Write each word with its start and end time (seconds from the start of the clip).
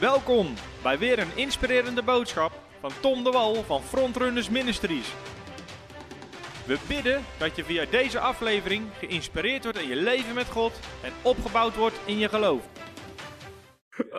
Welkom 0.00 0.54
bij 0.82 0.98
weer 0.98 1.18
een 1.18 1.36
inspirerende 1.36 2.02
boodschap 2.02 2.52
van 2.80 2.90
Tom 3.00 3.24
de 3.24 3.30
Wal 3.30 3.62
van 3.62 3.82
Frontrunners 3.82 4.48
Ministries. 4.48 5.12
We 6.66 6.78
bidden 6.88 7.24
dat 7.38 7.56
je 7.56 7.64
via 7.64 7.84
deze 7.90 8.18
aflevering 8.18 8.86
geïnspireerd 8.98 9.62
wordt 9.62 9.78
in 9.78 9.88
je 9.88 9.96
leven 9.96 10.34
met 10.34 10.46
God 10.46 10.72
en 11.02 11.12
opgebouwd 11.22 11.76
wordt 11.76 11.94
in 12.04 12.18
je 12.18 12.28
geloof. 12.28 12.62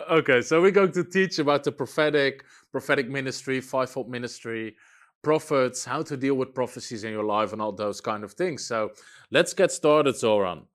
Okay, 0.08 0.42
so 0.42 0.60
we're 0.60 0.74
going 0.74 0.92
to 0.92 1.06
teach 1.06 1.38
about 1.38 1.62
the 1.62 1.72
prophetic, 1.72 2.44
prophetic 2.70 3.08
ministry, 3.08 3.62
fivefold 3.62 4.08
ministry, 4.08 4.76
prophets, 5.20 5.84
how 5.84 6.02
to 6.02 6.16
deal 6.16 6.36
with 6.36 6.52
prophecies 6.52 7.02
in 7.02 7.10
your 7.10 7.40
life, 7.40 7.52
and 7.52 7.62
all 7.62 7.74
those 7.74 8.02
kind 8.02 8.24
of 8.24 8.32
things. 8.32 8.66
So 8.66 8.90
let's 9.28 9.54
get 9.54 9.72
started, 9.72 10.16
Zoran. 10.16 10.66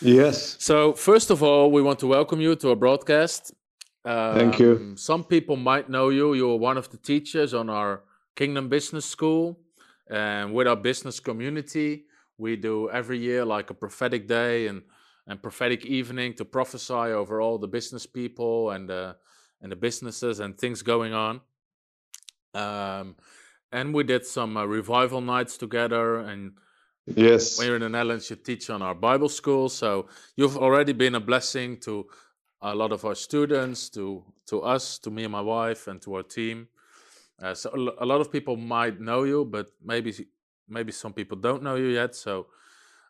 Yes. 0.00 0.56
So 0.58 0.92
first 0.92 1.30
of 1.30 1.42
all, 1.42 1.72
we 1.72 1.82
want 1.82 1.98
to 1.98 2.06
welcome 2.06 2.42
you 2.42 2.56
to 2.56 2.68
our 2.68 2.76
broadcast. 2.76 3.56
Thank 4.34 4.58
you. 4.60 4.72
Um, 4.76 4.96
Some 4.96 5.24
people 5.24 5.56
might 5.56 5.88
know 5.90 6.10
you. 6.10 6.34
You're 6.34 6.56
one 6.58 6.78
of 6.78 6.90
the 6.90 6.96
teachers 6.98 7.54
on 7.54 7.70
our 7.70 8.04
Kingdom 8.36 8.68
Business 8.68 9.06
School, 9.06 9.58
and 10.10 10.54
with 10.54 10.66
our 10.68 10.76
business 10.76 11.20
community, 11.20 12.04
we 12.38 12.56
do 12.56 12.90
every 12.90 13.18
year 13.18 13.44
like 13.44 13.70
a 13.70 13.74
prophetic 13.74 14.28
day 14.28 14.68
and 14.68 14.82
and 15.26 15.42
prophetic 15.42 15.84
evening 15.86 16.34
to 16.34 16.44
prophesy 16.44 16.94
over 16.94 17.40
all 17.40 17.58
the 17.58 17.68
business 17.68 18.06
people 18.06 18.70
and 18.70 18.90
uh, 18.90 19.14
and 19.62 19.72
the 19.72 19.76
businesses 19.76 20.40
and 20.40 20.58
things 20.58 20.82
going 20.82 21.12
on. 21.14 21.40
Um, 22.54 23.16
and 23.72 23.94
we 23.94 24.04
did 24.04 24.26
some 24.26 24.56
uh, 24.56 24.64
revival 24.64 25.20
nights 25.20 25.58
together 25.58 26.18
and 26.20 26.52
Yes. 27.16 27.58
when 27.58 27.68
you're 27.68 27.76
in 27.76 27.82
the 27.82 27.88
Netherlands, 27.88 28.30
you 28.30 28.36
teach 28.36 28.70
on 28.70 28.82
our 28.82 28.94
Bible 28.94 29.28
school. 29.30 29.68
So 29.70 30.08
you've 30.36 30.58
already 30.58 30.92
been 30.92 31.14
a 31.14 31.20
blessing 31.20 31.78
to 31.80 32.06
a 32.60 32.74
lot 32.74 32.92
of 32.92 33.04
our 33.04 33.14
students, 33.14 33.88
to 33.90 34.24
to 34.46 34.62
us, 34.62 34.98
to 34.98 35.10
me 35.10 35.24
and 35.24 35.32
my 35.32 35.40
wife, 35.40 35.86
and 35.86 36.00
to 36.02 36.14
our 36.14 36.22
team. 36.22 36.68
Uh, 37.40 37.54
so 37.54 37.70
a 38.00 38.06
lot 38.06 38.20
of 38.20 38.32
people 38.32 38.56
might 38.56 39.00
know 39.00 39.22
you, 39.24 39.44
but 39.44 39.70
maybe 39.84 40.12
maybe 40.68 40.92
some 40.92 41.12
people 41.12 41.36
don't 41.36 41.62
know 41.62 41.76
you 41.76 41.88
yet. 41.88 42.14
So 42.14 42.46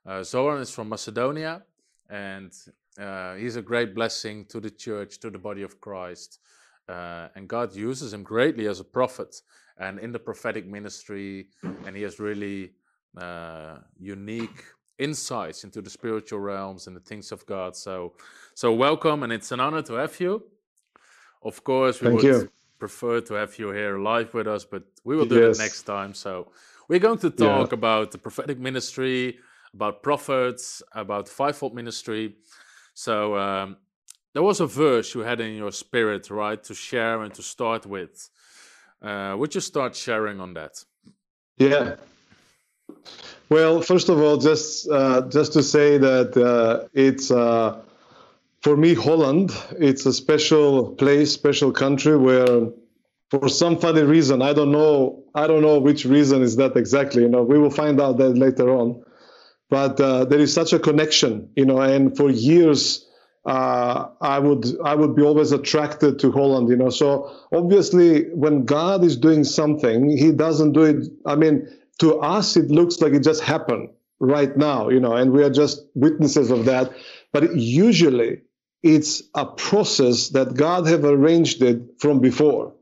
uh, 0.07 0.23
Zoran 0.23 0.61
is 0.61 0.71
from 0.71 0.89
Macedonia, 0.89 1.63
and 2.09 2.53
uh, 2.99 3.35
he's 3.35 3.57
a 3.57 3.63
great 3.63 3.95
blessing 3.95 4.45
to 4.47 4.61
the 4.61 4.71
church, 4.71 5.19
to 5.21 5.31
the 5.31 5.39
body 5.39 5.63
of 5.63 5.81
Christ. 5.81 6.41
Uh, 6.89 7.29
and 7.35 7.49
God 7.49 7.75
uses 7.75 8.13
him 8.13 8.23
greatly 8.23 8.67
as 8.67 8.81
a 8.81 8.85
prophet 8.85 9.43
and 9.79 9.99
in 9.99 10.11
the 10.13 10.19
prophetic 10.19 10.67
ministry, 10.67 11.49
and 11.85 11.97
he 11.97 12.03
has 12.03 12.19
really 12.19 12.73
uh, 13.17 13.77
unique 13.99 14.65
insights 14.99 15.65
into 15.65 15.81
the 15.83 15.91
spiritual 15.91 16.41
realms 16.41 16.87
and 16.87 16.97
the 16.97 17.01
things 17.01 17.33
of 17.33 17.45
God. 17.47 17.77
So, 17.77 18.15
so 18.55 18.73
welcome, 18.73 19.23
and 19.23 19.33
it's 19.33 19.53
an 19.53 19.61
honor 19.61 19.83
to 19.83 19.95
have 19.95 20.19
you. 20.21 20.43
Of 21.43 21.63
course, 21.65 22.01
we 22.01 22.09
Thank 22.09 22.17
would 22.17 22.25
you. 22.25 22.51
prefer 22.79 23.21
to 23.23 23.35
have 23.35 23.59
you 23.59 23.71
here 23.71 23.99
live 23.99 24.35
with 24.35 24.47
us, 24.47 24.65
but 24.65 24.85
we 25.05 25.17
will 25.17 25.27
do 25.27 25.39
it 25.39 25.57
next 25.57 25.83
time. 25.85 26.15
So, 26.15 26.53
we're 26.89 26.99
going 27.01 27.19
to 27.19 27.31
Yeah. 27.37 27.47
talk 27.49 27.73
about 27.73 28.11
the 28.13 28.19
prophetic 28.19 28.59
ministry, 28.59 29.39
about 29.75 30.03
prophets, 30.03 30.83
about 30.93 31.29
fivefold 31.29 31.75
ministry. 31.75 32.37
So, 32.95 33.37
um, 33.37 33.77
there 34.35 34.43
was 34.43 34.61
a 34.61 34.67
verse 34.67 35.15
you 35.15 35.21
had 35.21 35.41
in 35.41 35.55
your 35.55 35.73
spirit, 35.73 36.31
right, 36.31 36.63
to 36.65 36.75
share 36.75 37.23
and 37.23 37.33
to 37.35 37.43
start 37.43 37.87
with. 37.87 38.31
Uh, 39.03 39.35
would 39.39 39.55
you 39.55 39.61
start 39.61 39.95
sharing 39.95 40.41
on 40.41 40.55
that? 40.55 40.85
Yeah. 41.57 41.97
Well, 43.51 43.81
first 43.81 44.09
of 44.11 44.21
all, 44.21 44.37
just 44.37 44.89
uh, 44.91 45.23
just 45.29 45.55
to 45.55 45.63
say 45.63 45.97
that 45.97 46.37
uh, 46.37 46.89
it's 46.93 47.31
uh, 47.31 47.81
for 48.61 48.77
me 48.77 48.95
Holland. 48.95 49.53
It's 49.79 50.05
a 50.05 50.13
special 50.13 50.93
place, 50.93 51.33
special 51.33 51.73
country 51.73 52.17
where, 52.17 52.69
for 53.31 53.49
some 53.49 53.79
funny 53.79 54.03
reason, 54.03 54.43
I 54.43 54.53
don't 54.53 54.73
know, 54.73 55.25
I 55.35 55.47
don't 55.47 55.63
know 55.63 55.79
which 55.79 56.05
reason 56.05 56.43
is 56.43 56.57
that 56.57 56.77
exactly. 56.77 57.23
You 57.23 57.29
know, 57.29 57.43
we 57.43 57.59
will 57.59 57.71
find 57.71 58.01
out 58.01 58.19
that 58.19 58.37
later 58.37 58.71
on. 58.71 59.03
But 59.71 60.01
uh, 60.01 60.25
there 60.25 60.41
is 60.41 60.53
such 60.53 60.73
a 60.73 60.79
connection, 60.79 61.51
you 61.57 61.65
know, 61.65 61.81
and 61.81 62.17
for 62.17 62.31
years. 62.31 63.05
Uh, 63.47 64.09
I 64.21 64.39
would 64.41 64.67
I 64.85 64.95
would 64.95 65.17
be 65.17 65.23
always 65.23 65.53
attracted 65.53 66.19
to 66.19 66.31
Holland, 66.33 66.69
you 66.69 66.77
know. 66.77 66.91
So 66.91 67.35
obviously, 67.51 68.29
when 68.35 68.67
God 68.67 69.03
is 69.05 69.17
doing 69.17 69.45
something, 69.45 70.11
He 70.11 70.33
doesn't 70.33 70.73
do 70.73 70.83
it. 70.83 71.09
I 71.25 71.35
mean, 71.37 71.67
to 71.99 72.19
us, 72.19 72.57
it 72.57 72.71
looks 72.71 73.01
like 73.01 73.13
it 73.13 73.23
just 73.23 73.43
happened 73.43 73.91
right 74.21 74.57
now, 74.57 74.89
you 74.89 75.01
know, 75.01 75.15
and 75.15 75.33
we 75.33 75.43
are 75.43 75.51
just 75.51 75.87
witnesses 75.95 76.51
of 76.51 76.65
that. 76.65 76.93
But 77.33 77.57
usually, 77.57 78.43
it's 78.83 79.23
a 79.35 79.47
process 79.47 80.29
that 80.31 80.55
God 80.55 80.87
have 80.87 81.05
arranged 81.05 81.63
it 81.63 81.83
from 81.99 82.21
before. 82.21 82.75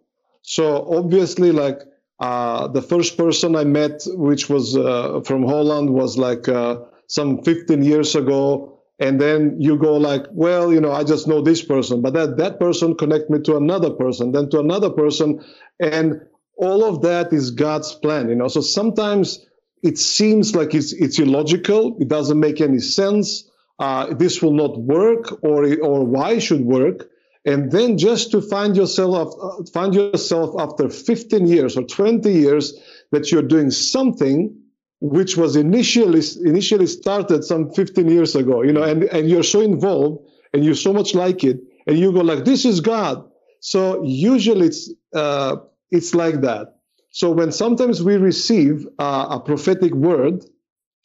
So 0.42 0.86
obviously, 0.96 1.52
like 1.52 1.80
uh, 2.20 2.68
the 2.68 2.82
first 2.82 3.16
person 3.16 3.56
I 3.56 3.64
met, 3.64 4.02
which 4.06 4.48
was 4.48 4.76
uh, 4.76 5.20
from 5.24 5.44
Holland, 5.44 5.90
was 5.90 6.16
like 6.16 6.48
uh, 6.48 6.80
some 7.08 7.42
15 7.42 7.82
years 7.82 8.14
ago. 8.14 8.72
And 8.98 9.20
then 9.20 9.56
you 9.60 9.76
go 9.76 9.96
like, 9.98 10.24
well, 10.30 10.72
you 10.72 10.80
know, 10.80 10.92
I 10.92 11.04
just 11.04 11.28
know 11.28 11.42
this 11.42 11.62
person, 11.62 12.00
but 12.00 12.14
that 12.14 12.38
that 12.38 12.58
person 12.58 12.94
connect 12.94 13.28
me 13.28 13.40
to 13.40 13.56
another 13.56 13.90
person, 13.90 14.32
then 14.32 14.48
to 14.50 14.58
another 14.60 14.88
person, 14.88 15.44
and 15.78 16.22
all 16.56 16.84
of 16.84 17.02
that 17.02 17.32
is 17.32 17.50
God's 17.50 17.94
plan, 17.94 18.28
you 18.28 18.34
know. 18.34 18.48
So 18.48 18.60
sometimes 18.60 19.44
it 19.82 19.98
seems 19.98 20.54
like 20.54 20.74
it's 20.74 20.92
it's 20.92 21.18
illogical, 21.18 21.96
it 22.00 22.08
doesn't 22.08 22.38
make 22.38 22.60
any 22.60 22.80
sense. 22.80 23.50
Uh, 23.78 24.14
this 24.14 24.42
will 24.42 24.54
not 24.54 24.78
work, 24.78 25.42
or 25.42 25.66
or 25.80 26.04
why 26.04 26.38
should 26.38 26.62
work? 26.64 27.10
and 27.46 27.70
then 27.70 27.96
just 27.96 28.32
to 28.32 28.42
find 28.42 28.76
yourself 28.76 29.34
uh, 29.40 29.64
find 29.72 29.94
yourself 29.94 30.54
after 30.58 30.90
15 30.90 31.46
years 31.46 31.76
or 31.76 31.84
20 31.84 32.30
years 32.30 32.74
that 33.12 33.30
you're 33.30 33.42
doing 33.42 33.70
something 33.70 34.54
which 35.00 35.36
was 35.36 35.56
initially 35.56 36.20
initially 36.44 36.86
started 36.86 37.44
some 37.44 37.70
15 37.70 38.08
years 38.08 38.34
ago 38.34 38.62
you 38.62 38.72
know 38.72 38.82
and 38.82 39.04
and 39.04 39.30
you're 39.30 39.44
so 39.44 39.60
involved 39.60 40.28
and 40.52 40.64
you 40.64 40.74
so 40.74 40.92
much 40.92 41.14
like 41.14 41.44
it 41.44 41.60
and 41.86 41.98
you 41.98 42.12
go 42.12 42.20
like 42.20 42.44
this 42.44 42.64
is 42.64 42.80
god 42.80 43.24
so 43.60 44.02
usually 44.04 44.66
it's 44.66 44.92
uh, 45.14 45.56
it's 45.90 46.14
like 46.14 46.42
that 46.42 46.76
so 47.12 47.30
when 47.32 47.52
sometimes 47.52 48.02
we 48.02 48.16
receive 48.16 48.86
uh, 48.98 49.28
a 49.30 49.40
prophetic 49.40 49.94
word 49.94 50.44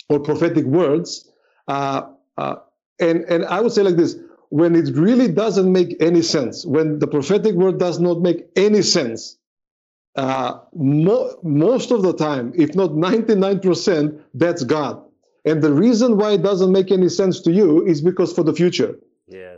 or 0.09 0.19
prophetic 0.21 0.65
words 0.65 1.31
uh, 1.67 2.03
uh, 2.37 2.55
and 2.99 3.23
and 3.25 3.45
i 3.45 3.61
would 3.61 3.71
say 3.73 3.83
like 3.83 3.97
this 3.97 4.17
when 4.49 4.75
it 4.75 4.95
really 4.95 5.27
doesn't 5.29 5.71
make 5.71 5.97
any 6.01 6.21
sense, 6.21 6.65
when 6.65 6.99
the 6.99 7.07
prophetic 7.07 7.55
word 7.55 7.79
does 7.79 7.99
not 7.99 8.21
make 8.21 8.45
any 8.55 8.81
sense, 8.83 9.37
uh, 10.17 10.59
mo- 10.75 11.37
most 11.43 11.91
of 11.91 12.03
the 12.03 12.13
time, 12.13 12.53
if 12.55 12.75
not 12.75 12.91
99%, 12.91 14.21
that's 14.35 14.63
God. 14.63 15.03
And 15.45 15.61
the 15.61 15.73
reason 15.73 16.17
why 16.17 16.33
it 16.33 16.43
doesn't 16.43 16.71
make 16.71 16.91
any 16.91 17.09
sense 17.09 17.41
to 17.41 17.51
you 17.51 17.85
is 17.85 18.01
because 18.01 18.33
for 18.33 18.43
the 18.43 18.53
future. 18.53 18.95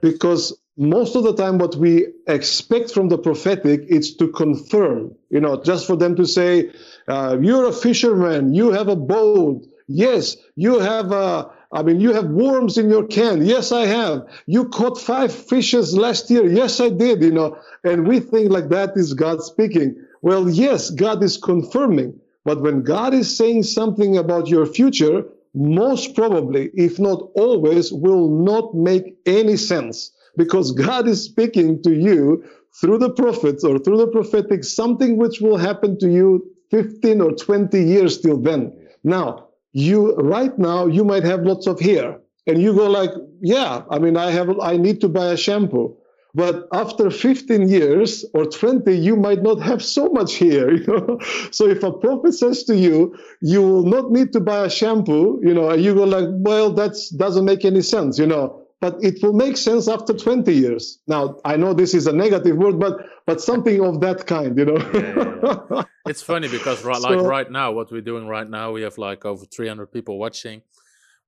Because 0.02 0.58
most 0.78 1.16
of 1.16 1.24
the 1.24 1.36
time, 1.36 1.58
what 1.58 1.76
we 1.76 2.08
expect 2.28 2.92
from 2.92 3.10
the 3.10 3.18
prophetic 3.18 3.82
is 3.88 4.16
to 4.18 4.28
confirm, 4.30 5.16
you 5.30 5.40
know, 5.40 5.62
just 5.62 5.86
for 5.88 5.96
them 5.96 6.16
to 6.16 6.26
say, 6.26 6.72
uh, 7.08 7.38
you're 7.42 7.68
a 7.68 7.74
fisherman, 7.74 8.54
you 8.54 8.72
have 8.72 8.88
a 8.88 8.96
boat. 8.96 9.66
Yes, 9.88 10.38
you 10.56 10.80
have 10.80 11.12
a, 11.12 11.52
I 11.72 11.84
mean, 11.84 12.00
you 12.00 12.14
have 12.14 12.26
worms 12.26 12.78
in 12.78 12.90
your 12.90 13.06
can. 13.06 13.46
Yes, 13.46 13.72
I 13.72 13.86
have. 13.86 14.26
You 14.46 14.70
caught 14.70 15.00
five 15.00 15.34
fishes 15.34 15.96
last 15.98 16.30
year. 16.30 16.50
Yes, 16.50 16.80
I 16.80 16.90
did, 16.90 17.22
you 17.22 17.32
know. 17.32 17.58
And 17.84 18.08
we 18.08 18.20
think 18.20 18.50
like 18.50 18.70
that 18.70 18.92
is 18.96 19.14
God 19.14 19.44
speaking. 19.44 19.96
Well, 20.22 20.50
yes, 20.50 20.90
God 20.90 21.22
is 21.22 21.38
confirming. 21.38 22.20
But 22.46 22.62
when 22.62 22.84
God 22.84 23.14
is 23.14 23.36
saying 23.36 23.64
something 23.64 24.18
about 24.18 24.48
your 24.48 24.66
future, 24.66 25.26
most 25.54 26.16
probably, 26.16 26.72
if 26.74 27.00
not 27.00 27.30
always, 27.36 27.92
will 27.92 28.30
not 28.30 28.74
make 28.74 29.18
any 29.26 29.58
sense. 29.58 30.12
Because 30.36 30.72
God 30.72 31.08
is 31.08 31.24
speaking 31.24 31.82
to 31.84 31.94
you 31.94 32.44
through 32.82 32.98
the 32.98 33.12
prophets 33.12 33.64
or 33.64 33.78
through 33.78 33.98
the 33.98 34.08
prophetic 34.08 34.64
something 34.64 35.18
which 35.18 35.42
will 35.42 35.58
happen 35.58 36.00
to 36.00 36.10
you 36.12 36.44
15 36.72 37.22
or 37.22 37.32
20 37.34 37.84
years 37.84 38.20
till 38.20 38.38
then. 38.38 38.74
Now, 39.04 39.50
you 39.74 40.16
right 40.16 40.58
now 40.58 40.88
you 40.88 41.04
might 41.04 41.24
have 41.24 41.42
lots 41.44 41.68
of 41.68 41.80
hair. 41.80 42.20
And 42.48 42.62
you 42.62 42.74
go 42.76 42.90
like 42.90 43.12
yeah 43.44 43.84
i 43.90 44.00
mean 44.00 44.18
i 44.18 44.32
have 44.32 44.50
i 44.60 44.78
need 44.78 45.02
to 45.02 45.10
buy 45.10 45.28
a 45.28 45.38
shampoo 45.38 45.96
but 46.36 46.68
after 46.74 47.10
15 47.12 47.70
years 47.70 48.26
or 48.34 48.46
20 48.46 48.92
you 48.98 49.16
might 49.16 49.44
not 49.44 49.62
have 49.62 49.84
so 49.84 50.10
much 50.10 50.38
hair 50.40 50.74
you 50.78 50.86
know? 50.88 51.20
So 51.52 51.68
if 51.68 51.84
a 51.84 51.92
prophet 51.92 52.34
says 52.34 52.64
to 52.66 52.76
you 52.76 53.16
you 53.42 53.62
will 53.62 53.84
not 53.84 54.12
need 54.12 54.34
to 54.34 54.40
buy 54.40 54.66
a 54.66 54.70
shampoo 54.70 55.40
you 55.44 55.54
know 55.54 55.70
and 55.70 55.84
you 55.84 55.94
go 55.94 56.04
like 56.06 56.28
well 56.30 56.72
that 56.74 56.96
doesn't 57.18 57.46
make 57.46 57.66
any 57.66 57.82
sense 57.82 58.18
you 58.18 58.28
know? 58.28 58.60
But 58.82 58.98
it 59.02 59.24
will 59.24 59.32
make 59.32 59.56
sense 59.56 59.88
after 59.88 60.14
20 60.14 60.52
years. 60.54 61.00
Now 61.08 61.38
i 61.46 61.56
know 61.56 61.74
this 61.74 61.94
is 61.94 62.08
a 62.08 62.14
negative 62.14 62.58
word 62.58 62.80
but 62.80 62.98
but 63.26 63.40
something 63.42 63.80
of 63.84 64.02
that 64.02 64.26
kind 64.28 64.58
you 64.58 64.66
know? 64.66 64.78
Yeah, 64.94 65.58
yeah, 65.72 65.84
it's 66.08 66.22
funny 66.22 66.48
because 66.48 66.84
right, 66.84 67.00
like 67.00 67.20
So- 67.20 67.26
right 67.26 67.50
now 67.50 67.72
what 67.72 67.92
we're 67.92 68.02
doing 68.02 68.28
right 68.28 68.50
now 68.50 68.72
we 68.72 68.82
have 68.82 68.98
like 68.98 69.24
over 69.26 69.46
300 69.46 69.92
people 69.92 70.18
watching. 70.18 70.62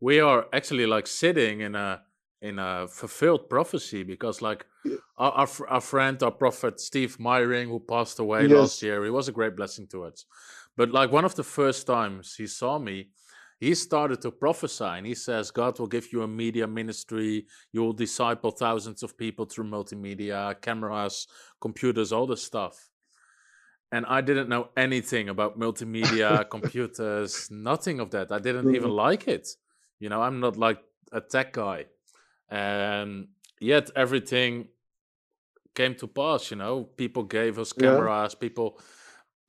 We 0.02 0.20
are 0.20 0.46
actually 0.52 0.86
like 0.88 1.08
sitting 1.08 1.62
in 1.62 1.74
a 1.76 2.02
in 2.46 2.60
a 2.60 2.88
fulfilled 2.88 3.50
prophecy 3.50 4.04
because 4.04 4.42
like 4.42 4.66
our, 5.18 5.32
our, 5.32 5.50
our, 5.68 5.82
friend, 5.82 6.22
our 6.22 6.32
prophet 6.32 6.80
Steve 6.80 7.18
Myring, 7.18 7.68
who 7.68 7.80
passed 7.80 8.20
away 8.20 8.44
yes. 8.44 8.52
last 8.52 8.82
year, 8.84 9.04
he 9.04 9.10
was 9.10 9.28
a 9.28 9.32
great 9.32 9.56
blessing 9.56 9.88
to 9.88 10.04
us. 10.04 10.26
But 10.78 10.92
like 10.92 11.12
one 11.12 11.26
of 11.26 11.36
the 11.36 11.44
first 11.44 11.88
times 11.88 12.36
he 12.36 12.46
saw 12.46 12.78
me, 12.78 13.10
he 13.60 13.74
started 13.74 14.22
to 14.22 14.32
prophesy 14.32 14.84
and 14.84 15.08
he 15.08 15.16
says, 15.16 15.50
God 15.50 15.80
will 15.80 15.88
give 15.88 16.14
you 16.14 16.22
a 16.22 16.28
media 16.28 16.68
ministry. 16.68 17.48
You 17.72 17.82
will 17.82 17.94
disciple 17.94 18.52
thousands 18.52 19.02
of 19.02 19.18
people 19.18 19.46
through 19.46 19.66
multimedia, 19.66 20.62
cameras, 20.62 21.28
computers, 21.60 22.12
all 22.12 22.28
this 22.28 22.44
stuff. 22.44 22.90
And 23.92 24.06
I 24.08 24.22
didn't 24.22 24.50
know 24.50 24.70
anything 24.78 25.30
about 25.30 25.58
multimedia, 25.58 26.48
computers, 26.56 27.50
nothing 27.50 28.00
of 28.00 28.12
that. 28.12 28.32
I 28.32 28.40
didn't 28.40 28.66
mm-hmm. 28.66 28.76
even 28.76 28.92
like 28.92 29.28
it. 29.28 29.48
You 30.00 30.10
know, 30.10 30.22
I'm 30.22 30.40
not 30.42 30.58
like 30.58 30.80
a 31.12 31.22
tech 31.22 31.54
guy. 31.54 31.86
And 32.50 33.28
yet 33.60 33.90
everything 33.96 34.68
came 35.74 35.96
to 35.96 36.08
pass, 36.08 36.52
you 36.52 36.58
know. 36.58 36.84
People 36.84 37.24
gave 37.24 37.60
us 37.60 37.74
cameras, 37.74 38.34
yeah. 38.34 38.40
people 38.40 38.80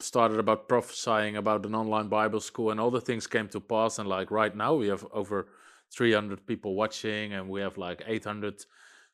started 0.00 0.38
about 0.38 0.68
prophesying 0.68 1.36
about 1.36 1.64
an 1.64 1.74
online 1.74 2.08
Bible 2.08 2.40
school, 2.40 2.70
and 2.70 2.80
all 2.80 2.90
the 2.90 3.00
things 3.00 3.26
came 3.26 3.48
to 3.48 3.60
pass. 3.60 3.98
And 3.98 4.08
like 4.08 4.30
right 4.30 4.54
now, 4.54 4.74
we 4.74 4.88
have 4.88 5.06
over 5.12 5.48
300 5.92 6.46
people 6.46 6.74
watching, 6.74 7.32
and 7.32 7.48
we 7.48 7.60
have 7.60 7.78
like 7.78 8.02
800 8.06 8.64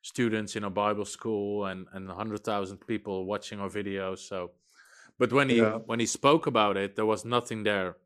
students 0.02 0.56
in 0.56 0.64
a 0.64 0.70
Bible 0.70 1.04
school, 1.04 1.66
and 1.66 1.86
and 1.92 2.08
100,000 2.08 2.78
people 2.86 3.26
watching 3.26 3.60
our 3.60 3.68
videos. 3.68 4.18
So, 4.18 4.50
but 5.18 5.32
when 5.32 5.48
he 5.48 5.58
yeah. 5.58 5.78
when 5.86 6.00
he 6.00 6.06
spoke 6.06 6.46
about 6.46 6.76
it, 6.76 6.96
there 6.96 7.06
was 7.06 7.24
nothing 7.24 7.62
there. 7.62 7.96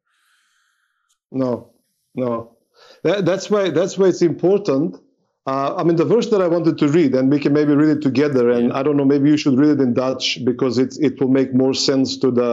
No, 1.31 1.73
no. 2.15 2.57
That, 3.03 3.25
that's 3.25 3.51
why 3.51 3.71
that's 3.71 3.97
why 3.97 4.09
it's 4.09 4.23
important 4.23 5.01
uh, 5.47 5.77
I 5.77 5.85
mean, 5.85 5.95
the 5.95 6.05
verse 6.05 6.29
that 6.31 6.43
I 6.43 6.49
wanted 6.49 6.77
to 6.79 6.89
read, 6.89 7.15
and 7.15 7.31
we 7.31 7.39
can 7.39 7.53
maybe 7.53 7.73
read 7.73 7.97
it 7.97 8.03
together. 8.03 8.51
And 8.51 8.73
I 8.73 8.83
don't 8.83 8.97
know, 8.97 9.05
maybe 9.05 9.31
you 9.31 9.37
should 9.37 9.57
read 9.57 9.79
it 9.79 9.81
in 9.81 9.95
Dutch 9.95 10.45
because 10.45 10.77
it 10.77 10.97
it 11.01 11.21
will 11.21 11.29
make 11.29 11.55
more 11.55 11.73
sense 11.73 12.17
to 12.19 12.33
the 12.33 12.53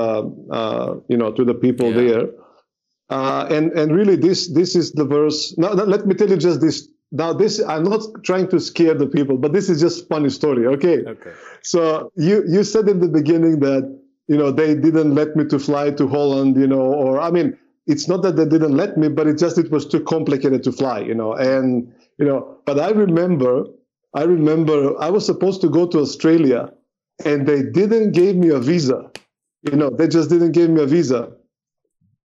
uh, 0.52 0.96
you 1.08 1.18
know 1.18 1.32
to 1.32 1.44
the 1.44 1.56
people 1.56 1.90
yeah. 1.92 2.02
there. 2.02 2.26
Uh, 3.10 3.48
and 3.50 3.72
and 3.72 3.96
really, 3.96 4.16
this 4.16 4.54
this 4.54 4.76
is 4.76 4.92
the 4.92 5.06
verse. 5.06 5.58
Now, 5.58 5.74
let 5.74 6.06
me 6.06 6.14
tell 6.14 6.30
you 6.30 6.38
just 6.38 6.62
this. 6.62 6.88
Now, 7.12 7.34
this 7.34 7.60
I'm 7.60 7.84
not 7.84 8.02
trying 8.24 8.48
to 8.50 8.60
scare 8.60 8.94
the 8.94 9.08
people, 9.08 9.38
but 9.38 9.54
this 9.54 9.70
is 9.70 9.82
just 9.82 10.08
funny 10.08 10.30
story. 10.30 10.68
Okay. 10.68 11.00
Okay. 11.00 11.34
So 11.64 12.12
you 12.16 12.44
you 12.48 12.64
said 12.64 12.88
in 12.88 13.00
the 13.00 13.08
beginning 13.08 13.60
that 13.62 13.84
you 14.28 14.38
know 14.38 14.52
they 14.52 14.76
didn't 14.76 15.16
let 15.16 15.36
me 15.36 15.46
to 15.46 15.58
fly 15.58 15.90
to 15.92 16.08
Holland, 16.08 16.58
you 16.58 16.68
know, 16.68 16.82
or 16.82 17.20
I 17.20 17.32
mean, 17.32 17.58
it's 17.88 18.08
not 18.08 18.22
that 18.22 18.36
they 18.36 18.46
didn't 18.46 18.78
let 18.78 18.98
me, 18.98 19.10
but 19.10 19.28
it 19.28 19.40
just 19.40 19.58
it 19.58 19.72
was 19.72 19.88
too 19.88 20.04
complicated 20.04 20.64
to 20.64 20.72
fly, 20.72 21.00
you 21.00 21.16
know, 21.16 21.34
and 21.34 21.92
you 22.18 22.26
know, 22.26 22.58
but 22.66 22.80
I 22.80 22.92
remember, 22.92 23.66
I 24.14 24.24
remember 24.24 25.00
I 25.00 25.10
was 25.10 25.26
supposed 25.26 25.62
to 25.62 25.70
go 25.70 25.88
to 25.88 26.00
Australia 26.00 26.72
and 27.26 27.48
they 27.48 27.64
didn't 27.64 28.12
give 28.12 28.36
me 28.36 28.50
a 28.50 28.60
visa. 28.60 29.12
You 29.64 29.78
know, 29.78 29.90
they 29.90 30.08
just 30.08 30.30
didn't 30.30 30.52
give 30.52 30.70
me 30.70 30.82
a 30.82 30.86
visa. 30.86 31.32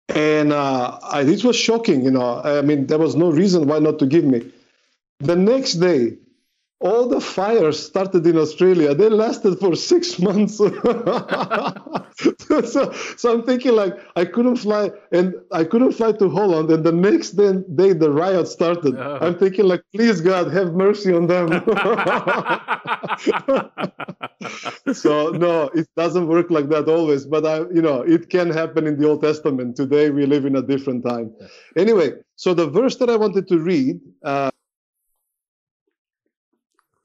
And 0.10 0.52
uh, 0.52 1.00
I, 1.04 1.22
it 1.22 1.44
was 1.44 1.56
shocking, 1.56 2.04
you 2.04 2.12
know. 2.12 2.42
I 2.44 2.62
mean, 2.62 2.88
there 2.88 2.98
was 2.98 3.16
no 3.16 3.30
reason 3.31 3.68
why 3.68 3.80
not 3.80 4.00
to 4.00 4.08
give 4.08 4.26
me. 4.26 4.52
The 5.20 5.36
next 5.36 5.74
day, 5.74 6.18
all 6.81 7.08
the 7.08 7.20
fires 7.20 7.86
started 7.86 8.26
in 8.26 8.38
Australia. 8.38 8.96
They 8.96 9.10
lasted 9.10 9.60
for 9.60 9.76
six 9.76 10.18
months. 10.20 10.58
so, 10.58 10.72
so, 13.18 13.34
I'm 13.34 13.44
thinking 13.44 13.74
like 13.74 13.98
I 14.16 14.24
couldn't 14.26 14.56
fly, 14.58 14.92
and 15.12 15.36
I 15.52 15.66
couldn't 15.66 15.94
fly 15.94 16.12
to 16.14 16.30
Holland. 16.30 16.72
And 16.72 16.84
the 16.84 16.92
next 16.92 17.31
day, 17.31 17.54
day 17.76 17.94
the 17.94 18.12
riot 18.12 18.48
started. 18.48 18.96
Oh. 18.98 19.18
I'm 19.22 19.38
thinking 19.38 19.66
like, 19.66 19.81
please 19.94 20.22
God, 20.22 20.52
have 20.54 20.74
mercy 20.74 21.14
on 21.14 21.28
them. 21.28 21.50
so 24.94 25.32
no, 25.32 25.70
it 25.75 25.88
doesn't 25.98 26.28
work 26.28 26.50
like 26.50 26.70
that 26.70 26.88
always. 26.88 27.25
But 27.25 27.46
I, 27.46 27.58
you 27.74 27.82
know, 27.82 28.02
it 28.02 28.30
can 28.30 28.50
happen 28.50 28.88
in 28.88 28.98
the 28.98 29.06
Old 29.08 29.22
Testament. 29.22 29.75
Today 29.75 30.12
we 30.12 30.25
live 30.25 30.46
in 30.46 30.56
a 30.56 30.62
different 30.62 31.06
time. 31.06 31.34
Anyway, 31.75 32.14
so 32.38 32.54
the 32.54 32.68
verse 32.68 32.96
that 32.98 33.10
I 33.10 33.18
wanted 33.18 33.50
to 33.50 33.60
read. 33.60 34.00
Uh, 34.24 34.50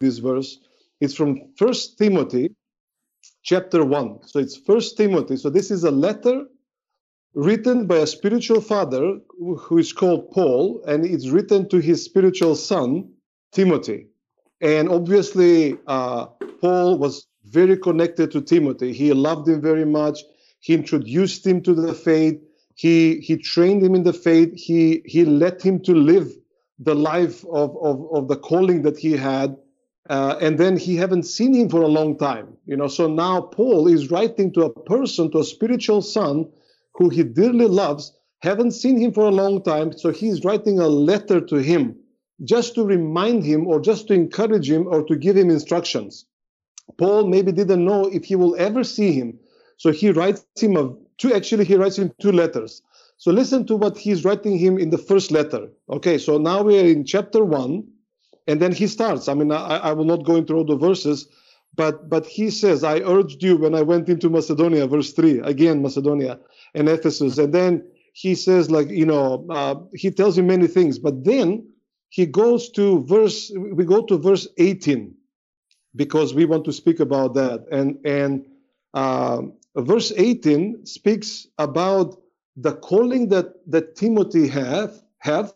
this 0.05 0.19
verse. 0.19 0.59
It's 1.01 1.15
from 1.15 1.41
First 1.56 1.99
Timothy 1.99 2.55
chapter 3.43 3.85
1. 3.85 4.29
So 4.29 4.39
it's 4.39 4.56
First 4.56 4.97
Timothy. 4.97 5.37
So 5.37 5.51
this 5.51 5.71
is 5.71 5.85
a 5.85 5.91
letter 5.91 6.45
written 7.35 7.87
by 7.87 7.97
a 7.97 8.06
spiritual 8.06 8.61
father 8.61 9.19
who 9.39 9.79
is 9.79 9.93
called 9.93 10.31
Paul, 10.31 10.83
and 10.87 11.05
it's 11.05 11.29
written 11.29 11.69
to 11.71 11.79
his 11.79 12.05
spiritual 12.05 12.55
son, 12.55 13.11
Timothy. 13.53 14.06
And 14.61 14.89
obviously, 14.89 15.77
uh, 15.87 16.27
Paul 16.61 16.99
was 16.99 17.27
very 17.45 17.77
connected 17.77 18.31
to 18.33 18.41
Timothy. 18.41 18.93
He 18.93 19.12
loved 19.12 19.49
him 19.49 19.61
very 19.61 19.85
much. 19.85 20.21
He 20.61 20.75
introduced 20.75 21.47
him 21.47 21.61
to 21.62 21.75
the 21.75 21.93
faith. 21.93 22.41
He, 22.77 23.17
he 23.21 23.37
trained 23.37 23.83
him 23.83 23.95
in 23.95 24.05
the 24.05 24.12
faith. 24.12 24.53
He, 24.55 25.03
he 25.05 25.25
let 25.25 25.61
him 25.62 25.81
to 25.83 25.95
live 25.95 26.33
the 26.79 26.95
life 26.95 27.45
of, 27.53 27.77
of, 27.83 28.06
of 28.12 28.29
the 28.29 28.37
calling 28.37 28.83
that 28.83 28.99
he 28.99 29.12
had. 29.12 29.56
Uh, 30.11 30.37
and 30.41 30.59
then 30.59 30.77
he 30.77 30.97
haven't 30.97 31.23
seen 31.23 31.55
him 31.55 31.69
for 31.69 31.81
a 31.83 31.89
long 31.89 32.17
time 32.19 32.55
you 32.67 32.77
know. 32.77 32.89
So 32.89 33.09
now 33.09 33.41
paul 33.41 33.89
is 33.89 34.11
writing 34.11 34.53
to 34.53 34.62
a 34.65 34.71
person 34.71 35.31
to 35.31 35.39
a 35.39 35.45
spiritual 35.45 36.03
son 36.03 36.49
who 36.95 37.09
he 37.09 37.23
dearly 37.23 37.67
loves 37.67 38.12
haven't 38.45 38.73
seen 38.73 38.99
him 38.99 39.12
for 39.12 39.25
a 39.25 39.31
long 39.31 39.62
time. 39.62 39.97
So 39.97 40.11
he's 40.11 40.45
writing 40.45 40.79
a 40.79 40.87
letter 40.87 41.41
to 41.41 41.56
him 41.56 41.97
just 42.45 42.75
to 42.75 42.85
remind 42.85 43.43
him 43.43 43.67
or 43.67 43.81
just 43.81 44.09
to 44.09 44.15
encourage 44.15 44.71
him 44.71 44.87
or 44.87 45.03
to 45.05 45.17
give 45.17 45.37
him 45.37 45.51
instructions. 45.51 46.27
Paul 46.99 47.27
maybe 47.27 47.53
didn't 47.53 47.85
know 47.85 48.06
if 48.06 48.25
he 48.25 48.37
will 48.37 48.55
ever 48.56 48.85
see 48.85 49.12
him. 49.12 49.39
So 49.79 49.93
he 49.93 50.11
writes 50.11 50.45
him 50.61 50.77
a 50.77 50.95
two 51.17 51.33
actually 51.33 51.65
he 51.65 51.77
writes 51.77 51.99
him 51.99 52.12
two 52.21 52.33
letters. 52.33 52.83
So 53.17 53.31
listen 53.31 53.67
to 53.67 53.77
what 53.77 53.97
he's 53.97 54.25
writing 54.25 54.59
him 54.59 54.79
in 54.79 54.91
the 54.91 54.99
first 54.99 55.31
letter. 55.31 55.69
Okay 55.89 56.19
so 56.19 56.37
now 56.39 56.62
we 56.62 56.79
are 56.79 56.85
in 56.85 57.05
chapter 57.05 57.45
1 57.45 57.83
and 58.46 58.61
then 58.61 58.73
he 58.73 58.87
starts. 58.87 59.29
I 59.29 59.35
mean, 59.35 59.52
I, 59.52 59.79
I 59.79 59.93
will 59.93 60.05
not 60.05 60.25
go 60.25 60.37
into 60.37 60.55
all 60.55 60.64
the 60.64 60.76
verses, 60.76 61.29
but 61.75 62.08
but 62.08 62.26
he 62.26 62.50
says, 62.50 62.85
"I 62.85 63.00
urged 63.00 63.43
you 63.43 63.56
when 63.56 63.75
I 63.75 63.82
went 63.82 64.08
into 64.08 64.31
Macedonia." 64.31 64.87
Verse 64.87 65.12
three 65.12 65.41
again, 65.41 65.82
Macedonia 65.82 66.38
and 66.75 66.88
Ephesus, 66.88 67.38
and 67.38 67.52
then 67.55 67.85
he 68.12 68.35
says, 68.35 68.70
like 68.70 68.91
you 68.91 69.06
know, 69.06 69.46
uh, 69.50 69.76
he 69.94 70.11
tells 70.11 70.37
you 70.37 70.43
many 70.44 70.67
things, 70.67 70.99
but 70.99 71.25
then 71.25 71.67
he 72.11 72.26
goes 72.26 72.70
to 72.70 73.05
verse. 73.05 73.52
We 73.56 73.85
go 73.85 74.05
to 74.06 74.19
verse 74.19 74.46
eighteen 74.58 75.15
because 75.96 76.34
we 76.34 76.44
want 76.44 76.65
to 76.67 76.72
speak 76.72 77.01
about 77.01 77.34
that, 77.34 77.67
and 77.72 77.98
and 78.05 78.44
uh, 78.94 79.43
verse 79.77 80.13
eighteen 80.17 80.84
speaks 80.86 81.46
about 81.58 82.20
the 82.56 82.74
calling 82.74 83.29
that 83.31 83.55
that 83.67 83.96
Timothy 83.96 84.48
have 84.48 84.93
have 85.19 85.53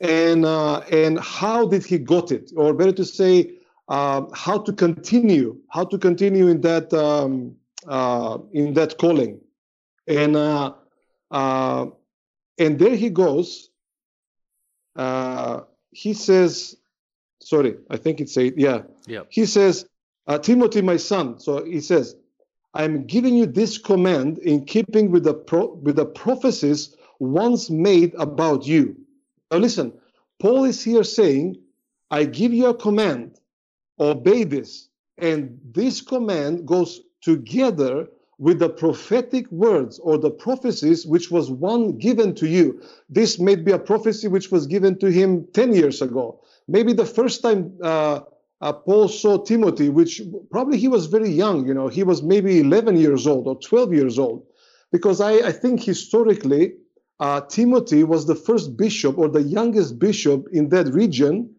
and 0.00 0.44
uh, 0.44 0.80
and 0.92 1.18
how 1.18 1.66
did 1.66 1.84
he 1.84 1.98
got 1.98 2.30
it, 2.30 2.52
or 2.56 2.72
better 2.74 2.92
to 2.92 3.04
say, 3.04 3.58
uh, 3.88 4.22
how 4.32 4.58
to 4.58 4.72
continue, 4.72 5.58
how 5.70 5.84
to 5.84 5.98
continue 5.98 6.48
in 6.48 6.60
that 6.60 6.92
um, 6.94 7.56
uh, 7.86 8.38
in 8.52 8.74
that 8.74 8.98
calling, 8.98 9.40
and 10.06 10.36
uh, 10.36 10.72
uh, 11.30 11.86
and 12.58 12.78
there 12.78 12.94
he 12.94 13.10
goes. 13.10 13.70
Uh, 14.94 15.60
he 15.90 16.12
says, 16.12 16.76
sorry, 17.40 17.76
I 17.90 17.96
think 17.96 18.20
it's 18.20 18.36
a 18.36 18.52
yeah. 18.56 18.82
Yeah. 19.06 19.22
He 19.30 19.46
says, 19.46 19.86
Timothy, 20.42 20.82
my 20.82 20.96
son. 20.96 21.40
So 21.40 21.64
he 21.64 21.80
says, 21.80 22.14
I'm 22.74 23.06
giving 23.06 23.34
you 23.34 23.46
this 23.46 23.78
command 23.78 24.38
in 24.38 24.64
keeping 24.64 25.10
with 25.10 25.24
the 25.24 25.34
pro- 25.34 25.74
with 25.74 25.96
the 25.96 26.06
prophecies 26.06 26.94
once 27.18 27.70
made 27.70 28.14
about 28.14 28.66
you 28.66 28.96
now 29.50 29.58
listen, 29.58 29.92
Paul 30.38 30.64
is 30.64 30.82
here 30.82 31.04
saying, 31.04 31.56
I 32.10 32.24
give 32.24 32.52
you 32.52 32.66
a 32.66 32.74
command, 32.74 33.38
obey 33.98 34.44
this. 34.44 34.88
And 35.18 35.58
this 35.72 36.00
command 36.00 36.66
goes 36.66 37.00
together 37.22 38.08
with 38.38 38.60
the 38.60 38.68
prophetic 38.68 39.50
words 39.50 39.98
or 39.98 40.16
the 40.16 40.30
prophecies 40.30 41.04
which 41.04 41.30
was 41.30 41.50
one 41.50 41.98
given 41.98 42.34
to 42.36 42.46
you. 42.46 42.80
This 43.10 43.40
may 43.40 43.56
be 43.56 43.72
a 43.72 43.78
prophecy 43.78 44.28
which 44.28 44.52
was 44.52 44.66
given 44.66 44.96
to 45.00 45.10
him 45.10 45.48
10 45.54 45.74
years 45.74 46.00
ago. 46.00 46.40
Maybe 46.68 46.92
the 46.92 47.04
first 47.04 47.42
time 47.42 47.76
uh, 47.82 48.20
uh, 48.60 48.72
Paul 48.72 49.08
saw 49.08 49.38
Timothy, 49.38 49.88
which 49.88 50.22
probably 50.50 50.78
he 50.78 50.86
was 50.86 51.06
very 51.06 51.30
young, 51.30 51.66
you 51.66 51.74
know, 51.74 51.88
he 51.88 52.04
was 52.04 52.22
maybe 52.22 52.60
11 52.60 52.96
years 52.96 53.26
old 53.26 53.48
or 53.48 53.58
12 53.58 53.92
years 53.92 54.18
old. 54.18 54.46
Because 54.92 55.20
I, 55.20 55.32
I 55.48 55.52
think 55.52 55.82
historically, 55.82 56.74
uh, 57.20 57.40
Timothy 57.42 58.04
was 58.04 58.26
the 58.26 58.34
first 58.34 58.76
bishop 58.76 59.18
or 59.18 59.28
the 59.28 59.42
youngest 59.42 59.98
bishop 59.98 60.48
in 60.52 60.68
that 60.70 60.88
region. 60.88 61.54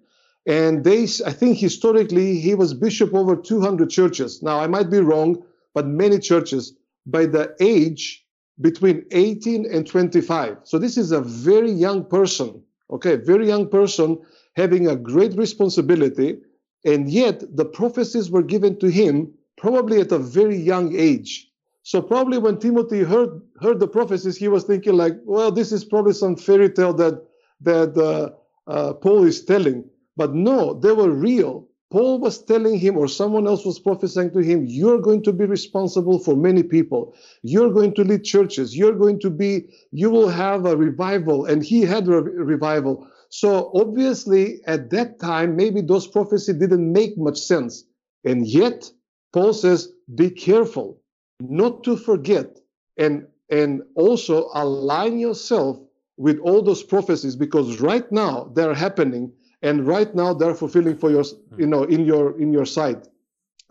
And 0.45 0.83
they, 0.83 1.03
I 1.03 1.31
think 1.31 1.57
historically, 1.57 2.39
he 2.39 2.55
was 2.55 2.73
bishop 2.73 3.13
over 3.13 3.35
200 3.35 3.89
churches. 3.89 4.41
Now, 4.41 4.59
I 4.59 4.67
might 4.67 4.89
be 4.89 4.99
wrong, 4.99 5.43
but 5.73 5.87
many 5.87 6.19
churches 6.19 6.73
by 7.05 7.25
the 7.25 7.55
age 7.59 8.25
between 8.61 9.05
18 9.11 9.65
and 9.71 9.85
25. 9.85 10.57
So 10.63 10.79
this 10.79 10.97
is 10.97 11.11
a 11.11 11.21
very 11.21 11.71
young 11.71 12.05
person, 12.05 12.63
okay, 12.91 13.15
very 13.15 13.47
young 13.47 13.69
person 13.69 14.19
having 14.55 14.87
a 14.87 14.95
great 14.95 15.35
responsibility. 15.35 16.39
and 16.85 17.09
yet 17.09 17.43
the 17.55 17.65
prophecies 17.65 18.31
were 18.31 18.43
given 18.43 18.77
to 18.79 18.89
him 18.89 19.33
probably 19.57 19.99
at 19.99 20.11
a 20.11 20.19
very 20.19 20.55
young 20.55 20.95
age. 20.95 21.48
So 21.89 22.03
probably 22.03 22.37
when 22.37 22.59
Timothy 22.59 22.99
heard 22.99 23.41
heard 23.63 23.79
the 23.79 23.87
prophecies, 23.87 24.37
he 24.37 24.47
was 24.47 24.63
thinking 24.63 24.93
like, 24.93 25.15
well, 25.25 25.51
this 25.51 25.71
is 25.71 25.83
probably 25.83 26.13
some 26.13 26.35
fairy 26.35 26.69
tale 26.69 26.93
that 26.93 27.15
that 27.61 27.97
uh, 27.97 28.29
uh, 28.71 28.93
Paul 28.93 29.23
is 29.23 29.43
telling. 29.43 29.89
But 30.15 30.35
no, 30.35 30.79
they 30.79 30.91
were 30.91 31.09
real. 31.09 31.67
Paul 31.89 32.19
was 32.19 32.45
telling 32.45 32.77
him, 32.77 32.95
or 32.95 33.07
someone 33.07 33.47
else 33.47 33.65
was 33.65 33.79
prophesying 33.79 34.29
to 34.33 34.39
him, 34.41 34.67
you're 34.67 35.01
going 35.01 35.23
to 35.23 35.33
be 35.33 35.45
responsible 35.45 36.19
for 36.19 36.35
many 36.35 36.61
people. 36.61 37.15
You're 37.41 37.73
going 37.73 37.95
to 37.95 38.03
lead 38.03 38.23
churches. 38.23 38.77
You're 38.77 38.99
going 39.03 39.19
to 39.21 39.31
be, 39.31 39.73
you 39.91 40.11
will 40.11 40.29
have 40.29 40.67
a 40.67 40.77
revival. 40.77 41.45
And 41.45 41.63
he 41.63 41.81
had 41.81 42.07
a 42.07 42.21
revival. 42.21 43.07
So 43.29 43.71
obviously, 43.73 44.61
at 44.67 44.91
that 44.91 45.19
time, 45.19 45.55
maybe 45.55 45.81
those 45.81 46.05
prophecies 46.05 46.57
didn't 46.57 46.93
make 46.93 47.17
much 47.17 47.39
sense. 47.39 47.83
And 48.23 48.45
yet, 48.45 48.91
Paul 49.33 49.53
says, 49.53 49.91
be 50.13 50.29
careful 50.29 50.98
not 51.39 51.83
to 51.83 51.95
forget 51.97 52.59
and, 52.97 53.27
and 53.49 53.81
also 53.95 54.49
align 54.53 55.19
yourself 55.19 55.79
with 56.17 56.37
all 56.39 56.61
those 56.61 56.83
prophecies 56.83 57.35
because 57.35 57.79
right 57.79 58.11
now 58.11 58.51
they're 58.53 58.73
happening 58.73 59.31
and 59.61 59.87
right 59.87 60.13
now 60.13 60.33
they're 60.33 60.55
fulfilling 60.55 60.97
for 60.97 61.09
your 61.09 61.23
you 61.57 61.65
know 61.65 61.83
in 61.83 62.05
your 62.05 62.39
in 62.39 62.53
your 62.53 62.65
sight. 62.65 63.07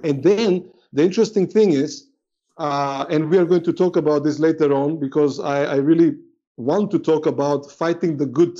And 0.04 0.22
then 0.22 0.70
the 0.92 1.02
interesting 1.02 1.46
thing 1.46 1.72
is 1.72 2.08
uh, 2.56 3.06
and 3.08 3.30
we 3.30 3.38
are 3.38 3.44
going 3.44 3.64
to 3.64 3.72
talk 3.72 3.96
about 3.96 4.24
this 4.24 4.38
later 4.38 4.72
on 4.72 4.98
because 4.98 5.38
I, 5.40 5.64
I 5.64 5.76
really 5.76 6.16
want 6.56 6.90
to 6.90 6.98
talk 6.98 7.26
about 7.26 7.70
fighting 7.70 8.16
the 8.16 8.26
good 8.26 8.58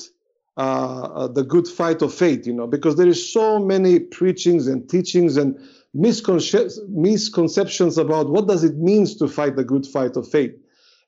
uh, 0.57 1.29
the 1.29 1.45
good 1.45 1.69
fight 1.69 2.03
of 2.03 2.13
faith 2.13 2.47
you 2.47 2.53
know 2.53 2.67
because 2.67 2.97
there 2.97 3.09
is 3.09 3.33
so 3.33 3.59
many 3.59 3.99
preachings 4.01 4.67
and 4.67 4.89
teachings 4.89 5.37
and 5.37 5.59
misconceptions 5.95 7.99
about 7.99 8.31
what 8.31 8.47
does 8.47 8.65
it 8.65 8.77
means 8.77 9.17
to 9.17 9.29
fight 9.29 9.57
the 9.57 9.65
good 9.65 9.87
fight 9.87 10.17
of 10.17 10.29
faith 10.29 10.53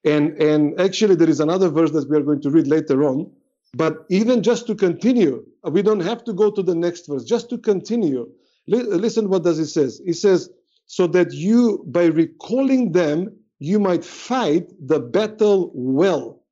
and 0.05 0.41
and 0.43 0.81
actually 0.81 1.15
there 1.15 1.29
is 1.29 1.41
another 1.41 1.69
verse 1.69 1.91
that 1.93 2.09
we 2.09 2.17
are 2.17 2.23
going 2.23 2.41
to 2.41 2.51
read 2.51 2.67
later 2.67 3.05
on 3.05 3.31
but 3.75 4.05
even 4.09 4.43
just 4.43 4.67
to 4.67 4.75
continue, 4.75 5.45
we 5.63 5.83
don't 5.83 6.01
have 6.01 6.25
to 6.25 6.33
go 6.33 6.51
to 6.51 6.63
the 6.63 6.75
next 6.75 7.07
verse. 7.07 7.25
Just 7.25 7.49
to 7.51 7.59
continue, 7.59 8.29
listen 8.67 9.29
what 9.29 9.45
does 9.45 9.59
it 9.59 9.69
says. 9.69 10.01
It 10.05 10.15
says, 10.15 10.51
so 10.87 11.07
that 11.09 11.33
you, 11.33 11.85
by 11.87 12.07
recalling 12.07 12.93
them, 12.93 13.37
you 13.61 13.79
might 13.79 14.05
fight 14.05 14.73
the 14.81 14.99
battle 14.99 15.71
well, 15.75 16.43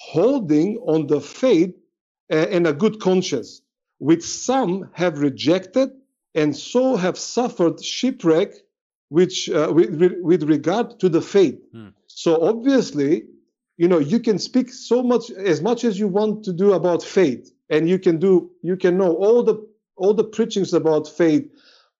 holding 0.00 0.76
on 0.78 1.06
the 1.06 1.20
faith 1.20 1.74
and 2.28 2.66
a 2.66 2.74
good 2.74 3.00
conscience, 3.00 3.62
which 3.98 4.22
some 4.22 4.90
have 4.92 5.20
rejected 5.20 5.90
and 6.38 6.56
so 6.56 6.96
have 6.96 7.18
suffered 7.18 7.82
shipwreck, 7.82 8.54
which 9.08 9.50
uh, 9.50 9.72
with, 9.74 10.14
with 10.20 10.42
regard 10.44 11.00
to 11.00 11.08
the 11.08 11.22
faith. 11.22 11.58
Hmm. 11.72 11.88
So 12.06 12.42
obviously, 12.42 13.24
you 13.78 13.88
know 13.88 13.98
you 13.98 14.20
can 14.20 14.38
speak 14.38 14.70
so 14.70 15.02
much 15.02 15.30
as 15.30 15.62
much 15.62 15.84
as 15.84 15.98
you 15.98 16.08
want 16.08 16.44
to 16.44 16.52
do 16.52 16.72
about 16.72 17.02
faith 17.02 17.50
and 17.70 17.88
you 17.88 17.98
can 17.98 18.18
do 18.18 18.50
you 18.62 18.76
can 18.76 18.98
know 18.98 19.14
all 19.14 19.42
the 19.42 19.56
all 19.96 20.12
the 20.12 20.24
preachings 20.24 20.74
about 20.74 21.08
faith 21.08 21.48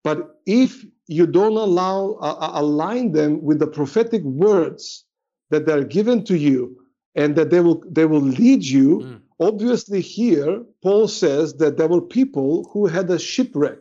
but 0.03 0.39
if 0.45 0.85
you 1.07 1.25
don't 1.25 1.57
allow 1.57 2.11
uh, 2.21 2.51
align 2.53 3.13
them 3.13 3.41
with 3.41 3.59
the 3.59 3.67
prophetic 3.67 4.21
words 4.23 5.05
that 5.49 5.65
they're 5.65 5.83
given 5.83 6.23
to 6.23 6.37
you 6.37 6.77
and 7.15 7.35
that 7.35 7.49
they 7.49 7.61
will 7.61 7.81
they 7.89 8.05
will 8.05 8.27
lead 8.41 8.63
you 8.63 8.99
mm. 8.99 9.19
obviously 9.39 10.01
here 10.01 10.63
paul 10.83 11.07
says 11.07 11.55
that 11.55 11.77
there 11.77 11.87
were 11.87 12.01
people 12.01 12.69
who 12.73 12.85
had 12.85 13.09
a 13.09 13.17
shipwreck 13.17 13.79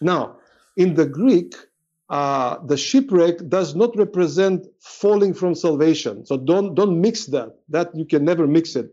now 0.00 0.36
in 0.76 0.94
the 0.94 1.06
greek 1.06 1.54
uh, 2.10 2.58
the 2.66 2.76
shipwreck 2.76 3.48
does 3.48 3.76
not 3.76 3.96
represent 3.96 4.66
falling 4.80 5.32
from 5.32 5.54
salvation. 5.54 6.26
So 6.26 6.36
don't 6.36 6.74
don't 6.74 7.00
mix 7.00 7.26
that. 7.26 7.60
That 7.68 7.94
you 7.94 8.04
can 8.04 8.24
never 8.24 8.48
mix 8.48 8.74
it. 8.74 8.92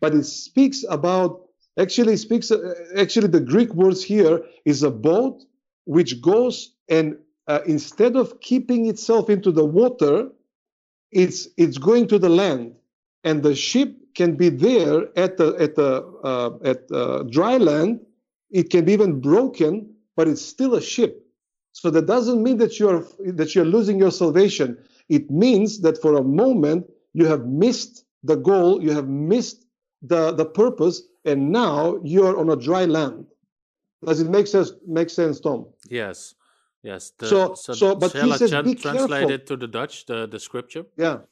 But 0.00 0.14
it 0.14 0.24
speaks 0.24 0.84
about 0.90 1.42
actually 1.78 2.16
speaks 2.16 2.50
uh, 2.50 2.74
actually 2.96 3.28
the 3.28 3.40
Greek 3.40 3.72
words 3.72 4.02
here 4.02 4.42
is 4.64 4.82
a 4.82 4.90
boat 4.90 5.44
which 5.84 6.20
goes 6.20 6.74
and 6.88 7.18
uh, 7.46 7.60
instead 7.66 8.16
of 8.16 8.40
keeping 8.40 8.86
itself 8.86 9.30
into 9.30 9.52
the 9.52 9.64
water, 9.64 10.28
it's 11.12 11.48
it's 11.56 11.78
going 11.78 12.08
to 12.08 12.18
the 12.18 12.28
land, 12.28 12.74
and 13.22 13.44
the 13.44 13.54
ship 13.54 13.94
can 14.16 14.34
be 14.34 14.48
there 14.48 15.06
at 15.16 15.36
the 15.36 15.54
at 15.60 15.76
the 15.76 16.02
uh, 16.24 16.58
at 16.64 16.90
uh, 16.90 17.22
dry 17.30 17.58
land. 17.58 18.00
It 18.50 18.70
can 18.70 18.84
be 18.84 18.92
even 18.92 19.20
broken, 19.20 19.94
but 20.16 20.28
it's 20.28 20.42
still 20.42 20.74
a 20.74 20.80
ship 20.80 21.26
so 21.76 21.90
that 21.90 22.06
doesn't 22.06 22.42
mean 22.42 22.56
that 22.56 22.80
you're 22.80 23.04
that 23.40 23.54
you're 23.54 23.70
losing 23.76 23.98
your 23.98 24.10
salvation. 24.10 24.78
It 25.10 25.30
means 25.30 25.80
that 25.80 26.00
for 26.00 26.16
a 26.16 26.22
moment 26.22 26.86
you 27.12 27.26
have 27.26 27.44
missed 27.44 28.06
the 28.22 28.36
goal, 28.36 28.82
you 28.82 28.92
have 28.92 29.08
missed 29.08 29.66
the, 30.00 30.32
the 30.32 30.46
purpose, 30.46 31.02
and 31.26 31.52
now 31.52 32.00
you're 32.02 32.38
on 32.38 32.48
a 32.48 32.56
dry 32.56 32.86
land. 32.86 33.26
Does 34.02 34.20
it 34.20 34.30
make 34.30 34.46
sense? 34.46 34.72
Make 34.86 35.10
sense, 35.10 35.38
Tom? 35.38 35.66
Yes. 35.90 36.34
Yes. 36.80 37.12
The, 37.18 37.26
so, 37.26 37.54
so, 37.54 37.72
so, 37.74 37.94
but 37.94 38.12
he 38.12 38.32
says, 38.32 38.50
be 38.62 38.74
translate 38.74 39.28
careful. 39.28 39.30
it 39.30 39.46
to 39.46 39.56
the 39.56 39.68
Dutch, 39.68 40.06
the, 40.06 40.26
the 40.30 40.38
scripture? 40.38 40.86
Ja. 40.96 41.26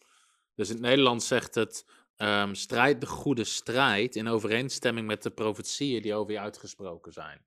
Dus 0.56 0.68
in 0.68 0.74
het 0.74 0.84
Nederlands 0.84 1.26
zegt 1.26 1.54
het, 1.54 1.84
um, 2.18 2.54
strijd 2.54 3.00
de 3.00 3.06
goede 3.06 3.44
strijd 3.44 4.16
in 4.16 4.28
overeenstemming 4.28 5.06
met 5.06 5.22
de 5.22 5.30
profetieën 5.30 6.02
die 6.02 6.14
over 6.14 6.32
je 6.32 6.40
uitgesproken 6.40 7.12
zijn. 7.12 7.40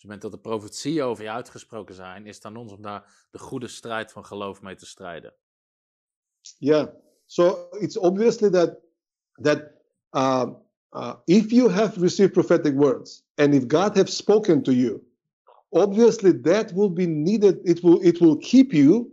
Op 0.00 0.08
het 0.08 0.14
moment 0.14 0.32
dat 0.32 0.42
de 0.42 0.48
profetieën 0.48 1.02
over 1.02 1.24
je 1.24 1.30
uitgesproken 1.30 1.94
zijn, 1.94 2.26
is 2.26 2.34
het 2.34 2.44
aan 2.44 2.56
ons 2.56 2.72
om 2.72 2.82
daar 2.82 3.26
de 3.30 3.38
goede 3.38 3.68
strijd 3.68 4.12
van 4.12 4.24
geloof 4.24 4.62
mee 4.62 4.74
te 4.74 4.86
strijden. 4.86 5.34
Yeah. 6.58 6.88
So 7.26 7.68
it's 7.78 7.96
obviously 7.96 8.50
that 8.50 8.78
that 9.42 9.58
uh, 10.10 10.46
uh, 10.90 11.14
if 11.24 11.50
you 11.50 11.70
have 11.70 12.00
received 12.00 12.32
prophetic 12.32 12.74
words 12.74 13.24
and 13.34 13.54
if 13.54 13.64
God 13.66 13.96
has 13.96 14.16
spoken 14.16 14.62
to 14.62 14.72
you, 14.72 15.00
obviously 15.68 16.40
that 16.40 16.72
will 16.72 16.92
be 16.92 17.06
needed. 17.06 17.58
It 17.62 17.82
will 17.82 18.00
it 18.02 18.20
will 18.20 18.36
keep 18.36 18.72
you 18.72 19.12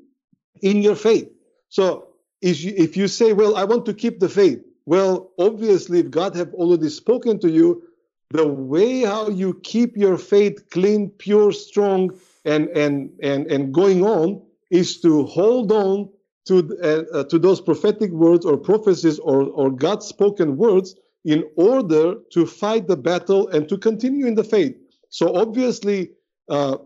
in 0.54 0.82
your 0.82 0.96
faith. 0.96 1.30
So 1.68 2.14
if 2.40 2.64
you, 2.64 2.74
if 2.76 2.96
you 2.96 3.08
say, 3.08 3.34
well, 3.34 3.56
I 3.56 3.66
want 3.66 3.86
to 3.86 3.94
keep 3.94 4.20
the 4.20 4.30
faith, 4.30 4.60
well, 4.86 5.34
obviously 5.38 6.00
if 6.00 6.10
God 6.10 6.36
have 6.36 6.54
already 6.54 6.90
spoken 6.90 7.40
to 7.40 7.50
you, 7.50 7.87
the 8.32 8.48
way 8.48 9.02
how 9.02 9.30
you 9.30 9.54
keep 9.64 9.96
your 9.96 10.18
faith 10.18 10.70
clean, 10.70 11.10
pure, 11.12 11.52
strong, 11.52 12.12
and 12.46 12.68
and 12.70 13.10
and 13.22 13.48
and 13.48 13.74
going 13.74 14.04
on 14.04 14.42
is 14.70 15.00
to 15.02 15.26
hold 15.26 15.72
on 15.72 16.10
to 16.48 16.78
uh, 16.84 17.18
uh, 17.18 17.24
to 17.26 17.40
those 17.40 17.62
prophetic 17.62 18.12
words 18.12 18.46
or 18.46 18.58
prophecies 18.58 19.20
or 19.20 19.44
or 19.44 19.72
God 19.72 20.04
spoken 20.04 20.58
words 20.58 20.96
in 21.24 21.44
order 21.56 22.16
to 22.32 22.46
fight 22.46 22.88
the 22.88 22.98
battle 22.98 23.48
and 23.50 23.68
to 23.70 23.78
continue 23.78 24.26
in 24.26 24.36
the 24.36 24.44
faith. 24.44 24.76
So 25.10 25.36
obviously, 25.36 26.12
uh, 26.50 26.78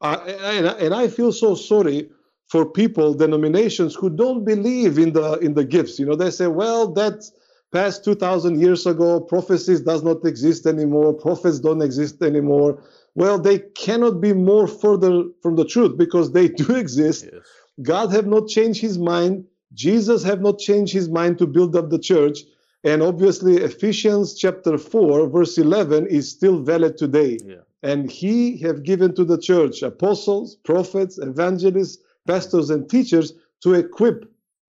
I, 0.00 0.14
and, 0.16 0.66
and 0.66 0.94
I 0.94 1.08
feel 1.08 1.32
so 1.32 1.54
sorry 1.54 2.08
for 2.48 2.64
people, 2.66 3.14
denominations 3.14 3.94
who 3.94 4.10
don't 4.10 4.44
believe 4.44 4.98
in 4.98 5.12
the 5.12 5.38
in 5.38 5.54
the 5.54 5.64
gifts. 5.64 5.98
You 5.98 6.06
know, 6.06 6.16
they 6.16 6.30
say, 6.30 6.46
well, 6.46 6.92
that's 6.92 7.32
past 7.72 8.04
2000 8.04 8.60
years 8.60 8.86
ago 8.86 9.20
prophecies 9.20 9.80
does 9.80 10.02
not 10.02 10.24
exist 10.24 10.66
anymore 10.66 11.12
prophets 11.12 11.58
don't 11.60 11.82
exist 11.82 12.22
anymore. 12.22 12.82
Well 13.14 13.38
they 13.38 13.58
cannot 13.84 14.20
be 14.20 14.32
more 14.32 14.66
further 14.66 15.24
from 15.42 15.56
the 15.56 15.64
truth 15.64 15.96
because 15.96 16.32
they 16.32 16.48
do 16.48 16.74
exist. 16.84 17.28
Yes. 17.32 17.42
god 17.82 18.12
have 18.12 18.26
not 18.26 18.48
changed 18.48 18.80
his 18.80 18.98
mind. 18.98 19.44
Jesus 19.72 20.24
have 20.24 20.40
not 20.40 20.58
changed 20.58 20.92
his 20.92 21.08
mind 21.08 21.38
to 21.38 21.46
build 21.46 21.76
up 21.76 21.90
the 21.90 21.98
church. 21.98 22.38
And 22.82 23.02
obviously 23.02 23.56
ephesians 23.58 24.34
chapter 24.34 24.78
4 24.78 25.28
verse 25.28 25.58
11 25.58 26.06
is 26.06 26.30
still 26.30 26.58
valid 26.62 26.96
today. 26.96 27.38
Yeah. 27.44 27.56
and 27.82 28.10
he 28.10 28.58
have 28.58 28.82
given 28.82 29.14
to 29.14 29.24
the 29.24 29.38
church 29.38 29.82
apostles 29.82 30.56
prophets 30.70 31.18
evangelists 31.18 31.98
pastors 32.26 32.68
and 32.70 32.88
teachers 32.90 33.32
to 33.62 33.74
equip 33.74 34.18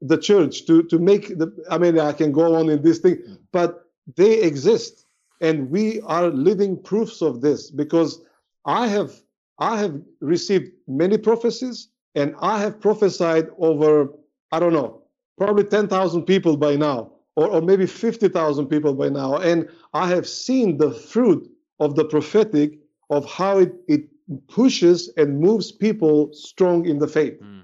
the 0.02 0.18
church 0.18 0.66
to 0.66 0.84
to 0.84 0.98
make 0.98 1.38
the 1.38 1.48
i 1.70 1.78
mean 1.78 2.00
i 2.00 2.12
can 2.12 2.32
go 2.32 2.56
on 2.56 2.70
in 2.70 2.82
this 2.82 3.00
thing 3.00 3.38
but 3.52 3.86
they 4.16 4.42
exist 4.42 5.06
and 5.42 5.70
we 5.70 6.02
are 6.02 6.28
living 6.28 6.82
proofs 6.82 7.22
of 7.22 7.42
this 7.42 7.70
because 7.70 8.22
i 8.66 8.88
have 8.88 9.12
i 9.60 9.78
have 9.78 10.00
received 10.20 10.72
many 10.88 11.18
prophecies 11.18 11.90
and 12.16 12.36
i 12.42 12.60
have 12.60 12.80
prophesied 12.80 13.48
over 13.60 14.10
i 14.52 14.60
don't 14.60 14.74
know 14.74 15.02
probably 15.38 15.64
10,000 15.64 16.24
people 16.24 16.58
by 16.58 16.76
now 16.76 17.12
or, 17.36 17.48
or 17.48 17.62
maybe 17.62 17.86
50,000 17.86 18.68
people 18.68 18.94
by 18.94 19.10
now 19.10 19.38
and 19.38 19.70
i 19.94 20.08
have 20.08 20.28
seen 20.28 20.78
the 20.78 20.92
fruit 20.92 21.48
of 21.80 21.96
the 21.96 22.06
prophetic 22.06 22.80
of 23.10 23.30
how 23.30 23.60
it, 23.60 23.74
it 23.88 24.08
pushes 24.48 25.12
and 25.18 25.40
moves 25.40 25.72
people 25.72 26.30
strong 26.34 26.86
in 26.88 26.98
the 26.98 27.08
faith 27.08 27.40
mm. 27.42 27.64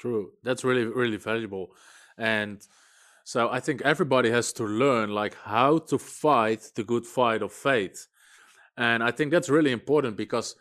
True. 0.00 0.32
That's 0.42 0.64
really, 0.64 0.84
really 0.84 1.18
valuable. 1.18 1.72
And 2.16 2.66
so 3.24 3.50
I 3.50 3.60
think 3.60 3.82
everybody 3.82 4.30
has 4.30 4.52
to 4.54 4.64
learn 4.64 5.10
like 5.10 5.36
how 5.44 5.78
to 5.90 5.98
fight 5.98 6.62
the 6.74 6.84
good 6.84 7.04
fight 7.04 7.42
of 7.42 7.52
faith. 7.52 8.06
And 8.78 9.02
I 9.02 9.10
think 9.10 9.30
that's 9.30 9.50
really 9.50 9.72
important 9.72 10.16
because 10.16 10.56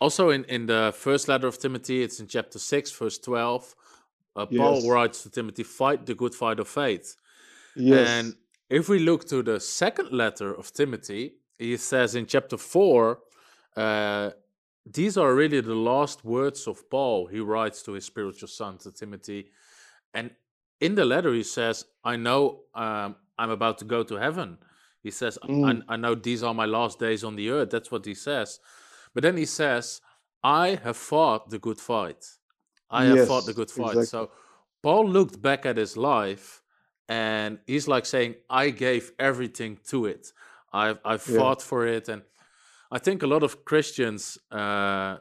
also 0.00 0.30
in, 0.30 0.44
in 0.44 0.64
the 0.64 0.94
first 0.96 1.28
letter 1.28 1.46
of 1.46 1.58
Timothy, 1.58 2.02
it's 2.02 2.20
in 2.20 2.26
chapter 2.26 2.58
6, 2.58 2.90
verse 2.92 3.18
12. 3.18 3.74
Uh, 4.34 4.46
Paul 4.46 4.76
Yes. 4.76 4.86
writes 4.88 5.22
to 5.24 5.30
Timothy, 5.30 5.62
fight 5.62 6.06
the 6.06 6.14
good 6.14 6.34
fight 6.34 6.58
of 6.58 6.68
faith. 6.68 7.16
Yes. 7.76 8.08
And 8.08 8.34
if 8.70 8.88
we 8.88 8.98
look 8.98 9.26
to 9.28 9.42
the 9.42 9.60
second 9.60 10.10
letter 10.10 10.54
of 10.54 10.72
Timothy, 10.72 11.34
he 11.58 11.76
says 11.76 12.14
in 12.14 12.24
chapter 12.24 12.56
4, 12.56 13.18
uh, 13.76 14.30
these 14.86 15.16
are 15.16 15.34
really 15.34 15.60
the 15.60 15.74
last 15.74 16.24
words 16.24 16.66
of 16.66 16.88
Paul. 16.90 17.26
He 17.26 17.40
writes 17.40 17.82
to 17.82 17.92
his 17.92 18.04
spiritual 18.04 18.48
son, 18.48 18.78
to 18.78 18.90
Timothy. 18.92 19.50
And 20.14 20.30
in 20.80 20.94
the 20.94 21.04
letter, 21.04 21.32
he 21.32 21.42
says, 21.42 21.84
I 22.04 22.16
know 22.16 22.62
um, 22.74 23.16
I'm 23.38 23.50
about 23.50 23.78
to 23.78 23.84
go 23.84 24.02
to 24.02 24.16
heaven. 24.16 24.58
He 25.02 25.10
says, 25.10 25.38
Mm. 25.44 25.82
I, 25.88 25.94
I 25.94 25.96
know 25.96 26.14
these 26.14 26.42
are 26.42 26.54
my 26.54 26.66
last 26.66 26.98
days 26.98 27.24
on 27.24 27.36
the 27.36 27.50
earth. 27.50 27.70
That's 27.70 27.90
what 27.90 28.04
he 28.04 28.14
says. 28.14 28.60
But 29.14 29.22
then 29.22 29.36
he 29.36 29.46
says, 29.46 30.00
I 30.42 30.80
have 30.82 30.96
fought 30.96 31.50
the 31.50 31.58
good 31.58 31.78
fight. 31.78 32.24
I 32.90 33.04
have 33.04 33.20
fought 33.20 33.46
the 33.46 33.52
good 33.54 33.70
fight. 33.70 34.00
exactly. 34.00 34.06
So 34.06 34.30
Paul 34.82 35.08
looked 35.08 35.40
back 35.40 35.66
at 35.66 35.76
his 35.76 35.96
life 35.96 36.62
and 37.08 37.58
he's 37.66 37.86
like 37.88 38.06
saying, 38.06 38.36
I 38.48 38.70
gave 38.70 39.12
everything 39.18 39.78
to 39.88 40.06
it. 40.06 40.32
I've, 40.72 40.98
I've 41.04 41.26
Yeah. 41.26 41.36
fought 41.36 41.62
for 41.62 41.86
it. 41.86 42.08
And 42.08 42.22
I 42.90 42.98
think 42.98 43.22
a 43.22 43.26
lot 43.26 43.42
of 43.42 43.64
Christians 43.64 44.38
uh, 44.50 45.18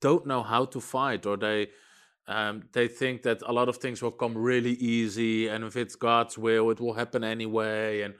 don't 0.00 0.26
know 0.26 0.42
how 0.42 0.64
to 0.66 0.80
fight 0.80 1.26
or 1.26 1.36
they. 1.36 1.68
Um, 2.26 2.64
they 2.72 2.88
think 2.88 3.22
that 3.22 3.40
a 3.46 3.52
lot 3.52 3.70
of 3.70 3.78
things 3.78 4.02
will 4.02 4.10
come 4.12 4.36
really 4.36 4.72
easy, 4.72 5.48
and 5.48 5.64
if 5.64 5.76
it's 5.76 5.96
God's 5.96 6.36
will, 6.36 6.70
it 6.70 6.78
will 6.78 6.92
happen 6.92 7.24
anyway, 7.24 8.02
and 8.02 8.14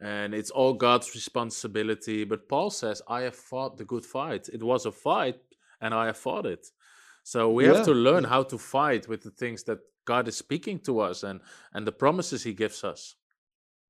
and 0.00 0.34
it's 0.34 0.50
all 0.50 0.74
God's 0.74 1.14
responsibility. 1.14 2.24
But 2.24 2.48
Paul 2.48 2.70
says, 2.70 3.00
"I 3.08 3.20
have 3.22 3.36
fought 3.36 3.78
the 3.78 3.84
good 3.84 4.04
fight. 4.04 4.48
It 4.48 4.62
was 4.62 4.86
a 4.86 4.92
fight, 4.92 5.40
and 5.80 5.94
I 5.94 6.06
have 6.06 6.16
fought 6.16 6.46
it." 6.46 6.66
So 7.22 7.48
we 7.50 7.64
have 7.64 7.84
to 7.84 7.92
learn 7.92 8.24
how 8.24 8.42
to 8.42 8.58
fight 8.58 9.08
with 9.08 9.22
the 9.22 9.30
things 9.30 9.62
that 9.64 9.78
God 10.04 10.28
is 10.28 10.36
speaking 10.36 10.80
to 10.80 11.00
us 11.00 11.22
and 11.22 11.40
and 11.72 11.86
the 11.86 11.92
promises 11.92 12.42
He 12.42 12.54
gives 12.54 12.82
us. 12.84 13.14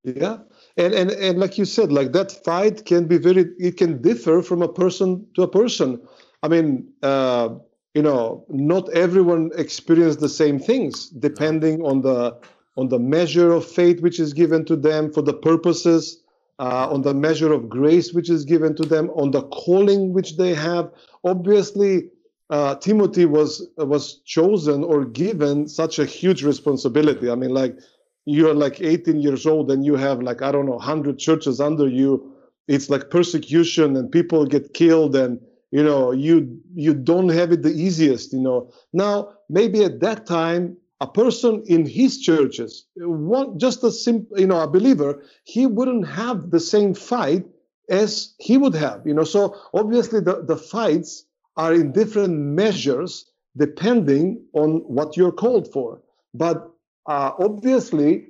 Yeah, 0.05 0.39
and 0.77 0.93
and 0.93 1.11
and 1.11 1.39
like 1.39 1.57
you 1.57 1.65
said, 1.65 1.91
like 1.91 2.13
that 2.13 2.31
fight 2.45 2.85
can 2.85 3.07
be 3.07 3.17
very. 3.17 3.47
It 3.59 3.79
can 3.79 4.03
differ 4.03 4.43
from 4.43 4.61
a 4.61 4.69
person 4.69 5.27
to 5.35 5.43
a 5.43 5.49
person. 5.49 6.01
I 6.43 6.49
mean, 6.49 6.93
uh, 7.03 7.49
you 7.95 8.03
know, 8.03 8.45
not 8.51 8.91
everyone 8.91 9.51
experience 9.57 10.17
the 10.17 10.29
same 10.29 10.59
things, 10.59 11.09
depending 11.09 11.81
on 11.87 12.03
the 12.03 12.37
on 12.77 12.89
the 12.89 12.99
measure 12.99 13.51
of 13.53 13.65
faith 13.65 14.03
which 14.03 14.21
is 14.21 14.35
given 14.35 14.67
to 14.67 14.77
them 14.77 15.11
for 15.11 15.23
the 15.23 15.33
purposes, 15.33 16.23
uh, 16.59 16.89
on 16.93 17.01
the 17.01 17.15
measure 17.15 17.53
of 17.53 17.71
grace 17.71 18.13
which 18.13 18.29
is 18.29 18.45
given 18.45 18.77
to 18.77 18.83
them, 18.83 19.09
on 19.17 19.31
the 19.31 19.43
calling 19.45 20.13
which 20.13 20.37
they 20.37 20.53
have. 20.53 20.91
Obviously, 21.25 22.11
uh, 22.51 22.75
Timothy 22.75 23.25
was 23.25 23.67
was 23.79 24.21
chosen 24.27 24.85
or 24.85 25.07
given 25.07 25.67
such 25.67 25.99
a 25.99 26.05
huge 26.05 26.45
responsibility. 26.45 27.31
I 27.31 27.37
mean, 27.37 27.51
like 27.55 27.79
you're 28.27 28.55
like 28.55 28.81
18 28.81 29.21
years 29.21 29.47
old 29.47 29.71
and 29.71 29.85
you 29.85 29.97
have 29.97 30.23
like 30.23 30.43
I 30.43 30.53
don't 30.53 30.67
know 30.67 30.73
100 30.73 31.19
churches 31.19 31.61
under 31.61 31.89
you. 31.89 32.33
It's 32.69 32.89
like 32.89 33.11
persecution 33.11 33.97
and 33.97 34.11
people 34.11 34.47
get 34.47 34.73
killed 34.73 35.15
and 35.15 35.41
you 35.71 35.83
know 35.83 36.13
you 36.13 36.59
you 36.75 36.95
don't 36.95 37.29
have 37.29 37.53
it 37.53 37.63
the 37.63 37.73
easiest. 37.73 38.33
You 38.33 38.41
know 38.41 38.71
now 38.93 39.35
maybe 39.51 39.85
at 39.85 40.01
that 40.01 40.27
time 40.27 40.77
a 41.01 41.07
person 41.07 41.63
in 41.67 41.85
his 41.85 42.19
churches, 42.21 42.87
one 42.97 43.59
just 43.59 43.85
a 43.85 43.91
simple 43.91 44.41
you 44.41 44.47
know 44.47 44.61
a 44.61 44.69
believer, 44.69 45.23
he 45.45 45.67
wouldn't 45.67 46.09
have 46.09 46.51
the 46.51 46.61
same 46.61 46.95
fight 46.95 47.45
as 47.91 48.35
he 48.39 48.57
would 48.57 48.75
have. 48.75 49.07
You 49.07 49.15
know 49.15 49.25
so 49.25 49.57
obviously 49.75 50.21
the 50.21 50.43
the 50.43 50.57
fights 50.57 51.27
are 51.57 51.75
in 51.75 51.93
different 51.93 52.35
measures 52.39 53.31
depending 53.57 54.43
on 54.55 54.79
what 54.81 55.17
you're 55.17 55.33
called 55.33 55.71
for. 55.73 56.01
But 56.33 56.74
uh, 57.07 57.33
obviously, 57.39 58.27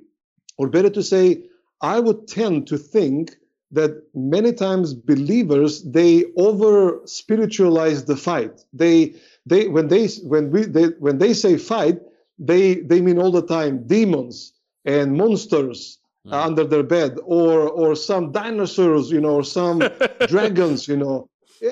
or 0.57 0.69
better 0.69 0.89
to 0.89 1.03
say, 1.03 1.43
I 1.81 1.99
would 1.99 2.27
tend 2.27 2.67
to 2.67 2.77
think 2.77 3.35
that 3.71 4.03
many 4.13 4.53
times 4.53 4.93
believers 4.93 5.83
they 5.83 6.25
over 6.37 7.01
spiritualize 7.05 8.05
the 8.05 8.15
fight. 8.15 8.61
They 8.73 9.15
they 9.45 9.67
when 9.67 9.87
they 9.89 10.07
when 10.23 10.51
we 10.51 10.63
they 10.65 10.85
when 10.99 11.17
they 11.17 11.33
say 11.33 11.57
fight, 11.57 11.99
they 12.39 12.75
they 12.75 13.01
mean 13.01 13.19
all 13.19 13.31
the 13.31 13.45
time 13.45 13.85
demons 13.87 14.53
and 14.85 15.15
monsters 15.17 15.99
Mm. 16.25 16.33
under 16.33 16.63
their 16.63 16.81
bed 16.81 17.19
or 17.23 17.69
or 17.69 17.95
some 17.95 18.31
dinosaurs, 18.31 19.11
you 19.11 19.21
know, 19.21 19.35
or 19.35 19.43
some 19.43 19.77
dragons, 20.27 20.87
you 20.87 20.97
know. 20.97 21.29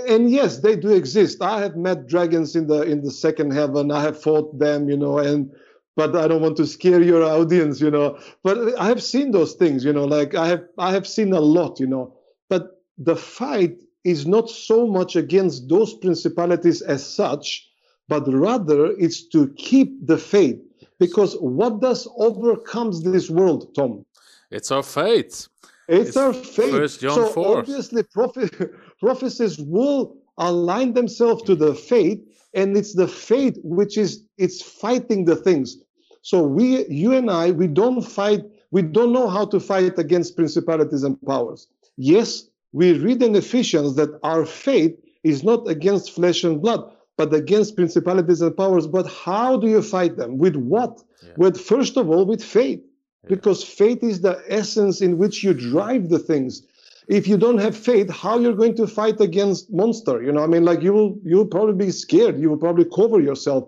And 0.08 0.30
yes, 0.30 0.60
they 0.60 0.76
do 0.76 0.90
exist. 0.92 1.42
I 1.42 1.62
have 1.62 1.76
met 1.76 2.06
dragons 2.08 2.56
in 2.56 2.68
the 2.68 2.84
in 2.84 3.02
the 3.02 3.10
second 3.10 3.52
heaven. 3.54 3.90
I 3.92 4.02
have 4.04 4.22
fought 4.22 4.60
them, 4.60 4.90
you 4.90 4.96
know, 4.98 5.18
and 5.18 5.50
but 5.96 6.16
I 6.16 6.28
don't 6.28 6.42
want 6.42 6.58
to 6.58 6.66
scare 6.66 7.02
your 7.02 7.24
audience, 7.24 7.80
you 7.80 7.92
know. 7.92 8.18
But 8.44 8.80
I 8.80 8.88
have 8.88 9.04
seen 9.04 9.32
those 9.32 9.54
things, 9.54 9.86
you 9.86 9.94
know, 9.94 10.06
like 10.06 10.36
I 10.36 10.48
have 10.48 10.64
I 10.78 10.92
have 10.92 11.08
seen 11.08 11.34
a 11.34 11.40
lot, 11.40 11.80
you 11.80 11.88
know. 11.88 12.16
But 12.50 12.82
the 12.98 13.16
fight 13.16 13.78
is 14.04 14.26
not 14.26 14.50
so 14.50 14.88
much 14.88 15.16
against 15.16 15.70
those 15.70 15.94
principalities 15.94 16.82
as 16.82 17.06
such, 17.06 17.68
but 18.08 18.24
rather 18.28 18.88
it's 18.98 19.28
to 19.30 19.50
keep 19.58 20.06
the 20.06 20.18
faith. 20.18 20.60
Because 21.00 21.36
what 21.36 21.82
does 21.82 22.08
overcomes 22.18 23.04
this 23.04 23.30
world, 23.30 23.74
Tom? 23.76 24.06
It's 24.52 24.72
our 24.72 24.84
faith. 24.84 25.48
It's, 25.88 26.10
It's 26.10 26.18
our 26.18 26.34
faith. 26.34 26.72
First 26.72 27.02
John 27.02 27.16
so 27.16 27.26
4. 27.28 27.58
obviously, 27.58 28.04
prophet, 28.04 28.54
prophecies 29.00 29.60
will 29.60 30.16
align 30.38 30.94
themselves 30.94 31.44
to 31.44 31.56
the 31.56 31.76
faith, 31.76 32.20
and 32.54 32.78
it's 32.78 32.94
the 32.94 33.08
faith 33.08 33.58
which 33.64 33.98
is 33.98 34.24
it's 34.38 34.62
fighting 34.62 35.26
the 35.26 35.36
things. 35.36 35.78
So 36.24 36.42
we, 36.42 36.86
you 36.88 37.14
and 37.14 37.30
I, 37.30 37.52
we 37.52 37.68
don't 37.68 38.02
fight. 38.02 38.44
We 38.72 38.82
don't 38.82 39.14
know 39.14 39.30
how 39.30 39.46
to 39.46 39.60
fight 39.60 40.00
against 40.00 40.36
principalities 40.36 41.04
and 41.04 41.22
powers. 41.22 41.68
Yes, 41.98 42.48
we 42.72 42.98
read 42.98 43.22
in 43.22 43.36
Ephesians 43.36 43.96
that 43.96 44.20
our 44.24 44.46
faith 44.46 44.98
is 45.24 45.44
not 45.44 45.68
against 45.68 46.12
flesh 46.12 46.44
and 46.44 46.62
blood, 46.62 46.92
but 47.18 47.34
against 47.34 47.76
principalities 47.76 48.42
and 48.42 48.58
powers. 48.58 48.88
But 48.88 49.06
how 49.08 49.58
do 49.58 49.68
you 49.68 49.84
fight 49.84 50.18
them? 50.18 50.40
With 50.40 50.56
what? 50.56 51.04
Yeah. 51.22 51.34
With 51.38 51.62
first 51.62 51.98
of 51.98 52.10
all, 52.10 52.26
with 52.26 52.44
faith 52.44 52.82
because 53.28 53.64
faith 53.64 54.04
is 54.04 54.22
the 54.22 54.42
essence 54.50 55.02
in 55.02 55.18
which 55.18 55.44
you 55.44 55.54
drive 55.54 56.10
the 56.10 56.20
things 56.20 56.64
if 57.08 57.28
you 57.28 57.38
don't 57.38 57.58
have 57.58 57.76
faith 57.76 58.10
how 58.10 58.38
you're 58.38 58.56
going 58.56 58.76
to 58.76 58.88
fight 58.88 59.20
against 59.22 59.72
monster 59.72 60.22
you 60.22 60.32
know 60.32 60.44
i 60.44 60.48
mean 60.48 60.66
like 60.66 60.82
you 60.82 60.94
will 60.94 61.18
you'll 61.24 61.46
probably 61.46 61.86
be 61.86 61.92
scared 61.92 62.40
you 62.40 62.50
will 62.50 62.58
probably 62.58 62.86
cover 62.86 63.20
yourself 63.20 63.64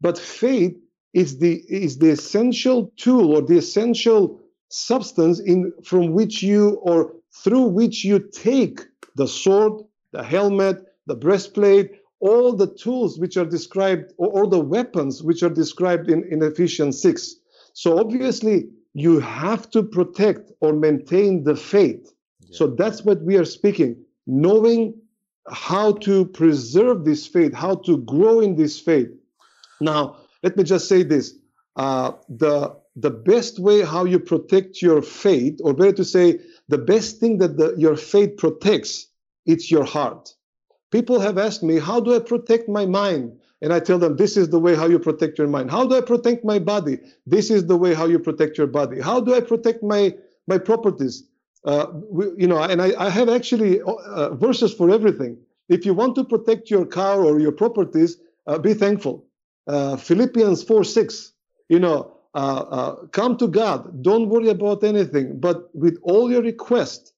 but 0.00 0.18
faith 0.18 0.76
is 1.20 1.38
the 1.38 1.54
is 1.68 1.98
the 1.98 2.10
essential 2.10 2.92
tool 2.96 3.26
or 3.34 3.42
the 3.42 3.58
essential 3.58 4.40
substance 4.68 5.40
in 5.40 5.72
from 5.84 6.12
which 6.12 6.42
you 6.42 6.62
or 6.90 6.98
through 7.42 7.66
which 7.80 8.04
you 8.04 8.18
take 8.18 8.80
the 9.16 9.28
sword 9.28 9.74
the 10.12 10.22
helmet 10.22 10.76
the 11.06 11.18
breastplate 11.24 11.88
all 12.20 12.52
the 12.52 12.72
tools 12.84 13.18
which 13.18 13.36
are 13.36 13.50
described 13.56 14.06
or, 14.18 14.28
or 14.28 14.46
the 14.46 14.64
weapons 14.74 15.22
which 15.22 15.42
are 15.42 15.54
described 15.62 16.10
in, 16.10 16.20
in 16.32 16.42
ephesians 16.42 17.00
6 17.00 17.36
so 17.72 17.98
obviously 17.98 18.68
you 18.94 19.20
have 19.20 19.70
to 19.70 19.82
protect 19.82 20.50
or 20.60 20.72
maintain 20.72 21.44
the 21.44 21.54
faith. 21.54 22.12
So 22.50 22.66
that's 22.66 23.04
what 23.04 23.22
we 23.22 23.36
are 23.36 23.44
speaking, 23.44 23.96
knowing 24.26 24.94
how 25.48 25.92
to 26.08 26.24
preserve 26.24 27.04
this 27.04 27.26
faith, 27.26 27.54
how 27.54 27.76
to 27.86 27.98
grow 27.98 28.40
in 28.40 28.56
this 28.56 28.80
faith. 28.80 29.08
Now, 29.80 30.16
let 30.42 30.56
me 30.56 30.64
just 30.64 30.88
say 30.88 31.02
this. 31.02 31.34
Uh, 31.76 32.12
the, 32.28 32.76
the 32.96 33.10
best 33.10 33.58
way 33.60 33.82
how 33.82 34.04
you 34.04 34.18
protect 34.18 34.82
your 34.82 35.02
faith, 35.02 35.60
or 35.62 35.72
better 35.72 35.92
to 35.92 36.04
say, 36.04 36.40
the 36.68 36.78
best 36.78 37.18
thing 37.18 37.38
that 37.38 37.56
the, 37.56 37.74
your 37.76 37.96
faith 37.96 38.36
protects, 38.36 39.06
it's 39.46 39.70
your 39.70 39.84
heart. 39.84 40.34
People 40.90 41.20
have 41.20 41.38
asked 41.38 41.62
me, 41.62 41.78
how 41.78 42.00
do 42.00 42.14
I 42.14 42.18
protect 42.18 42.68
my 42.68 42.86
mind? 42.86 43.38
And 43.60 43.72
I 43.72 43.80
tell 43.80 43.98
them, 43.98 44.16
this 44.16 44.36
is 44.36 44.50
the 44.50 44.58
way 44.58 44.74
how 44.74 44.86
you 44.86 44.98
protect 44.98 45.38
your 45.38 45.48
mind. 45.48 45.70
How 45.70 45.86
do 45.86 45.96
I 45.96 46.00
protect 46.00 46.44
my 46.44 46.58
body? 46.58 46.98
This 47.26 47.50
is 47.50 47.66
the 47.66 47.76
way 47.76 47.94
how 47.94 48.06
you 48.06 48.18
protect 48.18 48.56
your 48.56 48.68
body. 48.68 49.00
How 49.00 49.20
do 49.20 49.34
I 49.34 49.40
protect 49.40 49.82
my 49.82 50.14
my 50.46 50.58
properties? 50.58 51.24
Uh, 51.64 51.86
we, 52.08 52.26
you 52.36 52.46
know, 52.46 52.62
and 52.62 52.80
I, 52.80 52.92
I 52.98 53.10
have 53.10 53.28
actually 53.28 53.82
uh, 53.82 54.34
verses 54.36 54.72
for 54.72 54.90
everything. 54.90 55.36
If 55.68 55.84
you 55.84 55.92
want 55.92 56.14
to 56.14 56.24
protect 56.24 56.70
your 56.70 56.86
car 56.86 57.22
or 57.22 57.40
your 57.40 57.52
properties, 57.52 58.16
uh, 58.46 58.58
be 58.58 58.74
thankful. 58.74 59.27
Uh, 59.68 59.96
Philippians 59.96 60.62
4 60.62 60.82
6, 60.82 61.32
you 61.68 61.78
know, 61.78 62.18
uh, 62.34 62.64
uh, 62.70 63.06
come 63.08 63.36
to 63.36 63.48
God. 63.48 64.02
Don't 64.02 64.28
worry 64.28 64.48
about 64.48 64.82
anything, 64.82 65.38
but 65.38 65.74
with 65.74 65.98
all 66.02 66.30
your 66.30 66.42
requests 66.42 67.12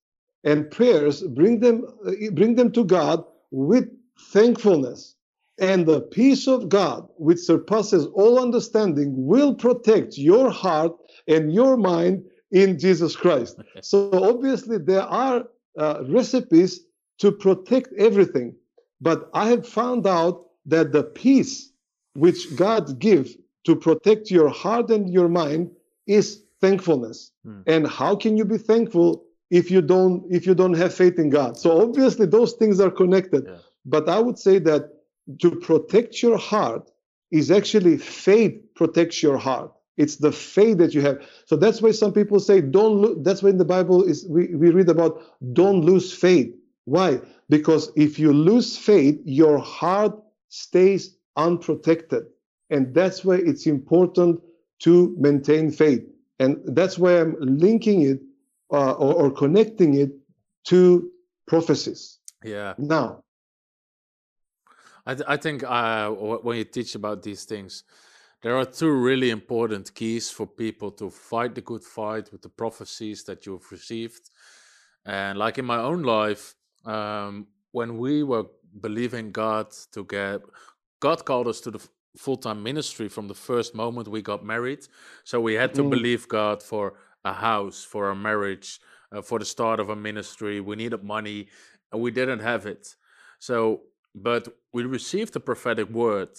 and 0.44 0.70
prayers, 0.70 1.22
bring 1.22 1.60
them, 1.60 1.86
uh, 2.06 2.12
bring 2.32 2.56
them 2.56 2.72
to 2.72 2.84
God 2.84 3.24
with 3.50 3.88
thankfulness. 4.32 5.14
And 5.60 5.86
the 5.86 6.00
peace 6.00 6.48
of 6.48 6.68
God, 6.68 7.06
which 7.16 7.38
surpasses 7.38 8.06
all 8.14 8.40
understanding, 8.40 9.12
will 9.26 9.54
protect 9.54 10.16
your 10.16 10.50
heart 10.50 10.92
and 11.28 11.52
your 11.52 11.76
mind 11.76 12.24
in 12.50 12.78
Jesus 12.78 13.14
Christ. 13.14 13.60
So 13.82 14.10
obviously, 14.12 14.78
there 14.78 15.02
are 15.02 15.44
uh, 15.78 16.02
recipes 16.08 16.80
to 17.18 17.30
protect 17.30 17.92
everything. 17.98 18.56
But 19.00 19.28
I 19.34 19.48
have 19.48 19.68
found 19.68 20.06
out 20.06 20.46
that 20.66 20.92
the 20.92 21.04
peace 21.04 21.69
which 22.14 22.54
God 22.56 22.98
gives 22.98 23.36
to 23.64 23.76
protect 23.76 24.30
your 24.30 24.48
heart 24.48 24.90
and 24.90 25.12
your 25.12 25.28
mind 25.28 25.70
is 26.06 26.42
thankfulness. 26.60 27.32
Hmm. 27.44 27.60
And 27.66 27.86
how 27.86 28.16
can 28.16 28.36
you 28.36 28.44
be 28.44 28.58
thankful 28.58 29.24
if 29.50 29.70
you 29.70 29.82
don't 29.82 30.24
if 30.30 30.46
you 30.46 30.54
don't 30.54 30.74
have 30.74 30.94
faith 30.94 31.18
in 31.18 31.30
God? 31.30 31.56
So 31.56 31.80
obviously 31.82 32.26
those 32.26 32.54
things 32.54 32.80
are 32.80 32.90
connected. 32.90 33.44
Yeah. 33.46 33.56
But 33.84 34.08
I 34.08 34.18
would 34.18 34.38
say 34.38 34.58
that 34.60 34.90
to 35.40 35.50
protect 35.56 36.22
your 36.22 36.36
heart 36.36 36.90
is 37.30 37.50
actually 37.50 37.98
faith 37.98 38.54
protects 38.74 39.22
your 39.22 39.38
heart. 39.38 39.72
It's 39.96 40.16
the 40.16 40.32
faith 40.32 40.78
that 40.78 40.94
you 40.94 41.02
have. 41.02 41.22
So 41.44 41.56
that's 41.56 41.82
why 41.82 41.90
some 41.90 42.12
people 42.12 42.40
say 42.40 42.60
don't. 42.60 43.02
Lo-. 43.02 43.14
That's 43.22 43.42
why 43.42 43.50
in 43.50 43.58
the 43.58 43.64
Bible 43.64 44.02
is 44.02 44.26
we, 44.28 44.54
we 44.54 44.70
read 44.70 44.88
about 44.88 45.22
don't 45.52 45.82
lose 45.82 46.12
faith. 46.12 46.54
Why? 46.84 47.20
Because 47.48 47.92
if 47.96 48.18
you 48.18 48.32
lose 48.32 48.76
faith, 48.76 49.20
your 49.24 49.58
heart 49.58 50.18
stays 50.48 51.16
unprotected, 51.36 52.24
and 52.70 52.94
that's 52.94 53.24
why 53.24 53.36
it's 53.36 53.66
important 53.66 54.40
to 54.80 55.14
maintain 55.18 55.70
faith. 55.70 56.02
And 56.38 56.58
that's 56.64 56.98
why 56.98 57.20
I'm 57.20 57.36
linking 57.38 58.02
it 58.02 58.20
uh, 58.72 58.92
or, 58.92 59.14
or 59.14 59.30
connecting 59.30 59.94
it 59.94 60.12
to 60.64 61.10
prophecies. 61.46 62.18
Yeah. 62.44 62.74
Now, 62.78 63.22
I, 65.06 65.14
th- 65.14 65.26
I 65.28 65.36
think 65.36 65.64
uh, 65.64 66.10
when 66.10 66.56
you 66.58 66.64
teach 66.64 66.94
about 66.94 67.22
these 67.22 67.44
things, 67.44 67.84
there 68.42 68.56
are 68.56 68.64
two 68.64 68.90
really 68.90 69.30
important 69.30 69.94
keys 69.94 70.30
for 70.30 70.46
people 70.46 70.90
to 70.92 71.10
fight 71.10 71.54
the 71.54 71.60
good 71.60 71.84
fight 71.84 72.32
with 72.32 72.40
the 72.40 72.48
prophecies 72.48 73.24
that 73.24 73.44
you've 73.44 73.70
received. 73.70 74.30
And 75.04 75.38
like 75.38 75.58
in 75.58 75.66
my 75.66 75.78
own 75.78 76.02
life, 76.02 76.54
um, 76.86 77.46
when 77.72 77.98
we 77.98 78.22
were 78.22 78.44
believing 78.80 79.30
God 79.30 79.72
to 79.92 80.04
get, 80.04 80.40
God 81.00 81.24
called 81.24 81.48
us 81.48 81.60
to 81.62 81.70
the 81.70 81.86
full 82.16 82.36
time 82.36 82.62
ministry 82.62 83.08
from 83.08 83.28
the 83.28 83.34
first 83.34 83.74
moment 83.74 84.08
we 84.08 84.22
got 84.22 84.44
married. 84.44 84.86
So 85.24 85.40
we 85.40 85.54
had 85.54 85.74
to 85.74 85.82
mm. 85.82 85.90
believe 85.90 86.28
God 86.28 86.62
for 86.62 86.94
a 87.24 87.32
house, 87.32 87.84
for 87.84 88.10
a 88.10 88.16
marriage, 88.16 88.80
uh, 89.12 89.22
for 89.22 89.38
the 89.38 89.44
start 89.44 89.80
of 89.80 89.90
a 89.90 89.96
ministry. 89.96 90.60
We 90.60 90.76
needed 90.76 91.02
money 91.02 91.48
and 91.92 92.00
we 92.00 92.10
didn't 92.10 92.40
have 92.40 92.66
it. 92.66 92.94
So, 93.38 93.82
but 94.14 94.48
we 94.72 94.84
received 94.84 95.32
the 95.32 95.40
prophetic 95.40 95.88
word 95.90 96.30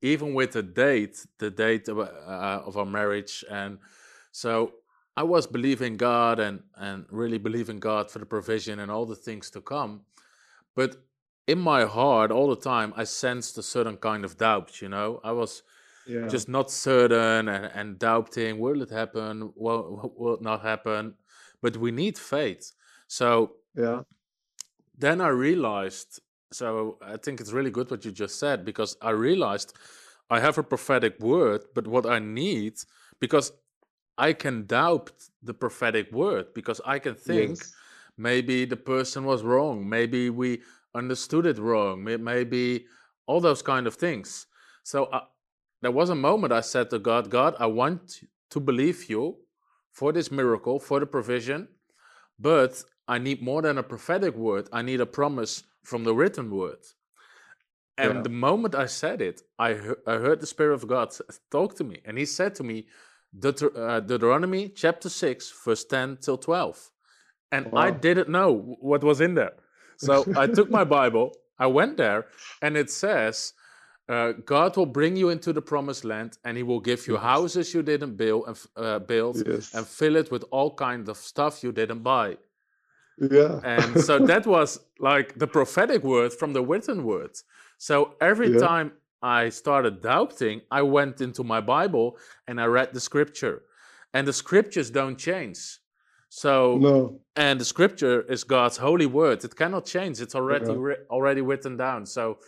even 0.00 0.34
with 0.34 0.52
the 0.52 0.62
date, 0.62 1.26
the 1.38 1.50
date 1.50 1.88
of, 1.88 1.98
uh, 1.98 2.62
of 2.64 2.76
our 2.76 2.86
marriage. 2.86 3.44
And 3.50 3.78
so 4.32 4.74
I 5.16 5.24
was 5.24 5.46
believing 5.46 5.96
God 5.96 6.38
and, 6.38 6.62
and 6.76 7.04
really 7.10 7.38
believing 7.38 7.80
God 7.80 8.10
for 8.10 8.18
the 8.20 8.26
provision 8.26 8.78
and 8.78 8.90
all 8.90 9.06
the 9.06 9.16
things 9.16 9.50
to 9.50 9.60
come. 9.60 10.02
But 10.76 10.96
in 11.48 11.58
my 11.58 11.84
heart, 11.84 12.30
all 12.30 12.48
the 12.48 12.62
time, 12.74 12.92
I 12.96 13.04
sensed 13.04 13.58
a 13.58 13.62
certain 13.62 13.96
kind 13.96 14.24
of 14.24 14.36
doubt, 14.36 14.80
you 14.82 14.88
know? 14.88 15.20
I 15.24 15.32
was 15.32 15.62
yeah. 16.06 16.28
just 16.28 16.48
not 16.48 16.70
certain 16.70 17.48
and, 17.48 17.64
and 17.74 17.98
doubting 17.98 18.58
will 18.58 18.82
it 18.82 18.90
happen? 18.90 19.52
Will, 19.56 20.12
will 20.16 20.34
it 20.34 20.42
not 20.42 20.62
happen? 20.62 21.14
But 21.62 21.76
we 21.78 21.90
need 21.90 22.18
faith. 22.18 22.72
So 23.08 23.52
yeah. 23.74 24.02
then 24.96 25.20
I 25.20 25.28
realized 25.28 26.20
so 26.50 26.98
I 27.02 27.16
think 27.16 27.40
it's 27.40 27.52
really 27.52 27.70
good 27.70 27.90
what 27.90 28.04
you 28.04 28.12
just 28.12 28.38
said 28.38 28.64
because 28.64 28.96
I 29.02 29.10
realized 29.10 29.74
I 30.30 30.40
have 30.40 30.58
a 30.58 30.62
prophetic 30.62 31.20
word, 31.20 31.64
but 31.74 31.86
what 31.86 32.06
I 32.06 32.18
need, 32.18 32.74
because 33.20 33.52
I 34.16 34.32
can 34.32 34.66
doubt 34.66 35.12
the 35.42 35.54
prophetic 35.54 36.10
word, 36.12 36.54
because 36.54 36.80
I 36.84 36.98
can 36.98 37.14
think 37.14 37.58
yes. 37.58 37.72
maybe 38.16 38.64
the 38.64 38.76
person 38.76 39.24
was 39.24 39.42
wrong, 39.42 39.88
maybe 39.88 40.30
we 40.30 40.62
understood 40.94 41.46
it 41.46 41.58
wrong, 41.58 42.04
maybe 42.04 42.86
all 43.26 43.40
those 43.40 43.62
kind 43.62 43.86
of 43.86 43.94
things. 43.94 44.46
So 44.82 45.04
uh, 45.04 45.24
there 45.82 45.90
was 45.90 46.10
a 46.10 46.14
moment 46.14 46.52
I 46.52 46.60
said 46.62 46.90
to 46.90 46.98
God, 46.98 47.30
God, 47.30 47.54
I 47.58 47.66
want 47.66 48.20
to 48.50 48.60
believe 48.60 49.08
you 49.08 49.36
for 49.92 50.12
this 50.12 50.30
miracle, 50.30 50.78
for 50.78 51.00
the 51.00 51.06
provision, 51.06 51.68
but 52.38 52.82
I 53.06 53.18
need 53.18 53.42
more 53.42 53.62
than 53.62 53.78
a 53.78 53.82
prophetic 53.82 54.34
word. 54.34 54.68
I 54.72 54.82
need 54.82 55.00
a 55.00 55.06
promise 55.06 55.64
from 55.84 56.04
the 56.04 56.14
written 56.14 56.50
word. 56.50 56.78
And 57.96 58.14
yeah. 58.16 58.22
the 58.22 58.28
moment 58.28 58.74
I 58.74 58.86
said 58.86 59.20
it, 59.20 59.42
I, 59.58 59.74
he- 59.74 60.02
I 60.06 60.14
heard 60.14 60.40
the 60.40 60.46
Spirit 60.46 60.74
of 60.74 60.86
God 60.86 61.12
talk 61.50 61.74
to 61.76 61.84
me. 61.84 62.00
And 62.04 62.16
he 62.16 62.24
said 62.26 62.54
to 62.56 62.64
me, 62.64 62.86
Deut- 63.38 63.76
uh, 63.76 64.00
Deuteronomy 64.00 64.68
chapter 64.68 65.08
6, 65.08 65.52
verse 65.64 65.84
10 65.84 66.18
till 66.20 66.38
12. 66.38 66.90
And 67.50 67.72
wow. 67.72 67.80
I 67.82 67.90
didn't 67.90 68.28
know 68.28 68.76
what 68.80 69.02
was 69.02 69.20
in 69.20 69.34
there. 69.34 69.54
So 69.98 70.24
I 70.36 70.46
took 70.46 70.70
my 70.70 70.84
Bible, 70.98 71.32
I 71.58 71.66
went 71.66 71.96
there, 71.96 72.26
and 72.62 72.76
it 72.76 72.90
says, 72.90 73.52
uh, 74.08 74.32
God 74.46 74.76
will 74.76 74.86
bring 74.86 75.16
you 75.16 75.28
into 75.28 75.52
the 75.52 75.60
promised 75.60 76.04
land, 76.04 76.38
and 76.44 76.56
He 76.56 76.62
will 76.62 76.80
give 76.80 77.06
you 77.06 77.14
yes. 77.14 77.22
houses 77.22 77.74
you 77.74 77.82
didn't 77.82 78.16
build 78.16 78.44
and 78.48 78.56
uh, 78.76 78.98
build, 79.00 79.46
yes. 79.46 79.74
and 79.74 79.86
fill 79.86 80.16
it 80.16 80.30
with 80.30 80.44
all 80.50 80.74
kinds 80.74 81.08
of 81.08 81.18
stuff 81.18 81.62
you 81.62 81.72
didn't 81.72 82.02
buy. 82.02 82.38
Yeah. 83.20 83.60
And 83.64 84.00
so 84.00 84.18
that 84.18 84.46
was 84.56 84.80
like 84.98 85.38
the 85.38 85.46
prophetic 85.46 86.02
word 86.04 86.32
from 86.32 86.52
the 86.52 86.62
written 86.62 87.04
word. 87.04 87.36
So 87.76 88.14
every 88.20 88.52
yeah. 88.52 88.60
time 88.60 88.92
I 89.20 89.48
started 89.48 90.00
doubting, 90.00 90.62
I 90.70 90.82
went 90.82 91.20
into 91.20 91.44
my 91.44 91.60
Bible 91.60 92.16
and 92.46 92.60
I 92.60 92.66
read 92.66 92.94
the 92.94 93.00
scripture. 93.00 93.62
And 94.14 94.26
the 94.26 94.32
scriptures 94.32 94.90
don't 94.90 95.18
change. 95.18 95.78
So 96.28 96.76
no. 96.78 97.20
and 97.36 97.60
the 97.60 97.64
scripture 97.64 98.22
is 98.22 98.44
God's 98.44 98.76
holy 98.76 99.06
word. 99.06 99.44
It 99.44 99.56
cannot 99.56 99.86
change. 99.86 100.20
It's 100.20 100.34
already 100.34 100.66
yeah. 100.66 100.94
already 101.10 101.40
written 101.40 101.76
down. 101.76 102.04
So 102.06 102.38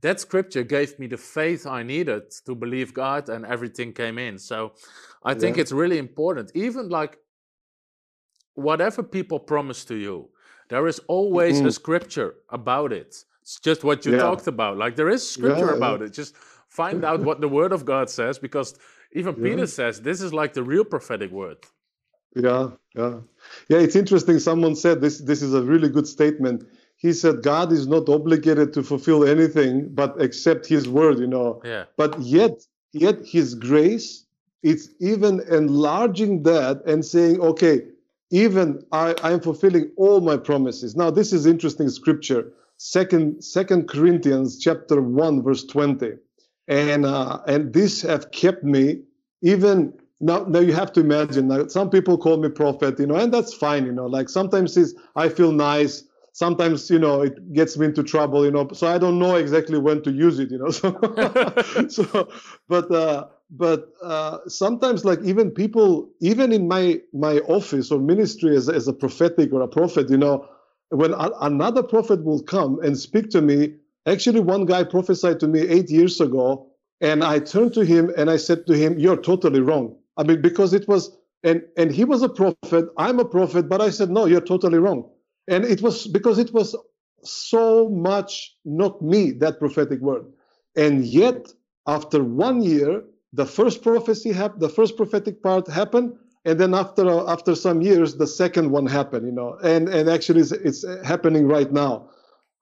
that 0.00 0.20
scripture 0.20 0.62
gave 0.62 0.98
me 0.98 1.06
the 1.06 1.16
faith 1.16 1.66
I 1.66 1.82
needed 1.82 2.30
to 2.46 2.54
believe 2.54 2.94
God 2.94 3.28
and 3.28 3.44
everything 3.44 3.92
came 3.92 4.18
in. 4.18 4.38
So 4.38 4.72
I 5.24 5.34
think 5.34 5.56
yeah. 5.56 5.62
it's 5.62 5.72
really 5.72 5.98
important. 5.98 6.52
Even 6.54 6.88
like 6.88 7.18
whatever 8.54 9.02
people 9.02 9.38
promise 9.38 9.84
to 9.86 9.94
you, 9.94 10.28
there 10.68 10.86
is 10.86 10.98
always 11.06 11.58
mm-hmm. 11.58 11.68
a 11.68 11.72
scripture 11.72 12.34
about 12.50 12.92
it. 12.92 13.16
It's 13.42 13.60
just 13.60 13.84
what 13.84 14.04
you 14.04 14.12
yeah. 14.12 14.18
talked 14.18 14.46
about. 14.46 14.76
Like 14.76 14.96
there 14.96 15.08
is 15.08 15.28
scripture 15.28 15.70
about 15.70 16.02
it. 16.02 16.12
Just 16.12 16.36
find 16.68 17.04
out 17.10 17.20
what 17.20 17.40
the 17.40 17.48
word 17.48 17.72
of 17.72 17.84
God 17.84 18.10
says 18.10 18.38
because 18.38 18.78
even 19.12 19.34
Peter 19.34 19.66
says 19.66 20.00
this 20.00 20.20
is 20.20 20.32
like 20.32 20.52
the 20.52 20.62
real 20.62 20.84
prophetic 20.84 21.30
word. 21.30 21.58
Yeah, 22.34 22.70
yeah. 22.94 23.20
Yeah, 23.68 23.78
it's 23.78 23.96
interesting. 23.96 24.38
Someone 24.38 24.76
said 24.76 25.00
this 25.00 25.18
this 25.18 25.42
is 25.42 25.54
a 25.54 25.62
really 25.62 25.88
good 25.88 26.06
statement. 26.06 26.64
He 26.96 27.12
said 27.12 27.42
God 27.42 27.72
is 27.72 27.86
not 27.86 28.08
obligated 28.08 28.72
to 28.74 28.82
fulfill 28.82 29.24
anything 29.24 29.88
but 29.94 30.20
accept 30.20 30.66
his 30.66 30.88
word, 30.88 31.18
you 31.18 31.26
know. 31.26 31.60
Yeah. 31.64 31.84
But 31.96 32.20
yet 32.20 32.62
yet 32.92 33.24
his 33.24 33.54
grace 33.54 34.26
it's 34.66 34.88
even 34.98 35.40
enlarging 35.48 36.42
that 36.42 36.84
and 36.86 37.04
saying, 37.04 37.40
okay, 37.40 37.82
even 38.32 38.84
I, 38.90 39.14
I 39.22 39.30
am 39.30 39.40
fulfilling 39.40 39.92
all 39.96 40.20
my 40.20 40.36
promises. 40.36 40.96
Now, 40.96 41.10
this 41.10 41.32
is 41.32 41.46
interesting 41.46 41.88
scripture. 41.88 42.52
Second, 42.76 43.44
Second 43.44 43.88
Corinthians 43.88 44.58
chapter 44.58 45.00
one, 45.00 45.42
verse 45.42 45.64
twenty, 45.64 46.14
and 46.66 47.06
uh, 47.06 47.38
and 47.46 47.72
this 47.72 48.02
have 48.02 48.32
kept 48.32 48.64
me 48.64 49.02
even 49.40 49.94
now. 50.20 50.44
Now 50.44 50.60
you 50.60 50.72
have 50.72 50.92
to 50.94 51.00
imagine. 51.00 51.48
Now, 51.48 51.66
some 51.68 51.90
people 51.90 52.18
call 52.18 52.36
me 52.38 52.48
prophet, 52.48 52.98
you 52.98 53.06
know, 53.06 53.16
and 53.16 53.32
that's 53.32 53.52
fine, 53.54 53.86
you 53.86 53.92
know. 53.92 54.06
Like 54.06 54.28
sometimes 54.28 54.76
it's, 54.76 54.94
I 55.16 55.28
feel 55.28 55.52
nice. 55.52 56.04
Sometimes 56.32 56.90
you 56.90 56.98
know 56.98 57.22
it 57.22 57.52
gets 57.54 57.78
me 57.78 57.86
into 57.86 58.02
trouble, 58.02 58.44
you 58.44 58.50
know. 58.50 58.68
So 58.72 58.86
I 58.86 58.98
don't 58.98 59.18
know 59.18 59.36
exactly 59.36 59.78
when 59.78 60.02
to 60.02 60.12
use 60.12 60.38
it, 60.38 60.50
you 60.50 60.58
know. 60.58 60.70
So, 60.72 61.88
so 61.88 62.28
but 62.68 62.90
uh, 62.90 63.26
but 63.50 63.92
uh, 64.02 64.38
sometimes 64.48 65.04
like 65.04 65.20
even 65.22 65.50
people 65.50 66.10
even 66.20 66.52
in 66.52 66.66
my 66.68 67.00
my 67.12 67.38
office 67.40 67.90
or 67.90 68.00
ministry 68.00 68.56
as, 68.56 68.68
as 68.68 68.88
a 68.88 68.92
prophetic 68.92 69.52
or 69.52 69.62
a 69.62 69.68
prophet 69.68 70.10
you 70.10 70.16
know 70.16 70.48
when 70.90 71.12
a, 71.12 71.30
another 71.42 71.82
prophet 71.82 72.24
will 72.24 72.42
come 72.42 72.80
and 72.82 72.98
speak 72.98 73.30
to 73.30 73.40
me 73.40 73.74
actually 74.06 74.40
one 74.40 74.64
guy 74.64 74.82
prophesied 74.82 75.38
to 75.40 75.46
me 75.46 75.60
eight 75.60 75.90
years 75.90 76.20
ago 76.20 76.66
and 77.00 77.22
i 77.22 77.38
turned 77.38 77.72
to 77.72 77.84
him 77.84 78.10
and 78.16 78.30
i 78.30 78.36
said 78.36 78.66
to 78.66 78.74
him 78.74 78.98
you're 78.98 79.16
totally 79.20 79.60
wrong 79.60 79.96
i 80.16 80.22
mean 80.22 80.40
because 80.40 80.72
it 80.72 80.86
was 80.88 81.16
and 81.44 81.62
and 81.76 81.90
he 81.92 82.04
was 82.04 82.22
a 82.22 82.28
prophet 82.28 82.86
i'm 82.98 83.18
a 83.18 83.24
prophet 83.24 83.68
but 83.68 83.80
i 83.80 83.90
said 83.90 84.10
no 84.10 84.26
you're 84.26 84.40
totally 84.40 84.78
wrong 84.78 85.08
and 85.48 85.64
it 85.64 85.82
was 85.82 86.06
because 86.06 86.38
it 86.38 86.52
was 86.52 86.74
so 87.22 87.88
much 87.88 88.56
not 88.64 89.00
me 89.02 89.32
that 89.32 89.58
prophetic 89.58 90.00
word 90.00 90.24
and 90.76 91.04
yet 91.04 91.46
after 91.86 92.22
one 92.22 92.62
year 92.62 93.02
the 93.32 93.46
first 93.46 93.82
prophecy 93.82 94.32
happened, 94.32 94.62
the 94.62 94.68
first 94.68 94.96
prophetic 94.96 95.42
part 95.42 95.68
happened, 95.68 96.14
and 96.44 96.58
then 96.58 96.74
after 96.74 97.08
uh, 97.08 97.30
after 97.30 97.54
some 97.54 97.82
years, 97.82 98.16
the 98.16 98.26
second 98.26 98.70
one 98.70 98.86
happened. 98.86 99.26
You 99.26 99.32
know, 99.32 99.58
and 99.62 99.88
and 99.88 100.08
actually 100.08 100.40
it's, 100.40 100.52
it's 100.52 100.84
happening 101.04 101.46
right 101.46 101.70
now. 101.70 102.08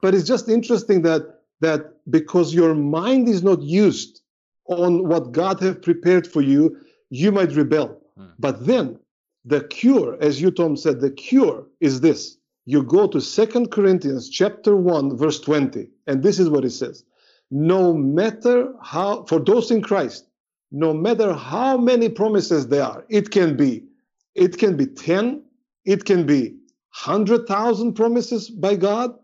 But 0.02 0.14
it's 0.14 0.26
just 0.26 0.48
interesting 0.48 1.02
that 1.02 1.22
that 1.60 1.92
because 2.10 2.54
your 2.54 2.74
mind 2.74 3.28
is 3.28 3.42
not 3.42 3.62
used 3.62 4.20
on 4.66 5.08
what 5.08 5.32
God 5.32 5.60
have 5.60 5.80
prepared 5.82 6.26
for 6.26 6.42
you, 6.42 6.76
you 7.10 7.32
might 7.32 7.52
rebel. 7.52 8.00
Hmm. 8.16 8.26
But 8.38 8.66
then 8.66 8.98
the 9.44 9.64
cure, 9.64 10.16
as 10.20 10.40
you 10.40 10.50
Tom 10.50 10.76
said, 10.76 11.00
the 11.00 11.10
cure 11.10 11.66
is 11.80 12.00
this: 12.00 12.38
you 12.66 12.82
go 12.82 13.06
to 13.06 13.20
Second 13.20 13.70
Corinthians 13.70 14.28
chapter 14.28 14.76
1 14.76 15.16
verse 15.16 15.40
20 15.40 15.88
and 16.06 16.22
this 16.22 16.38
is 16.38 16.48
what 16.48 16.64
it 16.64 16.70
says 16.70 17.04
no 17.50 17.92
matter 17.92 18.72
how 18.82 19.24
for 19.24 19.38
those 19.38 19.70
in 19.70 19.82
Christ 19.82 20.26
no 20.70 20.92
matter 20.92 21.34
how 21.34 21.76
many 21.76 22.08
promises 22.08 22.68
there 22.68 22.84
are 22.84 23.04
it 23.08 23.30
can 23.30 23.56
be 23.56 23.84
it 24.34 24.58
can 24.58 24.76
be 24.76 24.86
10 24.86 25.42
it 25.84 26.04
can 26.04 26.26
be 26.26 26.56
100,000 27.04 27.92
promises 27.92 28.48
by 28.48 28.76
God 28.76 29.14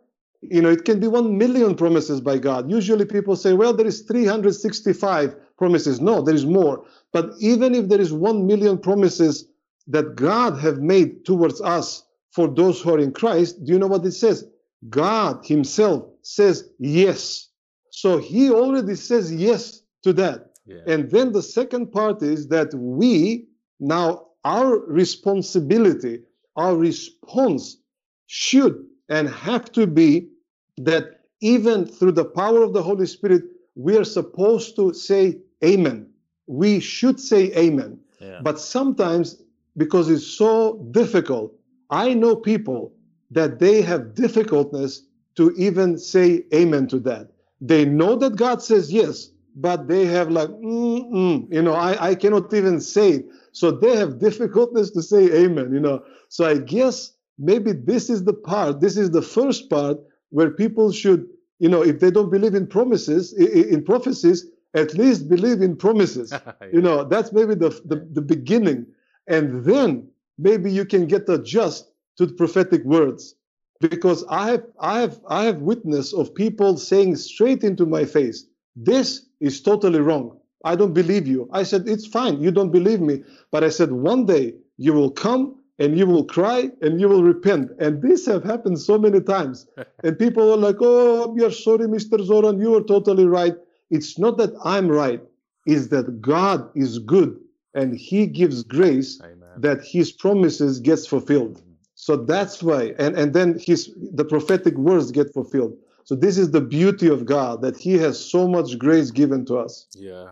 you 0.43 0.61
know 0.61 0.71
it 0.71 0.85
can 0.85 1.01
be 1.01 1.09
1 1.09 1.37
million 1.39 1.75
promises 1.75 2.21
by 2.21 2.39
God 2.39 2.71
usually 2.71 3.07
people 3.07 3.37
say 3.37 3.55
well 3.55 3.73
there 3.73 3.87
is 3.87 4.03
365 4.03 5.35
promises 5.61 6.01
no 6.01 6.15
there 6.23 6.39
is 6.41 6.47
more 6.59 6.77
but 7.13 7.27
even 7.41 7.75
if 7.75 7.89
there 7.89 8.01
is 8.01 8.13
1 8.13 8.47
million 8.47 8.79
promises 8.79 9.47
that 9.91 10.15
God 10.15 10.59
have 10.59 10.79
made 10.79 11.25
towards 11.25 11.61
us 11.61 12.05
for 12.31 12.49
those 12.49 12.81
who 12.81 12.95
are 12.95 12.99
in 12.99 13.13
Christ, 13.13 13.65
do 13.65 13.73
you 13.73 13.79
know 13.79 13.89
what 13.89 14.05
it 14.05 14.13
says? 14.13 14.47
God 14.89 15.45
Himself 15.45 16.07
says 16.23 16.71
yes. 16.79 17.49
So 17.91 18.19
He 18.19 18.51
already 18.51 18.95
says 18.95 19.35
yes 19.35 19.83
to 20.05 20.13
that. 20.15 20.53
Yeah. 20.65 20.79
And 20.87 21.11
then 21.11 21.33
the 21.33 21.43
second 21.43 21.91
part 21.91 22.23
is 22.23 22.49
that 22.49 22.73
we 22.75 23.49
now, 23.81 24.27
our 24.45 24.79
responsibility, 24.79 26.21
our 26.57 26.77
response 26.77 27.79
should 28.27 28.85
and 29.09 29.29
have 29.29 29.73
to 29.73 29.87
be 29.87 30.29
that 30.77 31.21
even 31.41 31.87
through 31.87 32.13
the 32.13 32.25
power 32.25 32.63
of 32.63 32.75
the 32.75 32.83
Holy 32.83 33.07
Spirit, 33.07 33.43
we 33.75 33.97
are 33.97 34.05
supposed 34.05 34.77
to 34.77 34.93
say 34.93 35.41
Amen. 35.65 36.09
We 36.47 36.81
should 36.81 37.21
say 37.21 37.53
Amen. 37.57 37.99
Yeah. 38.21 38.41
But 38.43 38.61
sometimes, 38.61 39.43
because 39.77 40.11
it's 40.11 40.27
so 40.27 40.87
difficult, 40.91 41.55
I 41.91 42.15
know 42.15 42.37
people 42.37 42.93
that 43.31 43.59
they 43.59 43.83
have 43.83 44.15
difficultness 44.15 45.03
to 45.37 45.53
even 45.57 45.99
say 45.99 46.45
amen 46.53 46.87
to 46.89 46.99
that. 47.01 47.31
They 47.61 47.85
know 47.85 48.17
that 48.17 48.37
God 48.37 48.63
says 48.63 48.93
yes, 48.93 49.31
but 49.57 49.89
they 49.89 50.05
have 50.07 50.31
like, 50.31 50.49
mm-mm, 50.49 51.53
you 51.53 51.63
know, 51.63 51.75
I, 51.75 52.11
I 52.11 52.15
cannot 52.15 52.53
even 52.53 52.81
say 52.81 53.11
it. 53.13 53.27
So 53.53 53.71
they 53.71 53.97
have 53.97 54.19
difficulties 54.19 54.91
to 54.93 55.03
say 55.03 55.31
amen, 55.45 55.73
you 55.73 55.81
know. 55.81 56.03
So 56.29 56.45
I 56.45 56.59
guess 56.59 57.13
maybe 57.39 57.73
this 57.73 58.11
is 58.11 58.25
the 58.25 58.33
part, 58.33 58.81
this 58.81 58.97
is 58.97 59.11
the 59.11 59.23
first 59.23 59.71
part 59.71 59.99
where 60.31 60.51
people 60.51 60.93
should, 60.93 61.27
you 61.59 61.69
know, 61.69 61.83
if 61.83 62.01
they 62.01 62.11
don't 62.11 62.31
believe 62.31 62.55
in 62.55 62.67
promises, 62.67 63.33
in 63.33 63.85
prophecies, 63.85 64.47
at 64.75 64.95
least 64.95 65.29
believe 65.29 65.63
in 65.63 65.77
promises. 65.77 66.33
You 66.73 66.81
know, 66.81 67.05
that's 67.05 67.33
maybe 67.33 67.55
the, 67.55 67.71
the, 67.85 68.07
the 68.13 68.23
beginning. 68.23 68.87
And 69.27 69.65
then 69.65 70.09
maybe 70.39 70.71
you 70.71 70.85
can 70.85 71.07
get 71.07 71.29
adjust 71.29 71.91
to 72.17 72.27
the 72.27 72.35
prophetic 72.35 72.85
words. 72.85 73.35
Because 73.81 74.25
i 74.29 74.51
have 74.51 74.65
i 74.79 75.01
have 75.01 75.21
i 75.27 75.45
have 75.45 75.63
witness 75.63 76.13
of 76.13 76.35
people 76.35 76.77
saying 76.77 77.17
straight 77.17 77.65
into 77.65 77.87
my 77.87 78.05
face 78.05 78.45
this 78.77 79.27
is 79.41 79.61
totally 79.63 80.01
wrong. 80.01 80.39
I 80.65 80.77
don't 80.77 80.93
believe 80.93 81.27
you. 81.27 81.49
I 81.53 81.63
said 81.63 81.89
it's 81.89 82.07
fine. 82.07 82.41
You 82.43 82.51
don't 82.51 82.71
believe 82.71 83.01
me. 83.01 83.23
But 83.51 83.65
i 83.65 83.71
said 83.71 83.93
one 83.93 84.27
day 84.27 84.55
you 84.77 84.93
will 84.93 85.11
come 85.11 85.57
and 85.79 85.99
you 85.99 86.07
will 86.07 86.25
cry 86.25 86.71
and 86.83 87.01
you 87.01 87.09
will 87.09 87.23
repent. 87.23 87.71
And 87.79 88.03
this 88.03 88.27
have 88.27 88.45
happened 88.45 88.79
so 88.79 88.99
many 88.99 89.21
times. 89.21 89.67
And 90.05 90.19
people 90.19 90.53
are 90.53 90.57
like 90.57 90.77
oh 90.81 91.35
you're 91.37 91.51
sorry 91.51 91.87
mr 91.87 92.23
zoran. 92.25 92.61
You 92.61 92.77
are 92.77 92.83
totally 92.83 93.27
right 93.27 93.57
it's 93.91 94.19
not 94.19 94.37
that 94.39 94.53
i'm 94.65 94.89
right 94.89 95.23
it's 95.67 95.89
that 95.89 96.21
god 96.21 96.71
is 96.75 96.99
good 96.99 97.39
and 97.75 97.95
he 97.95 98.27
gives 98.27 98.63
grace 98.63 99.21
Amen. 99.23 99.49
that 99.59 99.85
his 99.85 100.13
promises 100.13 100.81
gets 100.81 101.07
fulfilled 101.07 101.57
mm-hmm. 101.59 101.73
so 101.95 102.17
that's 102.17 102.63
why 102.63 102.95
and 102.99 103.17
and 103.17 103.33
then 103.35 103.59
his 103.59 103.93
the 104.15 104.25
prophetic 104.25 104.77
words 104.77 105.11
get 105.11 105.33
fulfilled 105.33 105.77
so 106.05 106.17
this 106.17 106.39
is 106.39 106.51
the 106.51 106.61
beauty 106.61 107.09
of 107.09 107.25
god 107.25 107.63
that 107.63 107.77
he 107.77 107.95
has 107.99 108.19
so 108.19 108.49
much 108.49 108.79
grace 108.79 109.11
given 109.11 109.45
to 109.45 109.59
us 109.59 109.87
Yeah. 109.95 110.31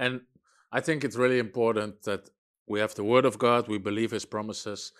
And 0.00 0.22
I 0.72 0.80
think 0.80 1.04
it's 1.04 1.16
really 1.16 1.38
important 1.38 2.02
that 2.04 2.30
we 2.66 2.80
have 2.80 2.94
the 2.94 3.04
Word 3.04 3.26
of 3.26 3.38
God, 3.38 3.68
we 3.68 3.78
believe 3.78 4.12
His 4.12 4.24
promises. 4.24 4.92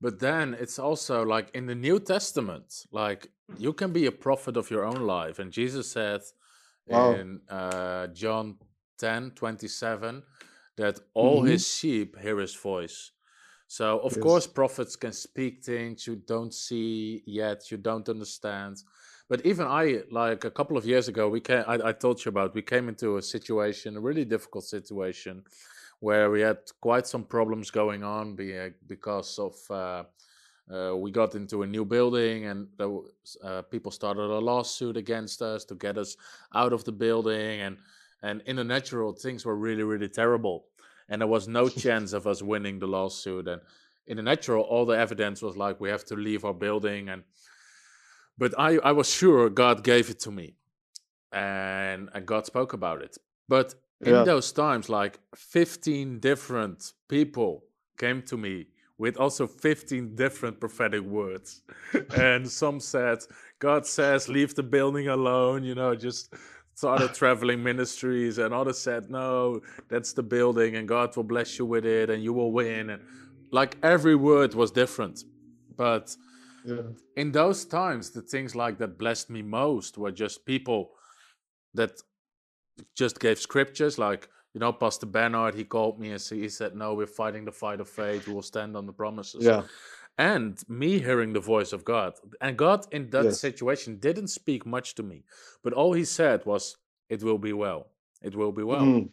But 0.00 0.18
then 0.18 0.56
it's 0.58 0.78
also 0.78 1.22
like 1.22 1.50
in 1.54 1.66
the 1.66 1.74
New 1.74 2.00
Testament, 2.00 2.86
like 2.90 3.30
you 3.58 3.72
can 3.72 3.92
be 3.92 4.06
a 4.06 4.12
prophet 4.12 4.56
of 4.56 4.70
your 4.70 4.84
own 4.84 5.02
life. 5.06 5.38
And 5.38 5.52
Jesus 5.52 5.90
said 5.90 6.22
Wow. 6.90 7.14
in 7.14 7.40
uh, 7.48 8.08
John 8.08 8.58
10 8.98 9.30
27 9.32 10.22
that 10.76 11.00
all 11.14 11.42
Mhm. 11.42 11.48
His 11.48 11.66
sheep 11.66 12.18
hear 12.18 12.38
His 12.38 12.54
voice. 12.54 13.12
So, 13.68 14.00
of 14.00 14.12
Yes. 14.16 14.20
course, 14.20 14.46
prophets 14.48 14.96
can 14.96 15.12
speak 15.12 15.64
things 15.64 16.06
you 16.06 16.16
don't 16.16 16.52
see 16.52 17.22
yet, 17.26 17.70
you 17.70 17.78
don't 17.78 18.08
understand. 18.08 18.82
But 19.28 19.46
even 19.46 19.66
I, 19.66 20.02
like 20.10 20.44
a 20.44 20.50
couple 20.50 20.76
of 20.76 20.84
years 20.84 21.06
ago, 21.08 21.28
we 21.28 21.40
came. 21.40 21.64
I, 21.68 21.74
I 21.90 21.92
told 21.92 22.24
you 22.24 22.30
about. 22.30 22.54
We 22.54 22.62
came 22.62 22.88
into 22.88 23.16
a 23.16 23.22
situation, 23.22 23.96
a 23.96 24.00
really 24.00 24.24
difficult 24.24 24.64
situation, 24.64 25.44
where 26.00 26.30
we 26.30 26.40
had 26.40 26.58
quite 26.80 27.06
some 27.06 27.24
problems 27.24 27.70
going 27.70 28.02
on 28.02 28.34
because 28.34 29.38
of 29.38 29.54
uh, 29.70 30.04
uh, 30.72 30.96
we 30.96 31.10
got 31.10 31.34
into 31.34 31.62
a 31.62 31.66
new 31.66 31.84
building 31.84 32.46
and 32.46 32.68
was, 32.78 33.36
uh, 33.42 33.62
people 33.62 33.90
started 33.90 34.22
a 34.22 34.38
lawsuit 34.38 34.96
against 34.96 35.42
us 35.42 35.64
to 35.66 35.74
get 35.74 35.98
us 35.98 36.16
out 36.54 36.72
of 36.72 36.84
the 36.84 36.92
building, 36.92 37.60
and 37.60 37.78
and 38.22 38.42
in 38.46 38.56
the 38.56 38.64
natural 38.64 39.12
things 39.12 39.44
were 39.44 39.56
really 39.56 39.82
really 39.82 40.08
terrible, 40.08 40.66
and 41.08 41.20
there 41.20 41.28
was 41.28 41.48
no 41.48 41.68
chance 41.84 42.12
of 42.12 42.26
us 42.26 42.42
winning 42.42 42.78
the 42.78 42.86
lawsuit, 42.86 43.48
and 43.48 43.60
in 44.06 44.16
the 44.16 44.22
natural 44.22 44.64
all 44.64 44.84
the 44.86 44.98
evidence 44.98 45.42
was 45.42 45.56
like 45.56 45.80
we 45.80 45.88
have 45.88 46.04
to 46.04 46.16
leave 46.16 46.44
our 46.44 46.54
building 46.54 47.08
and 47.08 47.22
but 48.38 48.54
I, 48.58 48.78
I 48.78 48.92
was 48.92 49.08
sure 49.08 49.50
God 49.50 49.84
gave 49.84 50.08
it 50.08 50.18
to 50.20 50.30
me 50.30 50.56
and, 51.32 52.08
and 52.14 52.26
God 52.26 52.46
spoke 52.46 52.72
about 52.72 53.02
it. 53.02 53.18
But 53.48 53.74
in 54.04 54.12
Yeah. 54.12 54.24
those 54.24 54.50
times, 54.52 54.88
like 54.88 55.20
15 55.36 56.20
different 56.20 56.92
people 57.08 57.64
came 57.98 58.22
to 58.22 58.36
me 58.38 58.68
with 59.00 59.16
also 59.16 59.46
15 59.46 60.14
different 60.14 60.60
prophetic 60.60 61.00
words. 61.00 61.62
and 62.16 62.48
some 62.48 62.78
said, 62.78 63.18
God 63.58 63.86
says, 63.86 64.28
leave 64.28 64.54
the 64.54 64.62
building 64.62 65.08
alone, 65.08 65.64
you 65.64 65.74
know, 65.74 65.96
just 65.96 66.34
started 66.74 67.14
traveling 67.22 67.62
ministries. 67.62 68.38
And 68.38 68.54
others 68.54 68.78
said, 68.78 69.10
no, 69.10 69.60
that's 69.88 70.12
the 70.12 70.22
building 70.22 70.76
and 70.76 70.86
God 70.86 71.16
will 71.16 71.24
bless 71.24 71.58
you 71.58 71.66
with 71.66 71.84
it 71.84 72.10
and 72.10 72.22
you 72.22 72.32
will 72.32 72.52
win. 72.52 72.90
And 72.90 73.02
like 73.50 73.76
every 73.82 74.14
word 74.14 74.54
was 74.54 74.70
different. 74.70 75.24
But 75.76 76.14
yeah 76.64 76.82
in 77.16 77.32
those 77.32 77.64
times, 77.64 78.10
the 78.10 78.22
things 78.22 78.54
like 78.54 78.78
that 78.78 78.98
blessed 78.98 79.30
me 79.30 79.42
most 79.42 79.98
were 79.98 80.12
just 80.12 80.44
people 80.44 80.90
that 81.74 81.92
just 82.96 83.20
gave 83.20 83.38
scriptures. 83.38 83.98
Like, 83.98 84.28
you 84.54 84.60
know, 84.60 84.72
Pastor 84.72 85.06
Bernard, 85.06 85.54
he 85.54 85.64
called 85.64 86.00
me 86.00 86.10
and 86.10 86.20
he 86.20 86.48
said, 86.48 86.74
No, 86.74 86.94
we're 86.94 87.06
fighting 87.06 87.44
the 87.44 87.52
fight 87.52 87.80
of 87.80 87.88
faith. 87.88 88.26
We 88.26 88.34
will 88.34 88.42
stand 88.42 88.76
on 88.76 88.86
the 88.86 88.92
promises. 88.92 89.44
yeah 89.44 89.62
And 90.18 90.58
me 90.68 90.98
hearing 90.98 91.32
the 91.32 91.40
voice 91.40 91.72
of 91.72 91.84
God. 91.84 92.14
And 92.40 92.56
God 92.56 92.86
in 92.92 93.10
that 93.10 93.24
Yes. 93.26 93.40
situation 93.40 93.98
didn't 94.00 94.28
speak 94.28 94.66
much 94.66 94.94
to 94.96 95.02
me, 95.02 95.24
but 95.62 95.72
all 95.72 95.92
he 95.92 96.04
said 96.04 96.44
was, 96.46 96.76
It 97.08 97.22
will 97.22 97.38
be 97.38 97.52
well. 97.52 97.86
It 98.22 98.34
will 98.36 98.52
be 98.52 98.62
well. 98.64 98.86
Mhm. 98.86 99.12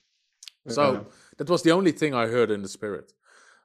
So 0.68 0.94
Yeah. 0.94 1.04
that 1.38 1.50
was 1.50 1.62
the 1.64 1.72
only 1.72 1.92
thing 1.92 2.14
I 2.14 2.28
heard 2.28 2.52
in 2.52 2.62
the 2.62 2.68
spirit. 2.70 3.14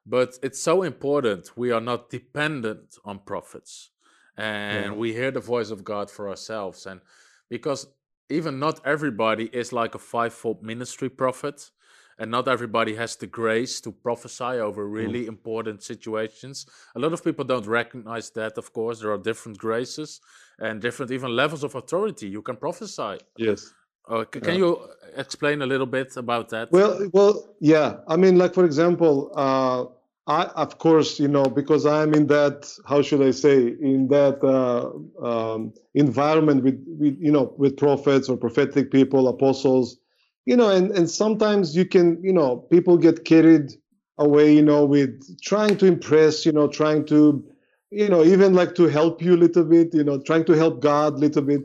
But 0.07 0.39
it's 0.43 0.61
so 0.61 0.83
important 0.83 1.57
we 1.57 1.73
are 1.73 1.81
not 1.81 2.11
dependent 2.11 2.99
on 3.05 3.19
prophets 3.21 3.91
and 4.37 4.93
Yeah. 4.95 4.99
we 5.01 5.13
hear 5.13 5.31
the 5.31 5.41
voice 5.41 5.71
of 5.71 5.85
God 5.85 6.11
for 6.11 6.29
ourselves. 6.29 6.87
And 6.87 7.01
because 7.49 7.87
even 8.29 8.59
not 8.59 8.81
everybody 8.87 9.45
is 9.53 9.73
like 9.73 9.95
a 9.95 9.99
fivefold 9.99 10.63
ministry 10.63 11.09
prophet, 11.09 11.71
and 12.19 12.31
not 12.31 12.47
everybody 12.49 12.95
has 12.95 13.17
the 13.17 13.27
grace 13.27 13.81
to 13.81 13.91
prophesy 13.91 14.45
over 14.61 14.87
really 14.87 15.27
important 15.27 15.83
situations. 15.83 16.67
A 16.95 16.99
lot 16.99 17.13
of 17.13 17.25
people 17.25 17.45
don't 17.45 17.67
recognize 17.67 18.31
that, 18.31 18.59
of 18.59 18.73
course. 18.73 19.01
There 19.01 19.11
are 19.13 19.19
different 19.19 19.59
graces 19.59 20.21
and 20.59 20.81
different 20.81 21.11
even 21.11 21.35
levels 21.35 21.65
of 21.65 21.75
authority. 21.75 22.29
You 22.29 22.43
can 22.43 22.57
prophesy. 22.57 23.19
yes 23.37 23.73
Uh, 24.09 24.25
c- 24.35 24.41
can 24.41 24.55
Yeah. 24.55 24.59
you 24.59 24.79
explain 25.17 25.63
a 25.63 25.67
little 25.67 25.87
bit 25.87 26.17
about 26.17 26.49
that? 26.51 26.71
Well, 26.73 27.09
well, 27.13 27.35
yeah. 27.61 28.01
I 28.09 28.17
mean, 28.17 28.37
like 28.37 28.53
for 28.53 28.65
example, 28.65 29.31
uh, 29.37 29.85
I 30.27 30.45
of 30.55 30.79
course, 30.79 31.19
you 31.19 31.29
know, 31.29 31.45
because 31.45 31.85
I'm 31.85 32.15
in 32.15 32.29
that. 32.29 32.73
How 32.87 33.03
should 33.03 33.23
I 33.23 33.33
say? 33.33 33.75
In 33.81 34.09
that 34.09 34.43
uh, 34.45 34.91
um, 35.25 35.73
environment 35.95 36.63
with, 36.63 36.85
with, 36.87 37.17
you 37.21 37.33
know, 37.33 37.55
with 37.59 37.77
prophets 37.77 38.29
or 38.29 38.37
prophetic 38.37 38.91
people, 38.93 39.27
apostles, 39.29 39.99
you 40.47 40.57
know, 40.57 40.71
and 40.71 40.93
and 40.93 41.11
sometimes 41.11 41.77
you 41.77 41.85
can, 41.85 42.23
you 42.23 42.33
know, 42.33 42.57
people 42.57 42.97
get 42.97 43.25
carried 43.25 43.73
away, 44.19 44.55
you 44.55 44.63
know, 44.63 44.85
with 44.85 45.41
trying 45.43 45.77
to 45.79 45.87
impress, 45.87 46.47
you 46.47 46.53
know, 46.53 46.69
trying 46.69 47.05
to, 47.07 47.45
you 47.91 48.09
know, 48.09 48.23
even 48.23 48.55
like 48.55 48.77
to 48.77 48.85
help 48.87 49.21
you 49.21 49.35
a 49.35 49.43
little 49.45 49.65
bit, 49.65 49.93
you 49.93 50.05
know, 50.05 50.21
trying 50.21 50.45
to 50.45 50.53
help 50.53 50.81
God 50.81 51.15
a 51.15 51.19
little 51.19 51.43
bit 51.43 51.63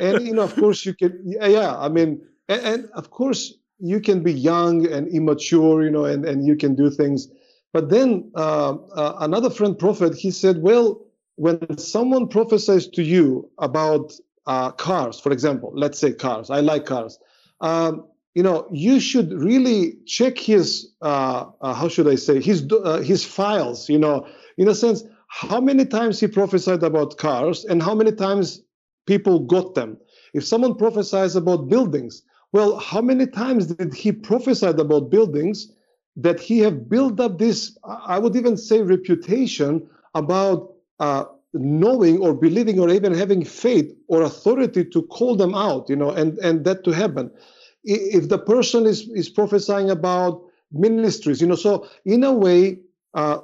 and 0.00 0.26
you 0.26 0.34
know 0.34 0.42
of 0.42 0.54
course 0.54 0.84
you 0.84 0.94
can 0.94 1.20
yeah, 1.24 1.46
yeah 1.46 1.78
i 1.78 1.88
mean 1.88 2.20
and, 2.48 2.60
and 2.62 2.90
of 2.94 3.10
course 3.10 3.54
you 3.78 4.00
can 4.00 4.22
be 4.22 4.32
young 4.32 4.86
and 4.86 5.08
immature 5.08 5.82
you 5.82 5.90
know 5.90 6.04
and, 6.04 6.24
and 6.24 6.46
you 6.46 6.56
can 6.56 6.74
do 6.74 6.90
things 6.90 7.28
but 7.72 7.90
then 7.90 8.30
uh, 8.34 8.74
uh, 8.94 9.16
another 9.20 9.50
friend 9.50 9.78
prophet 9.78 10.14
he 10.14 10.30
said 10.30 10.62
well 10.62 11.00
when 11.38 11.78
someone 11.78 12.26
prophesies 12.26 12.88
to 12.88 13.02
you 13.02 13.48
about 13.58 14.12
uh, 14.48 14.72
cars, 14.72 15.20
for 15.20 15.30
example, 15.30 15.72
let's 15.74 15.98
say 15.98 16.12
cars, 16.12 16.50
I 16.50 16.60
like 16.60 16.84
cars. 16.84 17.18
Um, 17.60 18.06
you 18.34 18.42
know, 18.42 18.66
you 18.72 18.98
should 18.98 19.32
really 19.32 19.98
check 20.06 20.36
his, 20.38 20.88
uh, 21.00 21.46
uh, 21.60 21.74
how 21.74 21.88
should 21.88 22.08
I 22.08 22.16
say, 22.16 22.40
his 22.40 22.66
uh, 22.72 23.00
his 23.00 23.24
files. 23.24 23.88
You 23.88 23.98
know, 23.98 24.26
in 24.56 24.68
a 24.68 24.74
sense, 24.74 25.04
how 25.28 25.60
many 25.60 25.84
times 25.84 26.18
he 26.18 26.26
prophesied 26.26 26.82
about 26.82 27.18
cars 27.18 27.64
and 27.64 27.82
how 27.82 27.94
many 27.94 28.12
times 28.12 28.62
people 29.06 29.40
got 29.40 29.74
them. 29.74 29.98
If 30.34 30.44
someone 30.44 30.74
prophesies 30.74 31.36
about 31.36 31.68
buildings, 31.68 32.22
well, 32.52 32.78
how 32.78 33.00
many 33.00 33.26
times 33.26 33.66
did 33.66 33.94
he 33.94 34.12
prophesied 34.12 34.80
about 34.80 35.10
buildings 35.10 35.70
that 36.18 36.40
he 36.40 36.58
have 36.58 36.88
built 36.88 37.20
up 37.20 37.38
this, 37.38 37.78
I 37.84 38.18
would 38.18 38.34
even 38.34 38.56
say, 38.56 38.82
reputation 38.82 39.88
about 40.14 40.74
uh, 40.98 41.24
knowing 41.54 42.18
or 42.18 42.34
believing 42.34 42.80
or 42.80 42.90
even 42.90 43.14
having 43.14 43.44
faith 43.44 43.96
or 44.08 44.22
authority 44.22 44.84
to 44.84 45.02
call 45.04 45.36
them 45.36 45.54
out, 45.54 45.88
you 45.88 45.94
know, 45.94 46.10
and, 46.10 46.36
and 46.38 46.64
that 46.64 46.82
to 46.84 46.90
happen. 46.90 47.30
If 47.84 48.28
the 48.28 48.38
person 48.38 48.84
is, 48.84 49.08
is 49.10 49.28
prophesying 49.28 49.90
about 49.90 50.42
ministries, 50.72 51.40
you 51.40 51.46
know, 51.46 51.54
so 51.54 51.88
in 52.04 52.24
a 52.24 52.32
way, 52.32 52.80
uh, 53.14 53.38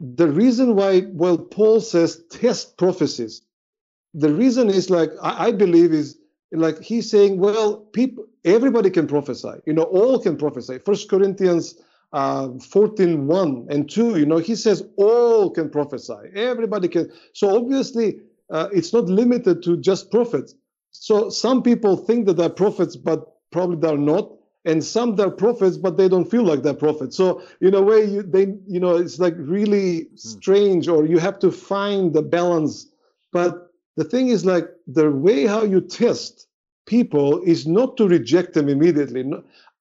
the 0.00 0.28
reason 0.28 0.74
why, 0.74 1.04
well, 1.12 1.38
Paul 1.38 1.80
says 1.80 2.20
test 2.30 2.76
prophecies, 2.76 3.42
the 4.12 4.34
reason 4.34 4.70
is 4.70 4.90
like, 4.90 5.10
I, 5.22 5.46
I 5.46 5.52
believe 5.52 5.92
is 5.92 6.18
like 6.50 6.82
he's 6.82 7.08
saying, 7.08 7.38
well, 7.38 7.76
people, 7.76 8.24
everybody 8.44 8.90
can 8.90 9.06
prophesy, 9.06 9.60
you 9.66 9.72
know, 9.72 9.84
all 9.84 10.18
can 10.18 10.36
prophesy. 10.36 10.78
First 10.78 11.08
Corinthians 11.08 11.80
uh, 12.12 12.48
14 12.58 13.26
1 13.26 13.66
and 13.70 13.90
2 13.90 14.18
you 14.18 14.26
know 14.26 14.38
he 14.38 14.54
says 14.54 14.82
all 14.96 15.50
can 15.50 15.68
prophesy. 15.68 16.14
Everybody 16.34 16.88
can. 16.88 17.12
So 17.32 17.56
obviously 17.56 18.18
uh, 18.50 18.68
it's 18.72 18.92
not 18.92 19.04
limited 19.04 19.62
to 19.64 19.76
just 19.76 20.10
prophets. 20.10 20.54
So 20.90 21.28
some 21.28 21.62
people 21.62 21.96
think 21.96 22.26
that 22.26 22.36
they're 22.36 22.48
prophets 22.48 22.96
but 22.96 23.34
probably 23.50 23.76
they're 23.76 23.98
not. 23.98 24.32
And 24.64 24.82
some 24.82 25.16
they're 25.16 25.30
prophets 25.30 25.76
but 25.76 25.96
they 25.96 26.08
don't 26.08 26.30
feel 26.30 26.44
like 26.44 26.62
they're 26.62 26.74
prophets. 26.74 27.16
So 27.16 27.42
in 27.60 27.74
a 27.74 27.82
way 27.82 28.04
you 28.04 28.22
they 28.22 28.54
you 28.66 28.80
know 28.80 28.96
it's 28.96 29.18
like 29.18 29.34
really 29.36 30.00
hmm. 30.00 30.16
strange 30.16 30.88
or 30.88 31.06
you 31.06 31.18
have 31.18 31.38
to 31.40 31.52
find 31.52 32.14
the 32.14 32.22
balance. 32.22 32.86
But 33.32 33.70
the 33.96 34.04
thing 34.04 34.28
is 34.28 34.46
like 34.46 34.68
the 34.86 35.10
way 35.10 35.44
how 35.44 35.64
you 35.64 35.82
test 35.82 36.46
people 36.86 37.42
is 37.42 37.66
not 37.66 37.98
to 37.98 38.08
reject 38.08 38.54
them 38.54 38.68
immediately 38.68 39.22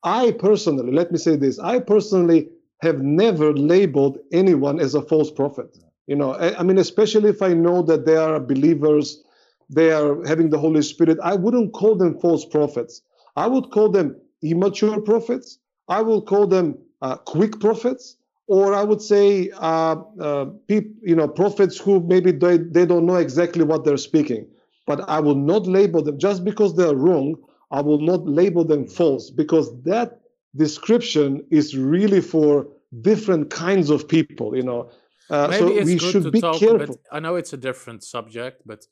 I 0.04 0.32
personally, 0.32 0.92
let 0.92 1.12
me 1.12 1.18
say 1.18 1.36
this, 1.36 1.60
I 1.60 1.80
personally 1.80 2.50
have 2.82 3.02
never 3.02 3.54
labeled 3.54 4.20
anyone 4.32 4.80
as 4.80 4.96
a 4.96 5.02
false 5.02 5.32
prophet. 5.32 5.78
You 6.08 6.16
know, 6.16 6.34
I, 6.34 6.60
I 6.60 6.64
mean, 6.64 6.78
especially 6.78 7.30
if 7.30 7.42
I 7.42 7.54
know 7.54 7.82
that 7.84 8.06
they 8.06 8.16
are 8.16 8.40
believers, 8.40 9.24
they 9.70 9.92
are 9.92 10.24
having 10.26 10.50
the 10.50 10.60
Holy 10.60 10.82
Spirit, 10.82 11.18
I 11.24 11.36
wouldn't 11.36 11.74
call 11.74 11.96
them 11.96 12.20
false 12.20 12.46
prophets. 12.46 13.02
I 13.36 13.48
would 13.48 13.72
call 13.72 13.90
them 13.90 14.16
immature 14.42 15.02
prophets. 15.02 15.60
I 15.90 16.02
will 16.02 16.22
call 16.22 16.48
them 16.48 16.78
uh, 17.02 17.18
quick 17.18 17.60
prophets, 17.60 18.18
or 18.48 18.74
I 18.74 18.84
would 18.84 19.02
say, 19.02 19.52
uh, 19.58 19.96
uh, 20.22 20.46
peop, 20.68 20.96
you 21.02 21.16
know, 21.16 21.28
prophets 21.28 21.78
who 21.78 22.00
maybe 22.02 22.32
they, 22.32 22.58
they 22.58 22.86
don't 22.86 23.06
know 23.06 23.16
exactly 23.16 23.64
what 23.64 23.84
they're 23.84 23.98
speaking. 23.98 24.48
But 24.86 25.02
I 25.10 25.20
will 25.20 25.36
not 25.36 25.68
label 25.68 26.02
them 26.02 26.18
just 26.18 26.46
because 26.46 26.76
they're 26.76 26.96
wrong. 26.96 27.36
I 27.72 27.82
will 27.82 28.00
not 28.00 28.26
label 28.28 28.64
them 28.64 28.88
false 28.88 29.30
because 29.30 29.82
that 29.84 30.22
description 30.56 31.46
is 31.52 31.78
really 31.78 32.22
for 32.22 32.68
different 33.02 33.50
kinds 33.50 33.90
of 33.90 34.08
people, 34.08 34.56
you 34.56 34.64
know. 34.64 34.90
Uh, 35.30 35.52
so 35.52 35.68
it's 35.68 35.86
we 35.86 35.98
good 35.98 36.12
should 36.12 36.24
to 36.24 36.32
be 36.32 36.42
talk, 36.42 36.60
careful. 36.60 37.00
I 37.12 37.20
know 37.20 37.36
it's 37.36 37.54
a 37.54 37.58
different 37.58 38.04
subject, 38.04 38.62
but 38.66 38.88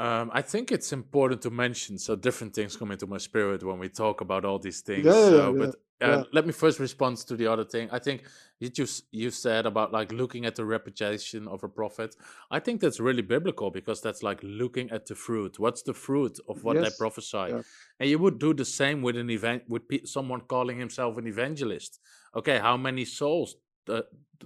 um, 0.00 0.30
I 0.32 0.40
think 0.40 0.72
it's 0.72 0.94
important 0.94 1.42
to 1.42 1.50
mention 1.50 1.98
so 1.98 2.16
different 2.16 2.54
things 2.54 2.74
come 2.74 2.90
into 2.90 3.06
my 3.06 3.18
spirit 3.18 3.62
when 3.62 3.78
we 3.78 3.90
talk 3.90 4.22
about 4.22 4.46
all 4.46 4.58
these 4.58 4.80
things. 4.80 5.04
Yeah, 5.04 5.12
so, 5.12 5.54
yeah, 5.54 5.58
but 5.58 5.68
uh, 6.02 6.10
yeah. 6.10 6.22
let 6.32 6.46
me 6.46 6.52
first 6.52 6.80
respond 6.80 7.18
to 7.18 7.36
the 7.36 7.46
other 7.46 7.66
thing. 7.66 7.90
I 7.92 7.98
think 7.98 8.22
you 8.60 8.70
just 8.70 9.04
you 9.10 9.30
said 9.30 9.66
about 9.66 9.92
like 9.92 10.10
looking 10.10 10.46
at 10.46 10.54
the 10.54 10.64
reputation 10.64 11.46
of 11.46 11.64
a 11.64 11.68
prophet. 11.68 12.16
I 12.50 12.60
think 12.60 12.80
that's 12.80 12.98
really 12.98 13.20
biblical 13.20 13.70
because 13.70 14.00
that's 14.00 14.22
like 14.22 14.40
looking 14.42 14.90
at 14.90 15.04
the 15.04 15.14
fruit. 15.14 15.58
What's 15.58 15.82
the 15.82 15.92
fruit 15.92 16.38
of 16.48 16.64
what 16.64 16.76
yes. 16.76 16.84
they 16.84 16.96
prophesy? 16.96 17.62
And 17.98 18.08
you 18.08 18.18
would 18.20 18.38
do 18.38 18.54
the 18.54 18.64
same 18.64 19.02
with 19.02 19.18
an 19.18 19.28
event 19.28 19.64
with 19.68 19.86
pe- 19.86 20.04
someone 20.04 20.40
calling 20.40 20.78
himself 20.78 21.18
an 21.18 21.26
evangelist. 21.26 22.00
Okay, 22.34 22.58
how 22.58 22.78
many 22.78 23.04
souls 23.04 23.56
uh, 23.86 24.00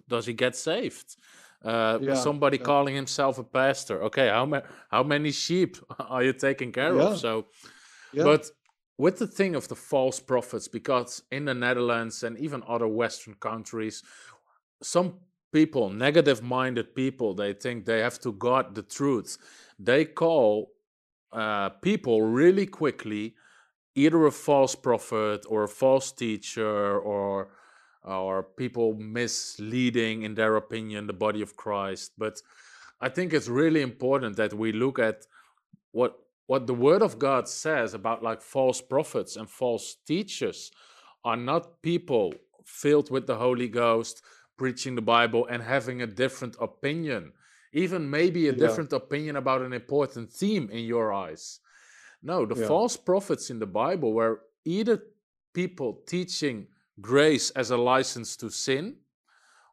does 0.09 0.27
he 0.27 0.33
get 0.33 0.57
saved? 0.57 1.15
Uh, 1.65 1.99
yeah, 2.03 2.15
somebody 2.15 2.59
yeah. 2.59 2.65
calling 2.65 2.95
himself 2.95 3.39
a 3.39 3.45
pastor. 3.45 4.03
Okay, 4.05 4.29
how 4.29 4.45
many 4.47 4.65
how 4.91 5.03
many 5.03 5.31
sheep 5.33 5.77
are 5.99 6.23
you 6.23 6.33
taking 6.33 6.73
care 6.73 6.95
yeah. 6.95 7.03
of? 7.03 7.19
So, 7.19 7.47
but 8.15 8.51
with 8.99 9.19
the 9.19 9.27
thing 9.27 9.55
of 9.55 9.69
the 9.69 9.75
false 9.75 10.21
prophets, 10.21 10.69
because 10.69 11.23
in 11.33 11.47
the 11.47 11.55
Netherlands 11.55 12.23
and 12.23 12.39
even 12.39 12.63
other 12.69 12.87
Western 12.87 13.35
countries, 13.35 14.03
some 14.83 15.15
people, 15.53 15.91
negative-minded 15.91 16.95
people, 16.95 17.35
they 17.35 17.53
think 17.55 17.87
they 17.87 18.01
have 18.01 18.19
to 18.21 18.33
guard 18.33 18.75
the 18.75 18.83
truth. 18.83 19.39
They 19.79 20.05
call 20.05 20.73
uh, 21.33 21.71
people 21.71 22.23
really 22.23 22.67
quickly 22.67 23.35
either 23.95 24.27
a 24.27 24.31
false 24.33 24.75
prophet 24.75 25.45
or 25.49 25.65
a 25.65 25.69
false 25.69 26.13
teacher 26.13 26.99
or 26.99 27.49
or 28.05 28.43
people 28.43 28.95
misleading 28.95 30.23
in 30.23 30.35
their 30.35 30.57
opinion 30.57 31.07
the 31.07 31.13
body 31.13 31.43
of 31.43 31.57
Christ. 31.57 32.13
But 32.19 32.41
I 33.01 33.09
think 33.09 33.33
it's 33.33 33.49
really 33.49 33.83
important 33.83 34.37
that 34.37 34.55
we 34.55 34.73
look 34.73 34.99
at 34.99 35.27
what 35.93 36.19
what 36.47 36.67
the 36.67 36.75
word 36.75 37.03
of 37.03 37.19
God 37.19 37.49
says 37.49 37.95
about 37.95 38.23
like 38.23 38.43
false 38.43 38.81
prophets 38.81 39.37
and 39.37 39.49
false 39.49 39.97
teachers 40.07 40.71
are 41.25 41.37
not 41.37 41.81
people 41.81 42.35
filled 42.65 43.11
with 43.11 43.27
the 43.27 43.37
Holy 43.37 43.69
Ghost 43.69 44.23
preaching 44.59 44.95
the 44.95 45.03
Bible 45.03 45.47
and 45.47 45.63
having 45.63 46.03
a 46.03 46.07
different 46.07 46.57
opinion, 46.61 47.33
even 47.73 48.09
maybe 48.09 48.49
a 48.49 48.53
yeah. 48.53 48.59
different 48.59 48.93
opinion 48.93 49.37
about 49.37 49.63
an 49.63 49.73
important 49.73 50.31
theme 50.31 50.69
in 50.71 50.85
your 50.85 51.13
eyes. 51.13 51.61
No, 52.23 52.47
the 52.47 52.61
yeah. 52.61 52.69
false 52.69 52.97
prophets 52.97 53.51
in 53.51 53.59
the 53.59 53.67
Bible 53.67 54.13
were 54.13 54.43
either 54.65 55.03
people 55.55 56.03
teaching 56.07 56.67
grace 57.01 57.51
as 57.51 57.71
a 57.71 57.77
license 57.77 58.37
to 58.37 58.51
sin, 58.51 58.97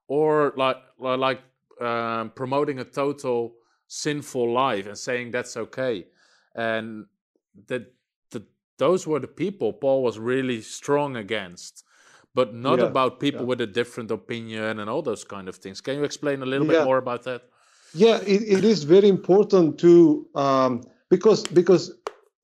or 0.07 0.53
like 0.57 0.77
like 0.99 1.41
um, 1.79 2.31
promoting 2.35 2.79
a 2.79 2.83
total 2.83 3.55
sinful 3.87 4.51
life 4.53 4.87
and 4.87 4.97
saying 4.97 5.31
that's 5.31 5.57
okay, 5.57 6.05
and 6.55 7.05
that 7.67 7.93
the, 8.31 8.43
those 8.77 9.05
were 9.05 9.19
the 9.19 9.27
people 9.27 9.73
Paul 9.73 10.03
was 10.03 10.17
really 10.17 10.61
strong 10.61 11.17
against, 11.17 11.83
but 12.33 12.53
not 12.53 12.79
yeah, 12.79 12.85
about 12.85 13.19
people 13.19 13.41
yeah. 13.41 13.47
with 13.47 13.61
a 13.61 13.67
different 13.67 14.11
opinion 14.11 14.79
and 14.79 14.89
all 14.89 15.01
those 15.01 15.23
kind 15.23 15.47
of 15.49 15.55
things. 15.57 15.81
Can 15.81 15.95
you 15.97 16.03
explain 16.03 16.41
a 16.41 16.45
little 16.45 16.67
yeah. 16.67 16.79
bit 16.79 16.85
more 16.85 16.97
about 16.97 17.23
that? 17.23 17.43
Yeah, 17.93 18.17
it, 18.21 18.41
it 18.43 18.63
is 18.63 18.83
very 18.83 19.09
important 19.09 19.77
to 19.79 20.27
um, 20.35 20.83
because 21.09 21.43
because 21.43 21.93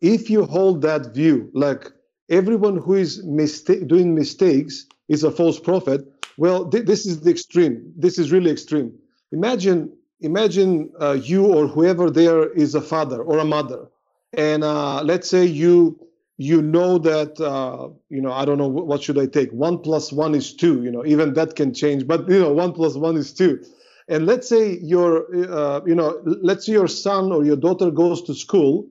if 0.02 0.30
you 0.30 0.46
hold 0.46 0.82
that 0.84 1.14
view, 1.14 1.50
like 1.54 1.92
everyone 2.30 2.78
who 2.78 2.96
is 2.96 3.24
mista- 3.26 3.84
doing 3.86 4.16
mistakes 4.16 4.86
is 5.08 5.24
a 5.24 5.32
false 5.32 5.60
prophet. 5.60 6.06
Well, 6.38 6.70
th- 6.70 6.86
this 6.86 7.06
is 7.06 7.22
the 7.22 7.32
extreme. 7.32 7.94
This 7.98 8.20
is 8.20 8.32
really 8.32 8.52
extreme. 8.52 8.94
Imagine, 9.32 9.92
imagine 10.22 10.92
uh, 11.00 11.14
you 11.22 11.46
or 11.46 11.68
whoever 11.68 12.10
there 12.10 12.52
is 12.54 12.76
a 12.76 12.82
father 12.82 13.22
or 13.22 13.40
a 13.40 13.46
mother, 13.46 13.88
and 14.34 14.64
uh, 14.64 15.02
let's 15.04 15.30
say 15.30 15.46
you 15.46 16.00
you 16.38 16.62
know 16.62 16.98
that 17.00 17.40
uh, 17.40 17.90
you 18.10 18.22
know 18.22 18.32
I 18.32 18.46
don't 18.46 18.58
know 18.58 18.68
what 18.68 19.02
should 19.04 19.18
I 19.18 19.26
take. 19.26 19.52
One 19.52 19.80
plus 19.80 20.12
one 20.14 20.36
is 20.36 20.54
two. 20.54 20.84
You 20.84 20.92
know, 20.92 21.06
even 21.06 21.34
that 21.34 21.56
can 21.56 21.74
change, 21.74 22.08
but 22.08 22.30
you 22.30 22.40
know, 22.40 22.54
one 22.54 22.74
plus 22.74 22.96
one 22.96 23.18
is 23.18 23.34
two. 23.34 23.64
And 24.08 24.26
let's 24.26 24.48
say 24.48 24.78
your 24.80 25.26
uh, 25.52 25.82
you 25.86 25.96
know, 25.96 26.22
let's 26.26 26.66
say 26.66 26.74
your 26.74 26.88
son 26.88 27.32
or 27.32 27.44
your 27.44 27.58
daughter 27.58 27.92
goes 27.92 28.22
to 28.24 28.36
school, 28.36 28.88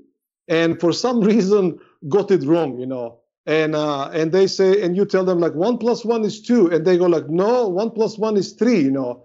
and 0.49 0.81
for 0.81 0.93
some 0.93 1.21
reason 1.33 1.79
got 2.09 2.31
it 2.31 2.43
wrong. 2.45 2.79
You 2.81 2.87
know, 2.87 3.21
and 3.47 3.77
uh, 3.77 4.11
and 4.13 4.33
they 4.33 4.47
say 4.49 4.83
and 4.83 4.97
you 4.97 5.05
tell 5.05 5.25
them 5.25 5.39
like 5.39 5.55
one 5.55 5.79
plus 5.79 6.05
one 6.05 6.25
is 6.25 6.43
two. 6.43 6.69
And 6.69 6.85
they 6.85 6.99
go 6.99 7.07
like 7.07 7.29
no 7.29 7.69
one 7.69 7.91
plus 7.91 8.19
one 8.19 8.37
is 8.37 8.53
three 8.53 8.81
you 8.81 8.91
know. 8.91 9.23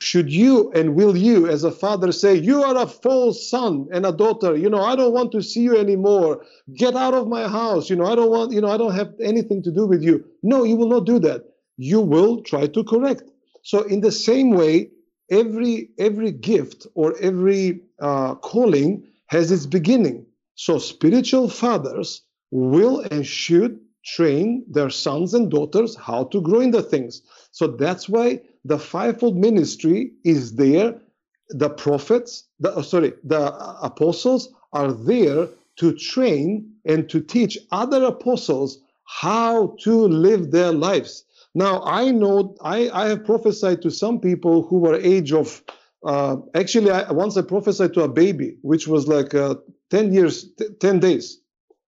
Should 0.00 0.30
you 0.30 0.70
and 0.72 0.94
will 0.94 1.16
you 1.16 1.46
as 1.46 1.64
a 1.64 1.70
father 1.70 2.12
say 2.12 2.34
you 2.34 2.62
are 2.62 2.76
a 2.76 2.86
false 2.86 3.48
son 3.48 3.88
and 3.92 4.06
a 4.06 4.12
daughter. 4.12 4.56
You 4.56 4.70
know 4.70 4.82
i 4.82 4.96
don't 4.96 5.12
want 5.12 5.32
to 5.32 5.42
see 5.42 5.60
you 5.60 5.76
anymore. 5.76 6.42
Get 6.74 6.96
out 6.96 7.14
of 7.14 7.28
my 7.28 7.48
house. 7.48 7.90
You 7.90 7.96
know 7.96 8.06
i 8.06 8.14
don't 8.14 8.30
want 8.30 8.52
you 8.52 8.60
know 8.60 8.70
i 8.70 8.78
don't 8.78 8.94
have 8.94 9.12
anything 9.22 9.62
to 9.64 9.70
do 9.70 9.86
with 9.86 10.02
you. 10.02 10.24
No 10.42 10.64
you 10.64 10.76
will 10.76 10.88
not 10.88 11.04
do 11.04 11.18
that. 11.20 11.44
You 11.76 12.00
will 12.00 12.42
try 12.42 12.66
to 12.66 12.84
correct. 12.84 13.24
So 13.62 13.82
in 13.82 14.00
the 14.00 14.12
same 14.12 14.52
way 14.52 14.90
every 15.30 15.90
every 15.98 16.32
gift 16.32 16.86
or 16.94 17.14
every 17.20 17.82
uh, 18.00 18.36
calling 18.36 19.06
has 19.26 19.52
its 19.52 19.66
beginning. 19.66 20.24
So 20.54 20.78
spiritual 20.78 21.48
fathers 21.48 22.22
will 22.50 23.00
and 23.10 23.26
should 23.26 23.80
train 24.04 24.64
their 24.68 24.90
sons 24.90 25.34
and 25.34 25.50
daughters 25.50 25.96
how 25.96 26.24
to 26.24 26.40
grow 26.40 26.60
in 26.60 26.70
the 26.70 26.82
things. 26.82 27.22
So 27.52 27.66
that's 27.66 28.08
why 28.08 28.40
the 28.64 28.78
fivefold 28.78 29.36
ministry 29.36 30.12
is 30.24 30.54
there 30.54 31.00
the 31.50 31.70
prophets, 31.70 32.44
the, 32.60 32.74
oh, 32.74 32.82
sorry, 32.82 33.12
the 33.24 33.52
apostles 33.82 34.54
are 34.72 34.92
there 34.92 35.48
to 35.76 35.96
train 35.96 36.72
and 36.84 37.08
to 37.10 37.20
teach 37.20 37.58
other 37.72 38.04
apostles 38.04 38.80
how 39.04 39.76
to 39.80 39.92
live 40.06 40.50
their 40.50 40.72
lives. 40.72 41.24
Now, 41.54 41.82
I 41.84 42.12
know 42.12 42.54
I, 42.62 42.90
I 42.90 43.08
have 43.08 43.24
prophesied 43.24 43.82
to 43.82 43.90
some 43.90 44.20
people 44.20 44.62
who 44.62 44.78
were 44.78 44.94
age 44.94 45.32
of, 45.32 45.62
uh, 46.06 46.36
actually, 46.54 46.90
I, 46.90 47.10
once 47.10 47.36
I 47.36 47.42
prophesied 47.42 47.94
to 47.94 48.02
a 48.02 48.08
baby, 48.08 48.56
which 48.62 48.86
was 48.86 49.08
like 49.08 49.34
uh, 49.34 49.56
10 49.90 50.12
years, 50.12 50.48
t- 50.56 50.68
10 50.78 51.00
days. 51.00 51.39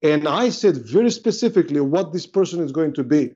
And 0.03 0.27
I 0.27 0.49
said 0.49 0.77
very 0.77 1.09
specifically 1.09 1.79
what 1.79 2.13
this 2.13 2.27
person 2.27 2.61
is 2.61 2.71
going 2.71 2.93
to 2.95 3.03
be. 3.03 3.33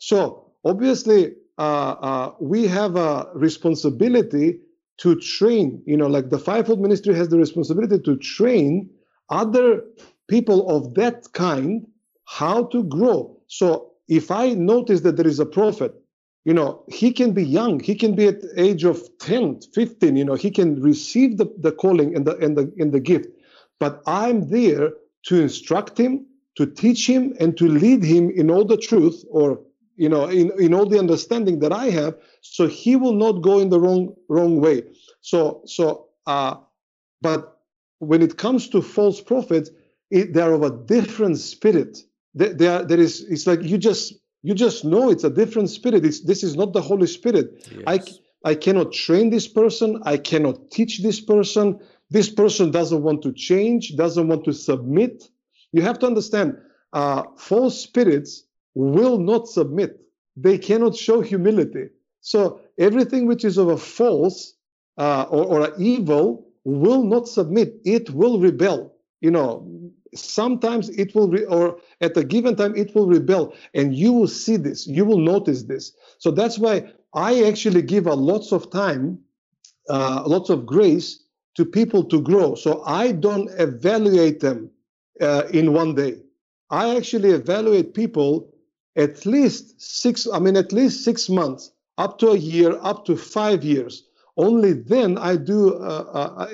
So, 0.00 0.52
obviously, 0.64 1.34
uh, 1.58 1.94
uh 2.08 2.34
we 2.40 2.66
have 2.66 2.96
a 2.96 3.28
responsibility 3.34 4.58
to 4.98 5.14
train, 5.16 5.82
you 5.86 5.96
know, 5.96 6.08
like 6.08 6.28
the 6.28 6.38
fivefold 6.38 6.80
ministry 6.80 7.14
has 7.14 7.28
the 7.28 7.38
responsibility 7.38 7.98
to 7.98 8.16
train 8.16 8.90
other 9.30 9.82
people 10.28 10.68
of 10.68 10.94
that 10.94 11.32
kind 11.32 11.86
how 12.26 12.64
to 12.64 12.84
grow. 12.84 13.36
So 13.48 13.92
if 14.08 14.30
I 14.30 14.50
notice 14.50 15.00
that 15.00 15.16
there 15.16 15.26
is 15.26 15.40
a 15.40 15.46
prophet, 15.46 15.94
you 16.44 16.54
know, 16.54 16.84
he 16.88 17.12
can 17.12 17.32
be 17.32 17.44
young, 17.44 17.80
he 17.80 17.94
can 17.94 18.14
be 18.14 18.28
at 18.28 18.42
age 18.56 18.84
of 18.84 19.02
10, 19.18 19.60
15, 19.74 20.16
you 20.16 20.24
know, 20.24 20.34
he 20.34 20.50
can 20.50 20.80
receive 20.80 21.38
the, 21.38 21.52
the 21.58 21.72
calling 21.72 22.14
and 22.14 22.26
the 22.26 22.36
and 22.38 22.56
the 22.56 22.72
and 22.78 22.92
the 22.92 23.00
gift. 23.00 23.28
But 23.78 24.02
I'm 24.06 24.48
there 24.50 24.92
to 25.24 25.40
instruct 25.40 25.98
him, 25.98 26.26
to 26.56 26.66
teach 26.66 27.08
him, 27.08 27.34
and 27.40 27.56
to 27.56 27.68
lead 27.68 28.02
him 28.02 28.30
in 28.30 28.50
all 28.50 28.64
the 28.64 28.76
truth 28.76 29.24
or 29.30 29.60
you 29.96 30.08
know 30.08 30.26
in, 30.26 30.50
in 30.58 30.74
all 30.74 30.86
the 30.86 30.98
understanding 30.98 31.60
that 31.60 31.72
I 31.72 31.86
have, 31.90 32.16
so 32.40 32.66
he 32.66 32.96
will 32.96 33.14
not 33.14 33.42
go 33.42 33.58
in 33.58 33.68
the 33.68 33.80
wrong 33.80 34.14
wrong 34.28 34.60
way. 34.60 34.82
So 35.20 35.62
so 35.66 36.08
uh 36.26 36.56
but 37.20 37.60
when 37.98 38.22
it 38.22 38.36
comes 38.38 38.68
to 38.70 38.82
false 38.82 39.20
prophets, 39.20 39.70
it, 40.10 40.32
they 40.32 40.40
are 40.40 40.52
of 40.52 40.62
a 40.62 40.70
different 40.70 41.38
spirit. 41.38 41.98
They, 42.34 42.48
they 42.48 42.66
are, 42.66 42.82
there 42.82 42.98
is, 42.98 43.20
it's 43.22 43.46
like 43.46 43.62
you 43.62 43.78
just 43.78 44.14
you 44.42 44.54
just 44.54 44.84
know 44.84 45.10
it's 45.10 45.24
a 45.24 45.30
different 45.30 45.68
spirit. 45.68 46.04
It's, 46.04 46.20
this 46.20 46.42
is 46.42 46.56
not 46.56 46.72
the 46.72 46.80
Holy 46.80 47.06
Spirit. 47.06 47.68
Yes. 47.70 47.84
I 47.86 48.50
I 48.50 48.54
cannot 48.54 48.92
train 48.92 49.30
this 49.30 49.46
person. 49.46 50.00
I 50.04 50.16
cannot 50.16 50.70
teach 50.70 51.02
this 51.02 51.20
person. 51.20 51.80
This 52.10 52.28
person 52.28 52.70
doesn't 52.70 53.02
want 53.02 53.22
to 53.22 53.32
change, 53.32 53.96
doesn't 53.96 54.26
want 54.26 54.44
to 54.44 54.52
submit. 54.52 55.30
You 55.72 55.82
have 55.82 55.98
to 56.00 56.06
understand, 56.06 56.56
uh, 56.92 57.22
false 57.36 57.80
spirits 57.80 58.44
will 58.74 59.18
not 59.18 59.48
submit. 59.48 60.00
They 60.36 60.58
cannot 60.58 60.96
show 60.96 61.20
humility. 61.20 61.88
So 62.20 62.60
everything 62.78 63.26
which 63.26 63.44
is 63.44 63.58
of 63.58 63.68
a 63.68 63.76
false 63.76 64.54
uh, 64.98 65.26
or, 65.30 65.44
or 65.44 65.72
evil 65.78 66.48
will 66.64 67.04
not 67.04 67.28
submit. 67.28 67.74
It 67.84 68.10
will 68.10 68.40
rebel. 68.40 68.94
You 69.20 69.30
know, 69.30 69.68
sometimes 70.14 70.88
it 70.90 71.14
will, 71.14 71.28
re- 71.28 71.44
or 71.44 71.78
at 72.00 72.16
a 72.16 72.24
given 72.24 72.56
time, 72.56 72.74
it 72.74 72.94
will 72.94 73.06
rebel. 73.06 73.54
And 73.74 73.94
you 73.94 74.12
will 74.12 74.28
see 74.28 74.56
this, 74.56 74.86
you 74.86 75.04
will 75.04 75.18
notice 75.20 75.62
this. 75.64 75.92
So 76.18 76.30
that's 76.30 76.58
why 76.58 76.92
I 77.14 77.44
actually 77.44 77.82
give 77.82 78.06
a 78.06 78.14
lots 78.14 78.52
of 78.52 78.70
time, 78.70 79.20
uh, 79.88 80.24
lots 80.26 80.50
of 80.50 80.66
grace 80.66 81.22
to 81.56 81.64
people 81.64 82.04
to 82.04 82.20
grow. 82.20 82.54
So 82.54 82.82
I 82.84 83.12
don't 83.12 83.50
evaluate 83.58 84.40
them 84.40 84.70
uh, 85.20 85.44
in 85.52 85.72
one 85.72 85.94
day. 85.94 86.16
I 86.70 86.96
actually 86.96 87.30
evaluate 87.30 87.94
people 87.94 88.54
at 88.96 89.26
least 89.26 89.80
six, 89.80 90.26
I 90.32 90.38
mean, 90.38 90.56
at 90.56 90.72
least 90.72 91.04
six 91.04 91.28
months, 91.28 91.72
up 91.98 92.18
to 92.20 92.30
a 92.30 92.36
year, 92.36 92.78
up 92.82 93.04
to 93.06 93.16
five 93.16 93.64
years 93.64 94.04
only 94.40 94.72
then 94.72 95.18
I 95.18 95.36
do 95.36 95.78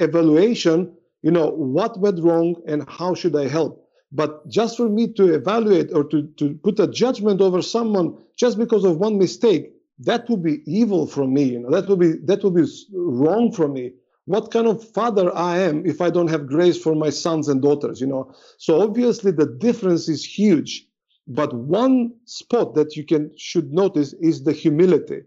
evaluation, 0.00 0.92
you 1.22 1.30
know, 1.30 1.50
what 1.50 1.98
went 1.98 2.22
wrong 2.22 2.56
and 2.66 2.88
how 2.88 3.14
should 3.14 3.36
I 3.36 3.48
help. 3.48 3.82
But 4.12 4.48
just 4.48 4.76
for 4.76 4.88
me 4.88 5.12
to 5.14 5.34
evaluate 5.34 5.92
or 5.92 6.04
to, 6.04 6.26
to 6.38 6.54
put 6.64 6.80
a 6.80 6.88
judgment 6.88 7.40
over 7.40 7.62
someone 7.62 8.16
just 8.36 8.58
because 8.58 8.84
of 8.84 8.98
one 8.98 9.18
mistake, 9.18 9.72
that 10.00 10.28
would 10.28 10.42
be 10.42 10.62
evil 10.66 11.06
from 11.06 11.32
me. 11.32 11.44
You 11.44 11.60
know, 11.60 11.70
that 11.70 11.88
would 11.88 12.00
be 12.00 12.12
that 12.24 12.42
would 12.44 12.54
be 12.54 12.66
wrong 12.92 13.52
from 13.52 13.72
me. 13.74 13.92
What 14.26 14.50
kind 14.50 14.66
of 14.66 14.82
father 14.92 15.34
I 15.34 15.58
am 15.58 15.86
if 15.86 16.00
I 16.00 16.10
don't 16.10 16.28
have 16.28 16.46
grace 16.46 16.80
for 16.80 16.94
my 16.94 17.10
sons 17.10 17.48
and 17.48 17.62
daughters? 17.62 18.00
You 18.00 18.08
know, 18.08 18.34
so 18.58 18.82
obviously 18.82 19.30
the 19.30 19.46
difference 19.46 20.08
is 20.08 20.24
huge. 20.24 20.86
But 21.28 21.52
one 21.54 22.12
spot 22.24 22.74
that 22.74 22.96
you 22.96 23.04
can 23.04 23.32
should 23.36 23.72
notice 23.72 24.12
is 24.14 24.44
the 24.44 24.52
humility 24.52 25.22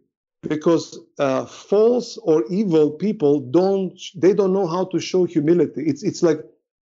because 0.47 0.97
uh, 1.17 1.45
false 1.45 2.17
or 2.23 2.45
evil 2.49 2.91
people 2.91 3.41
don't 3.41 3.99
they 4.15 4.33
don't 4.33 4.53
know 4.53 4.67
how 4.67 4.85
to 4.85 4.99
show 4.99 5.25
humility 5.25 5.83
it's 5.85 6.03
it's 6.03 6.23
like 6.23 6.39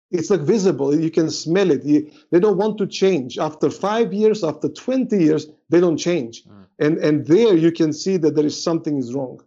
it's 0.09 0.29
like 0.29 0.41
visible 0.41 0.97
you 0.97 1.11
can 1.11 1.29
smell 1.29 1.69
it 1.71 1.83
you, 1.83 2.09
they 2.31 2.39
don't 2.39 2.57
want 2.57 2.77
to 2.77 2.87
change 2.87 3.37
after 3.37 3.69
5 3.69 4.13
years 4.13 4.43
after 4.43 4.69
20 4.69 5.17
years 5.17 5.47
they 5.69 5.79
don't 5.79 5.97
change 5.97 6.45
mm. 6.45 6.65
and 6.79 6.97
and 6.99 7.27
there 7.27 7.55
you 7.55 7.71
can 7.71 7.91
see 7.91 8.17
that 8.17 8.35
there 8.35 8.45
is 8.45 8.61
something 8.61 8.97
is 8.97 9.13
wrong 9.13 9.41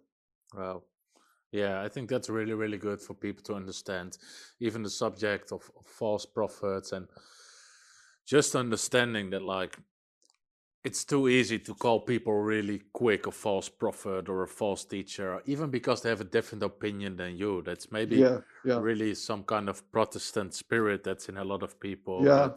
wow 0.55 0.83
yeah 1.55 1.83
i 1.83 1.89
think 1.89 2.11
that's 2.11 2.29
really 2.29 2.53
really 2.55 2.79
good 2.79 3.01
for 3.01 3.15
people 3.15 3.43
to 3.43 3.55
understand 3.55 4.19
even 4.61 4.83
the 4.83 4.91
subject 4.91 5.53
of, 5.53 5.63
of 5.79 5.87
false 5.87 6.27
prophets 6.27 6.93
and 6.93 7.07
just 8.27 8.57
understanding 8.57 9.31
that 9.31 9.43
like 9.43 9.79
it's 10.85 11.05
too 11.05 11.29
easy 11.29 11.59
to 11.59 11.75
call 11.75 12.01
people 12.01 12.35
really 12.35 12.83
quick 12.93 13.27
a 13.27 13.31
false 13.31 13.71
prophet 13.71 14.29
or 14.29 14.43
a 14.43 14.47
false 14.47 14.85
teacher, 14.85 15.41
even 15.47 15.71
because 15.71 16.03
they 16.03 16.11
have 16.11 16.21
a 16.21 16.25
different 16.25 16.63
opinion 16.63 17.17
than 17.17 17.39
you. 17.39 17.63
That's 17.63 17.91
maybe 17.91 18.17
yeah, 18.17 18.41
yeah. 18.67 18.79
really 18.79 19.15
some 19.15 19.45
kind 19.45 19.71
of 19.71 19.91
Protestant 19.93 20.53
spirit 20.53 21.03
that's 21.03 21.31
in 21.31 21.39
a 21.39 21.45
lot 21.45 21.63
of 21.63 21.81
people. 21.81 22.23
Yeah. 22.23 22.51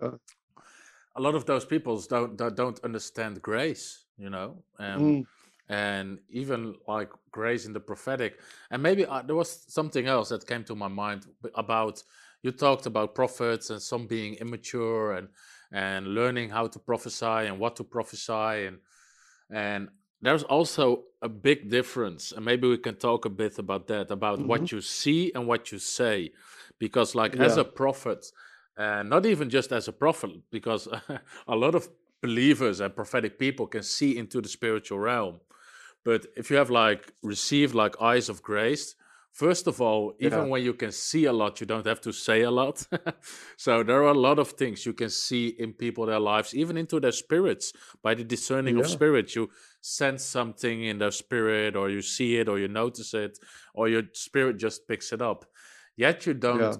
Uh, 0.00 0.12
a 1.16 1.20
lot 1.20 1.34
of 1.34 1.44
those 1.44 1.64
people 1.64 2.00
don't 2.08 2.36
don't 2.36 2.80
understand 2.84 3.42
grace, 3.42 4.04
you 4.16 4.30
know, 4.30 4.62
mm. 4.80 5.24
And 5.68 6.18
even 6.28 6.74
like 6.86 7.10
grace 7.30 7.66
in 7.66 7.72
the 7.72 7.80
prophetic. 7.80 8.40
And 8.70 8.82
maybe 8.82 9.06
uh, 9.06 9.22
there 9.22 9.36
was 9.36 9.64
something 9.68 10.06
else 10.06 10.28
that 10.30 10.46
came 10.46 10.64
to 10.64 10.74
my 10.74 10.88
mind 10.88 11.26
about 11.54 12.02
you 12.42 12.50
talked 12.50 12.86
about 12.86 13.14
prophets 13.14 13.70
and 13.70 13.80
some 13.80 14.06
being 14.06 14.34
immature 14.34 15.12
and 15.12 15.28
and 15.72 16.08
learning 16.08 16.50
how 16.50 16.66
to 16.66 16.78
prophesy 16.78 17.46
and 17.48 17.58
what 17.58 17.76
to 17.76 17.84
prophesy 17.84 18.66
and 18.66 18.78
and 19.50 19.88
there's 20.20 20.42
also 20.44 21.04
a 21.22 21.28
big 21.28 21.70
difference 21.70 22.32
and 22.32 22.44
maybe 22.44 22.68
we 22.68 22.78
can 22.78 22.94
talk 22.94 23.24
a 23.24 23.30
bit 23.30 23.58
about 23.58 23.86
that 23.86 24.10
about 24.10 24.38
mm-hmm. 24.38 24.48
what 24.48 24.72
you 24.72 24.80
see 24.80 25.32
and 25.34 25.46
what 25.46 25.72
you 25.72 25.78
say 25.78 26.30
because 26.78 27.14
like 27.14 27.34
yeah. 27.34 27.44
as 27.44 27.56
a 27.56 27.64
prophet 27.64 28.26
uh, 28.76 29.02
not 29.02 29.24
even 29.26 29.48
just 29.48 29.72
as 29.72 29.88
a 29.88 29.92
prophet 29.92 30.30
because 30.50 30.88
a 31.48 31.56
lot 31.56 31.74
of 31.74 31.88
believers 32.22 32.80
and 32.80 32.94
prophetic 32.94 33.38
people 33.38 33.66
can 33.66 33.82
see 33.82 34.16
into 34.16 34.40
the 34.40 34.48
spiritual 34.48 34.98
realm 34.98 35.40
but 36.04 36.26
if 36.36 36.50
you 36.50 36.56
have 36.56 36.70
like 36.70 37.12
received 37.22 37.74
like 37.74 38.00
eyes 38.00 38.28
of 38.28 38.42
grace 38.42 38.94
First 39.32 39.66
of 39.66 39.80
all, 39.80 40.12
even 40.20 40.40
yeah. 40.40 40.44
when 40.44 40.62
you 40.62 40.74
can 40.74 40.92
see 40.92 41.24
a 41.24 41.32
lot, 41.32 41.58
you 41.58 41.66
don't 41.66 41.86
have 41.86 42.02
to 42.02 42.12
say 42.12 42.42
a 42.42 42.50
lot. 42.50 42.86
so 43.56 43.82
there 43.82 44.02
are 44.02 44.10
a 44.10 44.18
lot 44.18 44.38
of 44.38 44.50
things 44.50 44.84
you 44.84 44.92
can 44.92 45.08
see 45.08 45.48
in 45.58 45.72
people, 45.72 46.04
their 46.04 46.20
lives, 46.20 46.54
even 46.54 46.76
into 46.76 47.00
their 47.00 47.12
spirits. 47.12 47.72
By 48.02 48.12
the 48.14 48.24
discerning 48.24 48.76
yeah. 48.76 48.82
of 48.82 48.90
spirits, 48.90 49.34
you 49.34 49.48
sense 49.80 50.22
something 50.22 50.84
in 50.84 50.98
their 50.98 51.10
spirit, 51.10 51.76
or 51.76 51.88
you 51.88 52.02
see 52.02 52.36
it, 52.36 52.46
or 52.46 52.58
you 52.58 52.68
notice 52.68 53.14
it, 53.14 53.38
or 53.72 53.88
your 53.88 54.02
spirit 54.12 54.58
just 54.58 54.86
picks 54.86 55.14
it 55.14 55.22
up. 55.22 55.46
Yet 55.96 56.26
you 56.26 56.34
don't. 56.34 56.60
Yeah. 56.60 56.76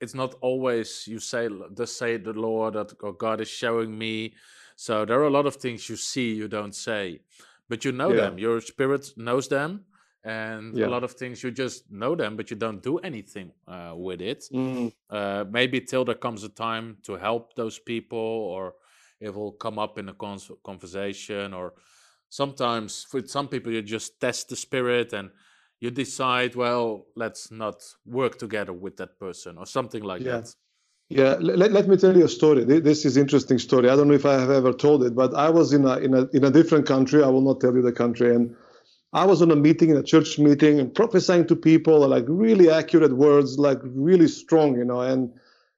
It's 0.00 0.14
not 0.14 0.34
always 0.42 1.08
you 1.08 1.18
say, 1.18 1.48
just 1.76 1.98
say 1.98 2.18
the 2.18 2.34
Lord," 2.34 2.74
that 2.74 2.92
or 3.00 3.14
God 3.14 3.40
is 3.40 3.48
showing 3.48 3.98
me. 3.98 4.34
So 4.76 5.04
there 5.04 5.18
are 5.18 5.26
a 5.26 5.30
lot 5.30 5.46
of 5.46 5.56
things 5.56 5.88
you 5.88 5.96
see, 5.96 6.34
you 6.34 6.48
don't 6.48 6.74
say, 6.74 7.20
but 7.68 7.84
you 7.84 7.92
know 7.92 8.14
them. 8.14 8.38
Your 8.38 8.60
spirit 8.60 9.10
knows 9.16 9.48
them 9.48 9.86
and 10.26 10.76
yeah. 10.76 10.86
a 10.86 10.88
lot 10.88 11.04
of 11.04 11.12
things 11.12 11.42
you 11.42 11.52
just 11.52 11.90
know 11.90 12.16
them 12.16 12.36
but 12.36 12.50
you 12.50 12.56
don't 12.56 12.82
do 12.82 12.98
anything 12.98 13.52
uh, 13.68 13.92
with 13.96 14.20
it 14.20 14.44
mm. 14.52 14.92
uh, 15.08 15.44
maybe 15.48 15.80
till 15.80 16.04
there 16.04 16.16
comes 16.16 16.42
a 16.42 16.48
time 16.48 16.96
to 17.04 17.12
help 17.16 17.54
those 17.54 17.78
people 17.78 18.18
or 18.18 18.74
it 19.20 19.32
will 19.32 19.52
come 19.52 19.78
up 19.78 19.98
in 19.98 20.08
a 20.08 20.14
conversation 20.64 21.54
or 21.54 21.74
sometimes 22.28 23.06
with 23.14 23.30
some 23.30 23.46
people 23.46 23.72
you 23.72 23.80
just 23.82 24.20
test 24.20 24.48
the 24.48 24.56
spirit 24.56 25.12
and 25.12 25.30
you 25.78 25.92
decide 25.92 26.56
well 26.56 27.06
let's 27.14 27.52
not 27.52 27.76
work 28.04 28.36
together 28.36 28.72
with 28.72 28.96
that 28.96 29.16
person 29.20 29.56
or 29.56 29.64
something 29.64 30.02
like 30.02 30.22
yeah. 30.22 30.40
that 30.40 30.54
yeah 31.08 31.36
let, 31.40 31.72
let 31.72 31.88
me 31.88 31.96
tell 31.96 32.16
you 32.16 32.24
a 32.24 32.28
story 32.28 32.64
this 32.64 33.04
is 33.04 33.16
interesting 33.16 33.58
story 33.58 33.88
i 33.90 33.96
don't 33.96 34.08
know 34.08 34.14
if 34.14 34.26
i 34.26 34.34
have 34.34 34.50
ever 34.50 34.72
told 34.72 35.04
it 35.04 35.14
but 35.14 35.34
i 35.34 35.48
was 35.50 35.72
in 35.72 35.84
a 35.84 35.98
in 35.98 36.14
a 36.14 36.26
in 36.32 36.44
a 36.44 36.50
different 36.50 36.86
country 36.86 37.22
i 37.22 37.28
will 37.28 37.42
not 37.42 37.60
tell 37.60 37.74
you 37.74 37.82
the 37.82 37.92
country 37.92 38.34
and 38.34 38.54
I 39.12 39.24
was 39.26 39.42
on 39.42 39.50
a 39.50 39.56
meeting, 39.56 39.90
in 39.90 39.96
a 39.96 40.04
church 40.04 40.38
meeting, 40.38 40.80
and 40.80 40.94
prophesying 40.94 41.46
to 41.48 41.56
people 41.56 42.06
like 42.08 42.26
really 42.28 42.70
accurate 42.70 43.16
words, 43.16 43.58
like 43.58 43.78
really 43.82 44.28
strong, 44.28 44.76
you 44.78 44.84
know. 44.84 45.00
And 45.00 45.32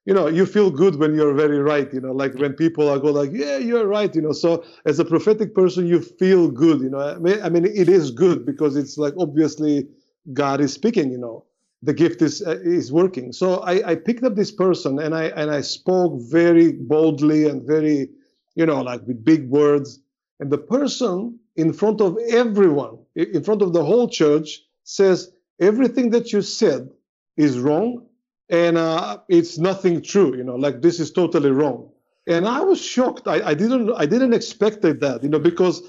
you 0.06 0.14
know, 0.14 0.26
you 0.28 0.46
feel 0.46 0.70
good 0.70 0.96
when 0.96 1.14
you're 1.14 1.34
very 1.34 1.60
right, 1.60 1.92
you 1.94 2.00
know, 2.00 2.12
like 2.12 2.34
when 2.34 2.54
people 2.54 2.88
are 2.90 2.98
go 2.98 3.12
like, 3.12 3.30
yeah, 3.32 3.58
you're 3.58 3.86
right, 3.86 4.14
you 4.14 4.22
know. 4.22 4.32
So 4.32 4.64
as 4.86 4.98
a 4.98 5.06
prophetic 5.06 5.54
person, 5.54 5.86
you 5.86 6.02
feel 6.02 6.50
good, 6.50 6.80
you 6.82 6.90
know. 6.90 7.00
I 7.00 7.18
mean, 7.18 7.42
I 7.42 7.50
mean 7.50 7.66
it 7.66 7.88
is 7.88 8.10
good 8.10 8.46
because 8.46 8.76
it's 8.76 8.98
like 8.98 9.14
obviously 9.18 9.88
God 10.34 10.60
is 10.60 10.72
speaking. 10.74 11.12
You 11.12 11.18
know, 11.18 11.46
the 11.82 11.94
gift 11.94 12.22
is 12.22 12.42
uh, 12.42 12.58
is 12.62 12.92
working. 12.92 13.32
So 13.32 13.60
I, 13.60 13.90
I 13.90 13.94
picked 13.94 14.24
up 14.24 14.34
this 14.34 14.50
person 14.50 14.98
and 14.98 15.14
I 15.14 15.24
and 15.24 15.50
I 15.50 15.60
spoke 15.60 16.20
very 16.20 16.72
boldly 16.72 17.48
and 17.48 17.62
very, 17.66 18.08
you 18.54 18.66
know, 18.66 18.82
like 18.82 19.06
with 19.06 19.24
big 19.24 19.48
words. 19.48 20.00
And 20.40 20.50
the 20.50 20.58
person 20.58 21.38
in 21.56 21.72
front 21.72 22.00
of 22.00 22.16
everyone, 22.30 22.98
in 23.14 23.42
front 23.42 23.62
of 23.62 23.72
the 23.72 23.84
whole 23.84 24.08
church, 24.08 24.60
says 24.84 25.32
everything 25.60 26.10
that 26.10 26.32
you 26.32 26.42
said 26.42 26.88
is 27.36 27.58
wrong 27.58 28.06
and 28.48 28.78
uh, 28.78 29.18
it's 29.28 29.58
nothing 29.58 30.02
true. 30.02 30.36
You 30.36 30.44
know, 30.44 30.56
like 30.56 30.82
this 30.82 30.98
is 31.00 31.12
totally 31.12 31.50
wrong. 31.50 31.90
And 32.26 32.46
I 32.46 32.60
was 32.60 32.80
shocked. 32.80 33.26
I, 33.26 33.50
I 33.50 33.54
didn't 33.54 33.92
I 33.96 34.06
didn't 34.06 34.34
expect 34.34 34.82
that. 34.82 35.20
You 35.22 35.28
know, 35.28 35.38
because 35.38 35.82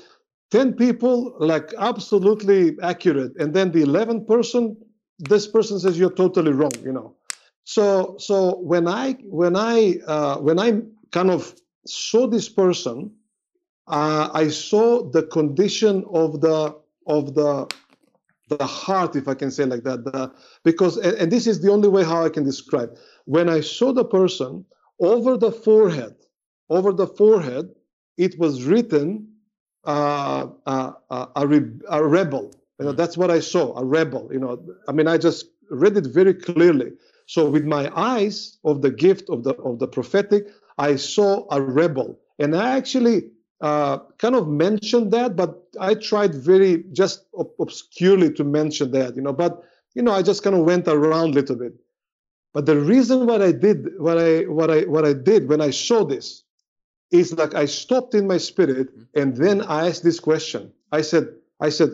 10 0.52 0.74
people 0.74 1.36
like 1.40 1.74
absolutely 1.78 2.78
accurate 2.82 3.34
and 3.40 3.54
then 3.54 3.72
the 3.72 3.84
11th 3.84 4.28
person 4.28 4.76
this 5.20 5.48
person 5.48 5.80
says 5.80 6.00
you're 6.00 6.12
totally 6.14 6.52
wrong 6.52 6.72
you 6.84 6.92
know. 6.92 7.16
So 7.64 8.16
so 8.20 8.58
when 8.58 8.88
i 8.88 9.14
when 9.24 9.56
i 9.56 9.96
uh, 10.08 10.38
when 10.38 10.60
i 10.60 10.82
kind 11.12 11.30
of 11.30 11.54
saw 11.86 12.28
this 12.28 12.50
person 12.50 13.12
uh, 13.88 14.30
i 14.34 14.48
saw 14.48 15.04
the 15.10 15.24
condition 15.24 16.04
of 16.14 16.42
the 16.42 16.76
of 17.08 17.36
the 17.36 17.68
the 18.50 18.66
heart 18.66 19.16
if 19.16 19.28
i 19.28 19.36
can 19.36 19.52
say 19.52 19.66
like 19.66 19.84
that 19.84 20.04
the, 20.06 20.32
because 20.64 20.98
and, 20.98 21.16
and 21.18 21.32
this 21.32 21.46
is 21.46 21.62
the 21.62 21.72
only 21.72 21.88
way 21.88 22.04
how 22.04 22.24
i 22.24 22.30
can 22.30 22.44
describe. 22.44 22.98
When 23.26 23.50
i 23.50 23.62
saw 23.62 23.94
the 23.94 24.06
person 24.06 24.66
over 25.00 25.38
the 25.38 25.52
forehead 25.52 26.16
over 26.70 26.92
the 26.94 27.08
forehead 27.08 27.70
it 28.18 28.38
was 28.40 28.64
written 28.64 29.28
uh, 29.86 30.48
uh, 30.66 30.92
uh 31.10 31.26
a, 31.36 31.48
re- 31.48 31.80
a 31.90 32.04
rebel 32.04 32.52
you 32.80 32.86
know, 32.86 32.92
that's 32.94 33.18
what 33.18 33.30
I 33.30 33.40
saw, 33.40 33.78
a 33.78 33.84
rebel. 33.84 34.30
You 34.32 34.40
know, 34.40 34.64
I 34.88 34.92
mean, 34.92 35.08
I 35.08 35.18
just 35.18 35.46
read 35.70 35.98
it 35.98 36.08
very 36.08 36.34
clearly. 36.34 36.92
So 37.28 37.50
with 37.50 37.66
my 37.66 37.92
eyes 37.96 38.58
of 38.64 38.82
the 38.82 38.90
gift 38.90 39.30
of 39.30 39.44
the 39.44 39.54
of 39.56 39.80
the 39.80 39.88
prophetic, 39.88 40.48
I 40.78 40.96
saw 40.96 41.46
a 41.52 41.62
rebel, 41.62 42.20
and 42.40 42.56
I 42.56 42.76
actually 42.78 43.30
uh, 43.62 44.00
kind 44.18 44.36
of 44.36 44.48
mentioned 44.48 45.12
that, 45.12 45.36
but 45.36 45.62
I 45.80 45.94
tried 45.96 46.34
very 46.34 46.86
just 46.92 47.26
ob- 47.38 47.52
obscurely 47.60 48.34
to 48.34 48.44
mention 48.44 48.92
that, 48.92 49.16
you 49.16 49.22
know. 49.22 49.34
But 49.34 49.64
you 49.94 50.02
know, 50.02 50.14
I 50.14 50.22
just 50.22 50.44
kind 50.44 50.56
of 50.56 50.66
went 50.66 50.88
around 50.88 51.32
a 51.32 51.34
little 51.34 51.58
bit. 51.58 51.74
But 52.54 52.66
the 52.66 52.80
reason 52.80 53.28
what 53.28 53.42
I 53.42 53.52
did, 53.52 53.90
what 54.00 54.18
I 54.18 54.42
what 54.44 54.72
I 54.72 54.82
what 54.82 55.06
I 55.06 55.14
did 55.14 55.50
when 55.50 55.62
I 55.62 55.70
saw 55.72 56.06
this, 56.06 56.44
is 57.12 57.34
like 57.34 57.54
I 57.54 57.66
stopped 57.66 58.16
in 58.16 58.26
my 58.26 58.38
spirit, 58.38 58.90
and 59.14 59.36
then 59.36 59.62
I 59.62 59.88
asked 59.88 60.04
this 60.04 60.20
question. 60.20 60.72
I 60.92 61.02
said, 61.02 61.28
I 61.60 61.70
said, 61.70 61.92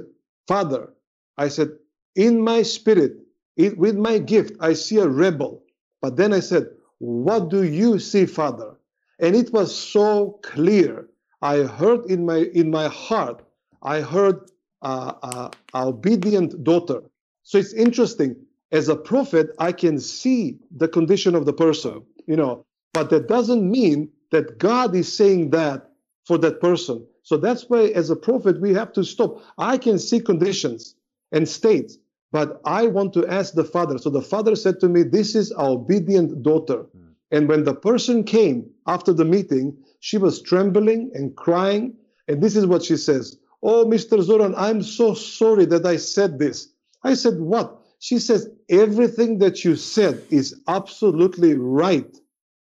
Father, 0.47 0.93
I 1.37 1.47
said, 1.49 1.69
in 2.15 2.41
my 2.41 2.61
spirit, 2.61 3.17
it, 3.57 3.77
with 3.77 3.97
my 3.97 4.17
gift, 4.17 4.55
I 4.59 4.73
see 4.73 4.97
a 4.97 5.07
rebel. 5.07 5.63
But 6.01 6.17
then 6.17 6.33
I 6.33 6.39
said, 6.39 6.67
What 6.99 7.49
do 7.49 7.63
you 7.63 7.99
see, 7.99 8.25
Father? 8.25 8.75
And 9.19 9.35
it 9.35 9.51
was 9.53 9.75
so 9.75 10.39
clear. 10.43 11.07
I 11.41 11.59
heard 11.59 12.05
in 12.09 12.25
my 12.25 12.49
in 12.53 12.69
my 12.69 12.87
heart, 12.87 13.43
I 13.81 14.01
heard 14.01 14.51
uh, 14.81 15.13
uh, 15.23 15.49
obedient 15.73 16.63
daughter. 16.63 17.01
So 17.43 17.57
it's 17.57 17.73
interesting. 17.73 18.35
As 18.71 18.89
a 18.89 18.95
prophet, 18.95 19.51
I 19.59 19.71
can 19.71 19.99
see 19.99 20.57
the 20.75 20.87
condition 20.87 21.35
of 21.35 21.45
the 21.45 21.53
person, 21.53 22.03
you 22.27 22.35
know, 22.35 22.65
but 22.93 23.09
that 23.11 23.27
doesn't 23.27 23.69
mean 23.69 24.09
that 24.31 24.57
God 24.57 24.95
is 24.95 25.15
saying 25.15 25.51
that 25.51 25.91
for 26.25 26.37
that 26.39 26.59
person. 26.59 27.05
So 27.25 27.37
that's 27.37 27.63
why, 27.67 27.85
as 27.85 28.11
a 28.11 28.15
prophet, 28.15 28.61
we 28.61 28.75
have 28.75 28.93
to 28.93 29.03
stop. 29.03 29.41
I 29.57 29.79
can 29.79 29.97
see 29.97 30.19
conditions 30.19 30.93
and 31.31 31.49
states, 31.49 31.97
but 32.31 32.61
I 32.65 32.85
want 32.85 33.13
to 33.13 33.25
ask 33.25 33.55
the 33.55 33.63
father. 33.63 33.97
So 33.97 34.11
the 34.11 34.21
father 34.21 34.55
said 34.55 34.79
to 34.81 34.87
me, 34.87 35.01
This 35.01 35.33
is 35.33 35.51
our 35.51 35.71
obedient 35.71 36.43
daughter. 36.43 36.85
Mm. 36.95 37.07
And 37.31 37.49
when 37.49 37.63
the 37.63 37.73
person 37.73 38.25
came 38.25 38.69
after 38.85 39.11
the 39.11 39.25
meeting, 39.25 39.75
she 40.01 40.19
was 40.19 40.39
trembling 40.39 41.09
and 41.15 41.35
crying. 41.35 41.95
And 42.27 42.43
this 42.43 42.55
is 42.55 42.67
what 42.67 42.83
she 42.83 42.95
says 42.95 43.39
Oh, 43.63 43.85
Mr. 43.85 44.21
Zoran, 44.21 44.53
I'm 44.55 44.83
so 44.83 45.15
sorry 45.15 45.65
that 45.65 45.83
I 45.83 45.97
said 45.97 46.37
this. 46.37 46.69
I 47.03 47.15
said, 47.15 47.39
What? 47.39 47.81
She 47.97 48.19
says, 48.19 48.51
Everything 48.69 49.39
that 49.39 49.65
you 49.65 49.75
said 49.75 50.21
is 50.29 50.61
absolutely 50.67 51.55
right. 51.55 52.15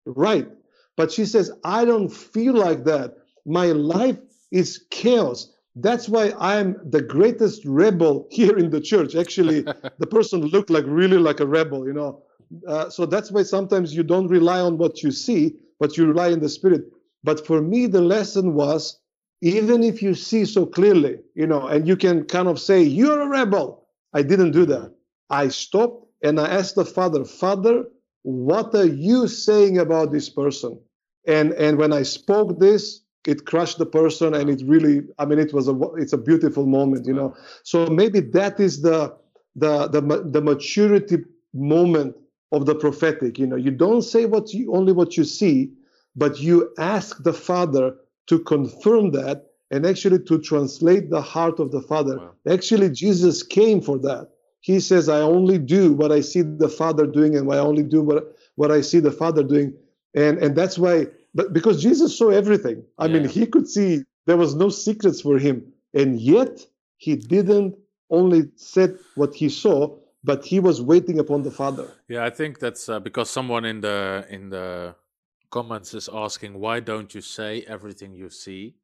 Right. 0.06 0.48
But 0.96 1.10
she 1.10 1.24
says, 1.24 1.50
I 1.64 1.84
don't 1.84 2.10
feel 2.10 2.54
like 2.54 2.84
that. 2.84 3.16
My 3.44 3.66
life 3.72 4.18
is 4.53 4.84
chaos. 4.90 5.53
That's 5.74 6.09
why 6.09 6.34
I'm 6.38 6.76
the 6.88 7.03
greatest 7.03 7.64
rebel 7.64 8.28
here 8.30 8.57
in 8.57 8.70
the 8.70 8.80
church. 8.80 9.16
Actually, 9.16 9.62
the 9.98 10.07
person 10.07 10.42
looked 10.42 10.70
like 10.70 10.84
really 10.86 11.18
like 11.18 11.40
a 11.40 11.46
rebel, 11.46 11.86
you 11.86 11.92
know. 11.92 12.22
Uh, 12.68 12.90
so 12.90 13.07
that's 13.07 13.32
why 13.32 13.42
sometimes 13.42 13.94
you 13.94 14.03
don't 14.03 14.28
rely 14.28 14.61
on 14.61 14.76
what 14.76 15.03
you 15.03 15.11
see, 15.11 15.57
but 15.80 15.96
you 15.96 16.07
rely 16.07 16.30
on 16.32 16.40
the 16.40 16.48
spirit. 16.48 16.84
But 17.24 17.46
for 17.46 17.62
me, 17.62 17.86
the 17.86 18.03
lesson 18.03 18.55
was 18.55 19.00
even 19.40 19.82
if 19.82 20.03
you 20.03 20.14
see 20.14 20.44
so 20.44 20.66
clearly, 20.66 21.18
you 21.34 21.46
know, 21.46 21.66
and 21.66 21.88
you 21.88 21.96
can 21.96 22.24
kind 22.24 22.48
of 22.48 22.61
say, 22.61 22.82
You're 22.82 23.22
a 23.22 23.28
rebel. 23.28 23.88
I 24.12 24.22
didn't 24.22 24.53
do 24.53 24.66
that. 24.66 24.94
I 25.30 25.48
stopped 25.48 26.07
and 26.22 26.38
I 26.38 26.48
asked 26.48 26.76
the 26.76 26.84
father, 26.84 27.24
Father, 27.24 27.84
what 28.22 28.74
are 28.74 28.86
you 28.86 29.26
saying 29.26 29.78
about 29.78 30.12
this 30.12 30.28
person? 30.28 30.80
And 31.26 31.53
and 31.53 31.78
when 31.78 31.92
I 31.92 32.03
spoke 32.03 32.59
this, 32.59 33.01
it 33.26 33.46
crushed 33.46 33.78
the 33.78 33.86
person 33.86 34.34
and 34.34 34.50
it 34.50 34.62
really 34.66 35.02
i 35.18 35.24
mean 35.24 35.38
it 35.38 35.52
was 35.52 35.68
a 35.68 35.78
it's 35.96 36.12
a 36.12 36.18
beautiful 36.18 36.66
moment 36.66 37.06
you 37.06 37.14
know. 37.14 37.34
So 37.62 37.86
maybe 37.86 38.20
that 38.20 38.58
is 38.58 38.82
the 38.82 39.16
the 39.54 39.88
the, 39.88 40.00
the 40.30 40.40
maturity 40.40 41.18
moment 41.54 42.16
of 42.50 42.66
the 42.66 42.74
prophetic 42.74 43.38
you 43.38 43.46
know. 43.46 43.56
You 43.56 43.70
don't 43.70 44.02
say 44.02 44.26
what 44.26 44.52
you 44.52 44.74
only 44.74 44.92
what 44.92 45.16
you 45.16 45.24
see 45.24 45.72
but 46.14 46.40
you 46.40 46.72
ask 46.78 47.22
the 47.22 47.32
father 47.32 47.96
to 48.26 48.38
confirm 48.38 49.12
that 49.12 49.46
and 49.70 49.86
actually 49.86 50.18
to 50.24 50.38
translate 50.38 51.08
the 51.08 51.22
heart 51.22 51.58
of 51.58 51.70
the 51.70 51.80
father. 51.80 52.18
Wow. 52.18 52.32
actually 52.48 52.90
jesus 52.90 53.42
came 53.42 53.80
for 53.80 53.98
that. 53.98 54.30
He 54.60 54.80
says 54.80 55.08
i 55.08 55.20
only 55.20 55.58
do 55.58 55.92
what 55.92 56.10
i 56.10 56.20
see 56.20 56.42
the 56.42 56.68
father 56.68 57.06
doing 57.06 57.36
and 57.36 57.52
i 57.52 57.58
only 57.58 57.84
do 57.84 58.02
what 58.02 58.36
what 58.56 58.72
i 58.72 58.80
see 58.80 58.98
the 58.98 59.12
father 59.12 59.44
doing. 59.44 59.74
And 60.14 60.38
and 60.38 60.56
that's 60.56 60.78
why 60.78 61.06
but 61.35 61.53
because 61.53 61.83
Jesus 61.83 62.16
saw 62.16 62.30
everything. 62.30 62.85
I 62.99 63.07
yeah. 63.07 63.12
mean, 63.14 63.28
he 63.28 63.47
could 63.47 63.68
see 63.68 64.03
there 64.26 64.37
was 64.37 64.55
no 64.55 64.68
secrets 64.68 65.20
for 65.20 65.39
him, 65.39 65.72
and 65.95 66.20
yet 66.20 66.61
he 66.97 67.16
didn't 67.16 67.76
only 68.11 68.51
said 68.57 68.99
what 69.14 69.35
he 69.35 69.49
saw, 69.49 69.97
but 70.22 70.45
he 70.45 70.61
was 70.61 70.80
waiting 70.80 71.18
upon 71.18 71.43
the 71.43 71.51
Father. 71.51 71.89
Yeah, 72.09 72.24
I 72.24 72.30
think 72.30 72.59
that's 72.59 72.89
uh, 72.89 73.01
because 73.01 73.30
someone 73.30 73.64
in 73.64 73.80
the 73.80 74.26
in 74.28 74.51
the 74.51 74.95
comments 75.51 75.95
is 75.95 76.09
asking, 76.12 76.59
why 76.59 76.80
don't 76.80 77.14
you 77.14 77.20
say 77.20 77.64
everything 77.68 78.14
you 78.14 78.30
see? 78.30 78.74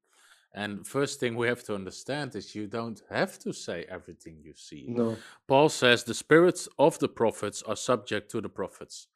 And 0.55 0.87
first 0.87 1.21
thing 1.21 1.37
we 1.37 1.47
have 1.49 1.63
to 1.65 1.75
understand 1.75 2.35
is 2.35 2.55
you 2.55 2.67
don't 2.67 3.01
have 3.11 3.39
to 3.41 3.53
say 3.53 3.87
everything 3.89 4.39
you 4.43 4.55
see. 4.55 4.87
No. 4.89 5.17
Paul 5.47 5.69
says 5.69 6.05
the 6.05 6.15
spirits 6.15 6.69
of 6.79 6.99
the 6.99 7.09
prophets 7.09 7.63
are 7.63 7.77
subject 7.77 8.31
to 8.33 8.41
the 8.41 8.49
prophets. 8.49 9.09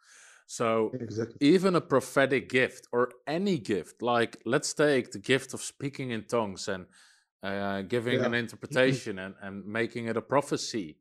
So 0.53 0.91
exactly. 0.93 1.39
even 1.41 1.77
a 1.77 1.81
prophetic 1.81 2.51
gift 2.51 2.87
or 2.93 3.13
any 3.27 3.57
gift, 3.57 4.03
like 4.03 4.37
let's 4.45 4.75
take 4.75 5.11
the 5.11 5.19
gift 5.19 5.55
of 5.55 5.63
speaking 5.63 6.11
in 6.11 6.25
tongues 6.25 6.69
and 6.69 6.85
uh, 7.43 7.81
giving 7.81 8.19
yeah. 8.19 8.27
an 8.27 8.35
interpretation 8.35 9.19
and, 9.19 9.35
and 9.41 9.65
making 9.65 10.09
it 10.09 10.17
a 10.19 10.21
prophecy. 10.21 10.99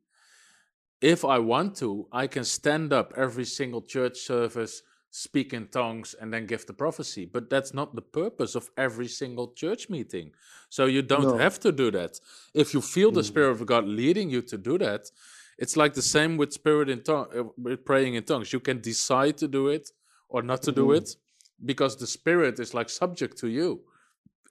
If 1.02 1.22
I 1.26 1.38
want 1.38 1.76
to, 1.80 2.08
I 2.10 2.28
can 2.28 2.44
stand 2.44 2.94
up 2.94 3.12
every 3.14 3.44
single 3.44 3.82
church 3.82 4.20
service, 4.20 4.80
speak 5.10 5.52
in 5.52 5.66
tongues, 5.66 6.14
and 6.18 6.32
then 6.32 6.46
give 6.46 6.64
the 6.64 6.72
prophecy. 6.72 7.26
But 7.26 7.50
that's 7.50 7.74
not 7.74 7.94
the 7.94 8.00
purpose 8.00 8.54
of 8.54 8.70
every 8.78 9.08
single 9.08 9.48
church 9.52 9.90
meeting. 9.90 10.30
So 10.70 10.86
you 10.86 11.02
don't 11.02 11.36
no. 11.36 11.36
have 11.36 11.60
to 11.60 11.72
do 11.72 11.90
that. 11.90 12.18
If 12.54 12.72
you 12.72 12.80
feel 12.80 13.12
the 13.12 13.20
mm. 13.20 13.32
Spirit 13.32 13.50
of 13.50 13.66
God 13.66 13.86
leading 13.86 14.30
you 14.30 14.40
to 14.40 14.56
do 14.56 14.78
that, 14.78 15.10
it's 15.58 15.76
like 15.76 15.94
the 15.94 16.02
same 16.02 16.36
with 16.36 16.52
spirit 16.52 16.88
in 16.88 17.02
tongue, 17.02 17.26
uh, 17.36 17.44
with 17.56 17.84
praying 17.84 18.14
in 18.14 18.24
tongues. 18.24 18.52
You 18.52 18.60
can 18.60 18.80
decide 18.80 19.36
to 19.38 19.48
do 19.48 19.68
it 19.68 19.90
or 20.28 20.42
not 20.42 20.62
to 20.62 20.70
mm-hmm. 20.70 20.80
do 20.80 20.92
it 20.92 21.16
because 21.64 21.96
the 21.96 22.06
spirit 22.06 22.58
is 22.58 22.74
like 22.74 22.88
subject 22.88 23.38
to 23.38 23.48
you, 23.48 23.82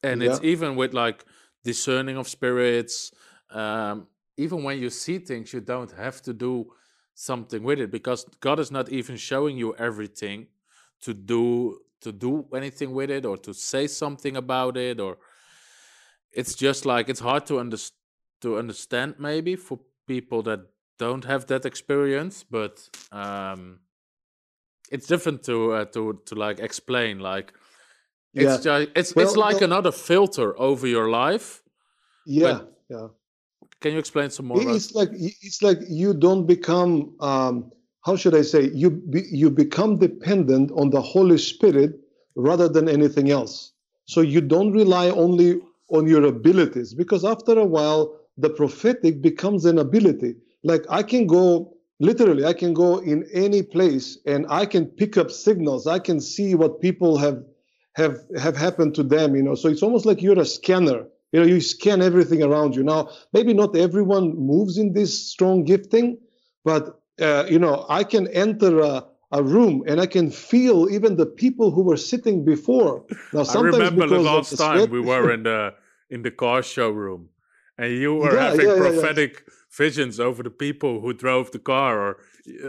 and 0.04 0.22
yeah. 0.22 0.32
it's 0.32 0.40
even 0.44 0.76
with 0.76 0.94
like 0.94 1.26
discerning 1.64 2.18
of 2.18 2.28
spirits. 2.28 3.12
Um, 3.50 4.08
even 4.38 4.64
when 4.64 4.80
you 4.80 4.90
see 4.90 5.20
things, 5.20 5.54
you 5.54 5.60
don't 5.60 5.92
have 5.92 6.22
to 6.24 6.34
do 6.34 6.72
something 7.14 7.62
with 7.62 7.80
it 7.80 7.92
because 7.92 8.26
God 8.40 8.60
is 8.60 8.72
not 8.72 8.90
even 8.90 9.18
showing 9.18 9.58
you 9.58 9.76
everything 9.76 10.48
to 11.02 11.14
do 11.14 11.80
to 12.02 12.12
do 12.12 12.48
anything 12.56 12.94
with 12.94 13.12
it 13.12 13.26
or 13.26 13.38
to 13.38 13.54
say 13.54 13.86
something 13.86 14.38
about 14.38 14.76
it 14.76 15.00
or 15.00 15.18
it's 16.32 16.56
just 16.56 16.86
like 16.86 17.10
it's 17.10 17.20
hard 17.20 17.46
to 17.46 17.60
understand 17.60 17.98
to 18.42 18.58
understand 18.58 19.14
maybe 19.20 19.56
for 19.56 19.80
people 20.08 20.42
that 20.42 20.62
don't 21.06 21.26
have 21.26 21.44
that 21.48 21.66
experience, 21.66 22.46
but 22.58 22.76
um, 23.12 23.80
it's 24.92 25.08
different 25.08 25.40
to 25.50 25.56
uh, 25.74 25.86
to 25.96 26.02
to 26.28 26.34
like 26.36 26.58
explain. 26.60 27.14
Like 27.20 27.48
it's 28.34 28.66
yeah. 28.66 28.68
just 28.68 28.92
it's 29.00 29.16
well, 29.16 29.26
it's 29.26 29.36
like 29.48 29.56
well, 29.56 29.72
another 29.72 29.92
filter 29.92 30.50
over 30.70 30.86
your 30.88 31.10
life. 31.10 31.64
Yeah, 32.26 32.60
yeah. 32.88 33.08
can 33.82 33.94
you 33.94 34.00
explain 34.00 34.30
some 34.30 34.46
more? 34.48 34.62
It's 34.62 34.94
like 34.94 35.10
it's 35.48 35.62
like 35.68 35.80
you 35.90 36.14
don't 36.14 36.46
become. 36.46 36.92
Um, 37.20 37.72
how 38.06 38.16
should 38.16 38.36
I 38.36 38.44
say? 38.54 38.62
You 38.82 38.90
be, 39.14 39.22
you 39.42 39.50
become 39.50 39.92
dependent 39.98 40.72
on 40.82 40.92
the 40.96 41.02
Holy 41.02 41.38
Spirit 41.38 41.92
rather 42.36 42.68
than 42.76 42.86
anything 42.88 43.28
else. 43.32 43.74
So 44.06 44.22
you 44.34 44.42
don't 44.42 44.72
rely 44.72 45.10
only 45.10 45.62
on 45.90 46.08
your 46.08 46.24
abilities 46.26 46.94
because 46.94 47.24
after 47.26 47.54
a 47.60 47.66
while 47.66 48.02
the 48.38 48.50
prophetic 48.50 49.22
becomes 49.22 49.66
an 49.66 49.78
ability. 49.78 50.36
Like 50.64 50.86
I 50.90 51.04
can 51.04 51.28
go 51.28 51.74
literally, 52.00 52.46
I 52.46 52.54
can 52.54 52.74
go 52.74 52.98
in 52.98 53.28
any 53.34 53.64
place 53.64 54.18
and 54.26 54.46
I 54.50 54.66
can 54.66 54.86
pick 54.86 55.18
up 55.18 55.32
signals. 55.32 55.88
I 55.88 56.00
can 56.00 56.20
see 56.20 56.56
what 56.56 56.82
people 56.82 57.18
have 57.18 57.44
have 57.96 58.18
have 58.38 58.58
happened 58.58 58.96
to 58.96 59.04
them. 59.04 59.36
You 59.36 59.44
know, 59.44 59.56
so 59.56 59.70
it's 59.70 59.84
almost 59.84 60.06
like 60.06 60.22
you're 60.22 60.40
a 60.40 60.46
scanner. 60.46 61.06
You 61.32 61.40
know, 61.40 61.46
you 61.46 61.62
scan 61.62 62.02
everything 62.02 62.44
around 62.44 62.76
you. 62.76 62.84
Now, 62.84 63.10
maybe 63.32 63.54
not 63.54 63.78
everyone 63.78 64.36
moves 64.36 64.78
in 64.78 64.92
this 64.92 65.32
strong 65.32 65.64
gifting, 65.64 66.18
but 66.66 67.02
uh, 67.22 67.46
you 67.50 67.60
know, 67.60 67.86
I 67.88 68.04
can 68.04 68.28
enter 68.28 68.80
a, 68.80 69.06
a 69.32 69.42
room 69.42 69.84
and 69.88 70.02
I 70.02 70.08
can 70.08 70.30
feel 70.32 70.90
even 70.90 71.16
the 71.16 71.26
people 71.26 71.72
who 71.72 71.84
were 71.84 71.98
sitting 71.98 72.44
before. 72.44 73.06
Now, 73.32 73.44
sometimes 73.44 73.76
I 73.76 73.78
remember 73.78 74.08
the 74.08 74.20
last 74.20 74.58
time 74.58 74.78
sweat, 74.78 74.90
we 74.90 75.00
were 75.00 75.32
in 75.32 75.44
the 75.44 75.74
in 76.10 76.24
the 76.24 76.32
car 76.32 76.62
showroom, 76.62 77.30
and 77.78 77.94
you 77.94 78.16
were 78.22 78.34
yeah, 78.34 78.50
having 78.50 78.68
yeah, 78.68 78.76
prophetic 78.76 79.44
yeah, 79.48 79.51
visions 79.72 80.20
over 80.20 80.44
the 80.44 80.50
people 80.50 81.00
who 81.00 81.14
drove 81.14 81.52
the 81.52 81.60
car, 81.60 82.00
or 82.00 82.18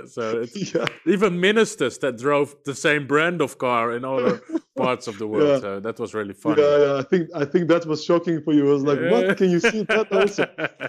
so 0.06 0.44
even 1.06 1.40
ministers 1.40 1.98
that 1.98 2.16
drove 2.18 2.54
the 2.64 2.74
same 2.74 3.06
brand 3.06 3.40
of 3.40 3.58
car 3.58 3.92
in 3.92 4.04
other 4.04 4.40
parts 4.76 5.08
of 5.08 5.18
the 5.18 5.26
world. 5.26 5.60
So 5.60 5.80
that 5.80 5.98
was 5.98 6.14
really 6.14 6.34
fun. 6.34 6.58
Yeah, 6.58 6.78
yeah, 6.78 6.96
I 6.98 7.02
think 7.02 7.30
I 7.34 7.44
think 7.44 7.68
that 7.68 7.86
was 7.86 8.04
shocking 8.04 8.42
for 8.42 8.52
you. 8.52 8.68
I 8.68 8.72
was 8.72 8.84
like, 8.84 9.00
what? 9.10 9.36
Can 9.36 9.50
you 9.50 9.60
see 9.60 9.82
that 9.84 10.12
also? 10.12 10.46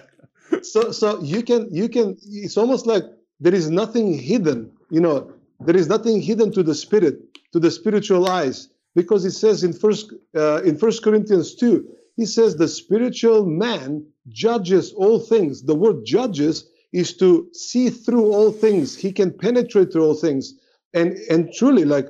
so 0.62 0.92
so 0.92 1.20
you 1.22 1.42
can 1.42 1.68
you 1.72 1.88
can. 1.88 2.16
It's 2.26 2.56
almost 2.56 2.86
like 2.86 3.04
there 3.40 3.54
is 3.54 3.70
nothing 3.70 4.16
hidden. 4.16 4.70
You 4.90 5.00
know, 5.00 5.32
there 5.60 5.76
is 5.76 5.88
nothing 5.88 6.20
hidden 6.20 6.52
to 6.52 6.62
the 6.62 6.74
spirit, 6.74 7.18
to 7.52 7.58
the 7.58 7.70
spiritual 7.70 8.28
eyes, 8.28 8.68
because 8.94 9.24
it 9.24 9.32
says 9.32 9.64
in 9.64 9.72
first 9.72 10.12
uh, 10.36 10.62
in 10.62 10.78
First 10.78 11.02
Corinthians 11.02 11.54
two, 11.56 11.88
he 12.16 12.24
says 12.24 12.56
the 12.56 12.68
spiritual 12.68 13.44
man 13.44 14.06
judges 14.28 14.92
all 14.92 15.18
things. 15.18 15.62
The 15.62 15.74
word 15.74 16.04
judges 16.04 16.68
is 16.92 17.16
to 17.18 17.48
see 17.52 17.90
through 17.90 18.32
all 18.32 18.52
things. 18.52 18.96
He 18.96 19.12
can 19.12 19.32
penetrate 19.32 19.92
through 19.92 20.04
all 20.04 20.14
things, 20.14 20.54
and 20.92 21.16
and 21.30 21.52
truly, 21.52 21.84
like 21.84 22.08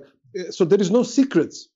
so, 0.51 0.65
there 0.65 0.81
is 0.81 0.91
no 0.91 1.03
secrets. 1.03 1.69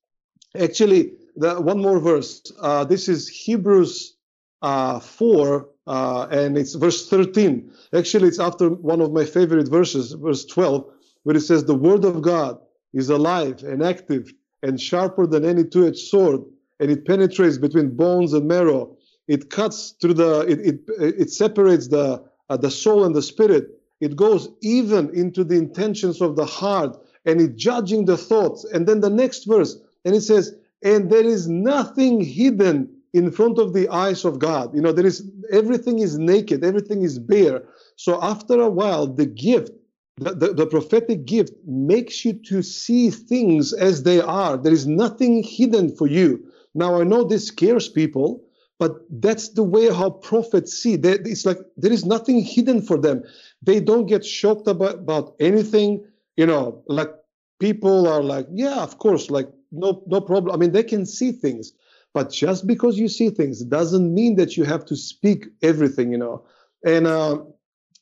Actually, 0.59 1.13
the, 1.37 1.61
one 1.61 1.81
more 1.81 2.01
verse. 2.01 2.43
Uh, 2.61 2.85
this 2.85 3.09
is 3.09 3.29
Hebrews 3.29 4.17
uh, 4.63 5.01
four, 5.01 5.69
uh, 5.87 6.27
and 6.31 6.59
it's 6.59 6.75
verse 6.75 7.09
thirteen. 7.09 7.73
Actually, 7.95 8.29
it's 8.29 8.41
after 8.41 8.69
one 8.69 9.01
of 9.01 9.13
my 9.13 9.25
favorite 9.25 9.69
verses, 9.69 10.13
verse 10.13 10.45
12, 10.45 10.85
where 11.23 11.37
it 11.37 11.41
says, 11.41 11.65
The 11.65 11.75
word 11.75 12.05
of 12.05 12.23
God 12.23 12.59
is 12.93 13.11
alive 13.11 13.63
and 13.63 13.83
active 13.83 14.33
and 14.63 14.81
sharper 14.81 15.27
than 15.27 15.45
any 15.45 15.65
two 15.65 15.87
edged 15.87 15.99
sword, 15.99 16.43
and 16.81 16.91
it 16.91 17.07
penetrates 17.07 17.59
between 17.59 17.97
bones 17.97 18.35
and 18.35 18.47
marrow. 18.47 18.98
It 19.29 19.51
cuts 19.51 19.95
through 20.01 20.15
the, 20.15 20.41
it, 20.41 20.61
it, 20.61 20.81
it 20.99 21.31
separates 21.31 21.89
the, 21.89 22.25
uh, 22.49 22.57
the 22.57 22.71
soul 22.71 23.05
and 23.05 23.15
the 23.15 23.23
spirit. 23.23 23.69
It 24.01 24.17
goes 24.17 24.49
even 24.63 25.15
into 25.15 25.45
the 25.45 25.57
intentions 25.57 26.21
of 26.21 26.37
the 26.37 26.47
heart 26.47 26.97
and 27.25 27.41
it 27.41 27.57
judging 27.57 28.07
the 28.07 28.17
thoughts. 28.17 28.65
And 28.65 28.87
then 28.87 29.01
the 29.01 29.11
next 29.11 29.45
verse, 29.45 29.77
and 30.05 30.15
it 30.15 30.23
says, 30.23 30.55
and 30.83 31.11
there 31.11 31.25
is 31.25 31.49
nothing 31.49 32.21
hidden 32.21 32.89
in 33.13 33.31
front 33.31 33.59
of 33.59 33.73
the 33.73 33.89
eyes 33.89 34.25
of 34.25 34.39
God. 34.39 34.75
You 34.75 34.81
know, 34.81 34.93
there 34.93 35.07
is 35.07 35.29
everything 35.51 35.99
is 35.99 36.19
naked, 36.19 36.65
everything 36.65 37.03
is 37.03 37.19
bare. 37.19 37.65
So 37.97 38.23
after 38.23 38.61
a 38.61 38.71
while, 38.71 39.07
the 39.07 39.27
gift, 39.27 39.73
the, 40.19 40.35
the, 40.35 40.53
the, 40.53 40.67
prophetic 40.67 41.25
gift 41.25 41.55
makes 41.67 42.25
you 42.25 42.33
to 42.35 42.63
see 42.63 43.11
things 43.11 43.73
as 43.73 44.03
they 44.03 44.21
are. 44.21 44.57
There 44.57 44.73
is 44.73 44.87
nothing 44.87 45.43
hidden 45.43 45.95
for 45.95 46.07
you. 46.07 46.45
Now 46.75 47.01
I 47.01 47.05
know 47.05 47.25
this 47.25 47.47
scares 47.47 47.89
people, 47.89 48.45
but 48.79 48.93
that's 49.11 49.51
the 49.51 49.63
way 49.63 49.93
how 49.93 50.11
prophets 50.11 50.73
see. 50.73 50.97
They, 50.97 51.13
it's 51.13 51.45
like 51.45 51.59
there 51.77 51.93
is 51.93 52.05
nothing 52.05 52.43
hidden 52.43 52.81
for 52.81 52.97
them. 52.97 53.25
They 53.61 53.81
don't 53.81 54.07
get 54.07 54.25
shocked 54.25 54.69
about, 54.69 54.95
about 54.95 55.35
anything. 55.41 56.05
You 56.37 56.47
know, 56.47 56.83
like 56.87 57.11
people 57.59 58.07
are 58.07 58.23
like, 58.23 58.47
yeah, 58.53 58.81
of 58.83 58.99
course, 58.99 59.31
like 59.31 59.49
no 59.73 60.03
no 60.07 60.21
problem. 60.21 60.55
I 60.55 60.59
mean, 60.59 60.73
they 60.73 60.85
can 60.85 61.05
see 61.07 61.33
things. 61.33 61.73
But 62.15 62.31
just 62.31 62.67
because 62.67 62.99
you 62.99 63.09
see 63.09 63.31
things 63.31 63.63
doesn't 63.63 64.15
mean 64.15 64.37
that 64.37 64.57
you 64.57 64.65
have 64.65 64.85
to 64.87 64.97
speak 64.97 65.47
everything, 65.63 66.11
you 66.11 66.19
know. 66.19 66.45
And 66.85 67.07
uh, 67.07 67.43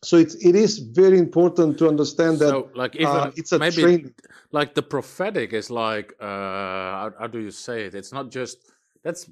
so 0.05 0.17
it's 0.17 0.35
it 0.37 0.55
is 0.55 0.79
very 0.79 1.19
important 1.19 1.79
to 1.79 1.89
understand 1.89 2.39
that 2.39 2.51
so, 2.51 2.71
like 2.75 2.95
even 2.97 3.07
uh, 3.07 3.33
it's 3.35 3.53
a 3.53 3.59
maybe 3.59 3.83
training. 3.83 4.15
like 4.53 4.75
the 4.75 4.83
prophetic 4.83 5.53
is 5.53 5.71
like 5.71 6.15
uh, 6.21 6.27
how, 6.27 7.13
how 7.19 7.27
do 7.27 7.41
you 7.41 7.51
say 7.51 7.87
it? 7.87 7.95
It's 7.95 8.13
not 8.13 8.31
just 8.31 8.59
that's 9.03 9.29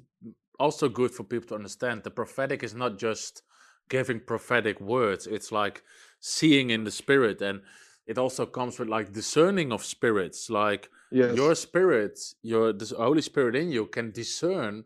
also 0.59 0.89
good 0.89 1.11
for 1.11 1.23
people 1.23 1.47
to 1.49 1.55
understand. 1.55 2.03
The 2.03 2.11
prophetic 2.11 2.63
is 2.63 2.73
not 2.73 2.97
just 2.97 3.43
giving 3.89 4.19
prophetic 4.19 4.79
words. 4.81 5.27
It's 5.27 5.51
like 5.51 5.83
seeing 6.19 6.71
in 6.71 6.83
the 6.83 6.91
spirit 6.91 7.41
and 7.41 7.61
it 8.07 8.17
also 8.17 8.45
comes 8.45 8.79
with 8.79 8.87
like 8.87 9.13
discerning 9.13 9.71
of 9.71 9.83
spirits 9.83 10.49
like 10.49 10.89
yes. 11.11 11.35
your 11.35 11.53
spirit 11.53 12.19
your 12.41 12.73
the 12.73 12.95
holy 12.97 13.21
spirit 13.21 13.55
in 13.55 13.69
you 13.71 13.85
can 13.85 14.11
discern 14.11 14.83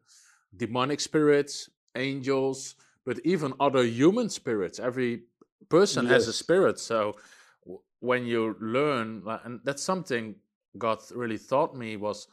demonic 0.56 1.00
spirits 1.00 1.70
angels 1.96 2.76
but 3.06 3.20
even 3.24 3.54
other 3.60 3.84
human 3.84 4.30
spirits 4.30 4.80
every 4.80 5.22
person 5.70 6.06
yes. 6.06 6.14
has 6.14 6.28
a 6.28 6.34
spirit 6.34 6.80
so 6.80 7.16
when 8.00 8.26
you 8.26 8.56
learn 8.60 9.24
and 9.46 9.62
that's 9.64 9.84
something 9.84 10.36
god 10.78 11.00
really 11.16 11.38
taught 11.38 11.76
me 11.76 11.96
was 11.96 12.28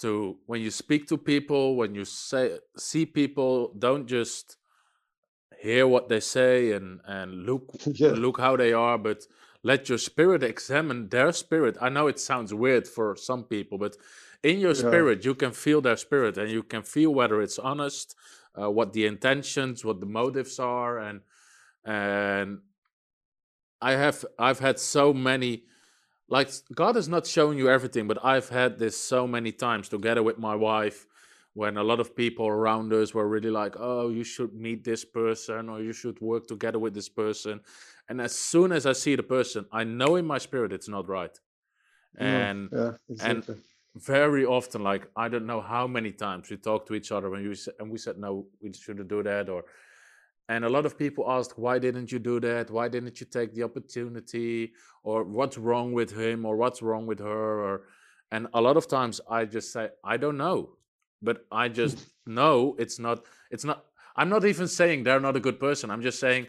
to 0.00 0.36
when 0.46 0.60
you 0.60 0.70
speak 0.70 1.06
to 1.08 1.16
people 1.16 1.76
when 1.76 1.94
you 1.94 2.04
say 2.04 2.58
see 2.76 3.06
people 3.06 3.72
don't 3.78 4.06
just 4.06 4.56
hear 5.60 5.86
what 5.86 6.08
they 6.08 6.20
say 6.20 6.72
and 6.72 7.00
and 7.06 7.46
look 7.46 7.74
yeah. 7.86 8.08
look 8.08 8.38
how 8.38 8.56
they 8.56 8.72
are 8.72 8.98
but 8.98 9.26
let 9.66 9.88
your 9.88 9.98
spirit 9.98 10.44
examine 10.44 11.08
their 11.08 11.32
spirit. 11.32 11.76
I 11.80 11.88
know 11.88 12.06
it 12.06 12.20
sounds 12.20 12.54
weird 12.54 12.86
for 12.86 13.16
some 13.16 13.42
people, 13.42 13.78
but 13.78 13.96
in 14.44 14.60
your 14.60 14.76
spirit, 14.76 15.24
yeah. 15.24 15.30
you 15.30 15.34
can 15.34 15.50
feel 15.50 15.80
their 15.80 15.96
spirit 15.96 16.38
and 16.38 16.48
you 16.48 16.62
can 16.62 16.82
feel 16.82 17.12
whether 17.12 17.42
it's 17.42 17.58
honest, 17.58 18.14
uh, 18.54 18.70
what 18.70 18.92
the 18.92 19.06
intentions, 19.06 19.84
what 19.84 19.98
the 19.98 20.06
motives 20.06 20.60
are, 20.60 20.98
and 20.98 21.20
and 21.84 22.60
I 23.82 23.92
have 23.92 24.24
I've 24.38 24.60
had 24.60 24.78
so 24.78 25.12
many 25.12 25.64
like 26.28 26.50
God 26.74 26.96
has 26.96 27.08
not 27.08 27.26
shown 27.26 27.56
you 27.56 27.70
everything, 27.70 28.08
but 28.08 28.24
I've 28.24 28.48
had 28.48 28.78
this 28.78 28.96
so 28.96 29.26
many 29.26 29.52
times 29.52 29.88
together 29.88 30.22
with 30.22 30.38
my 30.38 30.54
wife 30.54 31.06
when 31.54 31.76
a 31.76 31.82
lot 31.82 32.00
of 32.00 32.14
people 32.14 32.46
around 32.46 32.92
us 32.92 33.14
were 33.14 33.26
really 33.26 33.50
like, 33.50 33.76
oh, 33.78 34.10
you 34.10 34.24
should 34.24 34.52
meet 34.54 34.84
this 34.84 35.04
person 35.04 35.68
or 35.68 35.80
you 35.80 35.92
should 35.92 36.20
work 36.20 36.46
together 36.46 36.78
with 36.78 36.94
this 36.94 37.08
person. 37.08 37.60
And 38.08 38.20
as 38.20 38.34
soon 38.34 38.72
as 38.72 38.86
I 38.86 38.92
see 38.92 39.16
the 39.16 39.22
person, 39.22 39.66
I 39.72 39.84
know 39.84 40.16
in 40.16 40.26
my 40.26 40.38
spirit 40.38 40.72
it's 40.72 40.88
not 40.88 41.08
right. 41.08 41.36
And 42.18 42.68
yeah, 42.72 42.92
exactly. 43.08 43.54
and 43.54 43.62
very 43.96 44.44
often, 44.44 44.82
like 44.82 45.08
I 45.16 45.28
don't 45.28 45.46
know 45.46 45.60
how 45.60 45.86
many 45.86 46.12
times 46.12 46.50
we 46.50 46.56
talked 46.56 46.88
to 46.88 46.94
each 46.94 47.12
other 47.12 47.30
when 47.30 47.42
you 47.42 47.54
and 47.78 47.90
we 47.90 47.98
said 47.98 48.18
no, 48.18 48.46
we 48.60 48.72
shouldn't 48.72 49.08
do 49.08 49.22
that, 49.22 49.48
or 49.48 49.64
and 50.48 50.64
a 50.64 50.68
lot 50.68 50.86
of 50.86 50.96
people 50.96 51.30
asked 51.30 51.58
why 51.58 51.78
didn't 51.78 52.12
you 52.12 52.18
do 52.18 52.38
that? 52.40 52.70
Why 52.70 52.88
didn't 52.88 53.20
you 53.20 53.26
take 53.26 53.54
the 53.54 53.64
opportunity? 53.64 54.72
Or 55.02 55.24
what's 55.24 55.58
wrong 55.58 55.92
with 55.92 56.16
him? 56.16 56.44
Or 56.44 56.56
what's 56.56 56.82
wrong 56.82 57.06
with 57.06 57.18
her? 57.20 57.60
Or 57.66 57.82
and 58.30 58.48
a 58.54 58.60
lot 58.60 58.76
of 58.76 58.88
times 58.88 59.20
I 59.30 59.44
just 59.44 59.72
say 59.72 59.90
I 60.04 60.16
don't 60.16 60.36
know, 60.36 60.76
but 61.22 61.46
I 61.50 61.68
just 61.68 62.06
know 62.26 62.76
it's 62.78 62.98
not. 62.98 63.24
It's 63.50 63.64
not. 63.64 63.84
I'm 64.16 64.28
not 64.28 64.44
even 64.44 64.66
saying 64.66 65.02
they're 65.02 65.20
not 65.20 65.36
a 65.36 65.40
good 65.40 65.60
person. 65.60 65.90
I'm 65.90 66.02
just 66.02 66.20
saying 66.20 66.46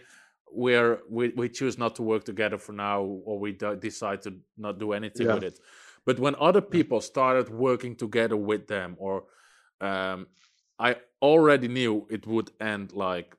where 0.49 0.99
we, 1.09 1.29
we 1.29 1.49
choose 1.49 1.77
not 1.77 1.95
to 1.95 2.03
work 2.03 2.23
together 2.23 2.57
for 2.57 2.73
now 2.73 3.01
or 3.01 3.39
we 3.39 3.51
decide 3.79 4.21
to 4.21 4.33
not 4.57 4.79
do 4.79 4.93
anything 4.93 5.27
yeah. 5.27 5.33
with 5.33 5.43
it 5.43 5.59
but 6.05 6.19
when 6.19 6.35
other 6.39 6.61
people 6.61 7.01
started 7.01 7.49
working 7.49 7.95
together 7.95 8.37
with 8.37 8.67
them 8.67 8.95
or 8.97 9.25
um, 9.81 10.25
i 10.79 10.95
already 11.21 11.67
knew 11.67 12.07
it 12.09 12.25
would 12.25 12.49
end 12.61 12.93
like 12.93 13.35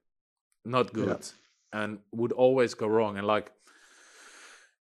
not 0.64 0.92
good 0.92 1.08
yeah. 1.08 1.82
and 1.82 1.98
would 2.12 2.32
always 2.32 2.74
go 2.74 2.86
wrong 2.86 3.16
and 3.16 3.26
like 3.26 3.52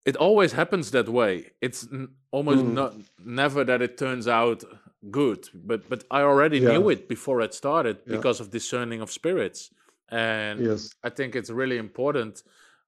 it 0.05 0.17
always 0.17 0.53
happens 0.53 0.91
that 0.91 1.09
way 1.09 1.51
it's 1.61 1.87
n- 1.93 2.09
almost 2.31 2.65
mm. 2.65 2.73
not 2.73 2.95
never 3.25 3.65
that 3.65 3.83
it 3.83 3.97
turns 3.99 4.27
out 4.27 4.65
good 5.11 5.49
but 5.55 5.89
but 5.89 6.05
i 6.11 6.21
already 6.23 6.59
yeah. 6.59 6.73
knew 6.73 6.89
it 6.89 7.09
before 7.09 7.41
it 7.41 7.53
started 7.53 8.05
because 8.07 8.41
of 8.41 8.51
discerning 8.51 9.01
of 9.01 9.11
spirits 9.11 9.71
and 10.13 10.61
yes. 10.61 10.95
I 11.03 11.09
think 11.09 11.35
it's 11.35 11.51
really 11.51 11.79
important. 11.79 12.43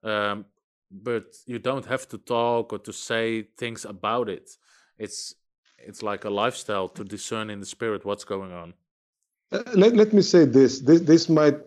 Um, 0.05 0.45
but 0.91 1.35
you 1.47 1.59
don't 1.59 1.87
have 1.87 2.07
to 2.11 2.18
talk 2.18 2.72
or 2.72 2.78
to 2.80 2.93
say 2.93 3.43
things 3.57 3.85
about 3.85 4.28
it. 4.28 4.51
It's 4.99 5.35
it's 5.78 6.03
like 6.03 6.24
a 6.24 6.30
lifestyle 6.30 6.89
to 6.91 7.03
discern 7.03 7.51
in 7.51 7.61
the 7.61 7.66
spirit 7.66 8.05
what's 8.05 8.24
going 8.24 8.53
on. 8.53 8.74
Uh, 9.51 9.62
let, 9.74 9.95
let 9.95 10.12
me 10.12 10.22
say 10.22 10.45
this. 10.45 10.80
this. 10.80 11.01
This 11.01 11.28
might 11.28 11.59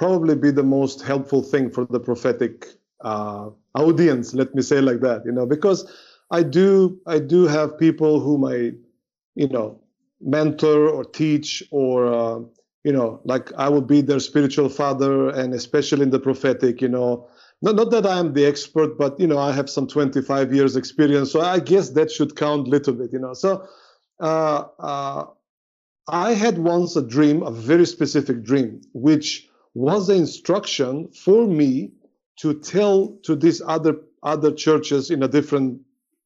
probably 0.00 0.34
be 0.34 0.50
the 0.50 0.62
most 0.62 1.02
helpful 1.02 1.42
thing 1.42 1.70
for 1.70 1.84
the 1.84 2.00
prophetic 2.00 2.68
uh, 3.02 3.50
audience. 3.74 4.32
Let 4.32 4.54
me 4.54 4.62
say 4.62 4.80
like 4.80 5.00
that, 5.00 5.26
you 5.26 5.32
know, 5.32 5.44
because 5.44 5.78
I 6.30 6.42
do 6.42 6.98
I 7.06 7.18
do 7.18 7.46
have 7.46 7.78
people 7.78 8.18
whom 8.18 8.46
I, 8.46 8.72
you 9.34 9.48
know, 9.48 9.78
mentor 10.22 10.88
or 10.88 11.04
teach 11.04 11.62
or 11.70 12.06
uh, 12.06 12.38
you 12.82 12.92
know 12.94 13.20
like 13.24 13.52
I 13.58 13.68
will 13.68 13.82
be 13.94 14.00
their 14.00 14.20
spiritual 14.20 14.70
father, 14.70 15.28
and 15.28 15.52
especially 15.52 16.04
in 16.04 16.10
the 16.10 16.20
prophetic, 16.20 16.80
you 16.80 16.88
know. 16.88 17.28
Not, 17.62 17.74
not 17.76 17.90
that 17.90 18.06
I 18.06 18.18
am 18.18 18.32
the 18.32 18.46
expert, 18.46 18.96
but 18.96 19.20
you 19.20 19.26
know 19.26 19.38
I 19.38 19.52
have 19.52 19.68
some 19.68 19.86
25 19.86 20.54
years 20.54 20.76
experience, 20.76 21.30
so 21.30 21.42
I 21.42 21.60
guess 21.60 21.90
that 21.90 22.10
should 22.10 22.36
count 22.36 22.68
a 22.68 22.70
little 22.70 22.94
bit, 22.94 23.12
you 23.12 23.18
know. 23.18 23.34
So 23.34 23.68
uh, 24.18 24.64
uh, 24.78 25.26
I 26.08 26.32
had 26.32 26.56
once 26.56 26.96
a 26.96 27.02
dream, 27.02 27.42
a 27.42 27.50
very 27.50 27.84
specific 27.84 28.42
dream, 28.42 28.80
which 28.94 29.49
was 29.74 30.06
the 30.06 30.14
instruction 30.14 31.08
for 31.12 31.46
me 31.46 31.92
to 32.36 32.54
tell 32.54 33.18
to 33.22 33.36
these 33.36 33.62
other 33.66 33.96
other 34.22 34.52
churches 34.52 35.10
in 35.10 35.22
a 35.22 35.28
different 35.28 35.80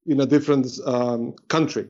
in 0.07 0.20
a 0.20 0.26
different 0.26 0.66
um, 0.86 1.34
country. 1.49 1.88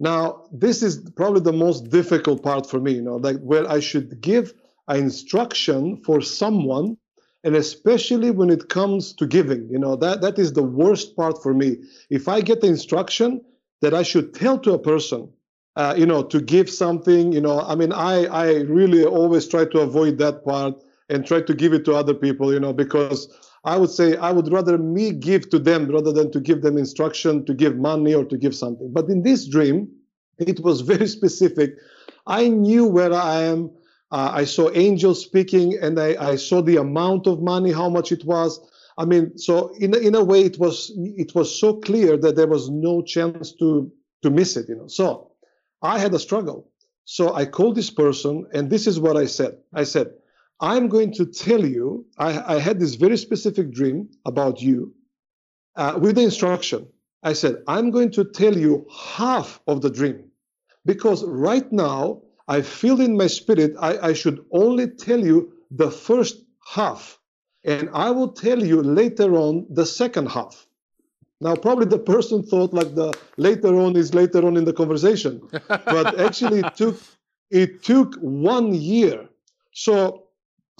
Now, 0.00 0.44
this 0.52 0.82
is 0.82 1.10
probably 1.16 1.40
the 1.40 1.52
most 1.52 1.90
difficult 1.90 2.42
part 2.42 2.68
for 2.68 2.78
me, 2.78 2.92
you 2.92 3.02
know, 3.02 3.16
like 3.16 3.38
where 3.38 3.68
I 3.68 3.80
should 3.80 4.20
give 4.20 4.54
an 4.86 4.98
instruction 4.98 5.96
for 6.04 6.20
someone, 6.20 6.96
and 7.42 7.56
especially 7.56 8.30
when 8.30 8.50
it 8.50 8.68
comes 8.68 9.12
to 9.14 9.26
giving, 9.26 9.68
you 9.70 9.78
know, 9.78 9.96
that 9.96 10.20
that 10.20 10.38
is 10.38 10.52
the 10.52 10.62
worst 10.62 11.16
part 11.16 11.42
for 11.42 11.52
me. 11.52 11.78
If 12.10 12.28
I 12.28 12.40
get 12.40 12.60
the 12.60 12.68
instruction 12.68 13.40
that 13.80 13.94
I 13.94 14.02
should 14.02 14.34
tell 14.34 14.58
to 14.60 14.74
a 14.74 14.78
person, 14.78 15.30
uh, 15.78 15.94
you 15.96 16.04
know, 16.04 16.24
to 16.24 16.40
give 16.40 16.68
something, 16.68 17.32
you 17.32 17.40
know, 17.40 17.60
I 17.60 17.76
mean, 17.76 17.92
I 17.92 18.24
I 18.24 18.54
really 18.62 19.04
always 19.04 19.46
try 19.46 19.64
to 19.64 19.78
avoid 19.78 20.18
that 20.18 20.44
part 20.44 20.74
and 21.08 21.24
try 21.24 21.40
to 21.40 21.54
give 21.54 21.72
it 21.72 21.84
to 21.84 21.94
other 21.94 22.14
people, 22.14 22.52
you 22.52 22.58
know, 22.58 22.72
because 22.72 23.28
I 23.64 23.76
would 23.76 23.90
say 23.90 24.16
I 24.16 24.32
would 24.32 24.52
rather 24.52 24.76
me 24.76 25.12
give 25.12 25.48
to 25.50 25.58
them 25.60 25.88
rather 25.88 26.10
than 26.10 26.32
to 26.32 26.40
give 26.40 26.62
them 26.62 26.76
instruction 26.76 27.44
to 27.46 27.54
give 27.54 27.76
money 27.76 28.12
or 28.12 28.24
to 28.24 28.36
give 28.36 28.56
something. 28.56 28.92
But 28.92 29.08
in 29.08 29.22
this 29.22 29.46
dream, 29.46 29.88
it 30.38 30.58
was 30.60 30.80
very 30.92 31.06
specific. 31.06 31.74
I 32.26 32.48
knew 32.48 32.84
where 32.84 33.12
I 33.12 33.42
am. 33.42 33.70
Uh, 34.10 34.30
I 34.34 34.44
saw 34.46 34.70
angels 34.72 35.22
speaking, 35.22 35.78
and 35.80 36.00
I, 36.00 36.16
I, 36.30 36.36
saw 36.36 36.62
the 36.62 36.76
amount 36.76 37.26
of 37.26 37.42
money, 37.42 37.70
how 37.70 37.90
much 37.90 38.10
it 38.10 38.24
was. 38.24 38.58
I 38.96 39.04
mean, 39.04 39.36
so 39.38 39.68
in 39.76 39.94
in 39.94 40.16
a 40.16 40.24
way, 40.24 40.40
it 40.40 40.58
was 40.58 40.90
it 40.96 41.36
was 41.36 41.48
so 41.60 41.74
clear 41.74 42.16
that 42.16 42.34
there 42.34 42.48
was 42.48 42.68
no 42.68 43.02
chance 43.02 43.52
to 43.60 43.92
to 44.22 44.30
miss 44.30 44.56
it. 44.56 44.68
You 44.68 44.76
know, 44.76 44.88
so 44.88 45.27
I 45.82 45.98
had 45.98 46.14
a 46.14 46.18
struggle. 46.18 46.70
So 47.04 47.34
I 47.34 47.46
called 47.46 47.76
this 47.76 47.90
person, 47.90 48.46
and 48.52 48.70
this 48.70 48.86
is 48.86 49.00
what 49.00 49.16
I 49.16 49.26
said. 49.26 49.58
I 49.72 49.84
said, 49.84 50.12
I'm 50.60 50.88
going 50.88 51.12
to 51.14 51.26
tell 51.26 51.64
you, 51.64 52.06
I, 52.18 52.56
I 52.56 52.58
had 52.58 52.80
this 52.80 52.96
very 52.96 53.16
specific 53.16 53.72
dream 53.72 54.10
about 54.26 54.60
you 54.60 54.94
uh, 55.76 55.98
with 56.00 56.16
the 56.16 56.22
instruction. 56.22 56.88
I 57.22 57.32
said, 57.32 57.62
I'm 57.66 57.90
going 57.90 58.12
to 58.12 58.24
tell 58.24 58.56
you 58.56 58.86
half 58.92 59.60
of 59.66 59.80
the 59.80 59.90
dream 59.90 60.30
because 60.84 61.24
right 61.24 61.70
now 61.72 62.22
I 62.48 62.62
feel 62.62 63.00
in 63.00 63.16
my 63.16 63.26
spirit 63.26 63.74
I, 63.80 64.08
I 64.08 64.12
should 64.12 64.44
only 64.52 64.88
tell 64.88 65.20
you 65.20 65.52
the 65.70 65.90
first 65.90 66.44
half 66.74 67.18
and 67.64 67.90
I 67.92 68.10
will 68.12 68.32
tell 68.32 68.64
you 68.64 68.82
later 68.82 69.34
on 69.34 69.66
the 69.70 69.86
second 69.86 70.28
half. 70.30 70.67
Now, 71.40 71.54
probably 71.54 71.86
the 71.86 71.98
person 72.00 72.42
thought 72.42 72.74
like 72.74 72.94
the 72.94 73.12
later 73.36 73.76
on 73.76 73.96
is 73.96 74.14
later 74.14 74.44
on 74.46 74.56
in 74.56 74.64
the 74.64 74.72
conversation, 74.72 75.40
but 75.68 76.18
actually 76.18 76.60
it 76.60 76.74
took 76.76 77.00
it 77.50 77.82
took 77.84 78.14
one 78.16 78.74
year. 78.74 79.28
So 79.72 80.24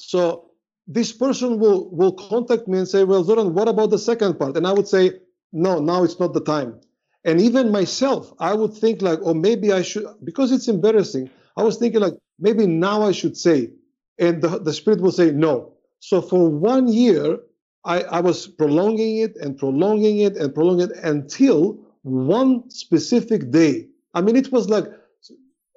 so 0.00 0.50
this 0.86 1.12
person 1.12 1.59
will 1.61 1.90
will 1.90 2.12
contact 2.12 2.66
me 2.66 2.78
and 2.78 2.88
say, 2.88 3.04
"Well, 3.04 3.22
Zoran, 3.24 3.54
what 3.54 3.68
about 3.68 3.90
the 3.90 3.98
second 3.98 4.38
part?" 4.38 4.56
And 4.56 4.66
I 4.66 4.72
would 4.72 4.88
say, 4.88 5.12
"No, 5.52 5.78
now 5.78 6.02
it's 6.02 6.18
not 6.18 6.34
the 6.34 6.40
time." 6.42 6.80
And 7.24 7.40
even 7.40 7.70
myself, 7.70 8.32
I 8.40 8.54
would 8.54 8.74
think 8.74 9.02
like, 9.02 9.20
"Oh, 9.22 9.34
maybe 9.34 9.72
I 9.72 9.82
should," 9.82 10.06
because 10.24 10.50
it's 10.50 10.68
embarrassing. 10.68 11.30
I 11.56 11.62
was 11.62 11.76
thinking 11.76 12.00
like, 12.00 12.14
maybe 12.38 12.66
now 12.66 13.02
I 13.02 13.12
should 13.12 13.36
say, 13.36 13.70
and 14.18 14.40
the, 14.42 14.59
the 14.61 14.72
spirit 14.72 15.00
will 15.00 15.12
say 15.12 15.32
no. 15.32 15.74
So 16.00 16.22
for 16.22 16.48
one 16.48 16.86
year, 16.88 17.40
I, 17.89 18.03
I 18.03 18.20
was 18.20 18.47
prolonging 18.47 19.18
it 19.18 19.36
and 19.39 19.57
prolonging 19.57 20.18
it 20.18 20.36
and 20.36 20.55
prolonging 20.55 20.91
it 20.91 20.97
until 21.03 21.78
one 22.03 22.68
specific 22.70 23.51
day. 23.51 23.89
I 24.12 24.20
mean, 24.20 24.36
it 24.36 24.53
was 24.53 24.68
like 24.68 24.84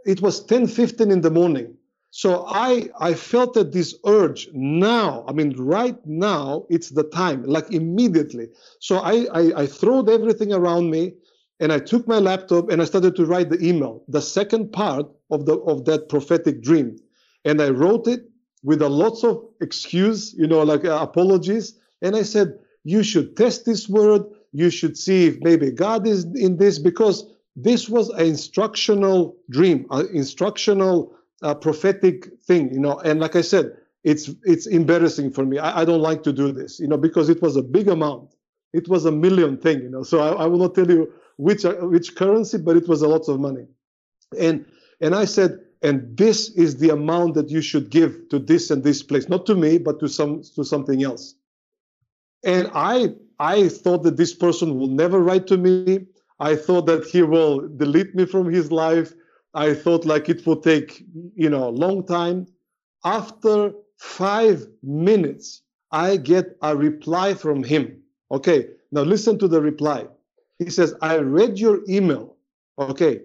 it 0.05 0.21
was 0.21 0.43
10, 0.45 0.67
15 0.67 1.09
in 1.09 1.21
the 1.21 1.31
morning. 1.31 1.73
So 2.11 2.43
I 2.47 2.89
I 2.99 3.13
felt 3.13 3.53
that 3.53 3.71
this 3.71 3.95
urge 4.05 4.49
now, 4.53 5.23
I 5.29 5.31
mean, 5.31 5.55
right 5.57 5.97
now, 6.05 6.65
it's 6.69 6.89
the 6.89 7.03
time, 7.03 7.43
like 7.43 7.71
immediately. 7.71 8.49
So 8.79 8.97
I 8.97 9.27
I, 9.33 9.61
I 9.61 9.65
throwed 9.65 10.09
everything 10.09 10.51
around 10.51 10.89
me 10.91 11.13
and 11.61 11.71
I 11.71 11.79
took 11.79 12.07
my 12.09 12.17
laptop 12.17 12.69
and 12.69 12.81
I 12.81 12.85
started 12.85 13.15
to 13.15 13.25
write 13.25 13.49
the 13.49 13.65
email, 13.65 14.03
the 14.09 14.21
second 14.21 14.73
part 14.73 15.05
of 15.29 15.45
the 15.45 15.55
of 15.59 15.85
that 15.85 16.09
prophetic 16.09 16.61
dream. 16.61 16.97
And 17.45 17.61
I 17.61 17.69
wrote 17.69 18.07
it 18.07 18.21
with 18.63 18.81
a 18.81 18.89
lots 18.89 19.23
of 19.23 19.45
excuse, 19.61 20.33
you 20.37 20.47
know, 20.47 20.61
like 20.63 20.83
uh, 20.83 20.99
apologies. 21.01 21.77
And 22.01 22.15
I 22.15 22.23
said, 22.23 22.59
you 22.83 23.03
should 23.03 23.37
test 23.37 23.65
this 23.65 23.87
word. 23.87 24.23
You 24.53 24.69
should 24.69 24.97
see 24.97 25.27
if 25.27 25.39
maybe 25.41 25.71
God 25.71 26.07
is 26.07 26.25
in 26.35 26.57
this 26.57 26.79
because 26.79 27.25
this 27.55 27.87
was 27.89 28.09
an 28.09 28.25
instructional 28.25 29.35
dream, 29.49 29.85
an 29.91 30.07
instructional 30.13 31.15
a 31.41 31.55
prophetic 31.55 32.29
thing, 32.43 32.71
you 32.73 32.79
know. 32.79 32.99
And 32.99 33.19
like 33.19 33.35
I 33.35 33.41
said, 33.41 33.75
it's 34.03 34.29
it's 34.43 34.67
embarrassing 34.67 35.31
for 35.31 35.45
me. 35.45 35.57
I, 35.57 35.81
I, 35.81 35.85
don't 35.85 36.01
like 36.01 36.23
to 36.23 36.33
do 36.33 36.51
this, 36.51 36.79
you 36.79 36.87
know, 36.87 36.97
because 36.97 37.29
it 37.29 37.41
was 37.41 37.55
a 37.55 37.63
big 37.63 37.87
amount. 37.87 38.35
It 38.73 38.87
was 38.87 39.05
a 39.05 39.11
million 39.11 39.57
thing, 39.57 39.81
you 39.81 39.89
know. 39.89 40.03
So 40.03 40.19
I, 40.19 40.43
I 40.43 40.45
will 40.45 40.59
not 40.59 40.75
tell 40.75 40.89
you 40.89 41.11
which 41.37 41.65
uh, 41.65 41.73
which 41.75 42.15
currency, 42.15 42.57
but 42.57 42.77
it 42.77 42.87
was 42.87 43.01
a 43.01 43.07
lot 43.07 43.27
of 43.27 43.39
money. 43.39 43.65
And 44.37 44.65
and 45.01 45.15
I 45.15 45.25
said, 45.25 45.59
and 45.81 46.15
this 46.15 46.49
is 46.49 46.77
the 46.77 46.89
amount 46.89 47.33
that 47.35 47.49
you 47.49 47.61
should 47.61 47.89
give 47.89 48.29
to 48.29 48.39
this 48.39 48.69
and 48.71 48.83
this 48.83 49.01
place, 49.03 49.27
not 49.27 49.45
to 49.47 49.55
me, 49.55 49.77
but 49.77 49.99
to 49.99 50.07
some 50.07 50.43
to 50.55 50.63
something 50.63 51.03
else. 51.03 51.35
And 52.43 52.69
I 52.73 53.13
I 53.39 53.69
thought 53.69 54.03
that 54.03 54.17
this 54.17 54.33
person 54.33 54.77
will 54.77 54.87
never 54.87 55.19
write 55.19 55.47
to 55.47 55.57
me. 55.57 56.05
I 56.39 56.55
thought 56.55 56.85
that 56.87 57.05
he 57.05 57.21
will 57.21 57.67
delete 57.67 58.13
me 58.15 58.25
from 58.25 58.51
his 58.51 58.71
life. 58.71 59.13
I 59.53 59.73
thought 59.73 60.05
like 60.05 60.29
it 60.29 60.45
would 60.45 60.63
take, 60.63 61.03
you 61.35 61.49
know, 61.49 61.67
a 61.69 61.77
long 61.83 62.05
time. 62.05 62.47
After 63.03 63.73
five 63.97 64.67
minutes, 64.83 65.61
I 65.91 66.17
get 66.17 66.57
a 66.61 66.75
reply 66.75 67.33
from 67.33 67.63
him. 67.63 68.01
Okay, 68.31 68.67
now 68.91 69.01
listen 69.01 69.37
to 69.39 69.47
the 69.47 69.61
reply. 69.61 70.07
He 70.57 70.69
says, 70.69 70.93
I 71.01 71.17
read 71.17 71.59
your 71.59 71.81
email. 71.89 72.37
Okay, 72.79 73.21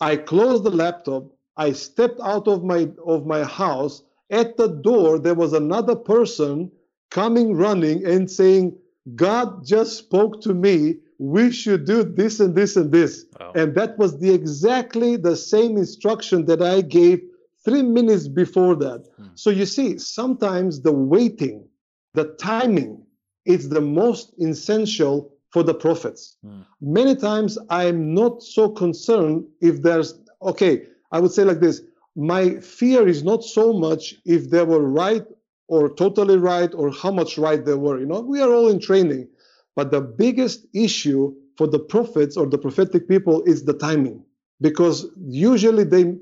I 0.00 0.16
closed 0.16 0.64
the 0.64 0.70
laptop. 0.70 1.24
I 1.56 1.72
stepped 1.72 2.20
out 2.20 2.48
of 2.48 2.64
my 2.64 2.88
of 3.04 3.26
my 3.26 3.44
house. 3.44 4.02
At 4.30 4.56
the 4.56 4.68
door, 4.68 5.18
there 5.18 5.34
was 5.34 5.52
another 5.52 5.96
person 5.96 6.70
coming 7.10 7.54
running 7.54 8.04
and 8.06 8.30
saying, 8.30 8.76
God 9.14 9.66
just 9.66 9.98
spoke 9.98 10.40
to 10.42 10.54
me 10.54 10.96
we 11.20 11.52
should 11.52 11.84
do 11.84 12.02
this 12.02 12.40
and 12.40 12.54
this 12.54 12.76
and 12.76 12.90
this. 12.90 13.26
Wow. 13.38 13.52
And 13.54 13.74
that 13.74 13.98
was 13.98 14.18
the 14.18 14.32
exactly 14.32 15.16
the 15.16 15.36
same 15.36 15.76
instruction 15.76 16.46
that 16.46 16.62
I 16.62 16.80
gave 16.80 17.20
three 17.62 17.82
minutes 17.82 18.26
before 18.26 18.74
that. 18.76 19.06
Hmm. 19.18 19.26
So 19.34 19.50
you 19.50 19.66
see, 19.66 19.98
sometimes 19.98 20.80
the 20.80 20.92
waiting, 20.92 21.68
the 22.14 22.34
timing 22.40 23.04
is 23.44 23.68
the 23.68 23.82
most 23.82 24.32
essential 24.40 25.30
for 25.50 25.62
the 25.62 25.74
prophets. 25.74 26.38
Hmm. 26.42 26.62
Many 26.80 27.16
times 27.16 27.58
I'm 27.68 28.14
not 28.14 28.42
so 28.42 28.70
concerned 28.70 29.44
if 29.60 29.82
there's, 29.82 30.18
okay, 30.40 30.84
I 31.12 31.20
would 31.20 31.32
say 31.32 31.44
like 31.44 31.60
this 31.60 31.82
my 32.16 32.56
fear 32.60 33.06
is 33.06 33.22
not 33.22 33.44
so 33.44 33.72
much 33.72 34.14
if 34.24 34.50
they 34.50 34.64
were 34.64 34.88
right 34.88 35.24
or 35.70 35.88
totally 35.94 36.36
right 36.36 36.74
or 36.74 36.90
how 36.90 37.12
much 37.12 37.38
right 37.38 37.64
they 37.64 37.74
were. 37.74 38.00
You 38.00 38.06
know, 38.06 38.20
we 38.20 38.40
are 38.42 38.52
all 38.52 38.68
in 38.68 38.80
training. 38.80 39.28
But 39.76 39.92
the 39.92 40.00
biggest 40.00 40.66
issue 40.74 41.32
for 41.56 41.68
the 41.68 41.78
prophets 41.78 42.36
or 42.36 42.46
the 42.46 42.58
prophetic 42.58 43.08
people 43.08 43.42
is 43.44 43.64
the 43.64 43.74
timing, 43.74 44.24
because 44.60 45.06
usually 45.48 45.84
they, 45.84 46.16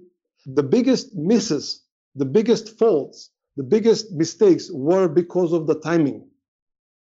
the 0.45 0.63
biggest 0.63 1.15
misses, 1.15 1.83
the 2.15 2.27
biggest 2.27 2.79
faults, 2.79 3.31
the 3.57 3.63
biggest 3.63 4.13
mistakes 4.13 4.71
were 4.71 5.09
because 5.09 5.55
of 5.55 5.67
the 5.67 5.81
timing. 5.81 6.29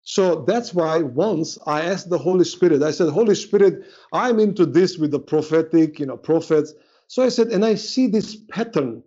So 0.04 0.44
that's 0.46 0.74
why 0.74 1.02
once 1.02 1.58
I 1.66 1.84
asked 1.84 2.10
the 2.10 2.18
Holy 2.18 2.44
Spirit, 2.44 2.84
I 2.84 2.92
said, 2.92 3.10
Holy 3.10 3.36
Spirit, 3.36 3.86
I'm 4.12 4.38
into 4.40 4.66
this 4.66 4.98
with 4.98 5.12
the 5.12 5.20
prophetic, 5.20 5.98
you 5.98 6.08
know, 6.08 6.18
prophets. 6.18 6.74
So 7.08 7.24
I 7.24 7.30
said, 7.30 7.48
and 7.48 7.64
I 7.64 7.76
see 7.76 8.08
this 8.08 8.36
pattern. 8.36 9.02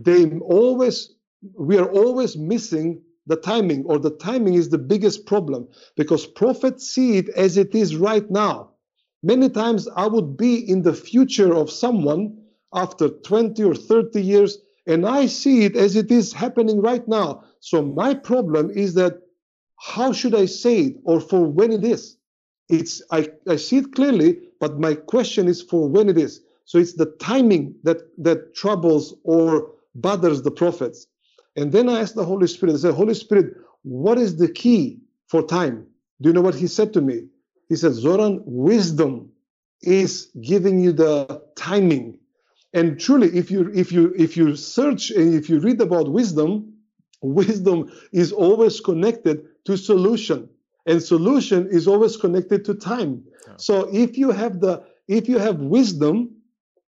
They 0.00 0.26
always, 0.38 1.14
we 1.56 1.78
are 1.78 1.90
always 1.90 2.36
missing 2.36 3.02
the 3.26 3.36
timing, 3.36 3.84
or 3.86 3.98
the 3.98 4.10
timing 4.10 4.54
is 4.54 4.70
the 4.70 4.78
biggest 4.78 5.26
problem 5.26 5.68
because 5.96 6.26
prophets 6.26 6.90
see 6.90 7.18
it 7.18 7.28
as 7.30 7.56
it 7.56 7.74
is 7.74 7.96
right 7.96 8.28
now. 8.30 8.70
Many 9.22 9.50
times 9.50 9.88
I 9.96 10.06
would 10.06 10.36
be 10.36 10.56
in 10.68 10.82
the 10.82 10.94
future 10.94 11.54
of 11.54 11.70
someone 11.70 12.38
after 12.74 13.08
20 13.08 13.62
or 13.62 13.74
30 13.74 14.22
years, 14.22 14.58
And 14.86 15.06
I 15.06 15.26
see 15.26 15.64
it 15.64 15.76
as 15.76 15.94
it 15.94 16.10
is 16.10 16.32
happening 16.32 16.80
right 16.80 17.06
now. 17.06 17.44
So 17.60 17.82
my 17.82 18.14
problem 18.14 18.70
is 18.70 18.94
that 18.94 19.20
how 19.76 20.12
should 20.12 20.34
I 20.34 20.46
say 20.46 20.80
it 20.80 20.96
or 21.04 21.20
for 21.20 21.46
when 21.46 21.70
it 21.72 21.84
is? 21.84 22.16
It's 22.68 23.02
I, 23.10 23.28
I 23.48 23.56
see 23.56 23.78
it 23.78 23.94
clearly, 23.94 24.38
but 24.58 24.80
my 24.80 24.94
question 24.94 25.48
is 25.48 25.62
for 25.62 25.88
when 25.88 26.08
it 26.08 26.18
is. 26.18 26.40
So 26.64 26.78
it's 26.78 26.94
the 26.94 27.06
timing 27.20 27.74
that 27.84 27.98
that 28.18 28.54
troubles 28.54 29.14
or 29.22 29.72
bothers 29.94 30.42
the 30.42 30.50
prophets. 30.50 31.06
And 31.60 31.72
then 31.72 31.90
I 31.90 32.00
asked 32.00 32.14
the 32.14 32.24
Holy 32.24 32.46
Spirit, 32.46 32.74
I 32.74 32.78
said, 32.78 32.94
Holy 32.94 33.12
Spirit, 33.12 33.54
what 33.82 34.16
is 34.16 34.36
the 34.36 34.48
key 34.48 35.00
for 35.28 35.42
time? 35.42 35.86
Do 36.22 36.30
you 36.30 36.32
know 36.32 36.40
what 36.40 36.54
he 36.54 36.66
said 36.66 36.94
to 36.94 37.02
me? 37.02 37.26
He 37.68 37.76
said, 37.76 37.92
Zoran, 37.92 38.42
wisdom 38.46 39.30
is 39.82 40.30
giving 40.40 40.80
you 40.80 40.92
the 40.92 41.42
timing. 41.56 42.18
And 42.72 42.98
truly, 42.98 43.28
if 43.36 43.50
you 43.50 43.70
if 43.74 43.92
you 43.92 44.14
if 44.16 44.38
you 44.38 44.56
search 44.56 45.10
and 45.10 45.34
if 45.34 45.50
you 45.50 45.60
read 45.60 45.80
about 45.82 46.10
wisdom, 46.10 46.72
wisdom 47.22 47.92
is 48.12 48.32
always 48.32 48.80
connected 48.80 49.46
to 49.66 49.76
solution. 49.76 50.48
And 50.86 51.02
solution 51.02 51.68
is 51.70 51.86
always 51.86 52.16
connected 52.16 52.64
to 52.66 52.74
time. 52.74 53.22
Yeah. 53.46 53.54
So 53.58 53.88
if 53.92 54.16
you 54.16 54.30
have 54.30 54.60
the 54.60 54.82
if 55.08 55.28
you 55.28 55.38
have 55.38 55.58
wisdom, 55.58 56.36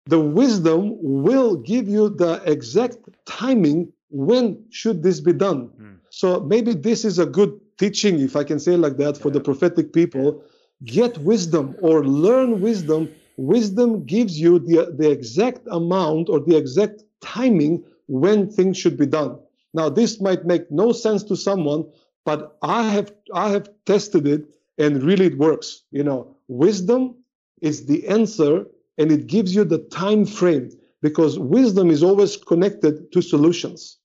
the 0.05 0.20
wisdom 0.20 0.97
will 0.99 1.55
give 1.55 1.88
you 1.88 2.09
the 2.09 2.43
exact 2.45 2.97
timing 3.26 3.93
when 4.10 4.64
should 4.70 5.03
this 5.03 5.20
be 5.20 5.34
done. 5.34 5.70
Mm. 5.80 5.97
So 6.10 6.39
maybe 6.39 6.74
this 6.74 7.05
is 7.05 7.20
a 7.20 7.26
good 7.26 7.60
teaching, 7.78 8.20
if 8.20 8.36
I 8.36 8.43
can 8.43 8.60
say 8.60 8.76
like 8.76 8.97
that, 8.97 9.18
for 9.18 9.30
yeah. 9.30 9.36
the 9.36 9.41
prophetic 9.41 9.93
people. 9.93 10.43
Get 10.84 11.18
wisdom 11.20 11.76
or 11.82 12.05
learn 12.05 12.62
wisdom. 12.62 13.10
Wisdom 13.38 14.05
gives 14.05 14.39
you 14.39 14.60
the, 14.60 14.93
the 14.97 15.10
exact 15.10 15.68
amount 15.72 16.30
or 16.30 16.39
the 16.39 16.55
exact 16.55 17.03
timing 17.22 17.84
when 18.07 18.49
things 18.49 18.78
should 18.78 18.97
be 18.97 19.05
done. 19.05 19.38
Now, 19.74 19.89
this 19.89 20.20
might 20.20 20.45
make 20.45 20.72
no 20.72 20.91
sense 20.91 21.24
to 21.24 21.36
someone, 21.36 21.86
but 22.26 22.57
I 22.62 22.84
have 22.89 23.14
I 23.34 23.49
have 23.49 23.70
tested 23.86 24.28
it 24.28 24.45
and 24.78 25.03
really 25.03 25.28
it 25.28 25.38
works. 25.38 25.84
You 25.91 26.03
know, 26.03 26.36
wisdom 26.47 27.16
is 27.62 27.86
the 27.86 28.07
answer 28.07 28.66
and 28.97 29.12
it 29.12 29.28
gives 29.28 29.53
you 29.53 29.64
the 29.64 29.78
time 29.78 30.26
frame 30.26 30.72
because 31.01 31.38
wisdom 31.38 31.91
is 31.91 32.03
always 32.03 32.36
connected 32.36 33.12
to 33.12 33.22
solutions. 33.22 33.99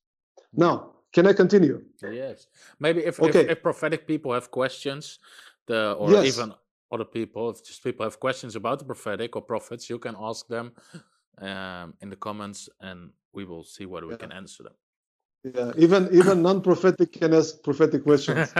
Now, 0.57 0.91
can 1.13 1.27
I 1.27 1.33
continue? 1.33 1.83
Yes. 2.03 2.49
Maybe 2.81 3.05
if, 3.05 3.21
okay. 3.21 3.41
if, 3.41 3.51
if 3.51 3.63
prophetic 3.63 4.07
people 4.07 4.33
have 4.33 4.51
questions, 4.51 5.21
the 5.67 5.93
or 5.93 6.11
yes. 6.11 6.27
even 6.27 6.53
other 6.91 7.05
people, 7.05 7.51
if 7.51 7.65
just 7.65 7.83
people 7.83 8.05
have 8.05 8.19
questions 8.21 8.57
about 8.57 8.79
the 8.81 8.85
prophetic 8.85 9.37
or 9.37 9.43
prophets, 9.43 9.89
you 9.89 9.99
can 9.99 10.17
ask 10.19 10.47
them 10.49 10.73
um, 11.39 11.95
in 12.01 12.11
the 12.11 12.17
comments, 12.17 12.69
and 12.81 13.11
we 13.33 13.45
will 13.45 13.65
see 13.65 13.87
whether 13.87 14.07
we 14.07 14.15
yeah. 14.15 14.19
can 14.19 14.33
answer 14.33 14.65
them. 14.65 14.75
Yeah, 15.45 15.73
even 15.77 16.09
even 16.13 16.43
non-prophetic 16.43 17.13
can 17.13 17.35
ask 17.35 17.63
prophetic 17.63 18.03
questions. 18.03 18.51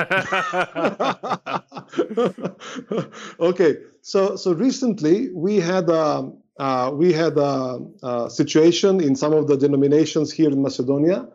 okay, 3.41 3.79
so 4.03 4.37
so 4.37 4.53
recently 4.53 5.31
we 5.33 5.57
had 5.57 5.89
a 5.89 6.05
um, 6.05 6.39
uh, 6.59 6.91
we 6.93 7.13
had 7.13 7.37
a, 7.39 7.81
a, 8.03 8.31
situation 8.31 9.03
in 9.03 9.17
some 9.17 9.33
of 9.33 9.49
the 9.49 9.57
denominations 9.57 10.31
here 10.31 10.51
in 10.51 10.63
Macedonia 10.63 11.27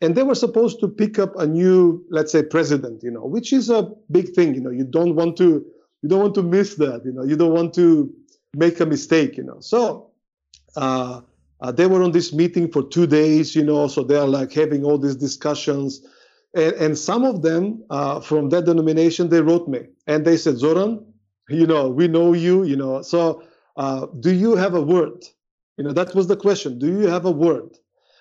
and 0.00 0.14
they 0.14 0.22
were 0.22 0.34
supposed 0.34 0.80
to 0.80 0.88
pick 0.88 1.18
up 1.18 1.36
a 1.36 1.46
new 1.46 2.04
let's 2.10 2.32
say 2.32 2.42
president 2.42 3.02
you 3.02 3.10
know 3.10 3.24
which 3.24 3.52
is 3.52 3.70
a 3.70 3.90
big 4.10 4.30
thing 4.34 4.54
you 4.54 4.60
know. 4.60 4.70
You 4.70 4.84
don't 4.84 5.14
want 5.14 5.36
to 5.38 5.64
you 6.02 6.08
don't 6.08 6.20
want 6.20 6.34
to 6.36 6.42
miss 6.42 6.76
that 6.76 7.02
you 7.04 7.12
know. 7.12 7.24
You 7.24 7.36
don't 7.36 7.52
want 7.52 7.74
to 7.74 8.12
make 8.54 8.80
a 8.80 8.86
mistake 8.86 9.36
you 9.36 9.44
know. 9.44 9.60
So 9.60 10.10
uh, 10.76 11.20
uh, 11.60 11.72
they 11.72 11.86
were 11.86 12.02
on 12.02 12.12
this 12.12 12.32
meeting 12.32 12.70
for 12.70 12.82
two 12.82 13.06
days 13.06 13.54
you 13.54 13.64
know. 13.64 13.86
So 13.88 14.02
they're 14.02 14.26
like 14.26 14.52
having 14.52 14.84
all 14.84 14.98
these 14.98 15.16
discussions. 15.16 16.06
And, 16.54 16.72
and 16.74 16.98
some 16.98 17.24
of 17.24 17.42
them 17.42 17.84
uh, 17.90 18.20
from 18.20 18.48
that 18.50 18.64
denomination 18.64 19.28
they 19.28 19.42
wrote 19.42 19.68
me. 19.68 19.80
And 20.06 20.24
they 20.24 20.36
said 20.36 20.56
zoran 20.56 21.04
you 21.48 21.66
know 21.66 21.88
we 21.88 22.08
know 22.08 22.32
you 22.32 22.64
you 22.64 22.76
know. 22.76 23.02
So 23.02 23.42
uh, 23.76 24.06
do 24.18 24.32
you 24.32 24.56
have 24.56 24.74
a 24.74 24.82
word? 24.82 25.24
You 25.76 25.84
know 25.84 25.92
that 25.92 26.14
was 26.14 26.26
the 26.26 26.36
question. 26.36 26.78
Do 26.78 26.86
you 26.86 27.06
have 27.08 27.26
a 27.26 27.30
word? 27.30 27.76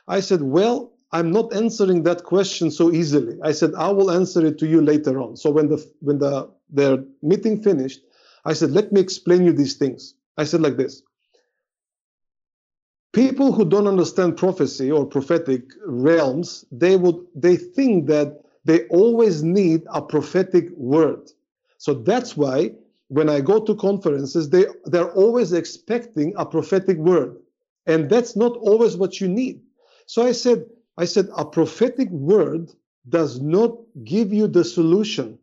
I 0.07 0.19
said 0.19 0.41
well 0.41 0.93
I'm 1.11 1.31
not 1.31 1.53
answering 1.55 2.03
that 2.03 2.23
question 2.23 2.69
so 2.69 2.91
easily. 2.91 3.37
I 3.43 3.51
said 3.51 3.73
I 3.75 3.89
will 3.89 4.11
answer 4.11 4.45
it 4.45 4.59
to 4.59 4.67
you 4.67 4.81
later 4.81 5.19
on. 5.19 5.37
So 5.37 5.49
when 5.49 5.69
the 5.69 5.83
when 6.01 6.19
the 6.19 6.49
their 6.69 7.03
meeting 7.23 7.61
finished, 7.61 8.01
I 8.45 8.53
said 8.53 8.71
let 8.71 8.91
me 8.91 9.01
explain 9.01 9.43
you 9.45 9.53
these 9.53 9.75
things. 9.75 10.13
I 10.37 10.43
said 10.43 10.61
like 10.61 10.77
this. 10.77 11.01
People 13.11 13.51
who 13.51 13.65
don't 13.65 13.87
understand 13.87 14.37
prophecy 14.37 14.91
or 14.91 15.03
prophetic 15.05 15.63
realms, 15.85 16.63
they 16.71 16.95
would 16.95 17.25
they 17.35 17.55
think 17.55 18.07
that 18.07 18.41
they 18.65 18.85
always 18.87 19.41
need 19.41 19.83
a 19.91 20.01
prophetic 20.01 20.69
word. 20.77 21.31
So 21.79 21.95
that's 21.95 22.37
why 22.37 22.73
when 23.07 23.29
I 23.29 23.41
go 23.41 23.59
to 23.59 23.73
conferences, 23.75 24.49
they 24.49 24.65
they're 24.85 25.11
always 25.13 25.53
expecting 25.53 26.33
a 26.37 26.45
prophetic 26.45 26.97
word. 26.97 27.37
And 27.87 28.09
that's 28.09 28.35
not 28.35 28.55
always 28.57 28.95
what 28.95 29.19
you 29.19 29.27
need. 29.27 29.61
So 30.05 30.27
I 30.27 30.33
said, 30.33 30.65
I 30.99 31.05
said 31.05 31.29
a 31.37 31.45
prophetic 31.45 32.09
word 32.09 32.73
does 33.07 33.39
not 33.39 33.77
give 34.03 34.33
you 34.33 34.47
the 34.47 34.65
solution 34.65 35.39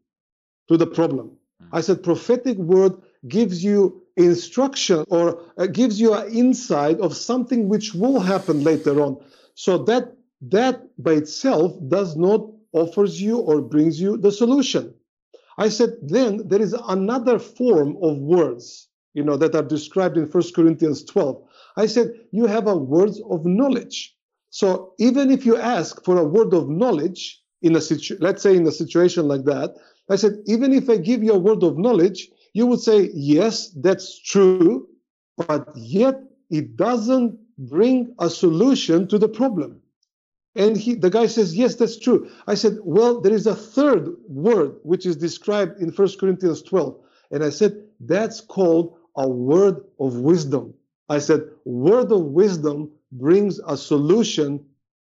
to 0.69 0.77
the 0.77 0.87
problem. 0.87 1.31
Mm. 1.63 1.69
I 1.73 1.81
said 1.81 2.03
prophetic 2.03 2.59
word 2.59 2.93
gives 3.27 3.65
you 3.65 4.03
instruction 4.17 5.07
or 5.09 5.41
uh, 5.57 5.67
gives 5.67 5.99
you 5.99 6.13
an 6.13 6.31
insight 6.31 7.01
of 7.01 7.17
something 7.17 7.71
which 7.71 7.95
will 7.95 8.21
happen 8.21 8.65
later 8.65 9.01
on. 9.01 9.17
So 9.55 9.79
that 9.85 10.13
that 10.43 10.83
by 11.03 11.13
itself 11.13 11.73
does 11.89 12.17
not 12.17 12.43
offers 12.73 13.23
you 13.23 13.39
or 13.39 13.63
brings 13.63 13.99
you 13.99 14.19
the 14.19 14.33
solution. 14.33 14.95
I 15.57 15.71
said 15.71 15.97
then 16.03 16.49
there 16.49 16.61
is 16.61 16.75
another 16.75 17.39
form 17.39 17.97
of 18.03 18.19
words, 18.19 18.89
you 19.15 19.25
know, 19.25 19.39
that 19.39 19.55
are 19.55 19.63
described 19.63 20.19
in 20.19 20.29
First 20.29 20.55
Corinthians 20.55 21.03
12. 21.05 21.43
I 21.79 21.87
said 21.87 22.13
you 22.31 22.45
have 22.45 22.67
a 22.67 22.77
words 22.77 23.23
of 23.31 23.47
knowledge. 23.47 24.16
So 24.57 24.95
even 24.99 25.31
if 25.31 25.45
you 25.45 25.59
ask 25.59 26.03
for 26.03 26.17
a 26.17 26.25
word 26.25 26.55
of 26.55 26.71
knowledge 26.71 27.43
in 27.61 27.77
a 27.77 27.81
situ- 27.83 28.17
let's 28.21 28.43
say 28.43 28.57
in 28.57 28.67
a 28.67 28.73
situation 28.73 29.29
like 29.29 29.45
that, 29.45 29.77
I 30.09 30.17
said, 30.17 30.33
even 30.47 30.73
if 30.73 30.89
I 30.89 30.97
give 30.97 31.23
you 31.23 31.35
a 31.35 31.39
word 31.39 31.63
of 31.63 31.77
knowledge, 31.77 32.31
you 32.55 32.65
would 32.69 32.81
say, 32.81 33.11
yes, 33.13 33.69
that's 33.73 34.19
true, 34.19 34.89
but 35.37 35.69
yet 35.77 36.23
it 36.49 36.75
doesn't 36.75 37.39
bring 37.59 38.15
a 38.19 38.31
solution 38.31 39.07
to 39.09 39.19
the 39.19 39.29
problem. 39.29 39.83
And 40.55 40.75
he, 40.75 40.95
the 40.95 41.11
guy 41.11 41.27
says, 41.27 41.55
yes, 41.55 41.75
that's 41.75 41.99
true. 41.99 42.31
I 42.47 42.55
said, 42.55 42.79
well, 42.83 43.21
there 43.21 43.35
is 43.35 43.47
a 43.47 43.55
third 43.55 44.17
word 44.27 44.77
which 44.85 45.05
is 45.05 45.19
described 45.19 45.83
in 45.83 45.91
1 45.91 46.09
Corinthians 46.19 46.63
12. 46.63 46.99
And 47.31 47.45
I 47.45 47.51
said, 47.51 47.73
that's 48.01 48.41
called 48.41 48.97
a 49.19 49.29
word 49.29 49.85
of 50.01 50.21
wisdom. 50.21 50.73
I 51.11 51.19
said, 51.19 51.43
word 51.67 52.11
of 52.11 52.23
wisdom 52.23 52.91
brings 53.13 53.59
a 53.67 53.77
solution 53.77 54.65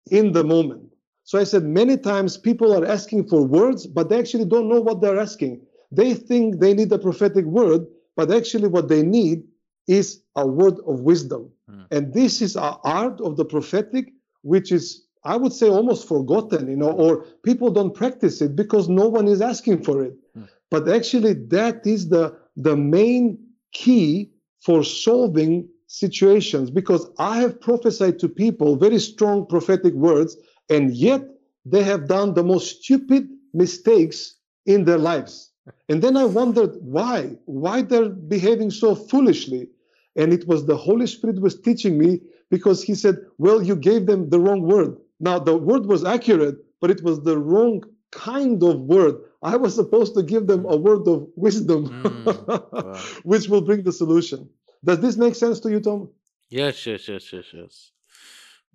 in 0.10 0.32
the 0.32 0.44
moment. 0.44 0.92
So 1.24 1.40
I 1.40 1.44
said 1.44 1.64
many 1.64 1.98
times 1.98 2.38
people 2.38 2.74
are 2.76 2.86
asking 2.86 3.28
for 3.28 3.44
words, 3.44 3.88
but 3.88 4.10
they 4.10 4.20
actually 4.20 4.46
don't 4.46 4.68
know 4.68 4.82
what 4.82 5.02
they're 5.02 5.20
asking. 5.20 5.62
They 5.92 6.14
think 6.14 6.60
they 6.60 6.74
need 6.74 6.92
a 6.92 7.00
prophetic 7.00 7.46
word, 7.46 7.86
but 8.16 8.32
actually 8.32 8.68
what 8.68 8.88
they 8.88 9.04
need 9.04 9.44
is 9.88 10.22
a 10.36 10.48
word 10.48 10.76
of 10.88 11.02
wisdom. 11.02 11.52
Mm. 11.70 11.88
And 11.92 12.14
this 12.14 12.42
is 12.42 12.56
an 12.56 12.76
art 12.84 13.20
of 13.22 13.38
the 13.38 13.46
prophetic, 13.46 14.14
which 14.42 14.72
is, 14.72 15.06
I 15.24 15.36
would 15.36 15.54
say, 15.54 15.70
almost 15.70 16.08
forgotten, 16.08 16.70
you 16.70 16.78
know, 16.78 16.92
or 16.92 17.26
people 17.44 17.72
don't 17.72 17.94
practice 17.94 18.42
it 18.42 18.56
because 18.56 18.90
no 18.90 19.08
one 19.08 19.28
is 19.28 19.42
asking 19.42 19.84
for 19.84 20.04
it. 20.04 20.16
Mm. 20.38 20.48
But 20.70 20.88
actually, 20.88 21.34
that 21.34 21.86
is 21.86 22.10
the, 22.10 22.38
the 22.56 22.78
main 22.78 23.38
key 23.74 24.32
for 24.62 24.84
solving 24.84 25.68
situations 25.92 26.72
because 26.72 27.06
I 27.20 27.42
have 27.42 27.60
prophesied 27.60 28.18
to 28.20 28.30
people 28.30 28.78
very 28.78 28.98
strong 28.98 29.46
prophetic 29.46 29.94
words, 29.94 30.38
and 30.70 30.96
yet 30.96 31.22
they 31.66 31.84
have 31.84 32.08
done 32.08 32.34
the 32.34 32.44
most 32.44 32.82
stupid 32.82 33.28
mistakes 33.54 34.36
in 34.66 34.86
their 34.86 34.98
lives. 34.98 35.52
And 35.90 36.02
then 36.02 36.16
I 36.16 36.26
wondered 36.26 36.78
why, 36.82 37.38
why 37.46 37.82
they're 37.82 38.10
behaving 38.10 38.72
so 38.72 38.96
foolishly. 38.96 39.68
And 40.16 40.32
it 40.34 40.48
was 40.48 40.66
the 40.66 40.78
Holy 40.78 41.08
Spirit 41.08 41.42
was 41.42 41.60
teaching 41.60 41.98
me 41.98 42.22
because 42.50 42.82
he 42.82 42.96
said, 42.96 43.18
Well, 43.38 43.62
you 43.62 43.76
gave 43.76 44.06
them 44.06 44.30
the 44.30 44.40
wrong 44.40 44.62
word. 44.62 44.98
Now, 45.20 45.40
the 45.40 45.58
word 45.58 45.86
was 45.86 46.04
accurate, 46.06 46.56
but 46.80 46.90
it 46.90 47.04
was 47.04 47.22
the 47.22 47.38
wrong 47.38 47.84
kind 48.12 48.64
of 48.64 48.80
word. 48.82 49.16
I 49.44 49.56
was 49.58 49.76
supposed 49.76 50.16
to 50.16 50.24
give 50.24 50.48
them 50.48 50.66
a 50.66 50.78
word 50.78 51.08
of 51.08 51.28
wisdom, 51.36 51.90
mm, 51.90 52.26
wow. 52.26 52.96
which 53.24 53.48
will 53.50 53.62
bring 53.62 53.84
the 53.84 53.92
solution. 53.92 54.50
Does 54.84 55.00
this 55.00 55.18
make 55.18 55.36
sense 55.36 55.60
to 55.62 55.70
you, 55.70 55.80
Tom? 55.80 56.10
Yes, 56.50 56.86
yes, 56.86 57.08
yes, 57.08 57.32
yes, 57.32 57.46
yes. 57.54 57.92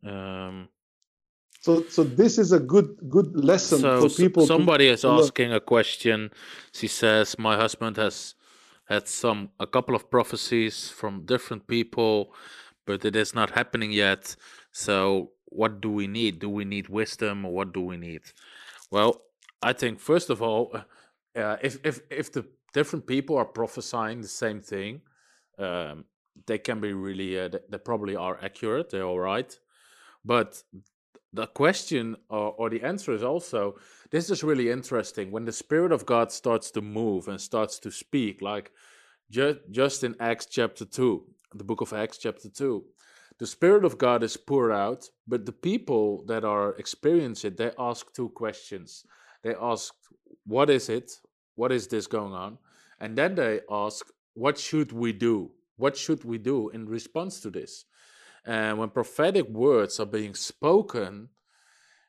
Um, 0.04 0.68
so, 1.60 1.82
so 1.88 2.04
this 2.04 2.38
is 2.38 2.52
a 2.52 2.60
good 2.60 2.96
good 3.08 3.44
lesson 3.44 3.80
so 3.80 4.08
for 4.08 4.14
people. 4.14 4.46
Somebody 4.46 4.86
to, 4.86 4.92
is 4.92 5.04
asking 5.04 5.52
a 5.52 5.60
question. 5.60 6.30
She 6.72 6.86
says, 6.86 7.38
"My 7.38 7.56
husband 7.56 7.96
has 7.96 8.34
had 8.86 9.08
some 9.08 9.50
a 9.58 9.66
couple 9.66 9.94
of 9.94 10.10
prophecies 10.10 10.88
from 10.88 11.26
different 11.26 11.66
people, 11.66 12.32
but 12.86 13.04
it 13.04 13.16
is 13.16 13.34
not 13.34 13.50
happening 13.50 13.92
yet. 13.92 14.36
So 14.72 15.32
what 15.46 15.80
do 15.80 15.90
we 15.90 16.06
need? 16.06 16.38
Do 16.38 16.48
we 16.48 16.64
need 16.64 16.88
wisdom 16.88 17.44
or 17.44 17.52
what 17.52 17.72
do 17.72 17.80
we 17.80 17.96
need? 17.96 18.22
Well, 18.90 19.22
I 19.62 19.72
think 19.72 19.98
first 19.98 20.30
of 20.30 20.40
all, 20.42 20.74
uh, 21.34 21.56
if 21.62 21.78
if 21.84 22.00
if 22.10 22.32
the 22.32 22.46
different 22.72 23.06
people 23.06 23.36
are 23.36 23.44
prophesying 23.44 24.20
the 24.20 24.28
same 24.28 24.60
thing, 24.60 25.00
um, 25.58 26.04
they 26.46 26.58
can 26.58 26.80
be 26.80 26.92
really 26.92 27.38
uh, 27.38 27.48
they 27.68 27.78
probably 27.78 28.16
are 28.16 28.38
accurate. 28.42 28.90
They're 28.90 29.04
all 29.04 29.20
right, 29.20 29.58
but 30.24 30.62
the 31.32 31.46
question 31.46 32.16
or, 32.30 32.52
or 32.52 32.70
the 32.70 32.82
answer 32.82 33.12
is 33.12 33.22
also 33.22 33.76
this 34.10 34.30
is 34.30 34.44
really 34.44 34.70
interesting 34.70 35.30
when 35.30 35.44
the 35.44 35.52
spirit 35.52 35.92
of 35.92 36.06
God 36.06 36.32
starts 36.32 36.70
to 36.72 36.80
move 36.80 37.28
and 37.28 37.40
starts 37.40 37.78
to 37.80 37.90
speak, 37.90 38.42
like 38.42 38.70
just 39.30 39.58
just 39.70 40.04
in 40.04 40.14
Acts 40.20 40.46
chapter 40.46 40.84
two, 40.84 41.24
the 41.54 41.64
book 41.64 41.80
of 41.80 41.92
Acts 41.92 42.18
chapter 42.18 42.48
two 42.48 42.84
the 43.38 43.46
Spirit 43.46 43.84
of 43.84 43.98
God 43.98 44.22
is 44.22 44.36
poured 44.36 44.72
out, 44.72 45.10
but 45.28 45.44
the 45.44 45.52
people 45.52 46.24
that 46.26 46.44
are 46.44 46.74
experiencing 46.76 47.52
it, 47.52 47.56
they 47.58 47.70
ask 47.78 48.12
two 48.14 48.30
questions. 48.30 49.04
They 49.42 49.54
ask, 49.60 49.92
What 50.46 50.70
is 50.70 50.88
it? 50.88 51.12
What 51.54 51.70
is 51.70 51.86
this 51.86 52.06
going 52.06 52.32
on? 52.32 52.58
And 52.98 53.16
then 53.16 53.34
they 53.34 53.60
ask, 53.70 54.06
What 54.36 54.58
should 54.58 54.92
we 54.92 55.12
do? 55.12 55.50
What 55.76 55.96
should 55.96 56.24
we 56.24 56.38
do 56.38 56.68
in 56.68 56.86
response 56.86 57.40
to 57.40 57.50
this? 57.50 57.86
And 58.44 58.78
when 58.78 58.90
prophetic 58.90 59.48
words 59.48 59.98
are 59.98 60.06
being 60.06 60.34
spoken, 60.34 61.30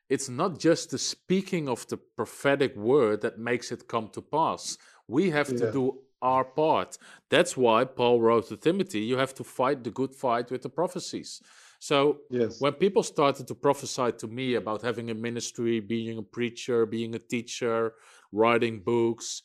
it's 0.10 0.30
not 0.30 0.60
just 0.60 0.92
the 0.92 0.98
speaking 0.98 1.70
of 1.70 1.88
the 1.88 1.98
prophetic 1.98 2.76
word 2.76 3.22
that 3.22 3.40
makes 3.40 3.72
it 3.72 3.88
come 3.88 4.10
to 4.10 4.22
pass. 4.22 4.78
We 5.08 5.30
have 5.32 5.50
yeah. 5.50 5.58
to 5.60 5.72
do 5.72 6.00
our 6.22 6.44
part. 6.44 6.98
That's 7.30 7.56
why 7.56 7.86
Paul 7.86 8.22
wrote 8.22 8.50
to 8.50 8.58
Timothy, 8.58 9.00
you 9.00 9.18
have 9.18 9.34
to 9.36 9.44
fight 9.44 9.84
the 9.84 9.92
good 9.92 10.14
fight 10.14 10.52
with 10.52 10.64
the 10.64 10.70
prophecies. 10.70 11.42
So 11.80 12.18
yes. 12.30 12.60
when 12.60 12.74
people 12.74 13.04
started 13.04 13.48
to 13.48 13.56
prophesy 13.56 14.12
to 14.18 14.28
me 14.28 14.56
about 14.56 14.82
having 14.82 15.12
a 15.12 15.14
ministry, 15.14 15.80
being 15.80 16.18
a 16.18 16.24
preacher, 16.24 16.86
being 16.86 17.16
a 17.16 17.20
teacher, 17.20 17.94
writing 18.32 18.80
books, 18.80 19.44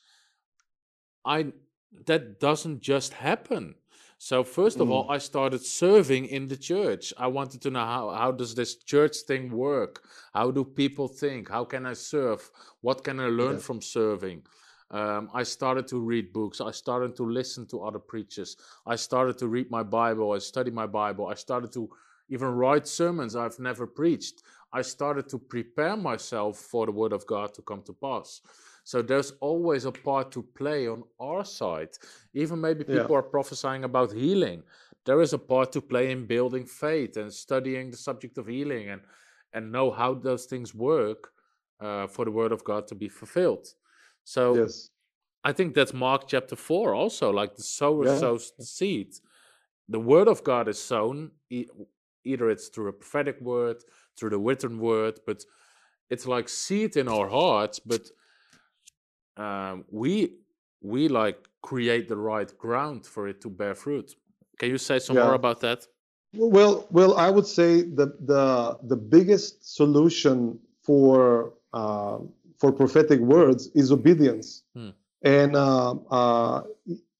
I 1.25 1.53
that 2.07 2.41
doesn't 2.41 2.81
just 2.81 3.13
happen. 3.15 3.75
So 4.19 4.45
first 4.45 4.79
of 4.79 4.87
mm. 4.87 4.93
all, 4.93 5.11
I 5.11 5.19
started 5.19 5.65
serving 5.65 6.27
in 6.27 6.47
the 6.47 6.57
church. 6.57 7.13
I 7.19 7.27
wanted 7.27 7.61
to 7.63 7.71
know 7.71 7.85
how, 7.85 8.11
how 8.11 8.31
does 8.31 8.55
this 8.55 8.77
church 8.77 9.17
thing 9.27 9.51
work? 9.51 10.05
How 10.33 10.53
do 10.53 10.65
people 10.65 11.09
think? 11.09 11.51
How 11.51 11.65
can 11.65 11.87
I 11.87 11.95
serve? 11.95 12.49
What 12.83 13.03
can 13.03 13.19
I 13.19 13.27
learn 13.27 13.55
yeah. 13.55 13.67
from 13.67 13.83
serving? 13.83 14.43
Um, 14.93 15.31
I 15.35 15.43
started 15.43 15.89
to 15.89 15.99
read 15.99 16.33
books. 16.33 16.61
I 16.61 16.71
started 16.71 17.17
to 17.17 17.25
listen 17.25 17.67
to 17.69 17.83
other 17.83 17.99
preachers. 17.99 18.57
I 18.87 18.95
started 18.95 19.39
to 19.39 19.49
read 19.49 19.71
my 19.71 19.83
Bible. 19.83 20.33
I 20.33 20.39
studied 20.39 20.75
my 20.75 20.87
Bible. 20.87 21.27
I 21.27 21.35
started 21.35 21.73
to 21.73 21.91
even 22.29 22.49
write 22.49 22.87
sermons 22.87 23.35
I've 23.35 23.59
never 23.59 23.87
preached. 23.87 24.43
I 24.73 24.83
started 24.83 25.29
to 25.31 25.39
prepare 25.39 25.97
myself 25.97 26.59
for 26.59 26.87
the 26.87 26.93
Word 26.93 27.13
of 27.13 27.27
God 27.27 27.55
to 27.55 27.63
come 27.63 27.83
to 27.83 27.93
pass. 27.93 28.41
So 28.85 29.01
there's 29.01 29.33
always 29.41 29.85
a 29.85 29.93
part 29.93 30.33
to 30.33 30.43
play 30.43 30.89
on 30.89 31.05
our 31.21 31.45
side. 31.45 31.91
Even 32.35 32.61
maybe 32.61 32.85
people 32.85 33.07
yeah. 33.11 33.17
are 33.17 33.23
prophesying 33.23 33.85
about 33.85 34.13
healing. 34.13 34.63
There 35.05 35.21
is 35.21 35.33
a 35.33 35.39
part 35.39 35.73
to 35.73 35.81
play 35.81 36.11
in 36.11 36.27
building 36.27 36.67
faith 36.67 37.17
and 37.17 37.33
studying 37.33 37.91
the 37.91 37.97
subject 37.97 38.39
of 38.39 38.47
healing 38.47 38.91
and, 38.91 39.03
and 39.53 39.73
know 39.73 39.91
how 39.91 40.15
those 40.15 40.47
things 40.47 40.75
work 40.75 41.31
uh, 41.81 42.07
for 42.07 42.25
the 42.25 42.31
Word 42.31 42.53
of 42.53 42.65
God 42.65 42.87
to 42.89 42.95
be 42.95 43.09
fulfilled. 43.09 43.67
So 44.25 44.55
yes. 44.55 44.91
I 45.45 45.53
think 45.53 45.75
that's 45.75 45.93
Mark 45.93 46.29
chapter 46.29 46.57
4 46.57 46.95
also. 46.95 47.31
Like 47.31 47.57
the 47.57 47.63
sower 47.63 48.07
yeah. 48.07 48.19
sows 48.19 48.53
the 48.57 48.65
seed. 48.65 49.15
The 49.89 50.01
word 50.01 50.29
of 50.29 50.45
God 50.45 50.69
is 50.69 50.83
sown, 50.83 51.33
e- 51.51 51.67
either 52.25 52.49
it's 52.49 52.69
through 52.69 52.89
a 52.89 52.93
prophetic 52.93 53.41
word, 53.41 53.79
through 54.17 54.31
the 54.31 54.39
written 54.39 54.79
word, 54.79 55.19
but 55.27 55.45
it's 56.09 56.27
like 56.27 56.49
seed 56.49 56.97
in 56.97 57.09
our 57.09 57.29
hearts. 57.29 57.81
But 57.81 58.03
um, 59.37 59.85
we 59.91 60.35
we 60.81 61.09
like 61.09 61.49
create 61.63 62.09
the 62.09 62.17
right 62.17 62.57
ground 62.59 63.07
for 63.07 63.29
it 63.29 63.41
to 63.43 63.49
bear 63.49 63.75
fruit. 63.75 64.15
Can 64.59 64.71
you 64.71 64.79
say 64.79 64.99
some 64.99 65.17
yeah. 65.17 65.25
more 65.25 65.35
about 65.35 65.61
that? 65.61 65.87
Well, 66.35 66.87
well, 66.91 67.17
I 67.17 67.31
would 67.31 67.47
say 67.47 67.83
the 67.83 68.17
the 68.21 68.79
the 68.83 68.97
biggest 68.97 69.75
solution 69.77 70.59
for 70.83 71.55
uh, 71.73 72.19
for 72.59 72.73
prophetic 72.73 73.21
words 73.21 73.69
is 73.75 73.93
obedience. 73.93 74.63
Hmm. 74.75 74.91
And 75.23 75.57
uh, 75.57 75.95
uh, 76.11 76.63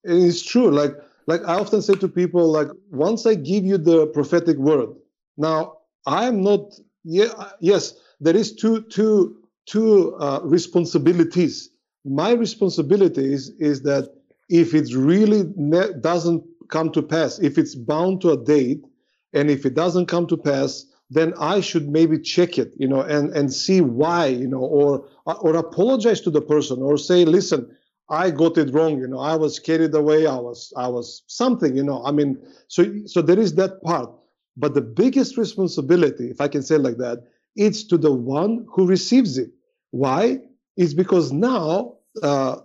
it's 0.03 0.43
true. 0.43 0.71
Like 0.71 0.95
like 1.27 1.43
I 1.47 1.55
often 1.59 1.83
say 1.83 1.95
to 1.95 2.09
people, 2.09 2.51
like 2.51 2.69
once 2.91 3.27
I 3.27 3.35
give 3.35 3.65
you 3.65 3.79
the 3.79 4.07
prophetic 4.09 4.57
word, 4.57 4.91
now 5.37 5.79
I 6.07 6.27
am 6.27 6.43
not. 6.43 6.79
Yeah, 7.05 7.33
yes, 7.61 7.95
there 8.21 8.37
is 8.37 8.55
two 8.55 8.83
two 8.83 9.37
two 9.67 10.15
uh, 10.17 10.41
responsibilities. 10.43 11.71
My 12.05 12.33
responsibility 12.33 13.33
is, 13.33 13.51
is 13.59 13.83
that 13.83 14.13
if 14.49 14.75
it 14.75 14.93
really 14.95 15.45
ne- 15.57 15.93
doesn't 16.01 16.45
come 16.69 16.91
to 16.93 17.03
pass, 17.03 17.39
if 17.39 17.59
it's 17.59 17.75
bound 17.75 18.21
to 18.23 18.31
a 18.31 18.45
date, 18.45 18.85
and 19.33 19.51
if 19.51 19.65
it 19.65 19.75
doesn't 19.75 20.07
come 20.07 20.27
to 20.27 20.37
pass, 20.37 20.85
then 21.11 21.35
I 21.39 21.61
should 21.61 21.89
maybe 21.89 22.19
check 22.19 22.59
it, 22.59 22.73
you 22.79 22.89
know, 22.89 23.01
and 23.03 23.31
and 23.31 23.53
see 23.53 23.81
why, 23.81 24.27
you 24.27 24.49
know, 24.49 24.61
or 24.61 25.07
or 25.27 25.57
apologize 25.57 26.21
to 26.23 26.31
the 26.31 26.41
person, 26.41 26.81
or 26.83 26.97
say, 26.97 27.25
listen, 27.25 27.71
I 28.09 28.31
got 28.31 28.57
it 28.59 28.73
wrong, 28.73 28.99
you 28.99 29.07
know, 29.07 29.19
I 29.19 29.37
was 29.37 29.59
carried 29.59 29.95
away, 29.95 30.27
I 30.27 30.37
was 30.37 30.73
I 30.77 30.89
was 30.89 31.23
something, 31.27 31.77
you 31.77 31.83
know. 31.85 32.03
I 32.05 32.13
mean, 32.13 32.39
so 32.69 32.85
so 33.07 33.23
there 33.23 33.39
is 33.39 33.55
that 33.57 33.83
part, 33.83 34.11
but 34.57 34.75
the 34.75 34.81
biggest 34.81 35.37
responsibility, 35.37 36.31
if 36.31 36.41
I 36.41 36.49
can 36.49 36.63
say 36.63 36.79
like 36.79 36.97
that, 36.99 37.25
it's 37.57 37.85
to 37.85 37.99
the 37.99 38.13
one 38.13 38.67
who 38.73 38.87
receives 38.87 39.39
it. 39.39 39.51
Why? 39.91 40.41
It's 40.77 40.95
because 40.95 41.33
now. 41.33 41.97
Uh, 42.23 42.57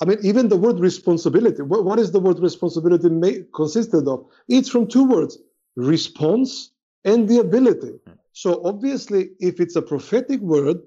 I 0.00 0.04
mean, 0.04 0.18
even 0.22 0.48
the 0.48 0.56
word 0.58 0.78
responsibility. 0.78 1.62
What, 1.62 1.84
what 1.84 1.98
is 1.98 2.12
the 2.12 2.20
word 2.20 2.38
responsibility 2.38 3.08
may, 3.08 3.44
consisted 3.54 4.06
of? 4.06 4.26
It's 4.48 4.68
from 4.68 4.88
two 4.88 5.04
words: 5.04 5.38
response 5.74 6.70
and 7.04 7.28
the 7.28 7.38
ability. 7.38 7.94
So 8.32 8.62
obviously, 8.64 9.30
if 9.40 9.60
it's 9.60 9.76
a 9.76 9.82
prophetic 9.82 10.40
word, 10.40 10.78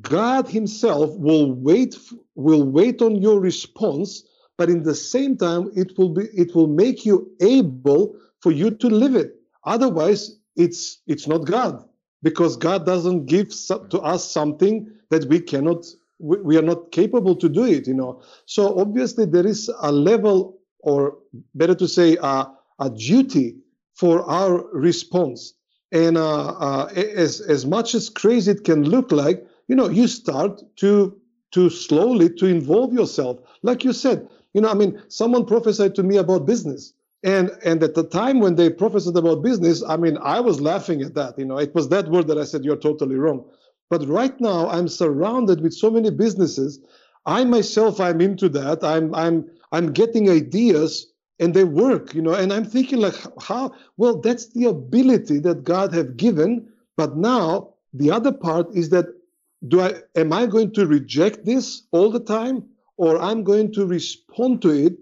God 0.00 0.48
Himself 0.48 1.16
will 1.16 1.52
wait 1.52 1.96
will 2.34 2.64
wait 2.64 3.00
on 3.02 3.16
your 3.22 3.40
response, 3.40 4.24
but 4.58 4.70
in 4.70 4.82
the 4.82 4.94
same 4.94 5.36
time, 5.36 5.70
it 5.76 5.96
will 5.96 6.10
be 6.10 6.24
it 6.34 6.54
will 6.54 6.68
make 6.68 7.04
you 7.04 7.30
able 7.40 8.16
for 8.40 8.50
you 8.50 8.70
to 8.72 8.88
live 8.88 9.14
it. 9.14 9.36
Otherwise, 9.64 10.38
it's 10.56 11.00
it's 11.06 11.28
not 11.28 11.46
God 11.46 11.84
because 12.22 12.56
God 12.56 12.86
doesn't 12.86 13.26
give 13.26 13.48
to 13.68 14.00
us 14.00 14.30
something 14.30 14.90
that 15.10 15.24
we 15.26 15.40
cannot 15.40 15.84
we, 16.18 16.56
are 16.56 16.62
not 16.62 16.92
capable 16.92 17.34
to 17.36 17.48
do 17.48 17.64
it. 17.64 17.86
You 17.86 17.94
know. 17.94 18.22
So 18.46 18.78
obviously, 18.78 19.26
there 19.26 19.46
is 19.46 19.70
a 19.80 19.90
level, 19.90 20.58
or 20.80 21.18
better 21.54 21.74
to 21.74 21.88
say, 21.88 22.16
a, 22.22 22.46
a 22.78 22.90
duty 22.90 23.56
for 23.94 24.22
our 24.30 24.64
response. 24.72 25.54
And 25.90 26.16
uh, 26.16 26.46
uh, 26.52 26.86
as 26.94 27.40
as 27.40 27.66
much 27.66 27.94
as 27.94 28.08
crazy 28.08 28.52
it 28.52 28.64
can 28.64 28.84
look 28.88 29.12
like, 29.12 29.44
you 29.68 29.76
know, 29.76 29.88
you 29.88 30.06
start 30.06 30.62
to 30.76 31.20
to 31.50 31.68
slowly 31.68 32.30
to 32.30 32.46
involve 32.46 32.94
yourself. 32.94 33.40
Like 33.62 33.84
you 33.84 33.92
said, 33.92 34.28
you 34.54 34.60
know, 34.62 34.70
I 34.70 34.74
mean, 34.74 35.02
someone 35.08 35.44
prophesied 35.44 35.94
to 35.96 36.02
me 36.02 36.16
about 36.16 36.46
business. 36.46 36.94
And 37.24 37.50
and 37.64 37.82
at 37.82 37.94
the 37.94 38.04
time 38.04 38.40
when 38.40 38.56
they 38.56 38.68
prophesied 38.70 39.16
about 39.16 39.42
business, 39.42 39.82
I 39.86 39.96
mean, 39.96 40.18
I 40.18 40.40
was 40.40 40.60
laughing 40.60 41.02
at 41.02 41.14
that. 41.14 41.38
You 41.38 41.44
know, 41.44 41.58
it 41.58 41.74
was 41.74 41.88
that 41.88 42.08
word 42.08 42.26
that 42.28 42.38
I 42.38 42.44
said, 42.44 42.64
you're 42.64 42.76
totally 42.76 43.16
wrong. 43.16 43.44
But 43.90 44.08
right 44.08 44.38
now 44.40 44.68
I'm 44.68 44.88
surrounded 44.88 45.60
with 45.60 45.74
so 45.74 45.90
many 45.90 46.10
businesses. 46.10 46.80
I 47.26 47.44
myself, 47.44 48.00
I'm 48.00 48.20
into 48.20 48.48
that. 48.50 48.82
I'm 48.82 49.14
I'm 49.14 49.48
I'm 49.70 49.92
getting 49.92 50.28
ideas 50.28 51.12
and 51.42 51.54
they 51.54 51.64
work 51.64 52.14
you 52.14 52.22
know 52.22 52.34
and 52.34 52.52
i'm 52.52 52.64
thinking 52.64 53.00
like 53.00 53.14
how 53.40 53.72
well 53.96 54.16
that's 54.20 54.46
the 54.54 54.64
ability 54.64 55.38
that 55.40 55.64
god 55.64 55.92
have 55.92 56.16
given 56.16 56.66
but 56.96 57.16
now 57.16 57.74
the 57.92 58.10
other 58.10 58.32
part 58.32 58.66
is 58.74 58.90
that 58.90 59.06
do 59.68 59.80
i 59.80 59.92
am 60.14 60.32
i 60.32 60.46
going 60.46 60.72
to 60.72 60.86
reject 60.86 61.44
this 61.44 61.82
all 61.90 62.10
the 62.10 62.20
time 62.20 62.64
or 62.96 63.20
i'm 63.20 63.42
going 63.42 63.72
to 63.72 63.84
respond 63.86 64.62
to 64.62 64.70
it 64.70 64.94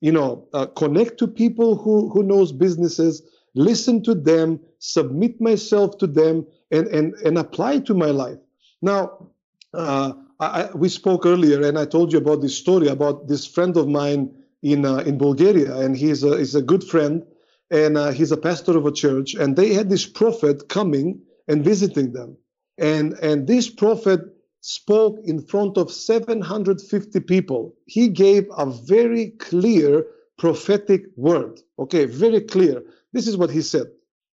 you 0.00 0.12
know 0.12 0.46
uh, 0.52 0.66
connect 0.66 1.18
to 1.18 1.26
people 1.26 1.76
who 1.76 2.08
who 2.10 2.22
knows 2.22 2.52
businesses 2.52 3.22
listen 3.54 4.02
to 4.02 4.14
them 4.14 4.60
submit 4.78 5.40
myself 5.40 5.98
to 5.98 6.06
them 6.06 6.46
and 6.70 6.86
and 6.88 7.14
and 7.14 7.38
apply 7.38 7.78
to 7.80 7.94
my 7.94 8.10
life. 8.10 8.38
Now 8.82 9.28
uh, 9.74 10.12
I, 10.38 10.68
we 10.74 10.88
spoke 10.90 11.24
earlier 11.24 11.66
and 11.66 11.78
i 11.78 11.86
told 11.86 12.12
you 12.12 12.18
about 12.18 12.42
this 12.42 12.56
story 12.56 12.88
about 12.88 13.26
this 13.28 13.46
friend 13.46 13.76
of 13.76 13.88
mine 13.88 14.30
in 14.62 14.84
uh, 14.84 14.98
in 14.98 15.18
Bulgaria, 15.18 15.76
and 15.78 15.96
he's 15.96 16.22
a 16.24 16.38
he's 16.38 16.54
a 16.54 16.62
good 16.62 16.84
friend, 16.84 17.24
and 17.70 17.96
uh, 17.96 18.10
he's 18.10 18.32
a 18.32 18.36
pastor 18.36 18.76
of 18.76 18.86
a 18.86 18.92
church, 18.92 19.34
and 19.34 19.56
they 19.56 19.72
had 19.74 19.90
this 19.90 20.06
prophet 20.06 20.68
coming 20.68 21.20
and 21.48 21.64
visiting 21.64 22.12
them, 22.12 22.36
and 22.78 23.12
and 23.14 23.46
this 23.46 23.70
prophet 23.70 24.20
spoke 24.66 25.20
in 25.22 25.40
front 25.40 25.78
of 25.78 25.92
750 25.92 27.20
people. 27.20 27.72
He 27.86 28.08
gave 28.08 28.48
a 28.58 28.66
very 28.66 29.30
clear 29.38 30.04
prophetic 30.38 31.02
word. 31.14 31.60
Okay, 31.78 32.06
very 32.06 32.40
clear. 32.40 32.82
This 33.12 33.28
is 33.28 33.36
what 33.36 33.50
he 33.50 33.62
said. 33.62 33.86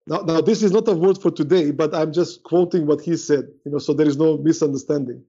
Now, 0.07 0.21
now 0.21 0.41
this 0.41 0.63
is 0.63 0.71
not 0.71 0.87
a 0.87 0.95
word 0.95 1.19
for 1.19 1.29
today, 1.29 1.69
but 1.69 1.93
I'm 1.93 2.11
just 2.11 2.41
quoting 2.41 2.87
what 2.87 2.99
he 3.01 3.15
said, 3.15 3.43
you 3.63 3.71
know, 3.71 3.77
so 3.77 3.93
there 3.93 4.07
is 4.07 4.17
no 4.17 4.37
misunderstanding. 4.37 5.23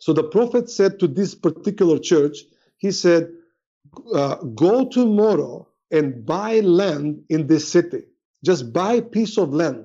So 0.00 0.12
the 0.12 0.24
prophet 0.24 0.68
said 0.68 0.98
to 0.98 1.06
this 1.06 1.36
particular 1.36 2.00
church, 2.00 2.38
he 2.78 2.90
said, 2.90 3.30
uh, 4.12 4.34
go 4.34 4.88
tomorrow 4.88 5.68
and 5.92 6.26
buy 6.26 6.58
land 6.58 7.22
in 7.28 7.46
this 7.46 7.70
city. 7.70 8.02
Just 8.44 8.72
buy 8.72 8.94
a 8.94 9.02
piece 9.02 9.38
of 9.38 9.54
land. 9.54 9.84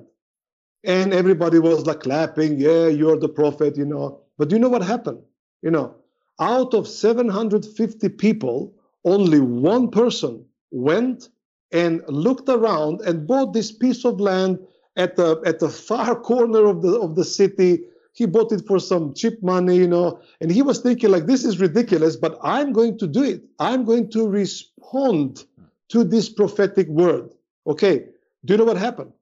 And 0.84 1.14
everybody 1.14 1.60
was 1.60 1.86
like 1.86 2.00
clapping, 2.00 2.58
yeah, 2.58 2.88
you're 2.88 3.18
the 3.18 3.28
prophet, 3.28 3.76
you 3.76 3.86
know. 3.86 4.23
But 4.38 4.48
do 4.48 4.56
you 4.56 4.60
know 4.60 4.68
what 4.68 4.82
happened? 4.82 5.22
You 5.62 5.70
know, 5.70 5.94
out 6.40 6.74
of 6.74 6.88
750 6.88 8.08
people, 8.10 8.74
only 9.04 9.40
one 9.40 9.90
person 9.90 10.44
went 10.70 11.28
and 11.72 12.02
looked 12.08 12.48
around 12.48 13.00
and 13.02 13.26
bought 13.26 13.52
this 13.52 13.72
piece 13.72 14.04
of 14.04 14.20
land 14.20 14.58
at 14.96 15.16
the 15.16 15.40
at 15.44 15.58
the 15.58 15.68
far 15.68 16.14
corner 16.18 16.66
of 16.66 16.82
the 16.82 17.00
of 17.00 17.14
the 17.14 17.24
city. 17.24 17.84
He 18.12 18.26
bought 18.26 18.52
it 18.52 18.64
for 18.66 18.78
some 18.78 19.12
cheap 19.12 19.42
money, 19.42 19.76
you 19.76 19.88
know, 19.88 20.20
and 20.40 20.50
he 20.50 20.62
was 20.62 20.80
thinking 20.80 21.10
like 21.10 21.26
this 21.26 21.44
is 21.44 21.58
ridiculous, 21.58 22.14
but 22.14 22.38
I'm 22.42 22.72
going 22.72 22.96
to 22.98 23.08
do 23.08 23.24
it. 23.24 23.42
I'm 23.58 23.84
going 23.84 24.08
to 24.10 24.28
respond 24.28 25.44
to 25.88 26.04
this 26.04 26.28
prophetic 26.28 26.86
word. 26.88 27.30
Okay, 27.66 28.06
do 28.44 28.54
you 28.54 28.58
know 28.58 28.64
what 28.64 28.76
happened? 28.76 29.12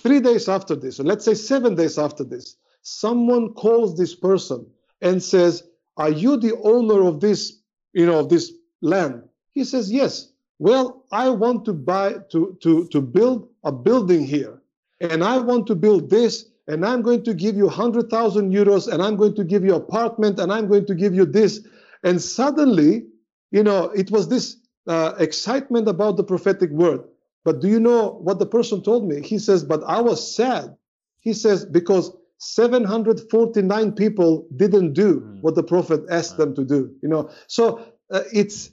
Three 0.00 0.20
days 0.20 0.48
after 0.48 0.74
this, 0.74 1.00
or 1.00 1.04
let's 1.04 1.24
say 1.24 1.34
seven 1.34 1.74
days 1.74 1.98
after 1.98 2.24
this, 2.24 2.56
someone 2.88 3.52
calls 3.54 3.96
this 3.96 4.14
person 4.14 4.66
and 5.00 5.22
says, 5.22 5.62
"Are 5.96 6.10
you 6.10 6.36
the 6.36 6.56
owner 6.62 7.02
of 7.06 7.20
this, 7.20 7.58
you 7.92 8.06
know, 8.06 8.20
of 8.20 8.28
this 8.28 8.52
land?" 8.80 9.22
He 9.52 9.64
says, 9.64 9.92
"Yes." 9.92 10.32
Well, 10.60 11.04
I 11.12 11.30
want 11.30 11.64
to 11.66 11.72
buy 11.72 12.14
to 12.32 12.56
to 12.62 12.88
to 12.88 13.00
build 13.00 13.48
a 13.62 13.70
building 13.70 14.24
here, 14.24 14.60
and 15.00 15.22
I 15.22 15.38
want 15.38 15.66
to 15.68 15.76
build 15.76 16.10
this, 16.10 16.46
and 16.66 16.84
I'm 16.84 17.02
going 17.02 17.22
to 17.24 17.34
give 17.34 17.56
you 17.56 17.68
hundred 17.68 18.10
thousand 18.10 18.52
euros, 18.52 18.92
and 18.92 19.00
I'm 19.02 19.16
going 19.16 19.36
to 19.36 19.44
give 19.44 19.64
you 19.64 19.74
apartment, 19.74 20.40
and 20.40 20.52
I'm 20.52 20.66
going 20.66 20.86
to 20.86 20.94
give 20.96 21.14
you 21.14 21.26
this, 21.26 21.60
and 22.02 22.20
suddenly, 22.20 23.06
you 23.50 23.62
know, 23.62 23.84
it 23.90 24.10
was 24.10 24.28
this 24.28 24.56
uh, 24.88 25.14
excitement 25.18 25.88
about 25.88 26.16
the 26.16 26.24
prophetic 26.24 26.70
word. 26.70 27.04
But 27.44 27.60
do 27.60 27.68
you 27.68 27.80
know 27.80 28.18
what 28.22 28.38
the 28.38 28.46
person 28.46 28.82
told 28.82 29.08
me? 29.08 29.22
He 29.22 29.38
says, 29.38 29.64
but 29.64 29.82
I 29.84 30.00
was 30.00 30.34
sad. 30.34 30.76
He 31.20 31.32
says 31.32 31.64
because 31.64 32.12
749 32.38 33.92
people 33.92 34.46
didn't 34.56 34.92
do 34.92 35.20
mm. 35.20 35.40
what 35.42 35.54
the 35.54 35.62
prophet 35.62 36.02
asked 36.10 36.36
them 36.36 36.54
to 36.54 36.64
do. 36.64 36.94
You 37.02 37.08
know, 37.08 37.30
so 37.46 37.80
uh, 38.10 38.22
it's 38.32 38.70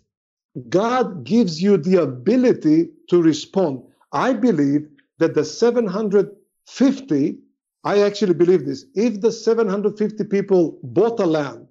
God 0.70 1.24
gives 1.24 1.62
you 1.62 1.78
the 1.78 2.02
ability 2.02 2.90
to 3.10 3.22
respond. 3.22 3.84
I 4.12 4.34
believe 4.34 4.88
that 5.20 5.34
the 5.34 5.44
750, 5.44 7.38
I 7.84 8.02
actually 8.02 8.34
believe 8.34 8.66
this, 8.66 8.86
if 8.96 9.22
the 9.22 9.32
750 9.32 10.24
people 10.26 10.80
bought 10.84 11.20
a 11.20 11.26
land, 11.26 11.68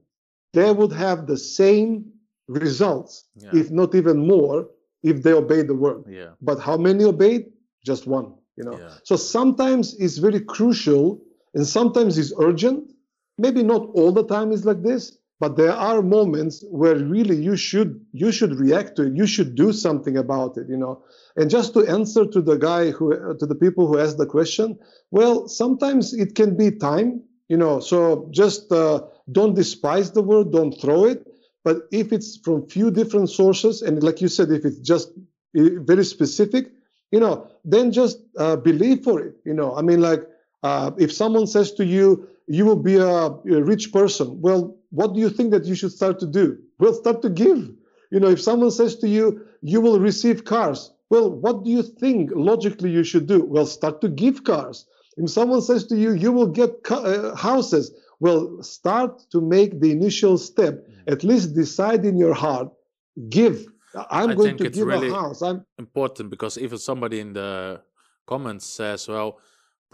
they 0.53 0.71
would 0.71 0.93
have 0.93 1.27
the 1.27 1.37
same 1.37 2.13
results, 2.49 3.25
yeah. 3.37 3.51
if 3.53 3.71
not 3.71 3.95
even 3.95 4.27
more, 4.27 4.69
if 5.03 5.23
they 5.23 5.33
obeyed 5.33 5.69
the 5.69 5.75
word. 5.75 6.05
Yeah. 6.09 6.31
But 6.41 6.61
how 6.61 6.77
many 6.77 7.05
obeyed? 7.05 7.53
Just 7.85 8.07
one. 8.07 8.35
You 8.57 8.65
know. 8.65 8.79
Yeah. 8.79 8.91
So 9.03 9.17
sometimes 9.17 9.95
it's 9.95 10.19
very 10.19 10.41
crucial, 10.41 11.21
and 11.55 11.67
sometimes 11.67 12.19
it's 12.19 12.33
urgent. 12.39 12.93
Maybe 13.39 13.63
not 13.63 13.89
all 13.95 14.13
the 14.13 14.27
time 14.27 14.53
is 14.53 14.65
like 14.65 14.83
this, 14.83 15.19
but 15.41 15.57
there 15.57 15.73
are 15.73 16.03
moments 16.03 16.65
where 16.71 16.97
really 16.97 17.37
you 17.37 17.57
should 17.57 18.01
you 18.13 18.31
should 18.33 18.55
react 18.55 18.97
to 18.97 19.07
it. 19.07 19.15
You 19.15 19.27
should 19.27 19.55
do 19.55 19.73
something 19.73 20.17
about 20.17 20.57
it 20.57 20.69
you 20.69 20.77
know? 20.77 21.03
And 21.37 21.51
just 21.51 21.75
to 21.75 21.87
answer 21.87 22.25
to 22.27 22.41
the 22.41 22.57
guy 22.57 22.91
who 22.91 23.37
to 23.39 23.47
the 23.47 23.55
people 23.55 23.87
who 23.89 23.99
asked 23.99 24.19
the 24.19 24.27
question 24.27 24.79
well 25.11 25.49
sometimes 25.49 26.15
it 26.15 26.35
can 26.35 26.57
be 26.57 26.71
time 26.71 27.23
you 27.49 27.57
know? 27.57 27.81
So 27.81 28.29
just 28.31 28.73
uh, 28.73 29.03
don't 29.31 29.55
despise 29.55 30.13
the 30.13 30.23
word 30.23 30.53
don't 30.53 30.73
throw 30.81 31.05
it. 31.05 31.27
But 31.65 31.77
if 31.93 32.13
it's 32.13 32.39
from 32.45 32.69
few 32.69 32.91
different 32.91 33.31
sources 33.31 33.83
and 33.83 34.03
like 34.03 34.21
you 34.21 34.29
said 34.29 34.51
if 34.51 34.65
it's 34.65 34.79
just 34.79 35.11
very 35.55 36.05
specific 36.05 36.65
you 37.11 37.21
know 37.21 37.49
then 37.65 37.93
just 37.93 38.19
uh, 38.39 38.57
believe 38.57 39.03
for 39.03 39.21
it 39.21 39.35
you 39.45 39.55
know? 39.55 39.75
I 39.75 39.83
mean 39.83 40.01
like 40.01 40.23
uh, 40.69 40.91
if 40.99 41.13
someone 41.13 41.47
says 41.47 41.69
to 41.79 41.85
you 41.85 42.29
you 42.47 42.65
will 42.69 42.83
be 42.91 42.97
a, 42.97 43.27
a 43.59 43.63
rich 43.73 43.93
person 43.93 44.27
well 44.41 44.63
what 44.95 45.13
do 45.13 45.21
you 45.21 45.29
think 45.29 45.51
that 45.51 45.65
you 45.65 45.75
should 45.75 45.91
start 45.91 46.21
to 46.21 46.27
do? 46.27 46.57
Well, 46.79 46.95
start 46.95 47.21
to 47.23 47.31
give. 47.31 47.69
You 48.13 48.21
know, 48.21 48.29
if 48.29 48.41
someone 48.41 48.71
says 48.71 48.95
to 49.03 49.09
you, 49.09 49.45
you 49.61 49.81
will 49.81 49.99
receive 49.99 50.45
cars, 50.45 50.93
well, 51.11 51.29
what 51.31 51.65
do 51.65 51.71
you 51.71 51.83
think 51.83 52.31
logically 52.35 52.91
you 52.91 53.03
should 53.03 53.27
do? 53.27 53.45
Well, 53.45 53.67
start 53.67 54.01
to 54.03 54.09
give 54.09 54.45
cars. 54.45 54.87
If 55.17 55.31
someone 55.31 55.63
says 55.63 55.87
to 55.89 55.97
you, 55.97 56.13
you 56.13 56.31
will 56.31 56.47
get 56.47 56.71
uh, 56.91 57.35
houses, 57.35 57.93
well, 58.21 58.63
start 58.63 59.25
to 59.33 59.41
make 59.41 59.81
the 59.81 59.91
initial 59.91 60.39
step. 60.39 60.75
Mm. 60.75 61.13
At 61.13 61.25
least 61.25 61.55
decide 61.55 62.05
in 62.05 62.17
your 62.17 62.35
heart, 62.35 62.69
give. 63.29 63.67
I'm 64.11 64.31
I 64.31 64.35
going 64.35 64.57
to 64.59 64.71
give 64.71 64.87
really 64.87 65.11
a 65.11 65.15
house. 65.15 65.43
I'm 65.43 65.67
important 65.79 66.31
because 66.31 66.57
even 66.57 66.79
somebody 66.79 67.19
in 67.21 67.33
the 67.33 67.81
comments 68.27 68.67
says, 68.67 69.09
well, 69.09 69.39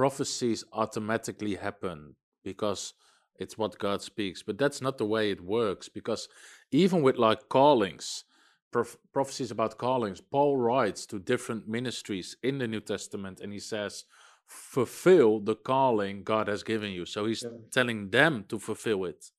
prophecies 0.00 0.64
automatically 0.72 1.54
happen 1.54 2.14
because 2.42 2.94
it's 3.38 3.58
what 3.58 3.78
God 3.78 4.00
speaks. 4.00 4.42
But 4.42 4.56
that's 4.56 4.80
not 4.80 4.96
the 4.96 5.04
way 5.04 5.30
it 5.30 5.42
works 5.42 5.90
because 5.90 6.26
even 6.70 7.02
with 7.02 7.18
like 7.18 7.50
callings, 7.50 8.24
prof- 8.70 8.96
prophecies 9.12 9.50
about 9.50 9.76
callings, 9.76 10.18
Paul 10.18 10.56
writes 10.56 11.04
to 11.04 11.18
different 11.18 11.68
ministries 11.68 12.34
in 12.42 12.56
the 12.56 12.66
New 12.66 12.80
Testament 12.80 13.40
and 13.40 13.52
he 13.52 13.58
says, 13.58 14.06
fulfill 14.46 15.38
the 15.38 15.56
calling 15.56 16.22
God 16.22 16.48
has 16.48 16.62
given 16.62 16.92
you. 16.92 17.04
So 17.04 17.26
he's 17.26 17.42
yeah. 17.42 17.58
telling 17.70 18.08
them 18.08 18.46
to 18.48 18.58
fulfill 18.58 19.04
it. 19.04 19.30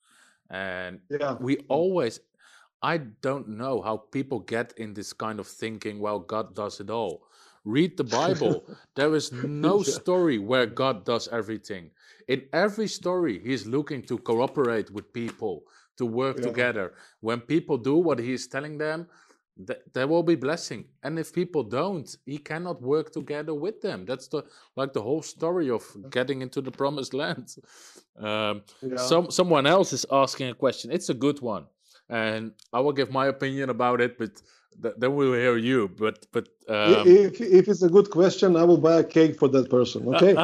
And 0.51 0.99
yeah. 1.09 1.37
we 1.39 1.57
always, 1.69 2.19
I 2.83 2.97
don't 2.97 3.47
know 3.47 3.81
how 3.81 3.97
people 3.97 4.41
get 4.41 4.73
in 4.77 4.93
this 4.93 5.11
kind 5.11 5.39
of 5.39 5.47
thinking, 5.47 5.99
well, 5.99 6.19
God 6.19 6.53
does 6.53 6.79
it 6.79 6.91
all. 6.91 7.23
Read 7.63 7.97
the 7.97 8.03
Bible. 8.03 8.63
there 8.95 9.13
is 9.15 9.31
no 9.31 9.83
story 9.83 10.39
where 10.39 10.65
God 10.65 11.05
does 11.05 11.27
everything. 11.27 11.91
In 12.27 12.43
every 12.53 12.87
story, 12.87 13.39
he's 13.43 13.65
looking 13.67 14.01
to 14.03 14.17
cooperate 14.17 14.89
with 14.91 15.11
people, 15.13 15.63
to 15.97 16.05
work 16.05 16.37
yeah. 16.37 16.43
together. 16.43 16.93
When 17.19 17.39
people 17.39 17.77
do 17.77 17.95
what 17.97 18.19
he's 18.19 18.47
telling 18.47 18.77
them, 18.77 19.07
th- 19.67 19.79
there 19.93 20.07
will 20.07 20.23
be 20.23 20.35
blessing. 20.35 20.85
And 21.03 21.19
if 21.19 21.33
people 21.33 21.63
don't, 21.63 22.15
he 22.25 22.37
cannot 22.37 22.81
work 22.81 23.11
together 23.11 23.53
with 23.53 23.81
them. 23.81 24.05
That's 24.05 24.27
the 24.27 24.43
like 24.75 24.93
the 24.93 25.01
whole 25.01 25.21
story 25.21 25.69
of 25.69 25.83
getting 26.09 26.41
into 26.41 26.61
the 26.61 26.71
promised 26.71 27.13
land. 27.13 27.55
Um, 28.17 28.63
yeah. 28.81 28.97
Some 28.97 29.31
someone 29.31 29.65
else 29.65 29.93
is 29.93 30.05
asking 30.11 30.49
a 30.49 30.53
question. 30.53 30.91
It's 30.91 31.09
a 31.09 31.13
good 31.13 31.39
one, 31.39 31.65
and 32.09 32.51
I 32.71 32.81
will 32.81 32.91
give 32.91 33.09
my 33.09 33.27
opinion 33.27 33.69
about 33.69 34.01
it, 34.01 34.17
but 34.19 34.41
th- 34.81 34.95
then 34.97 35.15
we'll 35.15 35.33
hear 35.33 35.57
you. 35.57 35.89
But 35.97 36.27
but 36.31 36.47
um, 36.67 37.07
if 37.07 37.41
if 37.41 37.67
it's 37.67 37.81
a 37.81 37.89
good 37.89 38.09
question, 38.09 38.55
I 38.55 38.63
will 38.63 38.77
buy 38.77 38.99
a 38.99 39.03
cake 39.03 39.37
for 39.37 39.47
that 39.49 39.69
person. 39.69 40.07
Okay. 40.13 40.35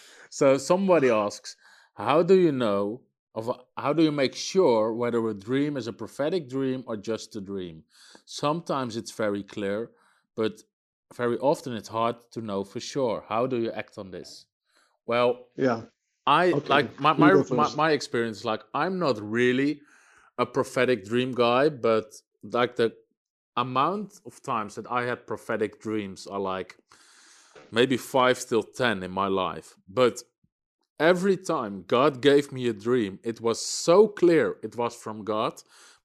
so 0.30 0.58
somebody 0.58 1.10
asks, 1.10 1.56
how 1.94 2.22
do 2.22 2.34
you 2.34 2.52
know 2.52 3.00
of 3.34 3.50
how 3.76 3.92
do 3.92 4.02
you 4.02 4.12
make 4.12 4.34
sure 4.34 4.92
whether 4.94 5.26
a 5.28 5.34
dream 5.34 5.76
is 5.76 5.86
a 5.86 5.92
prophetic 5.92 6.48
dream 6.48 6.84
or 6.86 6.96
just 6.96 7.36
a 7.36 7.40
dream? 7.40 7.84
Sometimes 8.24 8.96
it's 8.96 9.12
very 9.12 9.42
clear, 9.42 9.90
but 10.34 10.62
very 11.14 11.38
often 11.38 11.74
it's 11.74 11.88
hard 11.88 12.16
to 12.32 12.40
know 12.40 12.64
for 12.64 12.80
sure. 12.80 13.24
How 13.28 13.46
do 13.46 13.58
you 13.58 13.70
act 13.72 13.98
on 13.98 14.10
this? 14.10 14.46
Well, 15.06 15.46
yeah. 15.56 15.82
I 16.26 16.52
okay. 16.52 16.68
like 16.68 17.00
my 17.00 17.12
my, 17.12 17.34
my, 17.50 17.74
my 17.76 17.90
experience 17.92 18.44
like 18.44 18.62
I'm 18.74 18.98
not 18.98 19.20
really 19.20 19.80
a 20.38 20.46
prophetic 20.46 21.04
dream 21.04 21.32
guy, 21.32 21.68
but 21.68 22.14
like 22.42 22.76
the 22.76 22.92
amount 23.56 24.20
of 24.26 24.42
times 24.42 24.74
that 24.74 24.90
I 24.90 25.04
had 25.04 25.26
prophetic 25.26 25.80
dreams 25.80 26.26
are 26.26 26.40
like 26.40 26.76
maybe 27.70 27.96
five 27.96 28.44
till 28.46 28.62
ten 28.62 29.02
in 29.02 29.10
my 29.10 29.28
life. 29.28 29.74
But 29.88 30.22
every 31.00 31.36
time 31.36 31.84
God 31.86 32.20
gave 32.20 32.52
me 32.52 32.68
a 32.68 32.72
dream, 32.72 33.18
it 33.22 33.40
was 33.40 33.60
so 33.60 34.08
clear 34.08 34.56
it 34.62 34.76
was 34.76 34.94
from 34.94 35.24
God 35.24 35.54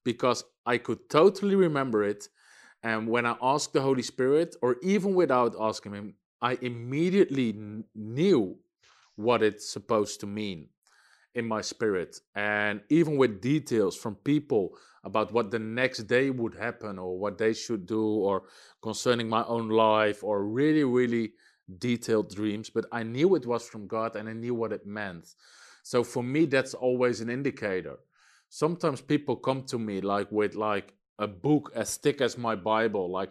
because 0.04 0.44
I 0.66 0.78
could 0.78 1.08
totally 1.08 1.54
remember 1.54 2.04
it. 2.04 2.28
And 2.82 3.08
when 3.08 3.26
I 3.26 3.36
asked 3.40 3.72
the 3.72 3.80
Holy 3.80 4.02
Spirit, 4.02 4.56
or 4.60 4.76
even 4.82 5.14
without 5.14 5.54
asking 5.60 5.94
Him, 5.94 6.14
I 6.40 6.58
immediately 6.60 7.54
knew 7.94 8.58
what 9.14 9.42
it's 9.42 9.68
supposed 9.68 10.20
to 10.20 10.26
mean 10.26 10.68
in 11.34 11.46
my 11.46 11.60
spirit. 11.60 12.18
And 12.34 12.80
even 12.88 13.16
with 13.16 13.40
details 13.40 13.96
from 13.96 14.16
people 14.16 14.76
about 15.04 15.32
what 15.32 15.50
the 15.50 15.58
next 15.58 16.04
day 16.04 16.30
would 16.30 16.54
happen 16.54 16.98
or 16.98 17.18
what 17.18 17.38
they 17.38 17.52
should 17.52 17.86
do 17.86 18.04
or 18.04 18.44
concerning 18.82 19.28
my 19.28 19.44
own 19.44 19.68
life 19.68 20.22
or 20.22 20.46
really, 20.46 20.84
really 20.84 21.32
detailed 21.78 22.34
dreams. 22.34 22.70
But 22.70 22.86
I 22.92 23.02
knew 23.02 23.34
it 23.34 23.46
was 23.46 23.68
from 23.68 23.86
God 23.86 24.16
and 24.16 24.28
I 24.28 24.32
knew 24.32 24.54
what 24.54 24.72
it 24.72 24.86
meant. 24.86 25.34
So 25.82 26.04
for 26.04 26.22
me, 26.22 26.46
that's 26.46 26.74
always 26.74 27.20
an 27.20 27.30
indicator. 27.30 27.96
Sometimes 28.48 29.00
people 29.00 29.36
come 29.36 29.64
to 29.64 29.78
me 29.78 30.00
like 30.00 30.30
with 30.30 30.54
like 30.54 30.94
a 31.18 31.26
book 31.26 31.72
as 31.74 31.96
thick 31.96 32.20
as 32.20 32.38
my 32.38 32.54
Bible, 32.54 33.10
like 33.10 33.30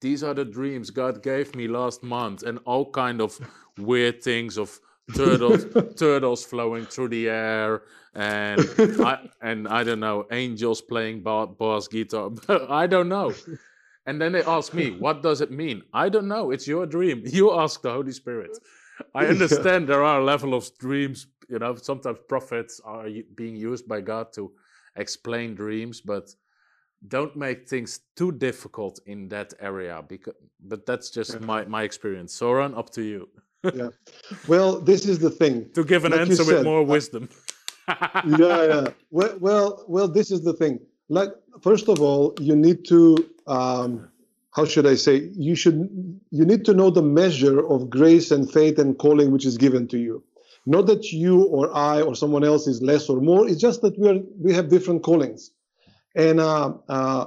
these 0.00 0.22
are 0.22 0.34
the 0.34 0.44
dreams 0.44 0.90
God 0.90 1.22
gave 1.22 1.54
me 1.54 1.68
last 1.68 2.02
month, 2.02 2.42
and 2.42 2.58
all 2.66 2.90
kind 2.90 3.20
of 3.20 3.38
weird 3.78 4.22
things 4.22 4.58
of 4.58 4.78
turtles 5.14 5.66
turtles 5.96 6.44
flowing 6.44 6.84
through 6.84 7.08
the 7.08 7.28
air 7.28 7.82
and 8.14 8.60
I, 8.78 9.28
and 9.42 9.68
I 9.68 9.84
don't 9.84 10.00
know 10.00 10.26
angels 10.32 10.80
playing 10.80 11.22
bass 11.22 11.86
guitar. 11.86 12.30
I 12.70 12.86
don't 12.86 13.08
know. 13.08 13.34
And 14.06 14.20
then 14.20 14.32
they 14.32 14.42
ask 14.42 14.72
me 14.72 14.90
what 14.98 15.22
does 15.22 15.40
it 15.40 15.50
mean? 15.50 15.82
I 15.92 16.08
don't 16.08 16.28
know. 16.28 16.50
It's 16.50 16.66
your 16.66 16.86
dream. 16.86 17.22
You 17.24 17.52
ask 17.52 17.82
the 17.82 17.92
Holy 17.92 18.12
Spirit. 18.12 18.58
I 19.14 19.26
understand 19.26 19.86
there 19.88 20.02
are 20.02 20.20
a 20.20 20.24
level 20.24 20.54
of 20.54 20.70
dreams 20.78 21.26
you 21.48 21.58
know 21.58 21.74
sometimes 21.76 22.18
prophets 22.28 22.80
are 22.84 23.06
being 23.34 23.54
used 23.54 23.86
by 23.86 24.00
God 24.00 24.32
to 24.32 24.52
explain 24.96 25.54
dreams 25.54 26.00
but 26.00 26.34
don't 27.06 27.36
make 27.36 27.68
things 27.68 28.00
too 28.16 28.32
difficult 28.32 28.98
in 29.06 29.28
that 29.28 29.52
area 29.60 30.02
because 30.08 30.34
but 30.60 30.86
that's 30.86 31.10
just 31.10 31.40
my 31.40 31.64
my 31.66 31.82
experience. 31.82 32.34
Zoran 32.34 32.74
up 32.74 32.90
to 32.90 33.02
you 33.02 33.28
yeah. 33.74 33.88
Well, 34.48 34.80
this 34.80 35.06
is 35.06 35.18
the 35.18 35.30
thing. 35.30 35.70
To 35.74 35.84
give 35.84 36.04
an 36.04 36.12
like 36.12 36.22
answer 36.22 36.44
said, 36.44 36.54
with 36.56 36.64
more 36.64 36.82
wisdom. 36.82 37.28
yeah, 37.88 38.22
yeah. 38.24 38.88
Well, 39.10 39.36
well, 39.40 39.84
well, 39.88 40.08
this 40.08 40.30
is 40.30 40.42
the 40.42 40.52
thing. 40.52 40.80
Like, 41.08 41.30
first 41.62 41.88
of 41.88 42.00
all, 42.00 42.34
you 42.40 42.56
need 42.56 42.84
to, 42.86 43.16
um, 43.46 44.08
how 44.52 44.64
should 44.64 44.86
I 44.86 44.96
say? 44.96 45.30
You 45.34 45.54
should, 45.54 45.88
you 46.30 46.44
need 46.44 46.64
to 46.64 46.74
know 46.74 46.90
the 46.90 47.02
measure 47.02 47.64
of 47.66 47.88
grace 47.88 48.30
and 48.30 48.50
faith 48.50 48.78
and 48.78 48.98
calling 48.98 49.30
which 49.30 49.46
is 49.46 49.56
given 49.56 49.86
to 49.88 49.98
you. 49.98 50.24
Not 50.66 50.86
that 50.86 51.12
you 51.12 51.44
or 51.44 51.74
I 51.74 52.02
or 52.02 52.16
someone 52.16 52.42
else 52.42 52.66
is 52.66 52.82
less 52.82 53.08
or 53.08 53.20
more. 53.20 53.48
It's 53.48 53.60
just 53.60 53.82
that 53.82 53.96
we 53.98 54.08
are, 54.08 54.20
we 54.40 54.52
have 54.52 54.68
different 54.68 55.04
callings. 55.04 55.52
And 56.16 56.40
uh, 56.40 56.74
uh, 56.88 57.26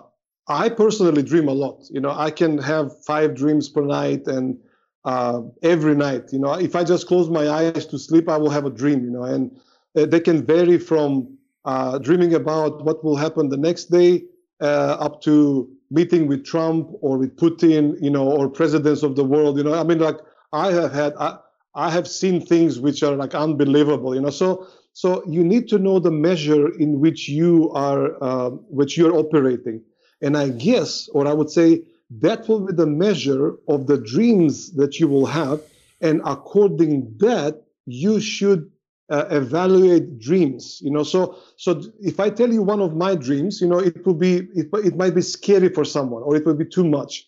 I 0.50 0.68
personally 0.68 1.24
dream 1.24 1.48
a 1.48 1.54
lot. 1.54 1.86
You 1.90 2.02
know, 2.02 2.12
I 2.12 2.32
can 2.32 2.58
have 2.58 2.92
five 3.06 3.36
dreams 3.36 3.70
per 3.70 3.82
night 3.82 4.28
and 4.28 4.60
uh, 5.06 5.42
every 5.64 5.96
night. 5.96 6.32
You 6.32 6.40
know, 6.40 6.54
if 6.54 6.76
I 6.76 6.84
just 6.84 7.08
close 7.08 7.30
my 7.30 7.50
eyes 7.50 7.86
to 7.88 8.00
sleep, 8.00 8.30
I 8.30 8.38
will 8.38 8.50
have 8.50 8.66
a 8.66 8.70
dream. 8.70 9.04
You 9.04 9.12
know, 9.12 9.24
and 9.24 9.52
uh, 9.96 10.06
they 10.06 10.20
can 10.20 10.46
vary 10.46 10.78
from 10.78 11.38
uh, 11.66 11.98
dreaming 12.00 12.34
about 12.34 12.84
what 12.86 13.04
will 13.04 13.16
happen 13.16 13.50
the 13.50 13.58
next 13.58 13.86
day 13.86 14.24
uh, 14.62 14.98
up 15.00 15.22
to 15.24 15.70
meeting 15.92 16.28
with 16.28 16.46
Trump 16.46 16.90
or 17.02 17.18
with 17.18 17.36
Putin. 17.38 17.96
You 18.02 18.10
know, 18.10 18.30
or 18.30 18.50
presidents 18.50 19.04
of 19.04 19.16
the 19.16 19.24
world. 19.26 19.58
You 19.58 19.64
know, 19.64 19.74
I 19.74 19.84
mean, 19.84 20.00
like 20.00 20.18
I 20.54 20.72
have 20.72 20.94
had, 20.94 21.14
I, 21.20 21.38
I 21.76 21.90
have 21.92 22.08
seen 22.08 22.46
things 22.46 22.80
which 22.80 23.04
are 23.04 23.16
like 23.16 23.36
unbelievable. 23.36 24.16
You 24.16 24.22
know, 24.22 24.30
so 24.32 24.68
so 24.94 25.24
you 25.28 25.44
need 25.44 25.70
to 25.70 25.80
know 25.80 26.00
the 26.00 26.12
measure 26.12 26.68
in 26.78 27.00
which 27.00 27.30
you 27.30 27.72
are, 27.72 28.22
uh, 28.22 28.50
which 28.50 28.98
you're 28.98 29.16
operating. 29.16 29.82
And 30.22 30.36
I 30.36 30.50
guess, 30.50 31.08
or 31.14 31.28
I 31.28 31.34
would 31.34 31.50
say, 31.50 31.84
that 32.10 32.48
will 32.48 32.62
be 32.66 32.74
the 32.74 32.88
measure 32.88 33.56
of 33.68 33.88
the 33.88 33.98
dreams 33.98 34.72
that 34.74 35.00
you 35.00 35.08
will 35.08 35.26
have 35.26 35.62
and 36.02 36.22
according 36.26 37.14
that 37.18 37.64
you 37.86 38.20
should 38.20 38.72
uh, 39.10 39.26
evaluate 39.32 40.20
dreams 40.20 40.80
you 40.82 40.92
know? 40.92 41.04
So 41.04 41.38
so 41.58 41.82
if 42.02 42.20
i 42.20 42.30
tell 42.30 42.52
you 42.52 42.62
one 42.62 42.80
of 42.80 42.96
my 42.96 43.16
dreams 43.16 43.62
you 43.62 43.68
know 43.68 43.80
it 43.80 44.06
will 44.06 44.16
be 44.16 44.48
it, 44.56 44.68
it 44.74 44.96
might 44.96 45.16
be 45.16 45.22
scary 45.22 45.70
for 45.70 45.86
someone 45.86 46.24
or 46.24 46.36
it 46.36 46.46
will 46.46 46.56
be 46.56 46.66
too 46.66 46.88
much. 46.88 47.28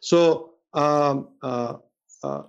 So 0.00 0.54
um, 0.72 1.28
uh, 1.42 1.74
uh, 2.22 2.42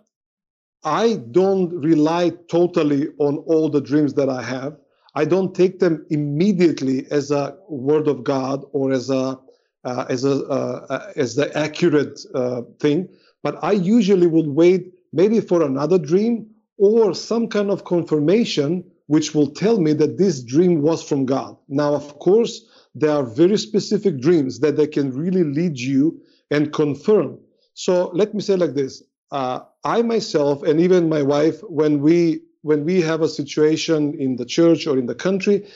i 0.83 1.15
don't 1.31 1.71
rely 1.81 2.31
totally 2.49 3.07
on 3.19 3.37
all 3.47 3.69
the 3.69 3.81
dreams 3.81 4.13
that 4.15 4.29
i 4.29 4.41
have. 4.41 4.77
I 5.13 5.25
don't 5.25 5.53
take 5.53 5.79
them 5.79 6.05
immediately 6.09 7.05
as 7.11 7.31
a 7.31 7.57
word 7.67 8.07
of 8.07 8.23
god 8.23 8.63
or 8.71 8.91
as 8.91 9.09
a 9.09 9.39
uh, 9.83 10.05
as 10.09 10.23
a 10.25 10.31
uh, 10.47 10.85
uh, 10.89 11.11
as 11.15 11.35
the 11.35 11.55
accurate 11.57 12.19
uh, 12.33 12.61
thing. 12.79 13.09
But 13.43 13.63
I 13.63 13.71
usually 13.73 14.27
would 14.27 14.47
wait 14.47 14.93
maybe 15.13 15.41
for 15.41 15.63
another 15.63 15.97
dream 15.97 16.47
or 16.77 17.13
some 17.13 17.47
kind 17.47 17.69
of 17.71 17.83
confirmation 17.83 18.83
which 19.07 19.35
will 19.35 19.47
tell 19.51 19.79
me 19.79 19.93
that 19.93 20.17
this 20.17 20.41
dream 20.41 20.81
was 20.81 21.03
from 21.03 21.25
God. 21.25 21.57
Now, 21.67 21.95
of 21.95 22.17
course, 22.19 22.65
there 22.95 23.11
are 23.11 23.23
very 23.23 23.57
specific 23.57 24.19
dreams 24.21 24.59
that 24.59 24.77
they 24.77 24.87
can 24.87 25.11
really 25.11 25.43
lead 25.43 25.77
you 25.77 26.21
and 26.49 26.71
confirm. 26.71 27.39
So 27.73 28.09
let 28.13 28.33
me 28.33 28.41
say 28.41 28.55
like 28.55 28.73
this: 28.73 29.03
uh, 29.31 29.61
I 29.83 30.01
myself 30.01 30.63
and 30.63 30.79
even 30.79 31.09
my 31.09 31.23
wife, 31.23 31.61
when 31.61 32.01
we 32.01 32.41
when 32.61 32.85
we 32.85 33.01
have 33.01 33.21
a 33.21 33.29
situation 33.29 34.13
in 34.19 34.35
the 34.35 34.45
church 34.45 34.85
or 34.85 34.97
in 34.97 35.07
the 35.07 35.15
country 35.15 35.67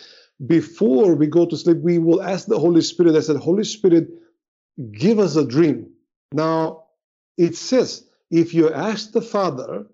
before 0.46 1.16
we 1.16 1.28
go 1.28 1.46
to 1.46 1.56
sleep, 1.56 1.78
we 1.78 1.98
will 1.98 2.22
ask 2.22 2.48
the 2.48 2.60
Holy 2.60 2.82
Spirit. 2.82 3.16
I 3.16 3.22
said, 3.22 3.38
Holy 3.38 3.64
Spirit, 3.64 4.10
give 4.92 5.20
us 5.20 5.36
a 5.36 5.46
dream. 5.46 5.92
Now, 6.34 6.84
it 7.38 7.56
says, 7.56 8.08
if 8.32 8.54
you 8.54 8.72
ask 8.72 9.12
the 9.12 9.22
Father, 9.22 9.86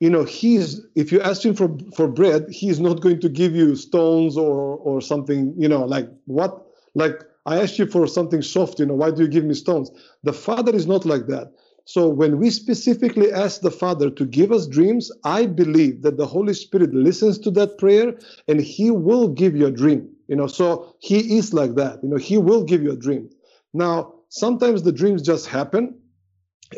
you 0.00 0.10
know, 0.10 0.24
he's 0.24 0.80
if 0.94 1.12
you 1.12 1.20
ask 1.20 1.44
him 1.44 1.54
for 1.54 1.76
for 1.96 2.08
bread, 2.08 2.46
he's 2.50 2.80
not 2.80 3.00
going 3.00 3.20
to 3.20 3.28
give 3.28 3.54
you 3.54 3.74
stones 3.76 4.36
or 4.36 4.76
or 4.76 5.00
something, 5.00 5.54
you 5.56 5.68
know, 5.68 5.84
like 5.84 6.08
what 6.26 6.66
like 6.94 7.22
I 7.46 7.60
asked 7.60 7.78
you 7.78 7.86
for 7.86 8.06
something 8.06 8.42
soft, 8.42 8.78
you 8.78 8.86
know, 8.86 8.94
why 8.94 9.10
do 9.10 9.22
you 9.22 9.28
give 9.28 9.44
me 9.44 9.54
stones? 9.54 9.90
The 10.22 10.32
Father 10.32 10.74
is 10.74 10.86
not 10.86 11.04
like 11.04 11.26
that. 11.28 11.52
So 11.84 12.08
when 12.08 12.38
we 12.38 12.50
specifically 12.50 13.30
ask 13.32 13.60
the 13.60 13.70
Father 13.70 14.10
to 14.10 14.24
give 14.24 14.52
us 14.52 14.66
dreams, 14.66 15.12
I 15.24 15.46
believe 15.46 16.02
that 16.02 16.16
the 16.16 16.26
Holy 16.26 16.54
Spirit 16.54 16.94
listens 16.94 17.38
to 17.40 17.50
that 17.52 17.78
prayer 17.78 18.18
and 18.48 18.60
he 18.60 18.90
will 18.90 19.28
give 19.28 19.54
you 19.54 19.66
a 19.66 19.70
dream. 19.70 20.10
You 20.28 20.36
know, 20.36 20.46
so 20.46 20.96
he 21.00 21.36
is 21.36 21.52
like 21.52 21.74
that. 21.74 22.02
You 22.02 22.08
know, 22.08 22.16
he 22.16 22.38
will 22.38 22.64
give 22.64 22.82
you 22.82 22.92
a 22.92 22.96
dream. 22.96 23.28
Now, 23.74 24.14
sometimes 24.30 24.82
the 24.82 24.92
dreams 24.92 25.22
just 25.22 25.46
happen 25.46 25.98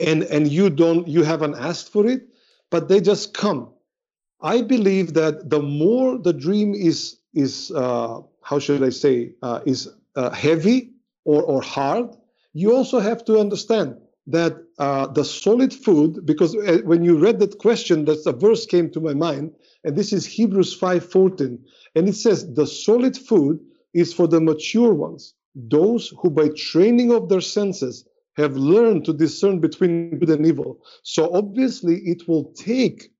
and 0.05 0.25
and 0.25 0.49
you 0.49 0.71
don't 0.71 1.07
you 1.07 1.23
haven't 1.23 1.55
asked 1.57 1.93
for 1.93 2.07
it, 2.07 2.29
but 2.71 2.89
they 2.89 3.01
just 3.01 3.35
come. 3.35 3.71
I 4.41 4.63
believe 4.63 5.15
that 5.15 5.51
the 5.51 5.63
more 5.63 6.19
the 6.19 6.33
dream 6.33 6.75
is 6.75 7.19
is 7.35 7.71
uh, 7.71 8.21
how 8.43 8.59
should 8.59 8.83
I 8.83 8.91
say 8.91 9.35
uh, 9.43 9.61
is 9.65 9.89
uh, 10.17 10.31
heavy 10.31 10.93
or 11.25 11.43
or 11.45 11.63
hard, 11.63 12.17
you 12.53 12.75
also 12.75 12.99
have 12.99 13.25
to 13.27 13.39
understand 13.39 13.97
that 14.27 14.57
uh, 14.79 15.07
the 15.07 15.25
solid 15.25 15.73
food, 15.73 16.27
because 16.27 16.55
uh, 16.57 16.79
when 16.85 17.05
you 17.05 17.17
read 17.17 17.39
that 17.39 17.59
question, 17.59 18.05
that's 18.05 18.27
a 18.27 18.33
verse 18.33 18.67
came 18.67 18.91
to 18.91 19.01
my 19.01 19.15
mind, 19.15 19.53
and 19.85 19.97
this 19.97 20.13
is 20.13 20.27
Hebrews 20.27 20.79
5:14, 20.79 21.59
and 21.95 22.09
it 22.09 22.15
says, 22.15 22.53
"The 22.55 22.67
solid 22.67 23.17
food 23.17 23.61
is 23.95 24.13
for 24.13 24.27
the 24.27 24.41
mature 24.41 24.93
ones, 24.93 25.35
those 25.55 26.13
who 26.21 26.31
by 26.31 26.49
training 26.57 27.13
of 27.13 27.29
their 27.29 27.41
senses 27.41 28.05
have 28.37 28.57
learned 28.57 29.05
to 29.05 29.13
discern 29.13 29.61
between 29.61 30.19
good 30.19 30.31
and 30.31 30.45
evil." 30.45 30.81
So 31.05 31.33
obviously, 31.33 31.97
it 31.99 32.27
will 32.27 32.53
take 32.55 33.11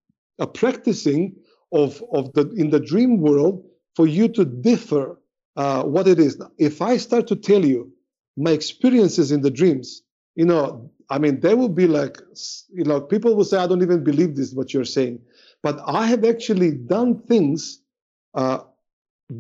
a 0.41 0.47
practicing 0.47 1.37
of 1.73 2.03
of 2.13 2.33
the 2.33 2.51
in 2.57 2.71
the 2.71 2.81
dream 2.81 3.21
world 3.21 3.65
for 3.95 4.07
you 4.09 4.29
to 4.29 4.45
differ 4.45 5.21
uh, 5.57 5.85
what 5.85 6.09
it 6.09 6.19
is. 6.19 6.37
If 6.59 6.83
I 6.83 6.97
start 6.97 7.29
to 7.29 7.37
tell 7.37 7.65
you 7.65 7.93
my 8.37 8.51
experiences 8.51 9.33
in 9.33 9.41
the 9.41 9.51
dreams, 9.51 10.03
you 10.37 10.45
know, 10.45 10.91
I 11.09 11.19
mean, 11.19 11.41
they 11.41 11.55
will 11.55 11.69
be 11.69 11.87
like, 11.87 12.19
you 12.73 12.85
know, 12.85 13.01
people 13.01 13.35
will 13.35 13.45
say, 13.45 13.59
I 13.59 13.67
don't 13.67 13.83
even 13.83 14.05
believe 14.05 14.37
this, 14.37 14.53
what 14.53 14.73
you're 14.73 14.85
saying. 14.85 15.21
But 15.63 15.81
I 15.87 16.07
have 16.07 16.25
actually 16.25 16.73
done 16.73 17.23
things, 17.23 17.81
uh, 18.35 18.59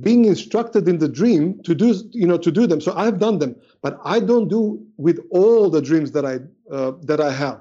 being 0.00 0.24
instructed 0.24 0.88
in 0.88 0.98
the 0.98 1.08
dream 1.08 1.60
to 1.64 1.74
do, 1.74 1.94
you 2.10 2.26
know, 2.26 2.38
to 2.38 2.50
do 2.50 2.66
them. 2.66 2.80
So 2.80 2.92
I've 2.96 3.18
done 3.20 3.38
them, 3.38 3.54
but 3.82 4.00
I 4.04 4.20
don't 4.20 4.48
do 4.48 4.84
with 4.96 5.20
all 5.30 5.70
the 5.70 5.82
dreams 5.82 6.10
that 6.12 6.24
I 6.24 6.40
uh, 6.74 6.92
that 7.02 7.20
I 7.20 7.32
have. 7.32 7.60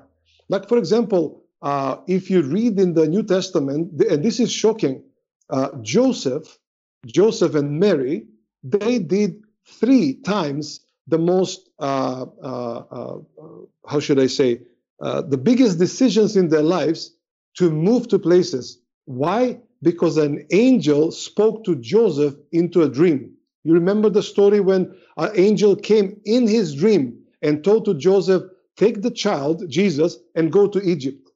Like 0.50 0.68
for 0.68 0.78
example, 0.78 1.44
uh, 1.62 1.98
if 2.08 2.30
you 2.32 2.42
read 2.42 2.80
in 2.80 2.94
the 2.94 3.08
New 3.08 3.22
Testament, 3.22 4.02
and 4.10 4.24
this 4.24 4.40
is 4.40 4.52
shocking, 4.52 5.04
uh, 5.52 5.70
Joseph, 5.82 6.58
Joseph 7.06 7.54
and 7.54 7.80
Mary, 7.80 8.26
they 8.64 8.98
did 8.98 9.44
three 9.68 10.16
times 10.22 10.85
the 11.08 11.18
most, 11.18 11.70
uh, 11.80 12.26
uh, 12.42 12.78
uh, 12.92 13.18
how 13.88 14.00
should 14.00 14.20
I 14.20 14.28
say, 14.28 14.62
the 15.00 15.40
biggest 15.42 15.80
decisions 15.80 16.36
in 16.36 16.50
their 16.50 16.64
lives 16.64 17.16
to 17.58 17.70
move 17.70 18.08
to 18.10 18.20
places. 18.20 18.80
Why? 19.06 19.60
Because 19.82 20.18
an 20.18 20.46
angel 20.52 21.12
spoke 21.12 21.64
to 21.66 21.76
Joseph 21.76 22.36
into 22.52 22.82
a 22.82 22.90
dream. 22.90 23.34
You 23.64 23.74
remember 23.74 24.10
the 24.10 24.24
story 24.24 24.60
when 24.60 24.96
an 25.18 25.32
angel 25.36 25.76
came 25.76 26.20
in 26.26 26.48
his 26.48 26.76
dream 26.76 27.20
and 27.42 27.64
told 27.64 27.86
to 27.86 27.94
Joseph, 27.94 28.44
Take 28.78 29.02
the 29.04 29.12
child, 29.12 29.64
Jesus, 29.70 30.18
and 30.36 30.52
go 30.52 30.68
to 30.68 30.82
Egypt. 30.82 31.30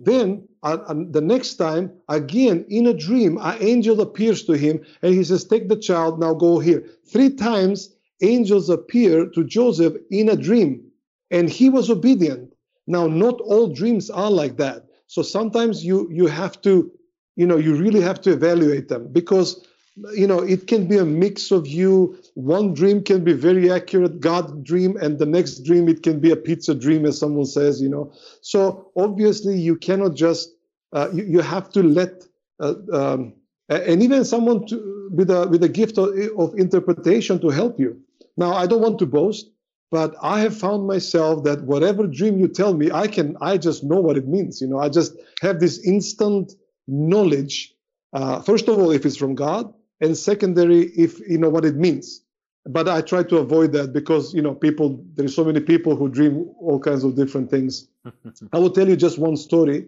Then 0.00 0.48
uh, 0.62 0.78
uh, 0.86 0.94
the 1.10 1.20
next 1.20 1.54
time, 1.56 1.92
again 2.08 2.64
in 2.68 2.86
a 2.86 2.94
dream, 2.94 3.38
an 3.40 3.58
angel 3.60 4.00
appears 4.00 4.44
to 4.44 4.52
him 4.54 4.84
and 5.02 5.14
he 5.14 5.22
says, 5.24 5.44
Take 5.44 5.68
the 5.68 5.76
child, 5.76 6.18
now 6.18 6.34
go 6.34 6.58
here. 6.58 6.84
Three 7.06 7.30
times 7.30 7.94
angels 8.22 8.70
appear 8.70 9.26
to 9.26 9.44
Joseph 9.44 9.94
in 10.10 10.28
a 10.28 10.36
dream, 10.36 10.90
and 11.30 11.48
he 11.48 11.70
was 11.70 11.90
obedient. 11.90 12.52
Now, 12.86 13.06
not 13.06 13.40
all 13.40 13.68
dreams 13.68 14.10
are 14.10 14.30
like 14.30 14.56
that. 14.58 14.86
So 15.06 15.22
sometimes 15.22 15.84
you 15.84 16.08
you 16.10 16.26
have 16.26 16.60
to, 16.62 16.90
you 17.36 17.46
know, 17.46 17.56
you 17.56 17.74
really 17.76 18.00
have 18.00 18.20
to 18.22 18.32
evaluate 18.32 18.88
them 18.88 19.12
because 19.12 19.66
you 20.12 20.26
know 20.26 20.40
it 20.40 20.66
can 20.66 20.86
be 20.86 20.98
a 20.98 21.04
mix 21.04 21.50
of 21.50 21.66
you 21.66 22.18
one 22.34 22.74
dream 22.74 23.02
can 23.02 23.24
be 23.24 23.32
very 23.32 23.70
accurate 23.70 24.20
god 24.20 24.62
dream 24.62 24.96
and 24.98 25.18
the 25.18 25.24
next 25.24 25.60
dream 25.60 25.88
it 25.88 26.02
can 26.02 26.20
be 26.20 26.30
a 26.30 26.36
pizza 26.36 26.74
dream 26.74 27.06
as 27.06 27.18
someone 27.18 27.46
says 27.46 27.80
you 27.80 27.88
know 27.88 28.12
so 28.42 28.90
obviously 28.96 29.58
you 29.58 29.74
cannot 29.74 30.14
just 30.14 30.50
uh, 30.92 31.08
you, 31.14 31.24
you 31.24 31.40
have 31.40 31.70
to 31.70 31.82
let 31.82 32.26
uh, 32.60 32.74
um, 32.92 33.32
and 33.68 34.02
even 34.02 34.24
someone 34.24 34.66
to, 34.66 35.08
with 35.12 35.30
a 35.30 35.48
with 35.48 35.62
a 35.64 35.68
gift 35.68 35.96
of, 35.98 36.08
of 36.38 36.54
interpretation 36.58 37.40
to 37.40 37.48
help 37.48 37.80
you 37.80 37.98
now 38.36 38.52
i 38.54 38.66
don't 38.66 38.82
want 38.82 38.98
to 38.98 39.06
boast 39.06 39.50
but 39.90 40.14
i 40.22 40.40
have 40.40 40.56
found 40.56 40.86
myself 40.86 41.44
that 41.44 41.62
whatever 41.62 42.06
dream 42.06 42.38
you 42.38 42.48
tell 42.48 42.74
me 42.74 42.90
i 42.90 43.06
can 43.06 43.36
i 43.40 43.56
just 43.56 43.84
know 43.84 44.00
what 44.00 44.16
it 44.16 44.26
means 44.26 44.60
you 44.60 44.66
know? 44.66 44.78
I 44.78 44.88
just 44.88 45.16
have 45.42 45.60
this 45.60 45.78
instant 45.86 46.52
knowledge 46.86 47.74
uh, 48.12 48.40
first 48.40 48.68
of 48.68 48.78
all 48.78 48.90
if 48.90 49.04
it's 49.06 49.16
from 49.16 49.34
god 49.34 49.72
and 50.00 50.16
secondary 50.16 50.82
if 50.96 51.18
you 51.28 51.38
know 51.38 51.48
what 51.50 51.64
it 51.64 51.76
means. 51.76 52.22
But 52.68 52.88
i 52.88 53.00
try 53.00 53.22
to 53.22 53.38
avoid 53.38 53.72
that 53.72 53.92
because 53.92 54.34
you 54.34 54.42
know 54.42 54.54
people 54.54 55.04
there's 55.14 55.34
so 55.34 55.44
many 55.44 55.60
people 55.60 55.94
who 55.96 56.08
dream 56.08 56.50
all 56.60 56.80
kinds 56.80 57.04
of 57.04 57.14
different 57.14 57.50
things. 57.50 57.88
I 58.52 58.58
will 58.58 58.70
tell 58.70 58.88
you 58.88 58.96
just 58.96 59.18
one 59.18 59.36
story 59.36 59.86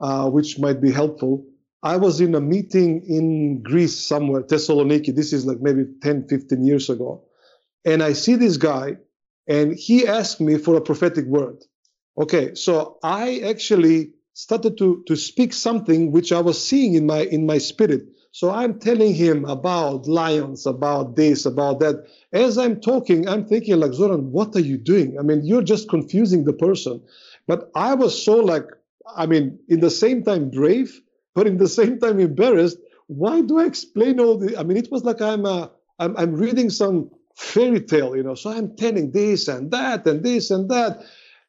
uh, 0.00 0.28
which 0.30 0.58
might 0.58 0.80
be 0.80 0.90
helpful. 0.90 1.44
I 1.82 1.96
was 1.98 2.20
in 2.20 2.34
a 2.34 2.40
meeting 2.40 3.04
in 3.06 3.62
greece 3.62 3.98
somewhere 3.98 4.42
thessaloniki. 4.42 5.14
This 5.14 5.32
is 5.32 5.44
like 5.44 5.60
maybe 5.60 5.84
10 6.02 6.26
15 6.28 6.64
years 6.64 6.88
ago 6.88 7.22
and 7.86 8.02
i 8.04 8.14
see 8.14 8.36
this 8.36 8.58
guy 8.58 8.98
and 9.48 9.74
he 9.74 10.08
asked 10.08 10.40
me 10.42 10.58
for 10.58 10.76
a 10.76 10.82
prophetic 10.82 11.26
word 11.26 11.58
okay 12.20 12.54
so 12.56 12.98
i 13.04 13.40
actually 13.40 14.12
started 14.34 14.78
to 14.78 15.04
to 15.08 15.16
speak 15.16 15.54
something 15.54 16.12
which 16.12 16.32
i 16.32 16.40
was 16.40 16.64
seeing 16.64 16.94
in 16.94 17.06
my 17.06 17.22
in 17.22 17.46
my 17.46 17.58
spirit 17.58 18.04
so 18.32 18.50
I'm 18.50 18.80
telling 18.80 19.14
him 19.14 19.46
about 19.46 20.08
lions, 20.08 20.66
about 20.66 21.16
this, 21.16 21.46
about 21.46 21.80
that. 21.80 22.06
As 22.32 22.58
I'm 22.58 22.80
talking, 22.82 23.28
I'm 23.28 23.46
thinking 23.46 23.80
like, 23.80 23.94
Zoran, 23.94 24.32
what 24.32 24.56
are 24.56 24.60
you 24.60 24.78
doing? 24.78 25.18
I 25.18 25.22
mean, 25.22 25.42
you're 25.44 25.62
just 25.62 25.88
confusing 25.88 26.44
the 26.44 26.54
person. 26.54 27.02
But 27.48 27.70
I 27.74 27.94
was 27.94 28.22
so 28.22 28.36
like, 28.36 28.66
I 29.16 29.26
mean, 29.26 29.58
in 29.68 29.80
the 29.80 29.90
same 29.90 30.24
time 30.24 30.50
brave, 30.50 31.00
but 31.34 31.48
in 31.48 31.58
the 31.58 31.68
same 31.68 31.98
time 32.00 32.20
embarrassed. 32.20 32.78
Why 33.08 33.40
do 33.42 33.58
I 33.58 33.66
explain 33.66 34.20
all 34.20 34.38
the? 34.38 34.58
I 34.58 34.64
mean, 34.64 34.76
it 34.76 34.92
was 34.92 35.04
like 35.04 35.22
I'm 35.22 35.46
uh, 35.46 35.68
I'm, 35.98 36.16
I'm 36.18 36.34
reading 36.34 36.70
some 36.70 37.10
fairy 37.36 37.80
tale, 37.80 38.16
you 38.16 38.22
know. 38.22 38.34
So 38.34 38.50
I'm 38.50 38.76
telling 38.76 39.12
this 39.12 39.48
and 39.48 39.70
that 39.70 40.06
and 40.06 40.24
this 40.24 40.50
and 40.50 40.68
that. 40.70 41.04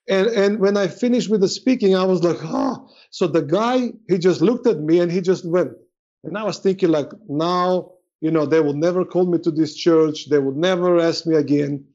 And 0.10 0.28
and 0.28 0.60
when 0.60 0.78
I 0.78 0.88
finished 0.88 1.30
with 1.30 1.42
the 1.42 1.50
speaking, 1.50 1.96
I 1.96 2.04
was 2.04 2.24
like. 2.24 2.38
Oh. 2.44 2.90
So 3.10 3.28
the 3.28 3.42
guy, 3.42 3.94
he 4.10 4.18
just 4.18 4.42
looked 4.42 4.68
at 4.68 4.80
me 4.80 5.00
and 5.00 5.12
he 5.12 5.22
just 5.22 5.46
went, 5.46 5.72
and 6.24 6.38
I 6.38 6.44
was 6.44 6.60
thinking, 6.60 6.90
like, 6.90 7.10
now, 7.28 7.94
you 8.22 8.32
know, 8.32 8.46
they 8.46 8.60
will 8.60 8.74
never 8.74 9.06
call 9.06 9.26
me 9.26 9.38
to 9.40 9.52
this 9.52 9.76
church. 9.76 10.30
They 10.30 10.40
will 10.40 10.56
never 10.56 11.00
ask 11.00 11.26
me 11.26 11.36
again. 11.36 11.86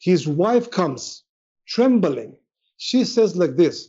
His 0.00 0.26
wife 0.26 0.70
comes 0.70 1.24
trembling. 1.66 2.36
She 2.76 3.04
says, 3.04 3.36
like 3.36 3.56
this 3.56 3.88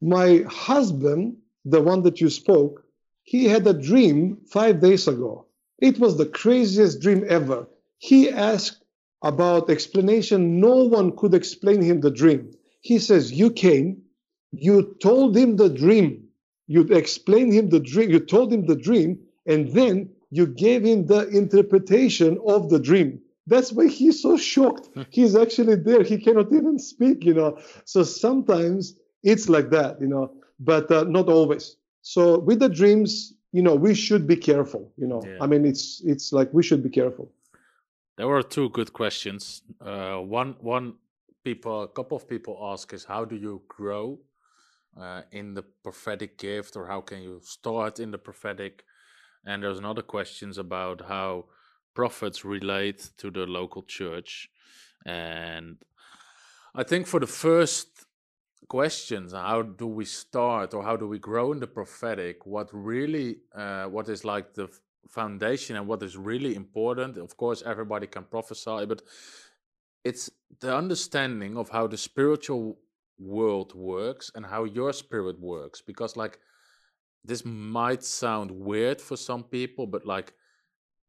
My 0.00 0.44
husband, 0.48 1.36
the 1.64 1.80
one 1.80 2.02
that 2.02 2.20
you 2.20 2.30
spoke, 2.30 2.84
he 3.22 3.46
had 3.46 3.66
a 3.66 3.72
dream 3.72 4.38
five 4.50 4.80
days 4.80 5.08
ago. 5.08 5.46
It 5.78 5.98
was 5.98 6.16
the 6.16 6.26
craziest 6.26 7.00
dream 7.00 7.24
ever. 7.28 7.66
He 7.98 8.30
asked 8.30 8.83
about 9.24 9.70
explanation. 9.70 10.60
No 10.60 10.84
one 10.84 11.16
could 11.16 11.34
explain 11.34 11.82
him 11.82 12.00
the 12.00 12.10
dream. 12.12 12.52
He 12.80 13.00
says, 13.00 13.32
You 13.32 13.50
came, 13.50 14.02
you 14.52 14.96
told 15.00 15.36
him 15.36 15.56
the 15.56 15.68
dream 15.68 16.24
you 16.66 16.82
explained 16.82 17.52
him 17.52 17.68
the 17.68 17.80
dream, 17.80 18.10
you 18.10 18.20
told 18.20 18.52
him 18.52 18.66
the 18.66 18.76
dream, 18.76 19.18
and 19.46 19.68
then 19.72 20.10
you 20.30 20.46
gave 20.46 20.84
him 20.84 21.06
the 21.06 21.28
interpretation 21.28 22.38
of 22.46 22.70
the 22.70 22.78
dream. 22.78 23.20
That's 23.46 23.72
why 23.72 23.88
he's 23.88 24.22
so 24.22 24.38
shocked. 24.38 24.88
He's 25.10 25.36
actually 25.36 25.76
there. 25.76 26.02
He 26.02 26.16
cannot 26.16 26.50
even 26.50 26.78
speak, 26.78 27.26
you 27.26 27.34
know. 27.34 27.58
So 27.84 28.02
sometimes 28.02 28.94
it's 29.22 29.50
like 29.50 29.68
that, 29.70 30.00
you 30.00 30.06
know, 30.06 30.32
but 30.58 30.90
uh, 30.90 31.04
not 31.04 31.28
always. 31.28 31.76
So 32.00 32.38
with 32.38 32.60
the 32.60 32.70
dreams, 32.70 33.34
you 33.52 33.62
know, 33.62 33.74
we 33.74 33.94
should 33.94 34.26
be 34.26 34.36
careful, 34.36 34.90
you 34.96 35.06
know. 35.06 35.22
Yeah. 35.26 35.36
I 35.42 35.46
mean, 35.46 35.66
it's 35.66 36.00
it's 36.06 36.32
like 36.32 36.48
we 36.54 36.62
should 36.62 36.82
be 36.82 36.88
careful. 36.88 37.30
There 38.16 38.28
were 38.28 38.42
two 38.42 38.68
good 38.70 38.92
questions. 38.92 39.62
Uh, 39.80 40.16
one 40.16 40.56
one 40.60 40.94
people, 41.44 41.82
a 41.82 41.88
couple 41.88 42.16
of 42.16 42.28
people 42.28 42.58
ask 42.72 42.92
is 42.92 43.04
how 43.04 43.24
do 43.24 43.36
you 43.36 43.62
grow 43.68 44.18
uh, 45.00 45.22
in 45.32 45.54
the 45.54 45.62
prophetic 45.82 46.38
gift 46.38 46.76
or 46.76 46.86
how 46.86 47.00
can 47.00 47.22
you 47.22 47.40
start 47.42 47.98
in 47.98 48.10
the 48.10 48.18
prophetic 48.18 48.84
and 49.46 49.62
there's 49.62 49.78
another 49.78 50.02
questions 50.02 50.58
about 50.58 51.02
how 51.08 51.44
prophets 51.94 52.44
relate 52.44 53.10
to 53.18 53.30
the 53.30 53.46
local 53.46 53.82
church 53.82 54.48
and 55.06 55.76
i 56.74 56.82
think 56.82 57.06
for 57.06 57.20
the 57.20 57.26
first 57.26 58.06
questions 58.68 59.32
how 59.32 59.62
do 59.62 59.86
we 59.86 60.04
start 60.04 60.72
or 60.72 60.82
how 60.82 60.96
do 60.96 61.06
we 61.06 61.18
grow 61.18 61.52
in 61.52 61.60
the 61.60 61.66
prophetic 61.66 62.46
what 62.46 62.68
really 62.72 63.36
uh, 63.54 63.84
what 63.84 64.08
is 64.08 64.24
like 64.24 64.54
the 64.54 64.68
foundation 65.08 65.76
and 65.76 65.86
what 65.86 66.02
is 66.02 66.16
really 66.16 66.54
important. 66.54 67.16
Of 67.16 67.36
course 67.36 67.62
everybody 67.64 68.06
can 68.06 68.24
prophesy 68.24 68.86
but 68.86 69.02
it's 70.04 70.30
the 70.60 70.76
understanding 70.76 71.56
of 71.56 71.70
how 71.70 71.86
the 71.86 71.96
spiritual 71.96 72.78
world 73.18 73.74
works 73.74 74.30
and 74.34 74.44
how 74.44 74.64
your 74.64 74.92
spirit 74.92 75.40
works. 75.40 75.80
Because 75.80 76.16
like 76.16 76.38
this 77.24 77.44
might 77.44 78.04
sound 78.04 78.50
weird 78.50 79.00
for 79.00 79.16
some 79.16 79.44
people 79.44 79.86
but 79.86 80.04
like 80.06 80.34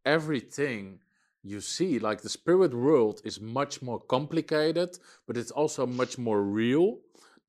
everything 0.05 0.99
you 1.43 1.61
see 1.61 1.99
like 1.99 2.21
the 2.21 2.29
spirit 2.29 2.73
world 2.73 3.21
is 3.23 3.39
much 3.39 3.81
more 3.81 3.99
complicated 3.99 4.97
but 5.27 5.37
it's 5.37 5.51
also 5.51 5.85
much 5.85 6.17
more 6.17 6.41
real 6.41 6.99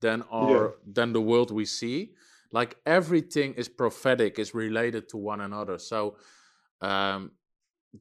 than 0.01 0.23
our 0.31 0.65
yeah. 0.65 0.93
than 0.93 1.13
the 1.13 1.21
world 1.21 1.51
we 1.51 1.65
see. 1.65 2.13
Like 2.51 2.77
everything 2.85 3.53
is 3.55 3.67
prophetic 3.67 4.39
is 4.39 4.53
related 4.53 5.09
to 5.09 5.17
one 5.17 5.41
another. 5.41 5.77
So 5.77 6.17
um 6.81 7.31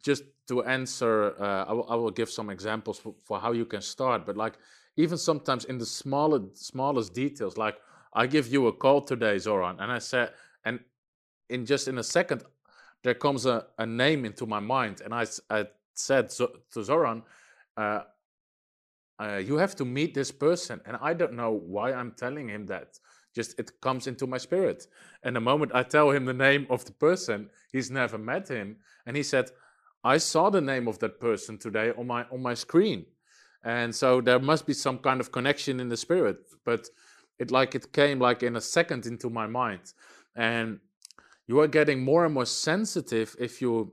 just 0.02 0.24
to 0.48 0.62
answer 0.64 1.34
uh, 1.40 1.64
I, 1.68 1.94
will, 1.94 2.10
give 2.10 2.30
some 2.30 2.50
examples 2.50 2.98
for, 2.98 3.14
for 3.24 3.40
how 3.40 3.52
you 3.52 3.64
can 3.64 3.82
start 3.82 4.26
but 4.26 4.36
like 4.36 4.54
even 4.96 5.18
sometimes 5.18 5.64
in 5.64 5.78
the 5.78 5.86
smallest 5.86 6.66
smallest 6.66 7.14
details 7.14 7.56
like 7.56 7.76
i 8.12 8.26
give 8.26 8.48
you 8.48 8.66
a 8.66 8.72
call 8.72 9.00
today 9.00 9.38
zoran 9.38 9.76
and 9.80 9.90
i 9.90 9.98
said 9.98 10.32
and 10.64 10.80
in 11.48 11.64
just 11.64 11.88
in 11.88 11.98
a 11.98 12.02
second 12.02 12.42
there 13.02 13.14
comes 13.14 13.46
a, 13.46 13.66
a 13.78 13.86
name 13.86 14.24
into 14.24 14.46
my 14.46 14.60
mind 14.60 15.00
and 15.04 15.14
i, 15.14 15.26
I 15.50 15.66
said 15.94 16.30
to 16.30 16.82
zoran 16.82 17.22
uh, 17.76 18.00
uh, 19.18 19.36
you 19.36 19.56
have 19.56 19.74
to 19.76 19.84
meet 19.84 20.14
this 20.14 20.30
person 20.30 20.80
and 20.86 20.96
i 21.00 21.14
don't 21.14 21.32
know 21.32 21.52
why 21.52 21.92
i'm 21.92 22.12
telling 22.12 22.48
him 22.48 22.66
that 22.66 22.98
just 23.36 23.58
it 23.60 23.70
comes 23.80 24.06
into 24.08 24.26
my 24.26 24.38
spirit. 24.38 24.88
And 25.22 25.36
the 25.36 25.40
moment 25.40 25.72
i 25.74 25.82
tell 25.84 26.10
him 26.10 26.24
the 26.24 26.40
name 26.48 26.66
of 26.70 26.84
the 26.84 26.92
person 26.92 27.38
he's 27.72 27.90
never 27.90 28.18
met 28.18 28.48
him. 28.48 28.76
And 29.06 29.16
he 29.16 29.22
said 29.22 29.50
i 30.02 30.18
saw 30.18 30.50
the 30.50 30.60
name 30.72 30.88
of 30.88 30.98
that 31.00 31.20
person 31.20 31.58
today 31.58 31.92
on 31.98 32.06
my 32.06 32.22
on 32.32 32.42
my 32.42 32.54
screen. 32.54 33.06
And 33.62 33.94
so 33.94 34.20
there 34.20 34.38
must 34.38 34.66
be 34.66 34.74
some 34.86 34.98
kind 34.98 35.20
of 35.20 35.30
connection 35.30 35.80
in 35.80 35.88
the 35.88 35.96
spirit 35.96 36.38
but 36.64 36.88
it 37.38 37.50
like 37.50 37.74
it 37.74 37.92
came 37.92 38.18
like 38.18 38.42
in 38.42 38.56
a 38.56 38.60
second 38.60 39.06
into 39.06 39.28
my 39.30 39.46
mind. 39.46 39.92
And 40.34 40.80
you 41.46 41.60
are 41.60 41.68
getting 41.68 42.02
more 42.02 42.24
and 42.24 42.34
more 42.34 42.46
sensitive 42.46 43.36
if 43.38 43.60
you 43.62 43.92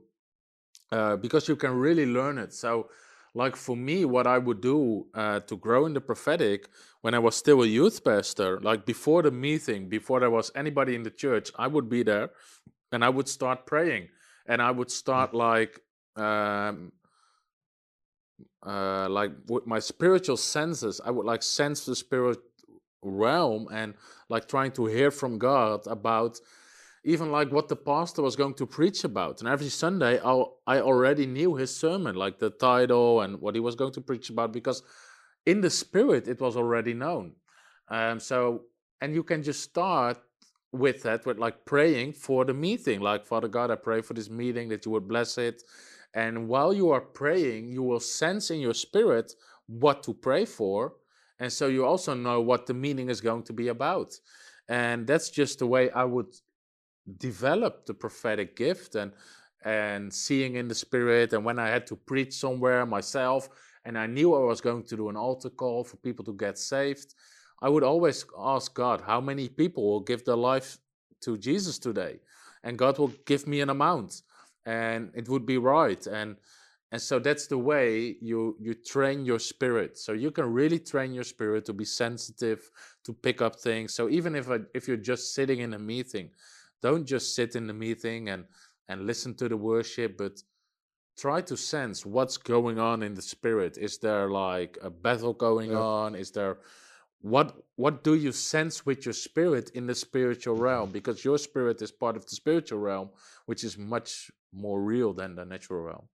uh, 0.92 1.16
because 1.16 1.48
you 1.48 1.56
can 1.56 1.72
really 1.72 2.06
learn 2.06 2.38
it. 2.38 2.52
So 2.52 2.88
like 3.34 3.56
for 3.56 3.76
me 3.76 4.04
what 4.04 4.26
i 4.26 4.38
would 4.38 4.60
do 4.60 5.06
uh, 5.14 5.40
to 5.40 5.56
grow 5.56 5.86
in 5.86 5.94
the 5.94 6.00
prophetic 6.00 6.68
when 7.02 7.14
i 7.14 7.18
was 7.18 7.36
still 7.36 7.62
a 7.62 7.66
youth 7.66 8.02
pastor 8.04 8.60
like 8.60 8.86
before 8.86 9.22
the 9.22 9.30
meeting 9.30 9.88
before 9.88 10.20
there 10.20 10.30
was 10.30 10.50
anybody 10.54 10.94
in 10.94 11.02
the 11.02 11.10
church 11.10 11.50
i 11.58 11.66
would 11.66 11.88
be 11.88 12.02
there 12.02 12.30
and 12.92 13.04
i 13.04 13.08
would 13.08 13.28
start 13.28 13.66
praying 13.66 14.08
and 14.46 14.62
i 14.62 14.70
would 14.70 14.90
start 14.90 15.34
like 15.34 15.80
um, 16.16 16.92
uh, 18.64 19.08
like 19.10 19.32
with 19.48 19.66
my 19.66 19.78
spiritual 19.78 20.36
senses, 20.36 21.00
I 21.04 21.10
would 21.10 21.26
like 21.26 21.42
sense 21.42 21.84
the 21.84 21.94
spirit 21.94 22.38
realm 23.02 23.68
and 23.70 23.94
like 24.28 24.48
trying 24.48 24.72
to 24.72 24.86
hear 24.86 25.10
from 25.10 25.38
God 25.38 25.86
about 25.86 26.40
even 27.04 27.30
like 27.30 27.52
what 27.52 27.68
the 27.68 27.76
pastor 27.76 28.22
was 28.22 28.36
going 28.36 28.54
to 28.54 28.66
preach 28.66 29.04
about. 29.04 29.40
And 29.40 29.48
every 29.48 29.68
Sunday, 29.68 30.20
I 30.20 30.44
I 30.66 30.80
already 30.80 31.26
knew 31.26 31.54
his 31.56 31.74
sermon, 31.76 32.14
like 32.16 32.38
the 32.38 32.50
title 32.50 33.20
and 33.22 33.40
what 33.40 33.54
he 33.54 33.60
was 33.60 33.74
going 33.74 33.92
to 33.92 34.00
preach 34.00 34.30
about, 34.30 34.52
because 34.52 34.82
in 35.46 35.60
the 35.60 35.70
spirit 35.70 36.28
it 36.28 36.40
was 36.40 36.56
already 36.56 36.94
known. 36.94 37.32
Um, 37.88 38.20
so 38.20 38.62
and 39.00 39.14
you 39.14 39.22
can 39.22 39.42
just 39.42 39.62
start 39.62 40.18
with 40.72 41.02
that 41.02 41.24
with 41.26 41.38
like 41.38 41.64
praying 41.64 42.14
for 42.14 42.44
the 42.44 42.54
meeting, 42.54 43.00
like 43.00 43.26
Father 43.26 43.48
God, 43.48 43.70
I 43.70 43.76
pray 43.76 44.00
for 44.00 44.14
this 44.14 44.30
meeting 44.30 44.68
that 44.70 44.84
you 44.84 44.92
would 44.92 45.06
bless 45.06 45.38
it 45.38 45.62
and 46.14 46.48
while 46.48 46.72
you 46.72 46.90
are 46.90 47.00
praying, 47.00 47.68
you 47.68 47.82
will 47.82 48.00
sense 48.00 48.50
in 48.50 48.60
your 48.60 48.74
spirit 48.74 49.34
what 49.66 50.04
to 50.04 50.14
pray 50.14 50.44
for. 50.44 50.94
And 51.40 51.52
so 51.52 51.66
you 51.66 51.84
also 51.84 52.14
know 52.14 52.40
what 52.40 52.66
the 52.66 52.74
meaning 52.74 53.10
is 53.10 53.20
going 53.20 53.42
to 53.44 53.52
be 53.52 53.68
about. 53.68 54.14
And 54.68 55.06
that's 55.06 55.28
just 55.28 55.58
the 55.58 55.66
way 55.66 55.90
I 55.90 56.04
would 56.04 56.32
develop 57.18 57.86
the 57.86 57.94
prophetic 57.94 58.56
gift. 58.56 58.94
And 58.94 59.12
and 59.64 60.12
seeing 60.12 60.56
in 60.56 60.68
the 60.68 60.74
spirit. 60.74 61.32
And 61.32 61.44
when 61.44 61.58
I 61.58 61.68
had 61.68 61.86
to 61.88 61.96
preach 61.96 62.34
somewhere 62.34 62.84
myself, 62.86 63.48
and 63.84 63.98
I 63.98 64.06
knew 64.06 64.34
I 64.34 64.40
was 64.40 64.60
going 64.60 64.84
to 64.84 64.96
do 64.96 65.08
an 65.08 65.16
altar 65.16 65.50
call 65.50 65.84
for 65.84 65.96
people 65.96 66.24
to 66.26 66.34
get 66.34 66.58
saved, 66.58 67.14
I 67.60 67.68
would 67.68 67.82
always 67.82 68.24
ask 68.38 68.74
God, 68.74 69.00
how 69.00 69.20
many 69.20 69.48
people 69.48 69.82
will 69.84 70.00
give 70.00 70.24
their 70.24 70.36
life 70.36 70.78
to 71.22 71.38
Jesus 71.38 71.78
today? 71.78 72.20
And 72.62 72.78
God 72.78 72.98
will 72.98 73.12
give 73.26 73.46
me 73.46 73.60
an 73.60 73.70
amount, 73.70 74.22
and 74.64 75.10
it 75.14 75.28
would 75.28 75.46
be 75.46 75.58
right. 75.58 76.06
And 76.06 76.36
and 76.92 77.02
so 77.02 77.18
that's 77.18 77.46
the 77.46 77.58
way 77.58 78.16
you 78.20 78.56
you 78.60 78.74
train 78.74 79.26
your 79.26 79.38
spirit. 79.38 79.98
So 79.98 80.12
you 80.12 80.30
can 80.30 80.52
really 80.52 80.78
train 80.78 81.12
your 81.12 81.24
spirit 81.24 81.64
to 81.66 81.72
be 81.72 81.84
sensitive, 81.84 82.70
to 83.04 83.12
pick 83.12 83.42
up 83.42 83.60
things. 83.60 83.92
So 83.94 84.08
even 84.08 84.34
if 84.34 84.48
I, 84.50 84.60
if 84.74 84.88
you're 84.88 84.96
just 84.96 85.34
sitting 85.34 85.60
in 85.60 85.74
a 85.74 85.78
meeting, 85.78 86.30
don't 86.84 87.06
just 87.06 87.34
sit 87.34 87.56
in 87.56 87.66
the 87.66 87.78
meeting 87.86 88.28
and 88.28 88.44
and 88.88 89.06
listen 89.06 89.34
to 89.34 89.48
the 89.48 89.56
worship, 89.56 90.18
but 90.22 90.34
try 91.16 91.40
to 91.40 91.56
sense 91.56 92.04
what's 92.04 92.36
going 92.36 92.78
on 92.78 93.02
in 93.02 93.14
the 93.14 93.22
spirit. 93.22 93.78
Is 93.78 93.98
there 93.98 94.28
like 94.28 94.76
a 94.82 94.90
battle 94.90 95.32
going 95.32 95.70
yeah. 95.70 95.98
on? 96.00 96.14
Is 96.14 96.30
there 96.30 96.58
what 97.22 97.48
what 97.76 98.04
do 98.04 98.14
you 98.14 98.32
sense 98.32 98.84
with 98.88 99.06
your 99.06 99.14
spirit 99.14 99.70
in 99.78 99.86
the 99.86 99.94
spiritual 99.94 100.56
realm? 100.56 100.90
Because 100.98 101.24
your 101.24 101.38
spirit 101.38 101.80
is 101.80 101.90
part 101.90 102.16
of 102.16 102.24
the 102.26 102.36
spiritual 102.42 102.80
realm, 102.80 103.08
which 103.46 103.64
is 103.64 103.78
much 103.78 104.30
more 104.52 104.80
real 104.82 105.12
than 105.14 105.34
the 105.34 105.44
natural 105.44 105.82
realm. 105.88 106.06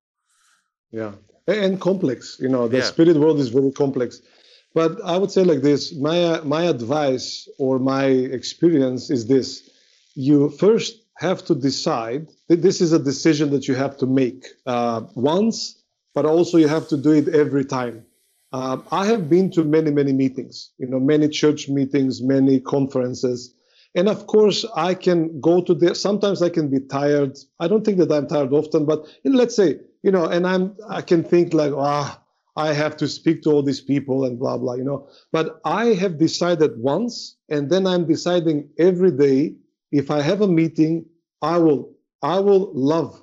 Yeah, 0.92 1.12
and 1.48 1.80
complex. 1.80 2.38
You 2.40 2.48
know, 2.48 2.68
the 2.68 2.78
yeah. 2.78 2.92
spirit 2.94 3.16
world 3.16 3.38
is 3.40 3.48
very 3.48 3.72
complex. 3.72 4.22
But 4.72 4.92
I 5.04 5.16
would 5.18 5.32
say 5.32 5.42
like 5.42 5.62
this: 5.62 5.92
my 5.94 6.40
my 6.56 6.62
advice 6.76 7.48
or 7.58 7.78
my 7.78 8.04
experience 8.38 9.10
is 9.10 9.26
this: 9.26 9.69
you 10.14 10.50
first 10.50 11.04
have 11.18 11.44
to 11.46 11.54
decide. 11.54 12.28
That 12.48 12.62
this 12.62 12.80
is 12.80 12.92
a 12.92 12.98
decision 12.98 13.50
that 13.50 13.68
you 13.68 13.74
have 13.74 13.96
to 13.98 14.06
make 14.06 14.46
uh, 14.66 15.02
once, 15.14 15.82
but 16.14 16.26
also 16.26 16.58
you 16.58 16.68
have 16.68 16.88
to 16.88 16.96
do 16.96 17.12
it 17.12 17.28
every 17.28 17.64
time. 17.64 18.04
Uh, 18.52 18.78
I 18.90 19.06
have 19.06 19.30
been 19.30 19.50
to 19.52 19.64
many 19.64 19.90
many 19.90 20.12
meetings. 20.12 20.70
You 20.78 20.88
know, 20.88 20.98
many 20.98 21.28
church 21.28 21.68
meetings, 21.68 22.20
many 22.22 22.60
conferences. 22.60 23.54
And 23.94 24.08
of 24.08 24.26
course, 24.26 24.64
I 24.76 24.94
can 24.94 25.40
go 25.40 25.62
to 25.62 25.74
there. 25.74 25.94
Sometimes 25.94 26.42
I 26.42 26.48
can 26.48 26.68
be 26.68 26.80
tired. 26.80 27.36
I 27.58 27.66
don't 27.68 27.84
think 27.84 27.98
that 27.98 28.12
I'm 28.12 28.28
tired 28.28 28.52
often, 28.52 28.86
but 28.86 29.06
you 29.24 29.32
know, 29.32 29.38
let's 29.38 29.56
say 29.56 29.80
you 30.02 30.10
know, 30.10 30.24
and 30.24 30.46
I'm 30.46 30.76
I 30.88 31.02
can 31.02 31.22
think 31.22 31.52
like, 31.54 31.72
ah, 31.76 32.22
I 32.56 32.72
have 32.72 32.96
to 32.98 33.08
speak 33.08 33.42
to 33.42 33.50
all 33.50 33.62
these 33.62 33.80
people 33.80 34.24
and 34.24 34.38
blah 34.38 34.58
blah, 34.58 34.74
you 34.74 34.84
know. 34.84 35.08
But 35.32 35.60
I 35.64 35.86
have 35.86 36.18
decided 36.18 36.78
once, 36.78 37.36
and 37.48 37.70
then 37.70 37.86
I'm 37.86 38.06
deciding 38.06 38.70
every 38.78 39.12
day. 39.12 39.54
If 39.92 40.10
I 40.10 40.20
have 40.22 40.40
a 40.40 40.48
meeting, 40.48 41.06
I 41.42 41.58
will 41.58 41.92
I 42.22 42.38
will 42.38 42.72
love 42.74 43.22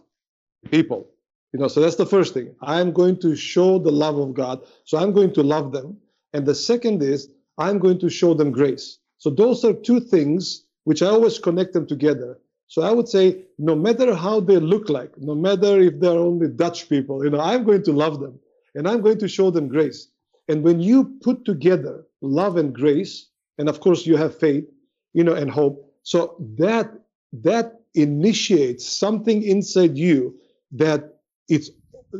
people. 0.71 1.09
You 1.53 1.59
know, 1.59 1.67
so 1.67 1.81
that's 1.81 1.95
the 1.95 2.05
first 2.05 2.33
thing. 2.33 2.53
I'm 2.61 2.91
going 2.91 3.19
to 3.21 3.35
show 3.35 3.79
the 3.79 3.91
love 3.91 4.17
of 4.17 4.33
God. 4.33 4.61
So 4.85 4.97
I'm 4.97 5.13
going 5.13 5.33
to 5.33 5.43
love 5.43 5.71
them. 5.71 5.97
And 6.33 6.45
the 6.45 6.55
second 6.55 7.01
is 7.01 7.29
I'm 7.57 7.79
going 7.79 7.99
to 7.99 8.09
show 8.09 8.33
them 8.33 8.51
grace. 8.51 8.99
So 9.17 9.29
those 9.29 9.63
are 9.63 9.73
two 9.73 9.99
things 9.99 10.65
which 10.83 11.01
I 11.01 11.07
always 11.07 11.39
connect 11.39 11.73
them 11.73 11.87
together. 11.87 12.37
So 12.67 12.81
I 12.81 12.91
would 12.91 13.07
say, 13.07 13.45
no 13.57 13.75
matter 13.75 14.13
how 14.13 14.41
they 14.41 14.57
look 14.57 14.89
like, 14.89 15.17
no 15.17 15.35
matter 15.35 15.79
if 15.79 15.99
they're 15.99 16.11
only 16.11 16.49
Dutch 16.49 16.89
people, 16.89 17.23
you 17.23 17.29
know, 17.29 17.39
I'm 17.39 17.63
going 17.63 17.83
to 17.83 17.93
love 17.93 18.19
them 18.19 18.39
and 18.75 18.87
I'm 18.87 19.01
going 19.01 19.19
to 19.19 19.27
show 19.27 19.49
them 19.49 19.67
grace. 19.67 20.09
And 20.49 20.63
when 20.63 20.79
you 20.81 21.17
put 21.21 21.45
together 21.45 22.05
love 22.21 22.57
and 22.57 22.73
grace, 22.73 23.27
and 23.57 23.69
of 23.69 23.79
course 23.79 24.05
you 24.05 24.17
have 24.17 24.37
faith, 24.37 24.65
you 25.13 25.23
know, 25.23 25.33
and 25.33 25.49
hope, 25.49 25.86
so 26.07 26.37
that 26.57 26.89
that 27.33 27.81
initiates 27.93 28.87
something 28.87 29.43
inside 29.43 29.97
you 29.97 30.33
that 30.71 31.19
it's 31.49 31.69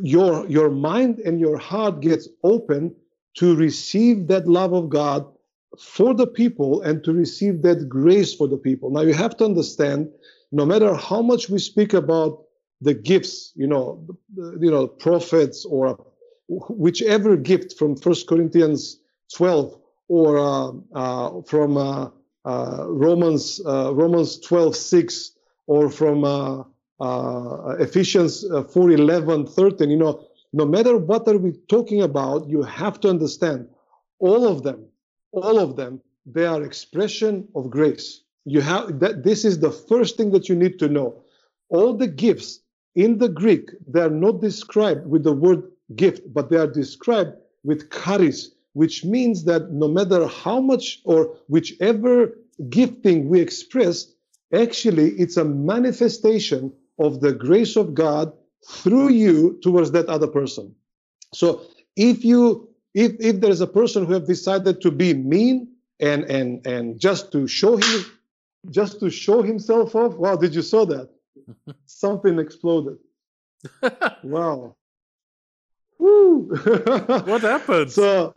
your 0.04 0.46
your 0.50 0.70
mind 0.70 1.20
and 1.20 1.40
your 1.40 1.58
heart 1.58 2.02
gets 2.02 2.28
open 2.44 2.94
to 3.38 3.56
receive 3.56 4.28
that 4.28 4.46
love 4.46 4.74
of 4.74 4.90
God 4.90 5.26
for 5.80 6.14
the 6.14 6.28
people 6.28 6.82
and 6.82 7.02
to 7.06 7.14
receive 7.14 7.62
that 7.62 7.88
grace 7.88 8.36
for 8.36 8.46
the 8.50 8.58
people. 8.58 8.90
Now 8.90 9.04
you 9.04 9.14
have 9.14 9.38
to 9.38 9.46
understand 9.46 10.12
no 10.52 10.66
matter 10.66 10.94
how 10.94 11.22
much 11.22 11.50
we 11.50 11.58
speak 11.58 11.94
about 11.94 12.44
the 12.82 12.94
gifts, 12.94 13.54
you 13.56 13.68
know, 13.68 14.06
you 14.36 14.70
know, 14.70 14.86
prophets 14.88 15.64
or 15.64 15.98
whichever 16.50 17.38
gift 17.38 17.78
from 17.78 17.96
First 17.96 18.28
Corinthians 18.28 19.00
12 19.34 19.80
or 20.10 20.38
uh, 20.38 20.72
uh, 20.94 21.42
from 21.44 21.78
uh, 21.78 22.10
Romans 22.88 23.62
uh, 23.66 23.94
Romans 23.94 24.40
12 24.40 24.76
6 24.76 25.32
or 25.68 25.90
from 25.90 26.24
uh, 26.24 26.64
Ephesians 27.80 28.46
4 28.74 28.92
11 28.92 29.48
13, 29.48 29.90
you 29.90 29.98
know, 29.98 30.26
no 30.54 30.66
matter 30.66 30.98
what 30.98 31.28
are 31.28 31.38
we 31.38 31.52
talking 31.68 32.02
about, 32.02 32.48
you 32.48 32.62
have 32.64 33.00
to 33.02 33.10
understand 33.10 33.68
all 34.20 34.48
of 34.48 34.64
them, 34.64 34.86
all 35.32 35.60
of 35.60 35.76
them, 35.76 36.02
they 36.26 36.46
are 36.46 36.64
expression 36.64 37.48
of 37.56 37.70
grace. 37.70 38.24
You 38.46 38.62
have 38.62 39.00
that 39.00 39.24
this 39.24 39.44
is 39.44 39.60
the 39.60 39.72
first 39.72 40.18
thing 40.18 40.32
that 40.32 40.48
you 40.50 40.56
need 40.56 40.80
to 40.80 40.88
know. 40.88 41.24
All 41.70 41.94
the 41.94 42.08
gifts 42.08 42.62
in 42.98 43.20
the 43.20 43.30
greek 43.30 43.70
they 43.88 44.02
are 44.02 44.18
not 44.26 44.42
described 44.42 45.06
with 45.06 45.24
the 45.24 45.32
word 45.32 45.62
gift 45.96 46.22
but 46.34 46.50
they 46.50 46.58
are 46.58 46.68
described 46.82 47.34
with 47.64 47.92
charis 47.92 48.52
which 48.82 49.04
means 49.04 49.38
that 49.46 49.72
no 49.72 49.88
matter 49.88 50.28
how 50.28 50.60
much 50.72 50.86
or 51.04 51.20
whichever 51.48 52.14
gifting 52.70 53.28
we 53.30 53.40
express 53.40 53.96
actually 54.54 55.10
it's 55.24 55.38
a 55.38 55.46
manifestation 55.46 56.72
of 57.00 57.22
the 57.22 57.34
grace 57.34 57.76
of 57.76 57.94
god 57.94 58.32
through 58.80 59.10
you 59.10 59.60
towards 59.62 59.92
that 59.92 60.08
other 60.08 60.28
person 60.40 60.74
so 61.34 61.62
if 61.96 62.24
you 62.24 62.68
if 62.94 63.12
if 63.20 63.42
there's 63.42 63.62
a 63.62 63.74
person 63.80 64.06
who 64.06 64.14
have 64.14 64.28
decided 64.28 64.82
to 64.82 64.92
be 64.92 65.14
mean 65.14 65.68
and 66.00 66.24
and 66.26 66.66
and 66.66 67.00
just 67.00 67.32
to 67.32 67.48
show 67.48 67.78
him 67.78 68.06
just 68.70 69.00
to 69.00 69.10
show 69.10 69.42
himself 69.42 69.96
off. 69.96 70.16
Wow, 70.16 70.36
did 70.36 70.54
you 70.56 70.62
saw 70.62 70.86
that? 70.86 71.10
Something 71.86 72.40
exploded. 72.40 72.98
wow. 74.24 74.76
Woo! 76.00 76.50
what 77.26 77.42
happened? 77.42 77.92
So, 77.92 78.36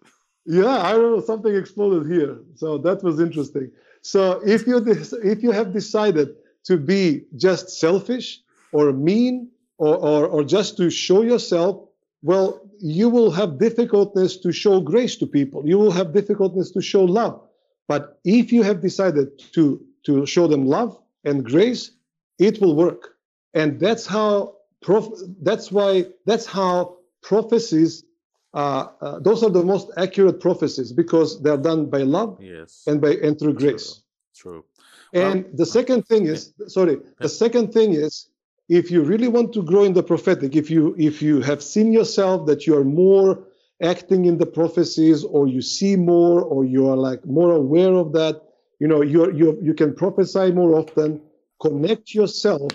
yeah, 0.50 0.82
I 0.82 0.92
don't 0.92 1.12
know. 1.16 1.20
Something 1.20 1.54
exploded 1.54 2.10
here. 2.10 2.38
So 2.56 2.76
that 2.78 3.04
was 3.04 3.20
interesting. 3.20 3.70
So 4.02 4.40
if 4.44 4.66
you 4.66 4.78
if 5.22 5.42
you 5.44 5.52
have 5.52 5.72
decided 5.72 6.28
to 6.64 6.76
be 6.76 7.24
just 7.36 7.70
selfish 7.70 8.40
or 8.72 8.92
mean 8.92 9.50
or, 9.78 9.96
or, 9.96 10.26
or 10.26 10.44
just 10.44 10.76
to 10.78 10.90
show 10.90 11.22
yourself, 11.22 11.88
well, 12.22 12.60
you 12.80 13.08
will 13.08 13.30
have 13.30 13.58
difficulties 13.58 14.36
to 14.38 14.52
show 14.52 14.80
grace 14.80 15.16
to 15.16 15.26
people. 15.26 15.66
You 15.66 15.78
will 15.78 15.92
have 15.92 16.12
difficulties 16.12 16.70
to 16.72 16.82
show 16.82 17.04
love. 17.04 17.40
But 17.86 18.18
if 18.24 18.52
you 18.52 18.62
have 18.64 18.80
decided 18.80 19.28
to 19.54 19.80
to 20.06 20.26
show 20.26 20.48
them 20.48 20.66
love 20.66 20.98
and 21.24 21.44
grace, 21.44 21.92
it 22.38 22.60
will 22.60 22.74
work. 22.74 23.14
And 23.54 23.78
that's 23.78 24.06
how 24.06 24.56
prof- 24.82 25.20
that's 25.42 25.70
why 25.70 26.06
that's 26.26 26.46
how 26.46 26.96
prophecies 27.22 28.04
Uh, 28.52 28.86
uh, 29.00 29.18
those 29.20 29.42
are 29.42 29.50
the 29.50 29.62
most 29.62 29.90
accurate 29.96 30.40
prophecies 30.40 30.92
because 30.92 31.40
they're 31.42 31.56
done 31.56 31.86
by 31.86 32.02
love 32.02 32.38
yes. 32.40 32.82
and 32.86 33.00
by 33.00 33.10
and 33.22 33.38
through 33.38 33.54
grace. 33.54 34.02
True. 34.34 34.64
True. 35.12 35.22
And 35.22 35.44
well, 35.44 35.52
the 35.54 35.66
second 35.66 36.06
thing 36.06 36.26
is 36.26 36.52
sorry, 36.66 36.98
the 37.20 37.28
second 37.28 37.72
thing 37.72 37.92
is 37.94 38.28
if 38.68 38.90
you 38.90 39.02
really 39.02 39.28
want 39.28 39.52
to 39.52 39.62
grow 39.62 39.84
in 39.84 39.92
the 39.92 40.02
prophetic, 40.02 40.54
if 40.56 40.70
you 40.70 40.94
if 40.98 41.20
you 41.22 41.40
have 41.40 41.62
seen 41.62 41.92
yourself 41.92 42.46
that 42.46 42.66
you 42.66 42.76
are 42.76 42.84
more 42.84 43.40
acting 43.82 44.26
in 44.26 44.38
the 44.38 44.46
prophecies 44.46 45.24
or 45.24 45.48
you 45.48 45.62
see 45.62 45.96
more 45.96 46.42
or 46.42 46.64
you 46.64 46.88
are 46.88 46.96
like 46.96 47.24
more 47.26 47.52
aware 47.52 47.94
of 47.94 48.12
that, 48.12 48.40
you 48.78 48.88
know 48.88 49.02
you 49.02 49.32
you 49.32 49.58
you 49.62 49.74
can 49.74 49.94
prophesy 49.94 50.50
more 50.52 50.74
often 50.74 51.20
connect 51.60 52.14
yourself 52.14 52.70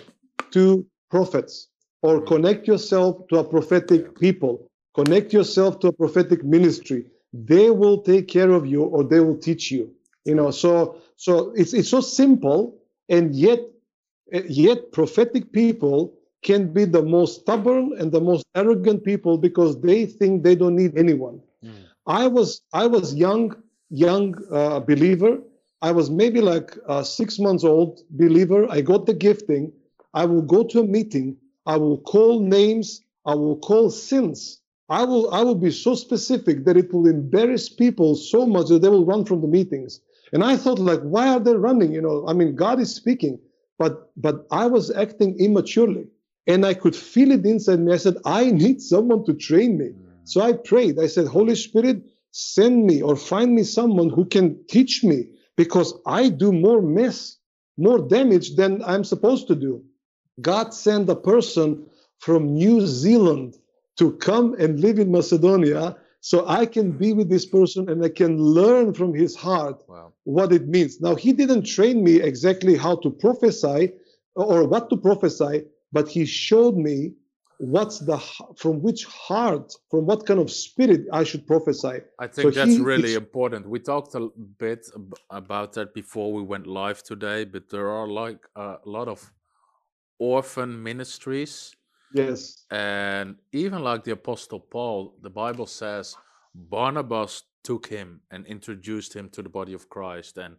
to 0.52 0.86
prophets 1.10 1.70
or 2.02 2.18
mm-hmm. 2.18 2.28
connect 2.28 2.68
yourself 2.68 3.28
to 3.30 3.38
a 3.38 3.44
prophetic 3.44 4.18
people 4.20 4.70
connect 4.96 5.34
yourself 5.34 5.80
to 5.80 5.88
a 5.88 5.94
prophetic 5.94 6.44
ministry 6.44 7.06
they 7.34 7.70
will 7.70 8.02
take 8.02 8.28
care 8.28 8.52
of 8.52 8.66
you 8.66 8.84
or 8.84 9.04
they 9.04 9.20
will 9.20 9.38
teach 9.38 9.72
you 9.72 9.92
you 10.26 10.36
know 10.36 10.52
so 10.52 10.98
so 11.16 11.52
it's 11.56 11.74
it's 11.74 11.90
so 11.90 12.02
simple 12.02 12.78
and 13.10 13.36
yet 13.36 13.60
yet 14.48 14.92
prophetic 14.92 15.52
people 15.52 16.14
can 16.42 16.72
be 16.72 16.86
the 16.86 17.02
most 17.02 17.42
stubborn 17.42 17.92
and 18.00 18.12
the 18.12 18.22
most 18.22 18.46
arrogant 18.56 19.04
people 19.04 19.38
because 19.38 19.82
they 19.82 20.06
think 20.06 20.44
they 20.44 20.56
don't 20.56 20.76
need 20.76 20.98
anyone 20.98 21.42
mm. 21.64 21.74
i 22.08 22.26
was 22.28 22.62
i 22.74 22.86
was 22.88 23.14
young 23.16 23.56
young 23.90 24.36
uh, 24.52 24.80
believer 24.80 25.40
I 25.82 25.92
was 25.92 26.10
maybe 26.10 26.42
like 26.42 26.76
a 26.88 27.06
six 27.06 27.38
months 27.38 27.64
old 27.64 28.02
believer. 28.10 28.66
I 28.72 28.82
got 28.82 29.06
the 29.06 29.14
gifting. 29.14 29.72
I 30.16 30.26
will 30.26 30.42
go 30.42 30.64
to 30.64 30.80
a 30.80 30.84
meeting. 30.84 31.38
I 31.68 31.78
will 31.78 32.00
call 32.00 32.40
names. 32.40 33.02
I 33.26 33.36
will 33.36 33.58
call 33.58 33.92
sins. 33.92 34.62
I 34.90 35.04
will 35.04 35.34
I 35.34 35.42
will 35.42 35.56
be 35.56 35.72
so 35.72 35.96
specific 35.96 36.66
that 36.66 36.78
it 36.78 36.94
will 36.94 37.08
embarrass 37.08 37.70
people 37.70 38.16
so 38.16 38.46
much 38.46 38.68
that 38.68 38.82
they 38.82 38.90
will 38.90 39.06
run 39.06 39.26
from 39.26 39.42
the 39.42 39.48
meetings. 39.48 40.00
And 40.32 40.44
I 40.44 40.58
thought 40.58 40.80
like, 40.80 41.02
why 41.02 41.30
are 41.30 41.40
they 41.40 41.56
running? 41.56 41.94
You 41.94 42.02
know, 42.02 42.26
I 42.28 42.34
mean, 42.34 42.56
God 42.56 42.80
is 42.80 42.94
speaking, 42.94 43.40
but 43.80 44.12
but 44.16 44.46
I 44.52 44.68
was 44.68 44.92
acting 44.92 45.40
immaturely. 45.40 46.08
And 46.48 46.64
I 46.64 46.76
could 46.76 46.96
feel 46.96 47.32
it 47.32 47.44
inside 47.44 47.80
me. 47.80 47.92
I 47.92 47.98
said, 47.98 48.18
I 48.24 48.52
need 48.52 48.80
someone 48.80 49.26
to 49.26 49.34
train 49.34 49.80
me. 49.80 49.86
Mm. 49.86 49.96
So 50.26 50.42
I 50.42 50.54
prayed. 50.54 51.00
I 51.00 51.08
said, 51.08 51.26
Holy 51.26 51.56
Spirit, 51.56 52.04
send 52.30 52.86
me 52.86 53.02
or 53.02 53.16
find 53.16 53.56
me 53.56 53.64
someone 53.64 54.10
who 54.10 54.26
can 54.26 54.64
teach 54.68 55.04
me 55.04 55.26
because 55.58 55.96
I 56.06 56.30
do 56.30 56.52
more 56.52 56.84
mess, 56.84 57.38
more 57.78 57.98
damage 57.98 58.56
than 58.58 58.84
I'm 58.84 59.04
supposed 59.04 59.48
to 59.48 59.56
do. 59.56 59.84
God 60.40 60.74
sent 60.74 61.10
a 61.10 61.16
person 61.16 61.88
from 62.20 62.54
New 62.54 62.86
Zealand 62.86 63.58
to 63.98 64.12
come 64.14 64.56
and 64.60 64.80
live 64.80 65.00
in 65.00 65.12
Macedonia 65.12 65.98
so 66.22 66.48
I 66.48 66.66
can 66.66 66.92
be 66.92 67.14
with 67.14 67.30
this 67.30 67.46
person 67.46 67.90
and 67.90 68.04
I 68.04 68.10
can 68.10 68.38
learn 68.38 68.94
from 68.94 69.14
his 69.14 69.36
heart 69.36 69.84
Wow. 69.88 70.14
what 70.24 70.52
it 70.52 70.68
means. 70.68 71.00
Now, 71.00 71.16
he 71.16 71.32
didn't 71.34 71.64
train 71.64 72.04
me 72.04 72.16
exactly 72.22 72.76
how 72.76 72.96
to 72.98 73.10
prophesy 73.12 73.94
or 74.36 74.68
what 74.68 74.90
to 74.90 74.98
prophesy, 74.98 75.66
but 75.92 76.08
he 76.10 76.26
showed 76.26 76.76
me 76.76 77.14
what's 77.58 78.00
the 78.00 78.18
from 78.58 78.82
which 78.82 79.06
heart, 79.06 79.72
from 79.90 80.06
what 80.06 80.26
kind 80.26 80.40
of 80.42 80.52
spirit 80.52 81.02
I 81.14 81.24
should 81.24 81.48
prophesy. 81.48 82.02
I 82.20 82.28
think 82.28 82.54
So 82.54 82.60
that's 82.60 82.76
he- 82.78 82.82
really 82.82 83.14
important. 83.14 83.70
We 83.70 83.80
talked 83.80 84.14
a 84.16 84.28
bit 84.58 84.88
ab- 84.94 85.16
about 85.30 85.74
that 85.74 85.94
before 85.94 86.34
we 86.34 86.42
went 86.42 86.68
live 86.68 87.02
today, 87.04 87.46
but 87.46 87.70
there 87.70 87.88
are 87.88 88.08
like 88.08 88.42
a 88.56 88.78
lot 88.86 89.08
of 89.08 89.32
orphan 90.20 90.82
ministries 90.82 91.76
Yes, 92.14 92.66
and 92.72 93.36
even 93.52 93.84
like 93.84 94.04
the 94.04 94.12
apostle 94.12 94.60
paul 94.60 95.16
the 95.22 95.30
bible 95.30 95.66
says 95.68 96.16
barnabas 96.56 97.44
took 97.64 97.88
him 97.88 98.22
and 98.32 98.46
introduced 98.48 99.16
him 99.16 99.30
to 99.30 99.42
the 99.44 99.50
body 99.50 99.74
of 99.74 99.88
christ 99.90 100.38
and 100.38 100.56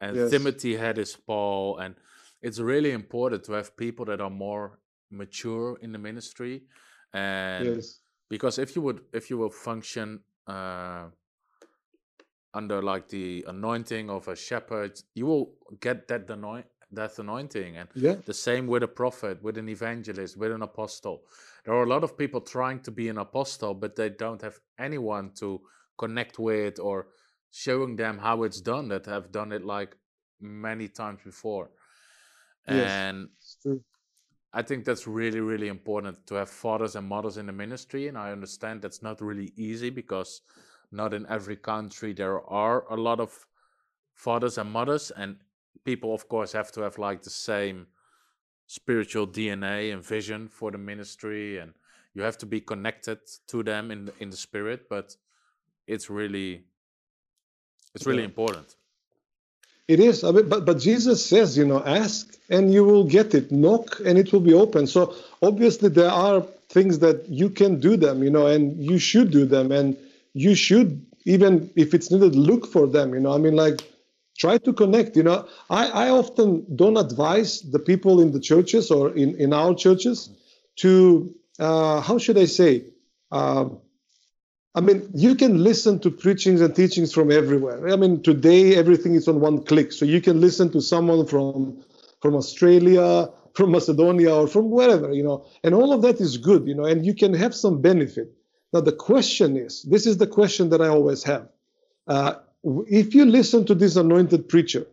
and 0.00 0.16
Yes. 0.16 0.30
timothy 0.30 0.76
had 0.76 0.96
his 0.96 1.16
paul 1.16 1.78
and 1.78 1.94
it's 2.42 2.58
really 2.60 2.92
important 2.92 3.44
to 3.44 3.52
have 3.52 3.76
people 3.76 4.04
that 4.04 4.20
are 4.20 4.30
more 4.30 4.78
mature 5.10 5.76
in 5.80 5.92
the 5.92 5.98
ministry. 5.98 6.62
And 7.12 7.76
yes, 7.76 8.00
because 8.28 8.58
if 8.58 8.76
you 8.76 8.82
would 8.82 9.00
if 9.12 9.30
you 9.30 9.38
will 9.38 9.50
function 9.50 10.20
uh 10.46 11.08
under 12.54 12.82
like 12.82 13.08
the 13.08 13.44
anointing 13.48 14.10
of 14.10 14.28
a 14.28 14.36
shepherd 14.36 15.00
you 15.14 15.26
will 15.26 15.54
get 15.80 16.08
that 16.08 16.28
anoint 16.30 16.66
that 16.92 17.18
anointing 17.18 17.76
and 17.76 17.88
yeah, 17.94 18.16
the 18.24 18.34
same 18.34 18.66
with 18.66 18.82
a 18.82 18.88
prophet, 18.88 19.42
with 19.42 19.58
an 19.58 19.68
evangelist, 19.68 20.36
with 20.36 20.52
an 20.52 20.62
apostle. 20.62 21.22
There 21.64 21.74
are 21.74 21.82
a 21.82 21.88
lot 21.88 22.04
of 22.04 22.16
people 22.16 22.40
trying 22.40 22.80
to 22.80 22.90
be 22.90 23.08
an 23.08 23.18
apostle, 23.18 23.74
but 23.74 23.96
they 23.96 24.10
don't 24.10 24.40
have 24.42 24.58
anyone 24.78 25.32
to 25.36 25.60
connect 25.98 26.38
with 26.38 26.78
or 26.78 27.08
showing 27.50 27.96
them 27.96 28.18
how 28.18 28.42
it's 28.42 28.60
done 28.60 28.88
that 28.88 29.06
have 29.06 29.32
done 29.32 29.52
it 29.52 29.64
like 29.64 29.96
many 30.40 30.88
times 30.88 31.20
before. 31.24 31.70
Yes. 32.66 32.90
And. 32.90 33.28
I 34.50 34.62
think 34.62 34.86
that's 34.86 35.06
really, 35.06 35.40
really 35.40 35.68
important 35.68 36.26
to 36.26 36.36
have 36.36 36.48
fathers 36.48 36.96
and 36.96 37.06
mothers 37.06 37.36
in 37.36 37.46
the 37.46 37.52
ministry. 37.52 38.08
And 38.08 38.16
I 38.16 38.32
understand 38.32 38.80
that's 38.80 39.02
not 39.02 39.20
really 39.20 39.52
easy 39.56 39.90
because 39.90 40.40
not 40.90 41.12
in 41.12 41.26
every 41.28 41.56
country 41.56 42.14
there 42.14 42.40
are 42.40 42.90
a 42.90 42.96
lot 42.96 43.20
of 43.20 43.46
fathers 44.14 44.56
and 44.56 44.72
mothers. 44.72 45.10
And 45.10 45.36
people, 45.84 46.14
of 46.14 46.28
course, 46.28 46.52
have 46.52 46.72
to 46.72 46.82
have 46.82 46.98
like 46.98 47.22
the 47.22 47.30
same 47.30 47.86
spiritual 48.66 49.26
DNA 49.26 49.92
and 49.92 50.04
vision 50.04 50.48
for 50.48 50.70
the 50.70 50.78
ministry. 50.78 51.58
And 51.58 51.72
you 52.14 52.22
have 52.22 52.38
to 52.38 52.46
be 52.46 52.60
connected 52.60 53.18
to 53.48 53.62
them 53.62 53.90
in 53.90 54.06
the, 54.06 54.12
in 54.20 54.30
the 54.30 54.36
spirit. 54.36 54.88
But 54.88 55.16
it's 55.86 56.10
really, 56.10 56.64
it's 57.94 58.06
really 58.06 58.24
important. 58.24 58.76
It 59.88 60.00
is, 60.00 60.22
I 60.22 60.32
mean, 60.32 60.50
but 60.50 60.66
but 60.66 60.78
Jesus 60.78 61.24
says, 61.24 61.56
you 61.56 61.64
know, 61.64 61.82
ask 61.82 62.36
and 62.50 62.72
you 62.72 62.84
will 62.84 63.04
get 63.04 63.34
it. 63.34 63.50
Knock 63.50 64.00
and 64.04 64.18
it 64.18 64.32
will 64.34 64.40
be 64.40 64.52
open. 64.52 64.86
So 64.86 65.14
obviously 65.42 65.88
there 65.88 66.10
are 66.10 66.42
things 66.68 66.98
that 66.98 67.26
you 67.30 67.48
can 67.48 67.80
do 67.80 67.96
them, 67.96 68.22
you 68.22 68.28
know, 68.28 68.46
and 68.46 68.84
you 68.84 68.98
should 68.98 69.30
do 69.30 69.46
them, 69.46 69.72
and 69.72 69.96
you 70.34 70.54
should 70.54 71.06
even 71.24 71.70
if 71.76 71.94
it's 71.94 72.10
needed, 72.10 72.34
look 72.34 72.66
for 72.66 72.86
them. 72.86 73.14
You 73.14 73.20
know, 73.20 73.34
I 73.34 73.38
mean, 73.38 73.56
like 73.56 73.80
try 74.38 74.58
to 74.58 74.72
connect. 74.72 75.16
You 75.16 75.24
know, 75.24 75.48
I 75.68 75.88
I 76.06 76.10
often 76.10 76.64
don't 76.74 76.96
advise 76.96 77.60
the 77.60 77.78
people 77.78 78.20
in 78.20 78.32
the 78.32 78.40
churches 78.40 78.90
or 78.90 79.10
in 79.14 79.36
in 79.36 79.52
our 79.52 79.74
churches 79.74 80.30
to 80.76 81.34
uh, 81.58 82.00
how 82.00 82.18
should 82.18 82.38
I 82.38 82.46
say. 82.46 82.84
Um, 83.30 83.78
I 84.74 84.80
mean, 84.80 85.10
you 85.12 85.34
can 85.34 85.64
listen 85.64 85.98
to 86.00 86.10
preachings 86.10 86.60
and 86.60 86.74
teachings 86.74 87.12
from 87.12 87.32
everywhere. 87.32 87.88
I 87.88 87.96
mean, 87.96 88.22
today 88.22 88.76
everything 88.76 89.14
is 89.16 89.26
on 89.26 89.40
one 89.40 89.64
click, 89.64 89.92
so 89.92 90.04
you 90.04 90.20
can 90.20 90.40
listen 90.40 90.70
to 90.72 90.80
someone 90.80 91.26
from 91.26 91.82
from 92.20 92.34
Australia, 92.36 93.30
from 93.54 93.72
Macedonia, 93.72 94.34
or 94.34 94.46
from 94.46 94.70
wherever, 94.70 95.12
you 95.12 95.22
know, 95.22 95.44
and 95.64 95.74
all 95.74 95.92
of 95.92 96.02
that 96.02 96.20
is 96.20 96.36
good, 96.36 96.66
you 96.66 96.74
know, 96.74 96.84
and 96.84 97.04
you 97.04 97.14
can 97.14 97.34
have 97.34 97.54
some 97.54 97.80
benefit. 97.80 98.32
Now, 98.72 98.80
the 98.80 98.92
question 98.92 99.56
is, 99.56 99.82
this 99.82 100.06
is 100.06 100.18
the 100.18 100.26
question 100.26 100.70
that 100.70 100.80
I 100.80 100.88
always 100.88 101.24
have. 101.24 101.48
Uh, 102.06 102.34
if 102.88 103.14
you 103.14 103.24
listen 103.24 103.64
to 103.66 103.74
this 103.74 103.96
anointed 103.96 104.48
preacher 104.48 104.86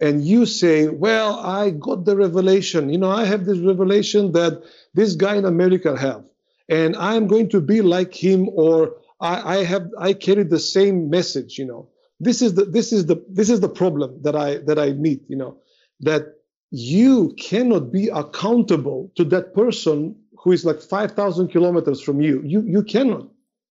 and 0.00 0.24
you 0.24 0.46
say, 0.46 0.88
well, 0.88 1.38
I 1.38 1.70
got 1.70 2.04
the 2.04 2.16
revelation, 2.16 2.90
you 2.90 2.98
know, 2.98 3.10
I 3.10 3.24
have 3.24 3.44
this 3.44 3.58
revelation 3.58 4.32
that 4.32 4.62
this 4.94 5.14
guy 5.14 5.36
in 5.36 5.44
America 5.44 5.98
have, 5.98 6.24
and 6.68 6.96
I'm 6.96 7.26
going 7.26 7.48
to 7.50 7.60
be 7.60 7.80
like 7.82 8.14
him, 8.14 8.48
or 8.52 8.96
I, 9.20 9.58
I 9.58 9.64
have 9.64 9.90
I 9.98 10.12
carry 10.12 10.44
the 10.44 10.58
same 10.58 11.10
message, 11.10 11.58
you 11.58 11.66
know. 11.66 11.88
This 12.20 12.42
is 12.42 12.54
the 12.54 12.64
this 12.64 12.92
is 12.92 13.06
the 13.06 13.24
this 13.28 13.50
is 13.50 13.60
the 13.60 13.68
problem 13.68 14.22
that 14.22 14.36
I 14.36 14.58
that 14.58 14.78
I 14.78 14.92
meet, 14.92 15.22
you 15.28 15.36
know, 15.36 15.58
that 16.00 16.34
you 16.70 17.34
cannot 17.38 17.92
be 17.92 18.08
accountable 18.08 19.10
to 19.16 19.24
that 19.24 19.54
person 19.54 20.16
who 20.38 20.52
is 20.52 20.64
like 20.64 20.80
5,000 20.80 21.48
kilometers 21.48 22.00
from 22.00 22.20
you. 22.20 22.42
You 22.44 22.62
you 22.62 22.82
cannot. 22.82 23.28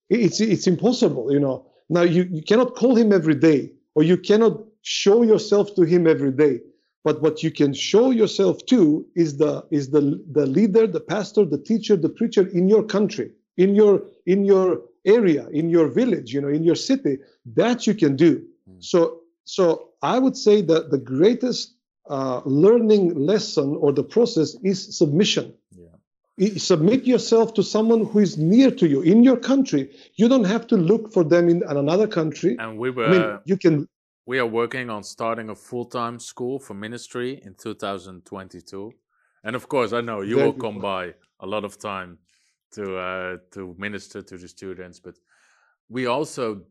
It's 0.10 0.40
it's 0.40 0.68
impossible, 0.68 1.32
you 1.32 1.40
know. 1.40 1.67
Now 1.90 2.02
you, 2.02 2.24
you 2.32 2.42
cannot 2.42 2.76
call 2.76 2.96
him 2.96 3.14
every 3.14 3.36
day, 3.36 3.72
or 3.96 4.04
you 4.04 4.18
cannot 4.18 4.62
show 4.82 5.22
yourself 5.22 5.76
to 5.76 5.84
him 5.84 6.08
every 6.08 6.32
day. 6.32 6.60
But 7.04 7.22
what 7.22 7.42
you 7.42 7.52
can 7.52 7.74
show 7.74 8.12
yourself 8.12 8.66
to 8.66 9.06
is 9.16 9.38
the 9.38 9.66
is 9.72 9.92
the 9.92 10.22
the 10.32 10.46
leader, 10.46 10.88
the 10.88 11.00
pastor, 11.00 11.46
the 11.46 11.58
teacher, 11.58 11.96
the 11.96 12.10
preacher 12.10 12.46
in 12.48 12.68
your 12.68 12.84
country, 12.84 13.32
in 13.56 13.76
your 13.76 14.04
in 14.26 14.44
your 14.44 14.82
area, 15.06 15.48
in 15.50 15.70
your 15.70 15.88
village, 15.88 16.34
you 16.34 16.42
know, 16.42 16.50
in 16.50 16.64
your 16.64 16.76
city. 16.76 17.18
That 17.46 17.88
you 17.88 17.94
can 17.94 18.16
do. 18.18 18.46
Mm. 18.70 18.84
So 18.84 19.22
so 19.46 19.90
I 20.02 20.20
would 20.20 20.36
say 20.36 20.62
that 20.64 20.92
the 20.92 20.98
greatest 20.98 21.76
uh, 22.10 22.42
learning 22.46 23.16
lesson 23.16 23.78
or 23.80 23.94
the 23.94 24.04
process 24.04 24.56
is 24.64 24.98
submission. 24.98 25.54
Submit 26.58 27.06
yourself 27.06 27.56
to 27.56 27.64
someone 27.64 28.06
who 28.06 28.20
is 28.20 28.38
near 28.38 28.70
to 28.70 28.88
you 28.88 29.02
in 29.02 29.24
your 29.24 29.38
country. 29.38 29.90
You 30.16 30.30
don't 30.30 30.44
have 30.44 30.68
to 30.68 30.78
look 30.78 31.12
for 31.12 31.24
them 31.24 31.50
in 31.50 31.64
another 31.64 32.08
country. 32.08 32.56
And 32.60 32.78
we 32.78 32.92
were. 32.92 33.08
I 33.08 33.10
mean, 33.10 33.40
you 33.46 33.58
can. 33.58 33.88
We 34.28 34.38
are 34.40 34.46
working 34.46 34.90
on 34.90 35.04
starting 35.04 35.50
a 35.50 35.56
full-time 35.56 36.20
school 36.20 36.60
for 36.60 36.74
ministry 36.74 37.42
in 37.46 37.56
2022, 37.56 38.92
and 39.46 39.56
of 39.56 39.70
course, 39.70 39.94
I 39.94 40.02
know 40.02 40.22
you 40.22 40.36
will 40.36 40.54
come 40.54 40.80
by 40.80 41.14
a 41.40 41.48
lot 41.48 41.64
of 41.64 41.80
time 41.80 42.20
to 42.74 42.98
uh, 42.98 43.38
to 43.54 43.74
minister 43.78 44.22
to 44.22 44.38
the 44.38 44.48
students. 44.48 45.00
But 45.00 45.16
we 45.90 46.06
also 46.06 46.62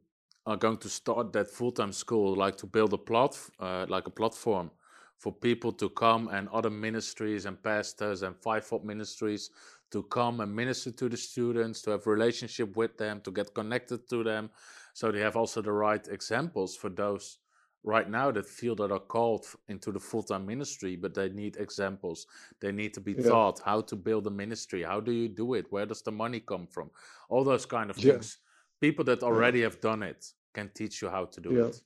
are 0.44 0.56
going 0.56 0.78
to 0.78 0.88
start 0.88 1.32
that 1.32 1.50
full-time 1.50 1.92
school, 1.92 2.36
like 2.36 2.56
to 2.58 2.66
build 2.66 2.92
a 2.92 2.98
plot, 2.98 3.36
uh, 3.58 3.86
like 3.88 4.06
a 4.06 4.10
platform 4.10 4.70
for 5.18 5.32
people 5.32 5.72
to 5.72 5.88
come 5.90 6.28
and 6.28 6.48
other 6.50 6.70
ministries 6.70 7.46
and 7.46 7.62
pastors 7.62 8.22
and 8.22 8.36
fivefold 8.36 8.84
ministries 8.84 9.50
to 9.90 10.02
come 10.04 10.40
and 10.40 10.54
minister 10.54 10.90
to 10.90 11.08
the 11.08 11.16
students, 11.16 11.80
to 11.82 11.90
have 11.92 12.06
relationship 12.06 12.76
with 12.76 12.96
them, 12.98 13.20
to 13.22 13.30
get 13.30 13.54
connected 13.54 14.08
to 14.08 14.24
them, 14.24 14.50
so 14.94 15.12
they 15.12 15.20
have 15.20 15.36
also 15.36 15.62
the 15.62 15.72
right 15.72 16.06
examples 16.08 16.76
for 16.76 16.90
those 16.90 17.38
right 17.84 18.10
now 18.10 18.32
that 18.32 18.46
feel 18.46 18.74
that 18.74 18.90
are 18.90 18.98
called 18.98 19.46
into 19.68 19.92
the 19.92 20.00
full-time 20.00 20.44
ministry 20.44 20.96
but 20.96 21.14
they 21.14 21.28
need 21.28 21.56
examples 21.56 22.26
they 22.60 22.72
need 22.72 22.92
to 22.92 23.00
be 23.00 23.14
Yeah. 23.14 23.28
taught 23.28 23.60
how 23.64 23.80
to 23.80 23.94
build 23.94 24.26
a 24.26 24.30
ministry 24.30 24.82
how 24.82 24.98
do 24.98 25.12
you 25.12 25.28
do 25.28 25.54
it 25.54 25.66
where 25.70 25.86
does 25.86 26.02
the 26.02 26.10
money 26.10 26.40
come 26.40 26.66
from 26.66 26.90
all 27.28 27.44
those 27.44 27.64
kind 27.64 27.88
of 27.90 27.96
Yeah. 27.96 28.12
things 28.12 28.38
people 28.80 29.04
that 29.04 29.22
already 29.22 29.62
have 29.62 29.80
done 29.80 30.02
it 30.02 30.32
can 30.52 30.68
teach 30.74 31.00
you 31.00 31.08
how 31.08 31.26
to 31.26 31.40
do 31.40 31.56
Yeah. 31.56 31.66
it 31.68 31.80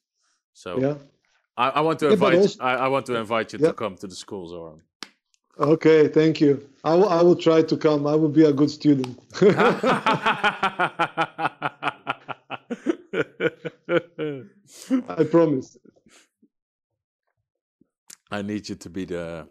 so 0.55 0.81
Yeah. 0.81 0.95
I, 1.57 1.69
I 1.71 1.81
want 1.81 1.99
to 2.01 2.07
Yeah, 2.07 2.13
invite 2.13 2.39
also- 2.39 2.63
I, 2.63 2.75
I 2.75 2.89
want 2.89 3.07
to 3.07 3.15
invite 3.17 3.53
you 3.53 3.59
Yeah. 3.61 3.69
to 3.69 3.75
come 3.75 3.97
to 3.97 4.07
the 4.07 4.15
school 4.15 4.49
Zoran 4.49 4.83
Okay, 5.59 6.09
thank 6.09 6.41
you. 6.41 6.67
I 6.85 6.95
will, 6.95 7.09
I 7.11 7.21
will 7.23 7.37
try 7.37 7.61
to 7.61 7.77
come. 7.77 8.07
I 8.07 8.15
will 8.15 8.31
be 8.31 8.45
a 8.45 8.53
good 8.53 8.71
student. 8.71 9.19
I 15.09 15.25
promise. 15.31 15.77
I 18.31 18.43
need 18.43 18.69
you 18.69 18.77
to 18.77 18.91
be 18.91 19.05
the 19.05 19.47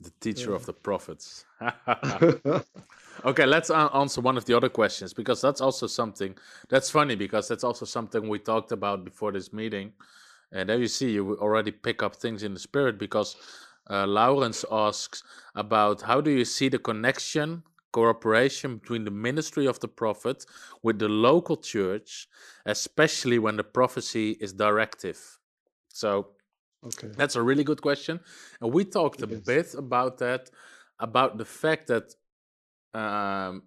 the 0.00 0.10
teacher 0.20 0.50
Yeah. 0.50 0.56
of 0.56 0.64
the 0.66 0.72
prophets. 0.72 1.44
okay, 3.24 3.46
let's 3.46 3.70
answer 3.70 4.20
one 4.20 4.36
of 4.38 4.44
the 4.44 4.54
other 4.56 4.68
questions 4.68 5.12
because 5.12 5.40
that's 5.40 5.60
also 5.60 5.86
something 5.88 6.36
that's 6.68 6.88
funny 6.90 7.16
because 7.16 7.48
that's 7.48 7.64
also 7.64 7.84
something 7.84 8.28
we 8.28 8.38
talked 8.38 8.72
about 8.72 9.04
before 9.04 9.32
this 9.32 9.52
meeting. 9.52 9.92
And 10.52 10.68
there 10.68 10.78
you 10.78 10.88
see, 10.88 11.12
you 11.12 11.36
already 11.38 11.72
pick 11.72 12.02
up 12.02 12.16
things 12.16 12.42
in 12.42 12.54
the 12.54 12.60
spirit 12.60 12.98
because 12.98 13.36
Uh, 13.90 14.06
Lawrence 14.06 14.64
asks 14.70 15.22
about 15.54 16.02
how 16.02 16.20
do 16.20 16.30
you 16.30 16.44
see 16.44 16.68
the 16.68 16.78
connection, 16.78 17.62
cooperation 17.92 18.78
between 18.78 19.04
the 19.04 19.10
ministry 19.10 19.66
of 19.66 19.78
the 19.80 19.88
prophet 19.88 20.44
with 20.82 20.98
the 20.98 21.08
local 21.08 21.56
church, 21.56 22.28
especially 22.66 23.38
when 23.38 23.56
the 23.56 23.64
prophecy 23.64 24.36
is 24.40 24.52
directive? 24.52 25.18
So 25.88 26.36
Okay. 26.84 27.10
that's 27.16 27.36
a 27.36 27.42
really 27.42 27.64
good 27.64 27.82
question. 27.82 28.20
And 28.60 28.72
we 28.72 28.84
talked 28.84 29.22
a 29.22 29.26
Yes. 29.26 29.44
bit 29.46 29.74
about 29.74 30.18
that, 30.18 30.50
about 30.98 31.38
the 31.38 31.44
fact 31.44 31.88
that, 31.88 32.14
um, 32.94 33.64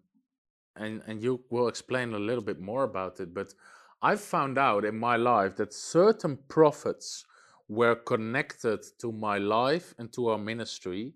and, 0.75 1.01
and 1.07 1.21
you 1.21 1.43
will 1.49 1.67
explain 1.67 2.13
a 2.13 2.19
little 2.19 2.43
bit 2.43 2.59
more 2.59 2.83
about 2.83 3.19
it, 3.19 3.33
but 3.33 3.53
I 4.01 4.15
found 4.15 4.57
out 4.57 4.83
in 4.83 4.97
my 4.97 5.15
life 5.15 5.55
that 5.57 5.73
certain 5.73 6.37
prophets 6.47 7.25
were 7.67 7.95
connected 7.95 8.83
to 8.99 9.11
my 9.11 9.37
life 9.37 9.93
and 9.97 10.11
to 10.13 10.29
our 10.29 10.37
ministry, 10.37 11.13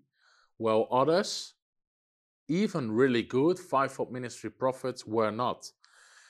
while 0.56 0.86
others, 0.90 1.54
even 2.48 2.92
really 2.92 3.22
good 3.22 3.58
fivefold 3.58 4.12
ministry 4.12 4.50
prophets, 4.50 5.04
were 5.04 5.32
not. 5.32 5.70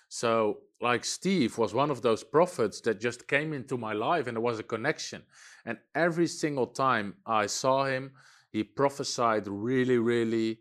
So, 0.09 0.59
like 0.81 1.05
Steve 1.05 1.59
was 1.59 1.75
one 1.75 1.91
of 1.91 2.03
those 2.03 2.23
prophets 2.23 2.81
that 2.83 3.01
just 3.01 3.29
came 3.29 3.53
into 3.53 3.77
my 3.77 3.93
life 3.93 4.27
and 4.27 4.37
there 4.37 4.43
was 4.43 4.59
a 4.59 4.63
connection. 4.63 5.23
And 5.65 5.79
every 5.95 6.27
single 6.27 6.67
time 6.67 7.15
I 7.27 7.47
saw 7.47 7.85
him, 7.85 8.13
he 8.51 8.63
prophesied 8.63 9.47
really, 9.47 9.99
really 9.99 10.61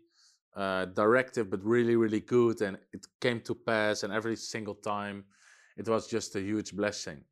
uh, 0.54 0.86
directive, 0.86 1.50
but 1.50 1.64
really, 1.64 1.96
really 1.96 2.20
good. 2.20 2.60
And 2.60 2.78
it 2.92 3.06
came 3.20 3.40
to 3.42 3.54
pass. 3.54 4.02
And 4.02 4.12
every 4.12 4.36
single 4.36 4.74
time, 4.74 5.24
it 5.76 5.88
was 5.88 6.06
just 6.06 6.36
a 6.36 6.40
huge 6.40 6.74
blessing. 6.74 7.24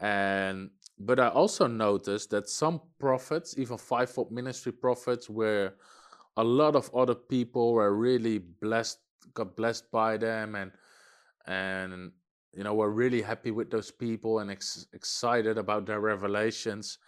And 0.00 0.70
but 0.98 1.20
I 1.20 1.28
also 1.28 1.66
noticed 1.66 2.30
that 2.30 2.48
some 2.48 2.80
prophets, 2.98 3.54
even 3.56 3.78
fivefold 3.78 4.32
ministry 4.32 4.72
prophets, 4.72 5.30
where 5.30 5.74
a 6.36 6.44
lot 6.44 6.74
of 6.76 6.92
other 6.94 7.14
people 7.14 7.74
were 7.74 7.94
really 7.94 8.38
blessed, 8.38 8.98
got 9.34 9.56
blessed 9.56 9.90
by 9.90 10.16
them, 10.16 10.54
and 10.54 10.72
and 11.46 12.12
you 12.52 12.64
know 12.64 12.74
were 12.74 12.90
really 12.90 13.22
happy 13.22 13.50
with 13.50 13.70
those 13.70 13.90
people 13.90 14.40
and 14.40 14.50
ex- 14.50 14.86
excited 14.92 15.58
about 15.58 15.86
their 15.86 16.00
revelations. 16.00 16.98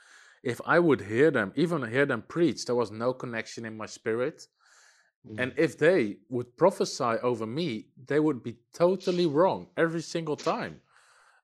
If 0.43 0.61
I 0.65 0.79
would 0.79 1.01
hear 1.03 1.31
them, 1.31 1.53
even 1.55 1.89
hear 1.89 2.07
them 2.07 2.23
preach, 2.27 2.65
there 2.65 2.75
was 2.75 2.91
no 2.91 3.13
connection 3.13 3.65
in 3.67 3.77
my 3.77 3.87
spirit. 3.87 4.47
And 5.39 5.53
if 5.57 5.77
they 5.77 6.17
would 6.31 6.57
prophesy 6.57 7.05
over 7.23 7.47
me, 7.47 7.87
they 8.07 8.19
would 8.21 8.43
be 8.43 8.57
totally 8.73 9.27
wrong 9.27 9.69
every 9.77 10.01
single 10.03 10.37
time. 10.37 10.81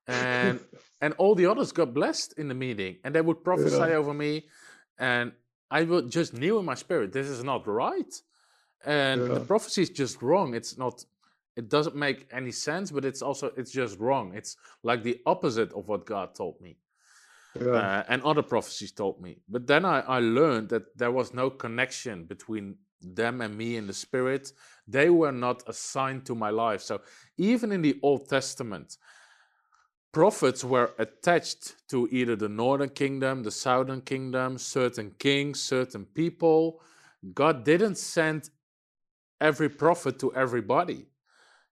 And 0.07 0.61
and 1.03 1.15
all 1.19 1.35
the 1.35 1.47
others 1.47 1.73
got 1.73 1.93
blessed 1.93 2.39
in 2.39 2.49
the 2.49 2.55
meeting 2.55 2.97
and 3.05 3.15
they 3.15 3.21
would 3.21 3.45
prophesy 3.45 3.77
Yeah. 3.77 3.97
over 4.01 4.15
me 4.15 4.47
and 4.99 5.33
I 5.71 5.83
would 5.83 6.11
just 6.11 6.33
knew 6.33 6.59
in 6.59 6.65
my 6.65 6.75
spirit 6.75 7.13
this 7.13 7.29
is 7.29 7.45
not 7.45 7.67
right. 7.67 8.15
And 8.85 9.21
the 9.35 9.41
prophecy 9.41 9.83
is 9.83 9.91
just 9.91 10.23
wrong. 10.23 10.55
It's 10.55 10.79
not 10.79 11.05
it 11.57 11.69
doesn't 11.69 11.97
make 11.97 12.29
any 12.33 12.53
sense, 12.53 12.91
but 12.91 13.05
it's 13.05 13.23
also 13.23 13.51
it's 13.57 13.73
just 13.73 13.99
wrong. 13.99 14.33
It's 14.35 14.57
like 14.83 15.03
the 15.03 15.21
opposite 15.27 15.73
of 15.75 15.87
what 15.89 16.07
God 16.07 16.35
told 16.35 16.61
me. 16.61 16.79
Yeah. 17.61 17.73
Uh, 17.73 18.03
and 18.09 18.23
other 18.23 18.43
prophecies 18.43 18.93
told 18.93 19.21
me. 19.21 19.39
But 19.49 19.67
then 19.67 19.85
I, 19.85 20.01
I 20.01 20.19
learned 20.21 20.69
that 20.71 20.97
there 20.97 21.11
was 21.11 21.33
no 21.33 21.49
connection 21.51 22.25
between 22.25 22.77
them 23.01 23.41
and 23.41 23.57
me 23.57 23.77
in 23.77 23.87
the 23.87 23.93
spirit. 23.93 24.53
They 24.87 25.11
were 25.11 25.33
not 25.33 25.63
assigned 25.67 26.27
to 26.27 26.35
my 26.35 26.51
life. 26.51 26.83
So 26.83 27.01
even 27.37 27.73
in 27.73 27.83
the 27.83 27.99
Old 28.03 28.29
Testament, 28.29 28.97
prophets 30.13 30.65
were 30.65 30.93
attached 30.99 31.89
to 31.89 32.09
either 32.11 32.37
the 32.37 32.49
northern 32.49 32.89
kingdom, 32.89 33.43
the 33.43 33.51
southern 33.51 34.01
kingdom, 34.01 34.59
certain 34.59 35.11
kings, 35.19 35.61
certain 35.61 36.07
people. 36.07 36.81
God 37.35 37.65
didn't 37.65 37.97
send 37.97 38.51
every 39.41 39.69
prophet 39.69 40.19
to 40.21 40.35
everybody. 40.35 41.07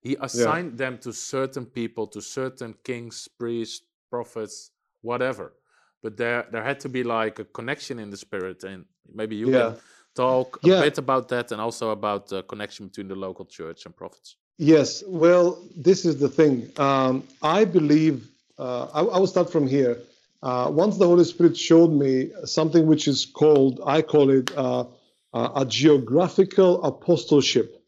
He 0.01 0.17
assigned 0.21 0.77
them 0.77 0.99
to 0.99 1.13
certain 1.13 1.65
people, 1.65 2.07
to 2.09 2.21
certain 2.21 2.75
kings, 2.85 3.27
priests, 3.39 3.87
prophets, 4.11 4.71
whatever. 5.01 5.55
But 6.03 6.19
there, 6.19 6.47
there 6.53 6.63
had 6.63 6.81
to 6.81 6.91
be 6.91 7.03
like 7.03 7.39
a 7.39 7.45
connection 7.47 7.99
in 7.99 8.11
the 8.11 8.19
spirit, 8.19 8.65
and 8.65 8.85
maybe 9.15 9.37
you 9.37 9.49
Yeah. 9.49 9.73
can 9.73 9.77
talk 10.15 10.59
a 10.65 10.69
Yeah. 10.69 10.81
bit 10.83 10.99
about 10.99 11.29
that, 11.29 11.53
and 11.53 11.61
also 11.61 11.91
about 11.91 12.29
the 12.29 12.43
connection 12.43 12.87
between 12.89 13.09
the 13.09 13.15
local 13.17 13.45
church 13.45 13.87
and 13.87 13.97
prophets. 13.97 14.37
Yes, 14.59 15.03
well, 15.07 15.59
this 15.77 16.05
is 16.05 16.19
the 16.19 16.29
thing. 16.29 16.71
Um, 16.77 17.25
I 17.43 17.65
believe, 17.65 18.29
uh, 18.59 18.85
I, 18.95 19.01
I 19.01 19.19
will 19.19 19.27
start 19.27 19.51
from 19.51 19.67
here. 19.67 19.99
Uh, 20.43 20.71
once 20.71 20.99
the 20.99 21.07
Holy 21.07 21.25
Spirit 21.25 21.57
showed 21.57 21.91
me 21.91 22.31
something 22.45 22.87
which 22.87 23.09
is 23.09 23.27
called, 23.27 23.81
I 23.85 24.03
call 24.03 24.31
it 24.31 24.57
uh, 24.57 24.85
uh, 25.33 25.51
a 25.57 25.65
geographical 25.65 26.85
apostleship, 26.85 27.83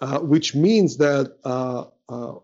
uh, 0.00 0.18
which 0.18 0.54
means 0.54 0.96
that 0.96 1.36
uh, 1.44 1.84
uh, 2.08 2.34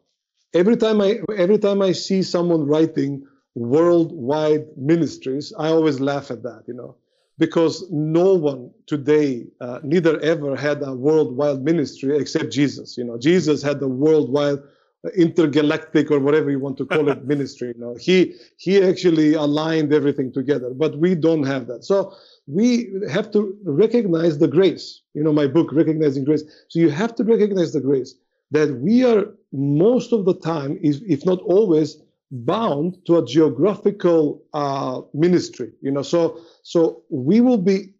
every 0.54 0.76
time 0.76 1.00
I 1.00 1.20
every 1.36 1.58
time 1.58 1.82
I 1.82 1.92
see 1.92 2.22
someone 2.22 2.66
writing 2.66 3.26
worldwide 3.54 4.66
ministries, 4.76 5.52
I 5.58 5.68
always 5.68 5.98
laugh 6.00 6.30
at 6.30 6.42
that, 6.44 6.64
you 6.68 6.74
know, 6.74 6.96
because 7.38 7.84
no 7.90 8.34
one 8.34 8.70
today, 8.86 9.46
uh, 9.60 9.80
neither 9.82 10.20
ever 10.20 10.54
had 10.54 10.82
a 10.82 10.92
worldwide 10.92 11.62
ministry 11.62 12.16
except 12.16 12.50
Jesus. 12.50 12.96
You 12.96 13.04
know, 13.04 13.18
Jesus 13.18 13.62
had 13.62 13.80
the 13.80 13.88
worldwide, 13.88 14.58
uh, 15.04 15.08
intergalactic, 15.16 16.10
or 16.10 16.20
whatever 16.20 16.50
you 16.50 16.60
want 16.60 16.76
to 16.78 16.86
call 16.86 17.08
it, 17.08 17.24
ministry. 17.34 17.72
You 17.74 17.80
know, 17.80 17.96
he 17.98 18.34
he 18.58 18.82
actually 18.82 19.34
aligned 19.34 19.92
everything 19.92 20.32
together, 20.32 20.70
but 20.74 20.98
we 20.98 21.14
don't 21.14 21.44
have 21.44 21.66
that. 21.68 21.84
So 21.84 22.14
we 22.46 22.92
have 23.10 23.30
to 23.32 23.56
recognize 23.64 24.38
the 24.38 24.48
grace. 24.48 25.00
You 25.14 25.22
know, 25.24 25.32
my 25.32 25.46
book, 25.46 25.72
Recognizing 25.72 26.24
Grace. 26.24 26.44
So 26.68 26.78
you 26.80 26.90
have 26.90 27.14
to 27.16 27.24
recognize 27.24 27.72
the 27.72 27.80
grace 27.80 28.14
that 28.50 28.80
we 28.80 29.04
are 29.04 29.26
most 29.52 30.12
of 30.12 30.24
the 30.26 30.34
time, 30.34 30.78
is 30.82 31.02
if 31.06 31.24
not 31.24 31.40
always, 31.40 31.96
bound 32.32 32.96
to 33.06 33.18
a 33.18 33.24
geographical 33.24 34.42
uh, 34.54 35.02
ministry. 35.12 35.72
You 35.82 35.92
know, 35.92 36.02
so 36.02 36.40
so 36.62 37.02
we 37.10 37.40
will 37.40 37.58
be 37.58 37.94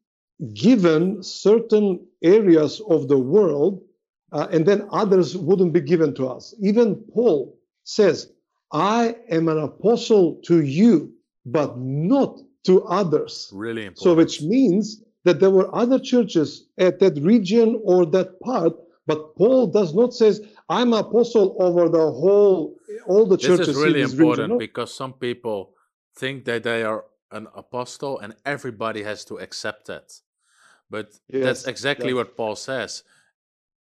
given 0.54 1.22
certain 1.22 2.04
areas 2.22 2.80
of 2.88 3.09
the 3.09 3.18
world, 3.18 3.82
uh, 4.32 4.48
and 4.50 4.66
then 4.66 4.88
others 4.90 5.36
wouldn't 5.36 5.72
be 5.72 5.80
given 5.80 6.14
to 6.14 6.26
us. 6.26 6.54
Even 6.60 6.96
Paul 7.14 7.59
says, 7.84 8.32
"I 8.72 9.16
am 9.28 9.48
an 9.48 9.59
apostle 9.59 10.40
to 10.46 10.62
you, 10.62 11.12
but 11.44 11.78
not 11.78 12.40
to 12.64 12.82
others." 12.84 13.50
Really 13.52 13.86
important. 13.86 13.98
So, 13.98 14.14
which 14.14 14.42
means 14.42 15.02
that 15.24 15.40
there 15.40 15.50
were 15.50 15.72
other 15.74 15.98
churches 15.98 16.66
at 16.78 16.98
that 17.00 17.16
region 17.22 17.80
or 17.84 18.06
that 18.06 18.40
part, 18.40 18.72
but 19.06 19.36
Paul 19.36 19.66
does 19.68 19.94
not 19.94 20.14
says, 20.14 20.40
"I'm 20.68 20.93
apostle 20.93 21.56
over 21.60 21.89
the 21.89 22.10
whole, 22.10 22.76
all 23.06 23.26
the 23.26 23.36
this 23.36 23.47
churches 23.47 23.68
is 23.68 23.76
really 23.76 24.02
this 24.02 24.12
important 24.12 24.51
region." 24.52 24.59
Because 24.59 24.94
some 24.94 25.14
people 25.14 25.74
think 26.16 26.44
that 26.44 26.62
they 26.62 26.82
are 26.82 27.05
an 27.30 27.48
apostle 27.55 28.18
and 28.18 28.34
everybody 28.44 29.02
has 29.02 29.24
to 29.26 29.39
accept 29.39 29.86
that. 29.86 30.12
But 30.90 31.12
that's 31.30 31.66
exactly 31.66 32.09
yes. 32.09 32.16
what 32.16 32.36
Paul 32.36 32.56
says. 32.56 33.02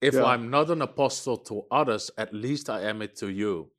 If 0.01 0.15
Yeah. 0.15 0.24
I'm 0.24 0.51
not 0.51 0.70
an 0.70 0.82
apostle 0.82 1.39
to 1.48 1.65
others, 1.70 2.11
at 2.19 2.35
least 2.35 2.69
I 2.69 2.82
am 2.82 3.03
it 3.03 3.16
to 3.16 3.28
you. 3.28 3.70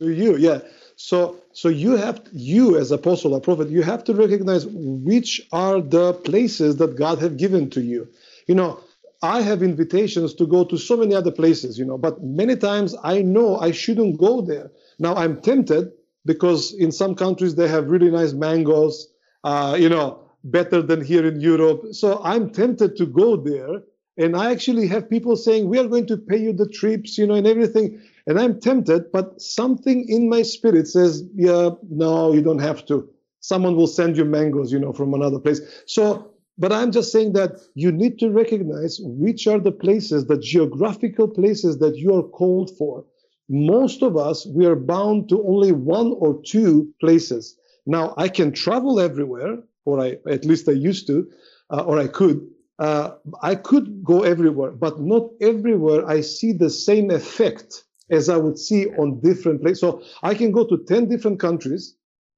to 0.00 0.12
you 0.12 0.36
yeah 0.36 0.60
so 0.96 1.36
so 1.52 1.68
you 1.68 1.96
have 1.96 2.20
you 2.32 2.76
as 2.76 2.90
apostle 2.90 3.34
or 3.34 3.40
prophet 3.40 3.68
you 3.70 3.82
have 3.82 4.02
to 4.04 4.14
recognize 4.14 4.66
which 4.66 5.40
are 5.52 5.80
the 5.80 6.12
places 6.14 6.76
that 6.76 6.96
god 6.96 7.18
have 7.18 7.36
given 7.36 7.70
to 7.70 7.80
you 7.80 8.08
you 8.48 8.54
know 8.54 8.80
i 9.24 9.40
have 9.40 9.62
invitations 9.62 10.34
to 10.34 10.46
go 10.46 10.64
to 10.64 10.76
so 10.76 10.96
many 10.96 11.14
other 11.14 11.30
places 11.30 11.78
you 11.78 11.84
know 11.84 11.98
but 11.98 12.22
many 12.22 12.56
times 12.56 12.94
i 13.02 13.20
know 13.22 13.58
i 13.58 13.70
shouldn't 13.70 14.18
go 14.18 14.40
there 14.40 14.70
now 14.98 15.14
i'm 15.14 15.40
tempted 15.40 15.90
because 16.26 16.72
in 16.74 16.92
some 16.92 17.14
countries 17.14 17.54
they 17.54 17.68
have 17.68 17.90
really 17.90 18.10
nice 18.10 18.32
mangoes 18.32 19.08
uh, 19.44 19.76
you 19.78 19.88
know 19.88 20.20
better 20.44 20.82
than 20.82 21.04
here 21.04 21.26
in 21.26 21.40
europe 21.40 21.82
so 21.92 22.20
i'm 22.22 22.50
tempted 22.50 22.96
to 22.96 23.06
go 23.06 23.36
there 23.36 23.82
and 24.18 24.36
i 24.36 24.50
actually 24.50 24.86
have 24.86 25.08
people 25.08 25.36
saying 25.36 25.68
we 25.68 25.78
are 25.78 25.88
going 25.88 26.06
to 26.06 26.16
pay 26.16 26.40
you 26.46 26.52
the 26.52 26.68
trips 26.68 27.16
you 27.18 27.26
know 27.26 27.34
and 27.34 27.46
everything 27.46 28.00
and 28.26 28.40
I'm 28.40 28.60
tempted, 28.60 29.12
but 29.12 29.40
something 29.40 30.08
in 30.08 30.28
my 30.28 30.42
spirit 30.42 30.88
says, 30.88 31.24
yeah, 31.34 31.70
no, 31.90 32.32
you 32.32 32.42
don't 32.42 32.60
have 32.60 32.86
to. 32.86 33.08
Someone 33.40 33.76
will 33.76 33.86
send 33.86 34.16
you 34.16 34.24
mangoes, 34.24 34.72
you 34.72 34.78
know, 34.78 34.92
from 34.92 35.12
another 35.12 35.38
place. 35.38 35.60
So, 35.86 36.33
but 36.56 36.72
I'm 36.72 36.92
just 36.92 37.10
saying 37.10 37.32
that 37.32 37.60
you 37.74 37.90
need 37.90 38.18
to 38.20 38.30
recognize 38.30 38.98
which 39.02 39.46
are 39.46 39.58
the 39.58 39.72
places, 39.72 40.26
the 40.26 40.38
geographical 40.38 41.28
places 41.28 41.78
that 41.78 41.96
you 41.96 42.14
are 42.14 42.22
called 42.22 42.70
for. 42.76 43.04
Most 43.48 44.02
of 44.02 44.16
us, 44.16 44.46
we 44.46 44.64
are 44.64 44.76
bound 44.76 45.28
to 45.28 45.44
only 45.46 45.72
one 45.72 46.14
or 46.18 46.40
two 46.42 46.92
places. 47.00 47.56
Now, 47.86 48.14
I 48.16 48.28
can 48.28 48.52
travel 48.52 49.00
everywhere, 49.00 49.58
or 49.84 50.00
I, 50.00 50.16
at 50.28 50.44
least 50.44 50.68
I 50.68 50.72
used 50.72 51.06
to, 51.08 51.28
uh, 51.70 51.82
or 51.82 51.98
I 51.98 52.06
could. 52.06 52.46
Uh, 52.80 53.12
I 53.40 53.54
could 53.54 54.02
go 54.02 54.24
everywhere, 54.24 54.72
but 54.72 55.00
not 55.00 55.30
everywhere 55.40 56.08
I 56.08 56.22
see 56.22 56.52
the 56.52 56.70
same 56.70 57.08
effect 57.10 57.84
as 58.10 58.28
I 58.28 58.36
would 58.36 58.58
see 58.58 58.88
on 58.96 59.20
different 59.20 59.62
places. 59.62 59.80
So 59.80 60.02
I 60.24 60.34
can 60.34 60.50
go 60.50 60.66
to 60.66 60.78
10 60.78 61.08
different 61.08 61.38
countries, 61.38 61.94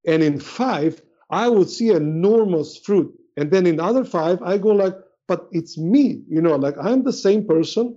and 0.06 0.22
in 0.22 0.38
five, 0.38 1.00
I 1.30 1.48
would 1.48 1.70
see 1.70 1.90
enormous 1.90 2.76
fruit. 2.76 3.14
And 3.36 3.50
then 3.50 3.66
in 3.66 3.76
the 3.76 3.84
other 3.84 4.04
five, 4.04 4.42
I 4.42 4.58
go 4.58 4.70
like, 4.70 4.94
but 5.28 5.48
it's 5.52 5.76
me, 5.76 6.22
you 6.28 6.40
know, 6.40 6.56
like 6.56 6.76
I'm 6.80 7.02
the 7.02 7.12
same 7.12 7.46
person, 7.46 7.96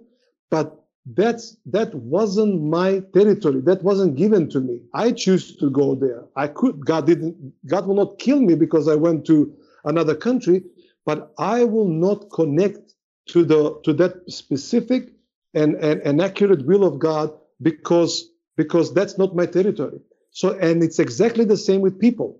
but 0.50 0.80
that's 1.16 1.58
that 1.66 1.94
wasn't 1.96 2.62
my 2.64 3.02
territory. 3.14 3.62
That 3.62 3.84
wasn't 3.84 4.16
given 4.16 4.50
to 4.50 4.60
me. 4.60 4.82
I 4.94 5.12
choose 5.12 5.56
to 5.58 5.70
go 5.70 5.96
there. 5.96 6.26
I 6.36 6.48
could. 6.48 6.86
God 6.86 7.08
didn't. 7.08 7.54
God 7.68 7.88
will 7.88 7.96
not 7.96 8.20
kill 8.20 8.42
me 8.42 8.56
because 8.56 8.88
I 8.88 8.96
went 8.96 9.26
to 9.28 9.54
another 9.86 10.16
country, 10.16 10.64
but 11.06 11.34
I 11.40 11.64
will 11.64 11.88
not 11.88 12.30
connect 12.32 12.94
to 13.30 13.44
the 13.44 13.80
to 13.86 13.94
that 13.94 14.30
specific 14.32 15.14
and, 15.54 15.76
and, 15.76 16.02
and 16.02 16.22
accurate 16.22 16.66
will 16.66 16.84
of 16.84 17.00
God 17.00 17.32
because 17.62 18.30
because 18.56 18.94
that's 18.94 19.18
not 19.18 19.36
my 19.36 19.46
territory. 19.46 20.00
So 20.32 20.58
and 20.60 20.84
it's 20.84 21.00
exactly 21.00 21.46
the 21.46 21.58
same 21.58 21.82
with 21.82 22.00
people. 22.00 22.40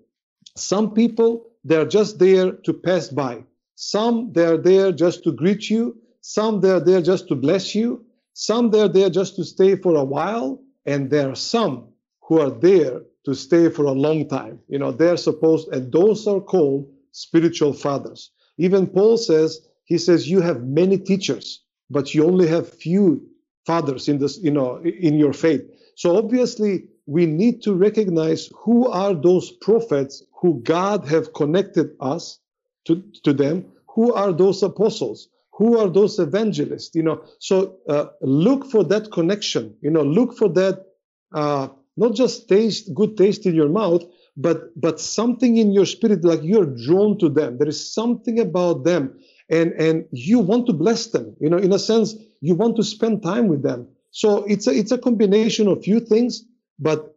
Some 0.56 0.94
people 0.94 1.49
they're 1.64 1.86
just 1.86 2.18
there 2.18 2.52
to 2.52 2.72
pass 2.72 3.08
by. 3.08 3.44
Some 3.74 4.32
they're 4.32 4.58
there 4.58 4.92
just 4.92 5.24
to 5.24 5.32
greet 5.32 5.70
you. 5.70 5.96
Some 6.20 6.60
they're 6.60 6.80
there 6.80 7.02
just 7.02 7.28
to 7.28 7.34
bless 7.34 7.74
you. 7.74 8.04
Some 8.34 8.70
they're 8.70 8.88
there 8.88 9.10
just 9.10 9.36
to 9.36 9.44
stay 9.44 9.76
for 9.76 9.96
a 9.96 10.04
while. 10.04 10.62
And 10.86 11.10
there 11.10 11.30
are 11.30 11.36
some 11.36 11.88
who 12.22 12.40
are 12.40 12.50
there 12.50 13.02
to 13.24 13.34
stay 13.34 13.68
for 13.68 13.84
a 13.84 13.92
long 13.92 14.28
time. 14.28 14.60
You 14.68 14.78
know, 14.78 14.92
they're 14.92 15.16
supposed, 15.16 15.68
and 15.68 15.92
those 15.92 16.26
are 16.26 16.40
called 16.40 16.90
spiritual 17.12 17.72
fathers. 17.72 18.30
Even 18.58 18.86
Paul 18.86 19.16
says, 19.16 19.60
he 19.84 19.98
says, 19.98 20.28
you 20.28 20.40
have 20.40 20.62
many 20.62 20.96
teachers, 20.98 21.62
but 21.90 22.14
you 22.14 22.24
only 22.24 22.46
have 22.46 22.72
few 22.72 23.26
fathers 23.66 24.08
in 24.08 24.18
this, 24.18 24.38
you 24.38 24.50
know, 24.50 24.80
in 24.82 25.18
your 25.18 25.32
faith. 25.32 25.62
So 25.96 26.16
obviously, 26.16 26.84
we 27.10 27.26
need 27.26 27.62
to 27.64 27.74
recognize 27.74 28.50
who 28.64 28.88
are 28.88 29.14
those 29.14 29.50
prophets 29.50 30.24
who 30.40 30.62
God 30.62 31.08
have 31.08 31.34
connected 31.34 31.90
us 32.00 32.38
to, 32.86 33.04
to 33.24 33.34
them. 33.34 33.66
Who 33.96 34.14
are 34.14 34.32
those 34.32 34.62
apostles? 34.62 35.28
Who 35.54 35.78
are 35.78 35.90
those 35.90 36.20
evangelists? 36.20 36.94
You 36.94 37.04
know, 37.04 37.24
so 37.40 37.78
uh, 37.88 38.06
look 38.22 38.70
for 38.70 38.84
that 38.84 39.12
connection. 39.12 39.76
You 39.82 39.90
know, 39.90 40.04
look 40.04 40.38
for 40.38 40.50
that 40.50 40.86
uh, 41.34 41.68
not 41.96 42.14
just 42.14 42.48
taste, 42.48 42.94
good 42.94 43.16
taste 43.18 43.46
in 43.46 43.56
your 43.56 43.70
mouth, 43.70 44.04
but 44.36 44.80
but 44.80 45.00
something 45.00 45.58
in 45.58 45.72
your 45.72 45.86
spirit, 45.86 46.24
like 46.24 46.42
you're 46.44 46.66
drawn 46.86 47.18
to 47.20 47.30
them. 47.30 47.58
There 47.58 47.68
is 47.68 47.92
something 47.94 48.40
about 48.40 48.84
them, 48.84 49.20
and 49.50 49.72
and 49.72 50.06
you 50.12 50.40
want 50.40 50.66
to 50.68 50.74
bless 50.74 51.08
them. 51.08 51.36
You 51.40 51.50
know, 51.50 51.58
in 51.58 51.72
a 51.72 51.80
sense, 51.80 52.16
you 52.40 52.54
want 52.56 52.76
to 52.76 52.84
spend 52.84 53.22
time 53.22 53.48
with 53.48 53.62
them. 53.62 53.88
So 54.12 54.44
it's 54.44 54.68
a 54.68 54.72
it's 54.72 54.92
a 54.92 54.98
combination 54.98 55.68
of 55.68 55.84
few 55.84 56.00
things, 56.00 56.44
but 56.80 57.16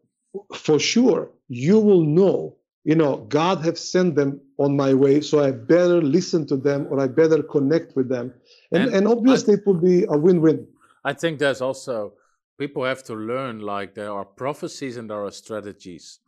for 0.56 0.80
sure 0.80 1.32
you 1.48 1.80
will 1.80 2.04
know 2.04 2.56
you 2.84 2.96
know 2.96 3.18
god 3.30 3.64
have 3.64 3.78
sent 3.78 4.16
them 4.16 4.40
on 4.58 4.76
my 4.76 4.94
way 4.94 5.22
so 5.22 5.44
i 5.44 5.52
better 5.52 6.02
listen 6.02 6.46
to 6.46 6.58
them 6.58 6.88
or 6.90 7.00
i 7.00 7.08
better 7.08 7.42
connect 7.42 7.96
with 7.96 8.10
them. 8.10 8.34
And 8.72 8.84
and, 8.84 8.96
and 8.96 9.08
obviously 9.08 9.54
I, 9.54 9.58
it 9.58 9.66
will 9.66 9.82
be 9.92 10.04
a 10.04 10.18
win-win. 10.18 10.68
I 11.06 11.14
think 11.14 11.40
there's 11.40 11.62
also 11.62 12.14
people 12.58 12.84
have 12.84 13.04
to 13.04 13.14
learn 13.14 13.60
like 13.60 13.94
there 13.94 14.12
are 14.12 14.26
prophecies 14.26 14.98
and 14.98 15.10
there 15.10 15.24
are 15.24 15.32
strategies. 15.32 16.20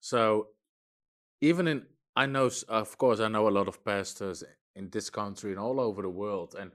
So 0.00 0.48
even 1.40 1.68
in 1.68 1.82
i 2.16 2.26
know 2.26 2.50
of 2.68 2.96
course 2.98 3.20
i 3.20 3.28
know 3.28 3.48
a 3.48 3.56
lot 3.58 3.68
of 3.68 3.84
pastors 3.84 4.42
in 4.76 4.90
this 4.90 5.10
country 5.10 5.50
and 5.50 5.60
all 5.60 5.78
over 5.80 6.02
the 6.02 6.08
world 6.08 6.54
and 6.58 6.70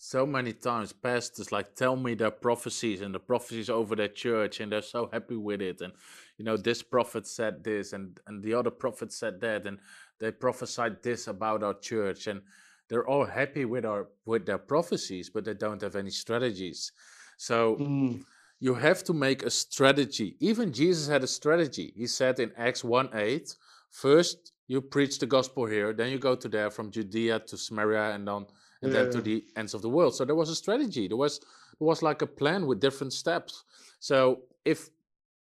so 0.00 0.24
many 0.24 0.52
times 0.52 0.92
pastors 0.92 1.50
like 1.50 1.74
tell 1.74 1.96
me 1.96 2.14
their 2.14 2.30
prophecies 2.30 3.00
and 3.00 3.12
the 3.12 3.18
prophecies 3.18 3.68
over 3.68 3.96
their 3.96 4.06
church 4.06 4.60
and 4.60 4.70
they're 4.70 4.80
so 4.80 5.10
happy 5.12 5.34
with 5.34 5.60
it 5.60 5.80
and 5.80 5.92
you 6.38 6.44
know 6.44 6.56
this 6.56 6.84
prophet 6.84 7.26
said 7.26 7.64
this 7.64 7.92
and 7.92 8.20
and 8.28 8.40
the 8.44 8.54
other 8.54 8.70
prophet 8.70 9.12
said 9.12 9.40
that 9.40 9.66
and 9.66 9.80
they 10.20 10.30
prophesied 10.30 11.02
this 11.02 11.26
about 11.26 11.64
our 11.64 11.74
church 11.74 12.28
and 12.28 12.40
they're 12.88 13.08
all 13.08 13.26
happy 13.26 13.64
with 13.64 13.84
our 13.84 14.06
with 14.24 14.46
their 14.46 14.58
prophecies 14.58 15.28
but 15.28 15.44
they 15.44 15.54
don't 15.54 15.82
have 15.82 15.96
any 15.96 16.10
strategies. 16.10 16.92
So 17.36 17.76
mm. 17.76 18.22
you 18.60 18.74
have 18.74 19.02
to 19.04 19.12
make 19.12 19.42
a 19.42 19.50
strategy. 19.50 20.36
Even 20.38 20.72
jesus 20.72 21.08
had 21.08 21.24
a 21.24 21.28
strategy. 21.28 21.92
He 21.96 22.06
said 22.06 22.38
in 22.38 22.52
acts 22.56 22.84
1 22.84 23.10
8 23.12 23.56
first 23.90 24.52
you 24.68 24.80
preach 24.80 25.18
the 25.18 25.26
gospel 25.26 25.66
here 25.66 25.92
then 25.92 26.12
you 26.12 26.18
go 26.18 26.36
to 26.36 26.48
there 26.48 26.70
from 26.70 26.90
judea 26.90 27.38
to 27.38 27.56
samaria 27.56 28.14
and 28.14 28.28
on 28.28 28.46
and 28.82 28.92
yeah. 28.92 29.02
then 29.02 29.12
to 29.12 29.20
the 29.20 29.44
ends 29.56 29.74
of 29.74 29.82
the 29.82 29.88
world. 29.88 30.14
So 30.14 30.24
there 30.24 30.34
was 30.34 30.50
a 30.50 30.54
strategy. 30.54 31.08
There 31.08 31.16
was 31.16 31.40
there 31.40 31.86
was 31.86 32.02
like 32.02 32.22
a 32.22 32.26
plan 32.26 32.66
with 32.66 32.80
different 32.80 33.12
steps. 33.12 33.64
So 34.00 34.42
if 34.64 34.88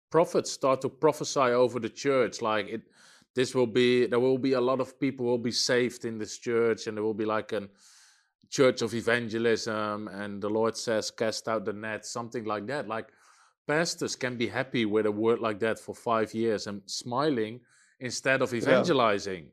prophets 0.09 0.51
start 0.51 0.81
to 0.81 0.89
prophesy 0.89 1.39
over 1.39 1.79
the 1.79 1.89
church, 1.89 2.41
like 2.41 2.67
it, 2.67 2.81
this 3.33 3.53
will 3.53 3.67
be 3.67 4.05
there 4.05 4.19
will 4.19 4.37
be 4.37 4.53
a 4.53 4.61
lot 4.61 4.79
of 4.79 4.99
people 4.99 5.25
will 5.25 5.37
be 5.37 5.51
saved 5.51 6.05
in 6.05 6.17
this 6.17 6.37
church, 6.37 6.87
and 6.87 6.97
there 6.97 7.03
will 7.03 7.13
be 7.13 7.25
like 7.25 7.51
a 7.51 7.67
church 8.49 8.81
of 8.81 8.93
evangelism, 8.93 10.07
and 10.07 10.41
the 10.41 10.49
Lord 10.49 10.77
says, 10.77 11.11
cast 11.11 11.47
out 11.47 11.65
the 11.65 11.73
net, 11.73 12.05
something 12.05 12.45
like 12.45 12.67
that. 12.67 12.87
Like 12.87 13.07
pastors 13.67 14.15
can 14.15 14.37
be 14.37 14.47
happy 14.47 14.85
with 14.85 15.05
a 15.05 15.11
word 15.11 15.39
like 15.39 15.59
that 15.59 15.79
for 15.79 15.95
five 15.95 16.33
years 16.33 16.67
and 16.67 16.81
smiling 16.85 17.59
instead 17.99 18.41
of 18.41 18.53
evangelizing. 18.53 19.45
Yeah. 19.45 19.49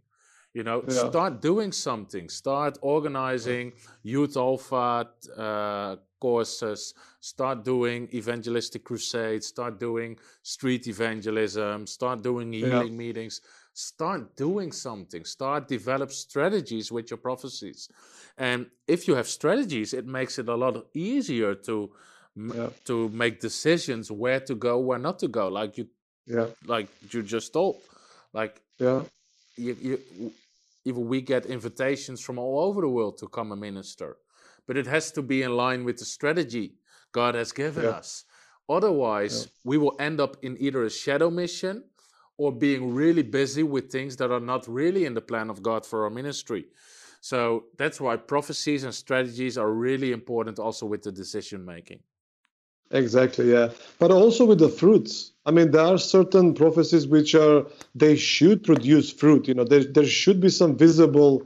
You 0.54 0.64
know, 0.64 0.84
yeah. 0.86 1.08
start 1.08 1.40
doing 1.40 1.72
something. 1.72 2.28
Start 2.28 2.78
organizing 2.82 3.72
youth 4.02 4.36
alpha 4.36 5.08
uh, 5.36 5.96
courses. 6.20 6.94
Start 7.20 7.64
doing 7.64 8.08
evangelistic 8.12 8.84
crusades. 8.84 9.46
Start 9.46 9.80
doing 9.80 10.18
street 10.42 10.86
evangelism. 10.88 11.86
Start 11.86 12.22
doing 12.22 12.52
healing 12.52 12.92
yeah. 12.92 13.04
meetings. 13.04 13.40
Start 13.72 14.36
doing 14.36 14.72
something. 14.72 15.24
Start 15.24 15.68
develop 15.68 16.12
strategies 16.12 16.92
with 16.92 17.10
your 17.10 17.18
prophecies. 17.18 17.88
And 18.36 18.66
if 18.86 19.08
you 19.08 19.14
have 19.14 19.28
strategies, 19.28 19.94
it 19.94 20.06
makes 20.06 20.38
it 20.38 20.48
a 20.48 20.54
lot 20.54 20.86
easier 20.92 21.54
to 21.66 21.90
yeah. 22.36 22.68
to 22.84 23.08
make 23.10 23.40
decisions 23.40 24.10
where 24.10 24.40
to 24.40 24.54
go, 24.54 24.78
where 24.78 24.98
not 24.98 25.18
to 25.20 25.28
go. 25.28 25.48
Like 25.48 25.78
you, 25.78 25.88
yeah, 26.26 26.46
like 26.66 26.88
you 27.10 27.22
just 27.22 27.52
told, 27.52 27.76
like 28.32 28.60
yeah. 28.78 29.02
You, 29.56 29.76
you, 29.82 30.32
even 30.84 31.06
we 31.06 31.20
get 31.20 31.46
invitations 31.46 32.20
from 32.20 32.38
all 32.38 32.60
over 32.68 32.80
the 32.80 32.88
world 32.88 33.18
to 33.18 33.28
come 33.28 33.52
and 33.52 33.60
minister. 33.60 34.16
But 34.66 34.76
it 34.76 34.86
has 34.86 35.10
to 35.12 35.22
be 35.22 35.42
in 35.42 35.56
line 35.56 35.84
with 35.84 35.98
the 35.98 36.04
strategy 36.04 36.74
God 37.12 37.34
has 37.34 37.52
given 37.52 37.84
yeah. 37.84 37.90
us. 37.90 38.24
Otherwise, 38.68 39.44
yeah. 39.44 39.50
we 39.64 39.78
will 39.78 39.96
end 39.98 40.20
up 40.20 40.36
in 40.42 40.56
either 40.60 40.84
a 40.84 40.90
shadow 40.90 41.30
mission 41.30 41.84
or 42.38 42.52
being 42.52 42.94
really 42.94 43.22
busy 43.22 43.62
with 43.62 43.90
things 43.90 44.16
that 44.16 44.30
are 44.30 44.40
not 44.40 44.66
really 44.66 45.04
in 45.04 45.14
the 45.14 45.20
plan 45.20 45.50
of 45.50 45.62
God 45.62 45.84
for 45.84 46.04
our 46.04 46.10
ministry. 46.10 46.66
So 47.20 47.64
that's 47.78 48.00
why 48.00 48.16
prophecies 48.16 48.84
and 48.84 48.94
strategies 48.94 49.56
are 49.56 49.70
really 49.70 50.12
important 50.12 50.58
also 50.58 50.86
with 50.86 51.02
the 51.02 51.12
decision 51.12 51.64
making. 51.64 52.00
Exactly, 52.92 53.50
yeah. 53.52 53.70
But 53.98 54.12
also 54.12 54.44
with 54.46 54.58
the 54.60 54.68
fruits. 54.68 55.32
I 55.46 55.50
mean, 55.50 55.72
there 55.72 55.82
are 55.82 55.98
certain 55.98 56.54
prophecies 56.54 57.06
which 57.06 57.34
are 57.34 57.66
they 57.94 58.16
should 58.16 58.64
produce 58.64 59.12
fruit. 59.12 59.48
You 59.48 59.54
know, 59.54 59.64
there 59.64 59.84
there 59.84 60.06
should 60.06 60.40
be 60.40 60.50
some 60.50 60.76
visible 60.76 61.44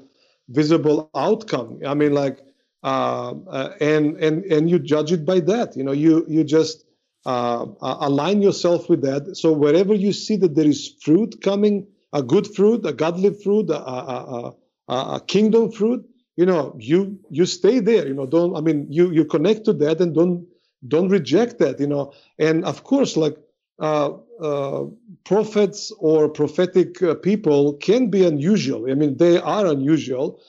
visible 0.50 1.10
outcome. 1.16 1.80
I 1.86 1.94
mean, 1.94 2.14
like, 2.14 2.40
uh, 2.84 3.34
uh, 3.48 3.74
and 3.80 4.16
and 4.18 4.44
and 4.46 4.70
you 4.70 4.78
judge 4.80 5.12
it 5.12 5.24
by 5.26 5.40
that. 5.40 5.76
You 5.76 5.84
know, 5.84 5.92
you 5.92 6.26
you 6.28 6.44
just 6.44 6.84
uh, 7.26 7.66
align 7.80 8.42
yourself 8.42 8.88
with 8.90 9.02
that. 9.02 9.36
So 9.36 9.52
wherever 9.52 9.94
you 9.94 10.12
see 10.12 10.36
that 10.38 10.56
there 10.56 10.66
is 10.68 10.94
fruit 11.02 11.42
coming, 11.42 11.86
a 12.12 12.22
good 12.22 12.48
fruit, 12.56 12.86
a 12.86 12.92
godly 12.92 13.34
fruit, 13.34 13.70
a, 13.70 13.78
a, 13.80 14.54
a, 14.88 14.94
a 14.94 15.20
kingdom 15.26 15.72
fruit, 15.72 16.04
you 16.36 16.46
know, 16.46 16.76
you 16.80 17.18
you 17.30 17.46
stay 17.46 17.80
there. 17.80 18.06
You 18.08 18.14
know, 18.14 18.26
don't. 18.26 18.56
I 18.56 18.62
mean, 18.62 18.88
you 18.90 19.12
you 19.12 19.24
connect 19.24 19.64
to 19.66 19.72
that 19.74 20.00
and 20.00 20.14
don't 20.14 20.46
don't 20.88 21.08
reject 21.08 21.58
that 21.58 21.80
you 21.80 21.86
know. 21.86 22.12
And 22.38 22.64
of 22.64 22.84
course 22.84 23.16
like 23.16 23.36
uh, 23.78 24.12
uh, 24.40 24.84
prophets 25.24 25.92
or 25.98 26.28
prophetic 26.28 27.02
uh, 27.02 27.14
people 27.14 27.74
can 27.74 28.10
be 28.10 28.24
unusual. 28.24 28.90
I 28.90 28.94
mean 28.94 29.16
they 29.16 29.38
are 29.38 29.66
unusual. 29.66 30.40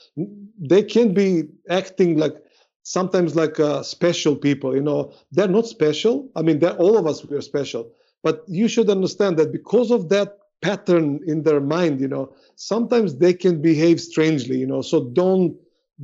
They 0.60 0.84
can 0.84 1.14
be 1.14 1.44
acting 1.70 2.18
like 2.18 2.36
sometimes 2.84 3.36
like 3.36 3.60
uh, 3.60 3.84
special 3.84 4.36
people 4.36 4.76
you 4.76 4.82
know. 4.82 5.14
They're 5.32 5.48
not 5.48 5.68
special. 5.68 6.30
I 6.36 6.42
mean 6.42 6.64
all 6.64 6.98
of 6.98 7.06
us 7.08 7.26
we 7.26 7.36
are 7.38 7.42
special. 7.42 7.92
But 8.24 8.44
you 8.48 8.68
should 8.68 8.90
understand 8.90 9.38
that 9.38 9.52
because 9.52 9.92
of 9.92 10.10
that 10.10 10.40
pattern 10.62 11.20
in 11.28 11.44
their 11.44 11.62
mind 11.62 12.02
you 12.02 12.08
know 12.08 12.34
sometimes 12.56 13.18
they 13.18 13.34
can 13.34 13.62
behave 13.62 14.00
strangely 14.02 14.58
you 14.58 14.68
know. 14.68 14.82
So 14.82 15.06
don't 15.06 15.56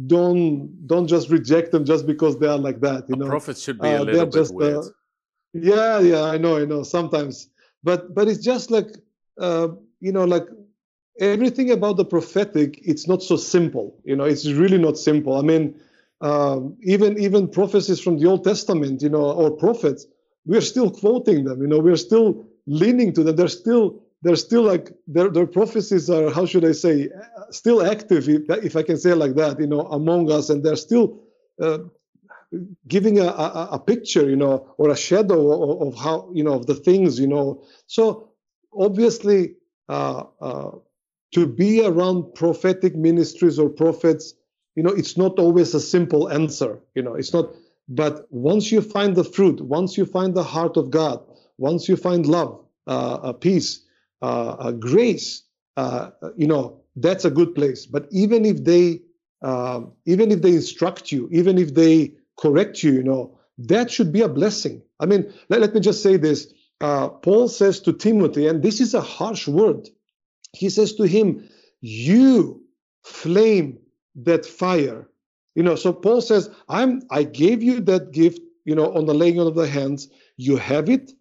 don't 0.07 0.87
don't 0.87 1.07
just 1.07 1.29
reject 1.29 1.71
them 1.71 1.85
just 1.85 2.07
because 2.07 2.39
they 2.39 2.47
are 2.47 2.57
like 2.57 2.79
that. 2.81 3.07
You 3.09 3.15
know, 3.15 3.27
prophets 3.27 3.61
should 3.61 3.79
be 3.79 3.87
a 3.87 3.99
uh, 3.99 4.03
little 4.03 4.25
bit 4.25 4.33
just, 4.33 4.51
uh, 4.51 4.55
weird. 4.55 4.85
yeah, 5.53 5.99
yeah, 5.99 6.23
I 6.23 6.37
know, 6.37 6.57
I 6.57 6.65
know. 6.65 6.83
Sometimes, 6.83 7.49
but 7.83 8.13
but 8.15 8.27
it's 8.27 8.43
just 8.43 8.71
like 8.71 8.87
uh, 9.39 9.69
you 9.99 10.11
know, 10.11 10.25
like 10.25 10.47
everything 11.19 11.71
about 11.71 11.97
the 11.97 12.05
prophetic. 12.05 12.79
It's 12.83 13.07
not 13.07 13.21
so 13.21 13.35
simple. 13.35 13.99
You 14.03 14.15
know, 14.15 14.23
it's 14.23 14.47
really 14.47 14.79
not 14.79 14.97
simple. 14.97 15.37
I 15.37 15.41
mean, 15.41 15.79
um, 16.21 16.75
even 16.81 17.19
even 17.19 17.47
prophecies 17.47 17.99
from 17.99 18.17
the 18.17 18.27
Old 18.27 18.43
Testament, 18.43 19.01
you 19.03 19.09
know, 19.09 19.31
or 19.31 19.51
prophets, 19.51 20.07
we 20.45 20.57
are 20.57 20.61
still 20.61 20.89
quoting 20.89 21.43
them. 21.43 21.61
You 21.61 21.67
know, 21.67 21.79
we 21.79 21.91
are 21.91 21.97
still 21.97 22.45
leaning 22.65 23.13
to 23.13 23.23
them. 23.23 23.35
They're 23.35 23.47
still 23.47 24.02
they're 24.23 24.37
still 24.37 24.63
like 24.63 24.91
their 25.05 25.29
their 25.29 25.45
prophecies 25.45 26.09
are 26.09 26.31
how 26.31 26.45
should 26.45 26.65
I 26.65 26.71
say 26.71 27.09
still 27.51 27.85
active 27.85 28.27
if, 28.29 28.49
if 28.49 28.75
I 28.75 28.83
can 28.83 28.97
say 28.97 29.13
like 29.13 29.35
that 29.35 29.59
you 29.59 29.67
know 29.67 29.81
among 29.81 30.31
us 30.31 30.49
and 30.49 30.63
they're 30.63 30.77
still 30.77 31.21
uh, 31.61 31.79
giving 32.87 33.19
a, 33.19 33.25
a, 33.25 33.69
a, 33.73 33.79
picture 33.79 34.29
you 34.29 34.35
know 34.35 34.73
or 34.77 34.89
a 34.89 34.95
shadow 34.95 35.39
of, 35.51 35.87
of, 35.87 35.99
how 35.99 36.29
you 36.33 36.43
know 36.43 36.53
of 36.53 36.65
the 36.67 36.75
things 36.75 37.19
you 37.19 37.27
know. 37.27 37.63
So 37.87 38.29
obviously 38.75 39.55
uh, 39.89 40.23
uh, 40.41 40.71
to 41.33 41.47
be 41.47 41.85
around 41.85 42.33
prophetic 42.33 42.95
ministries 42.95 43.59
or 43.59 43.69
prophets 43.69 44.33
you 44.75 44.83
know 44.83 44.91
it's 44.91 45.17
not 45.17 45.37
always 45.37 45.73
a 45.73 45.81
simple 45.81 46.29
answer 46.29 46.79
you 46.95 47.03
know 47.03 47.13
it's 47.15 47.33
not 47.33 47.49
but 47.89 48.25
once 48.31 48.71
you 48.71 48.81
find 48.81 49.15
the 49.15 49.23
fruit 49.23 49.59
once 49.61 49.97
you 49.97 50.05
find 50.05 50.33
the 50.33 50.43
heart 50.43 50.77
of 50.77 50.89
god 50.89 51.19
once 51.57 51.89
you 51.89 51.97
find 51.97 52.25
love 52.25 52.59
uh, 52.87 53.33
peace 53.33 53.79
uh, 53.79 53.82
grace, 54.79 55.43
uh, 55.77 56.11
you 56.37 56.47
know, 56.47 56.81
that's 56.95 57.25
a 57.25 57.31
good 57.31 57.55
place. 57.55 57.85
But 57.85 58.07
even 58.11 58.45
if 58.45 58.63
they, 58.63 59.01
um, 59.41 59.93
even 60.05 60.31
if 60.31 60.41
they 60.41 60.51
instruct 60.53 61.11
you, 61.11 61.27
even 61.31 61.57
if 61.57 61.73
they 61.73 62.13
correct 62.39 62.83
you, 62.83 62.93
you 62.93 63.03
know, 63.03 63.37
that 63.57 63.91
should 63.91 64.11
be 64.11 64.21
a 64.21 64.29
blessing. 64.29 64.81
I 64.99 65.05
mean, 65.05 65.33
let, 65.49 65.61
let 65.61 65.73
me 65.73 65.79
just 65.81 66.01
say 66.01 66.17
this. 66.17 66.53
Uh, 66.81 67.09
Paul 67.09 67.47
says 67.47 67.79
to 67.81 67.93
Timothy, 67.93 68.47
and 68.47 68.61
this 68.63 68.81
is 68.81 68.93
a 68.93 69.01
harsh 69.01 69.47
word. 69.47 69.89
He 70.53 70.69
says 70.69 70.93
to 70.95 71.03
him, 71.03 71.49
"You 71.81 72.63
flame 73.03 73.79
that 74.15 74.45
fire." 74.45 75.09
You 75.55 75.63
know, 75.63 75.75
so 75.75 75.93
Paul 75.93 76.21
says, 76.21 76.49
"I'm. 76.67 77.03
I 77.09 77.23
gave 77.23 77.63
you 77.63 77.79
that 77.81 78.11
gift. 78.11 78.39
You 78.65 78.75
know, 78.75 78.93
on 78.93 79.05
the 79.05 79.13
laying 79.13 79.39
on 79.39 79.47
of 79.47 79.55
the 79.55 79.67
hands. 79.67 80.09
You 80.37 80.57
have 80.57 80.89
it. 80.89 81.11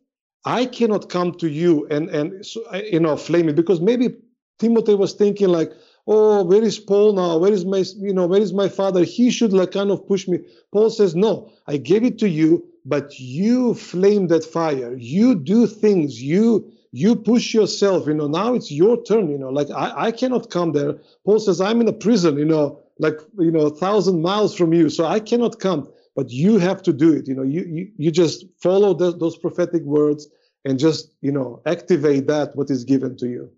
I 0.45 0.67
cannot 0.67 1.09
come 1.09 1.33
to 1.35 1.49
you 1.49 1.87
and 1.91 2.09
and 2.11 2.45
you 2.91 3.01
know 3.01 3.17
flame 3.17 3.49
it 3.49 3.57
because 3.57 3.81
maybe 3.81 4.17
Timothy 4.59 4.95
was 4.95 5.13
thinking 5.15 5.49
like, 5.49 5.73
oh, 6.07 6.45
where 6.45 6.63
is 6.63 6.79
Paul 6.79 7.13
now? 7.13 7.39
Where 7.39 7.53
is 7.53 7.65
my 7.65 7.85
you 7.97 8.13
know 8.13 8.27
where 8.27 8.41
is 8.41 8.53
my 8.53 8.69
father? 8.69 9.05
He 9.05 9.31
should 9.31 9.53
like 9.53 9.73
kind 9.73 9.91
of 9.91 10.07
push 10.07 10.27
me. 10.27 10.41
Paul 10.73 10.91
says, 10.91 11.15
no, 11.15 11.51
I 11.67 11.77
gave 11.77 12.05
it 12.05 12.19
to 12.21 12.29
you, 12.29 12.65
but 12.85 13.19
you 13.19 13.75
flame 13.75 14.27
that 14.29 14.45
fire. 14.45 14.95
You 14.97 15.37
do 15.37 15.67
things. 15.67 16.21
You 16.21 16.73
you 16.91 17.17
push 17.17 17.55
yourself. 17.55 18.07
You 18.07 18.15
know 18.15 18.27
now 18.29 18.55
it's 18.55 18.71
your 18.71 19.03
turn. 19.03 19.31
You 19.31 19.39
know 19.39 19.51
like 19.51 19.71
I 19.71 20.09
I 20.09 20.13
cannot 20.13 20.51
come 20.51 20.73
there. 20.73 20.97
Paul 21.25 21.39
says 21.39 21.61
I'm 21.61 21.81
in 21.81 21.89
a 21.89 21.93
prison. 21.93 22.37
You 22.37 22.47
know 22.47 22.81
like 22.99 23.19
you 23.39 23.53
know 23.53 23.67
a 23.67 23.75
thousand 23.75 24.23
miles 24.23 24.57
from 24.57 24.73
you, 24.73 24.91
so 24.91 25.05
I 25.05 25.21
cannot 25.21 25.61
come 25.61 25.89
but 26.15 26.31
you 26.31 26.59
have 26.59 26.83
to 26.83 26.93
do 26.93 27.13
it. 27.13 27.27
You 27.29 27.35
know 27.35 27.43
you 27.43 27.63
you, 27.63 27.93
you 27.97 28.11
just 28.11 28.45
follow 28.61 28.95
the, 28.95 29.17
those 29.17 29.37
prophetic 29.37 29.83
words 29.83 30.29
and 30.65 30.79
just 30.79 31.15
you 31.21 31.33
know 31.33 31.63
activate 31.67 32.27
that 32.27 32.55
what 32.57 32.71
is 32.71 32.85
given 32.85 33.17
to 33.19 33.29
you. 33.29 33.51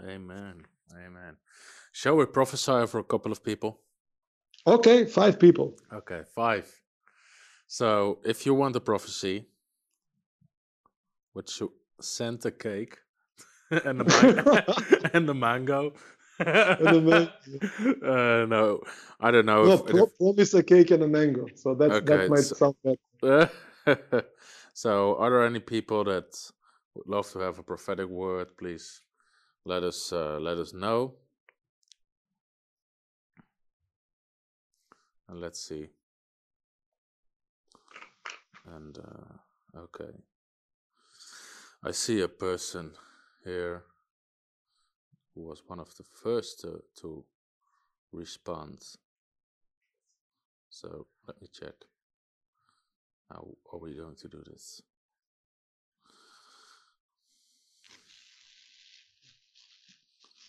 Amen. 0.00 0.64
Amen. 0.92 1.36
Shall 1.92 2.16
we 2.16 2.26
prophesy 2.26 2.86
for 2.86 2.98
a 2.98 3.04
couple 3.04 3.32
of 3.32 3.42
people? 3.44 3.80
Okay 4.66 5.04
five 5.04 5.38
people. 5.38 5.76
Okay 5.92 6.22
five. 6.34 6.66
So 7.66 8.18
if 8.24 8.44
you 8.46 8.54
want 8.54 8.76
a 8.76 8.80
prophecy 8.80 9.46
which 11.32 11.62
send 12.00 12.44
a 12.44 12.50
cake 12.50 12.98
and 13.70 14.00
the, 14.00 14.04
man- 14.04 15.10
and 15.14 15.28
the 15.28 15.34
mango 15.34 15.94
uh, 18.02 18.46
no, 18.48 18.82
I 19.20 19.30
don't 19.30 19.46
know. 19.46 19.64
No, 19.64 19.72
if, 19.74 19.86
pro- 19.86 20.04
if... 20.04 20.18
promise 20.18 20.54
a 20.54 20.62
cake 20.62 20.90
and 20.90 21.02
a 21.02 21.08
mango. 21.08 21.46
So 21.54 21.74
that 21.74 21.90
okay, 21.90 22.04
that 22.04 22.30
might 22.30 22.40
so, 22.40 22.54
sound 22.54 22.74
better. 23.22 23.50
so, 24.74 25.16
are 25.16 25.30
there 25.30 25.46
any 25.46 25.60
people 25.60 26.04
that 26.04 26.36
would 26.94 27.06
love 27.06 27.30
to 27.32 27.38
have 27.40 27.58
a 27.58 27.62
prophetic 27.62 28.08
word? 28.08 28.56
Please 28.56 29.00
let 29.64 29.82
us 29.82 30.12
uh, 30.12 30.38
let 30.40 30.58
us 30.58 30.72
know. 30.72 31.14
And 35.28 35.40
let's 35.40 35.60
see. 35.60 35.88
And 38.74 38.98
uh, 38.98 39.78
okay, 39.78 40.12
I 41.84 41.90
see 41.92 42.20
a 42.20 42.28
person 42.28 42.92
here 43.44 43.84
who 45.34 45.42
was 45.42 45.62
one 45.66 45.80
of 45.80 45.94
the 45.96 46.04
first 46.04 46.60
to, 46.60 46.82
to 47.00 47.24
respond. 48.12 48.82
So 50.68 51.06
let 51.26 51.40
me 51.40 51.48
check. 51.52 51.74
How 53.30 53.46
are 53.72 53.78
we 53.78 53.94
going 53.94 54.16
to 54.16 54.28
do 54.28 54.42
this? 54.46 54.82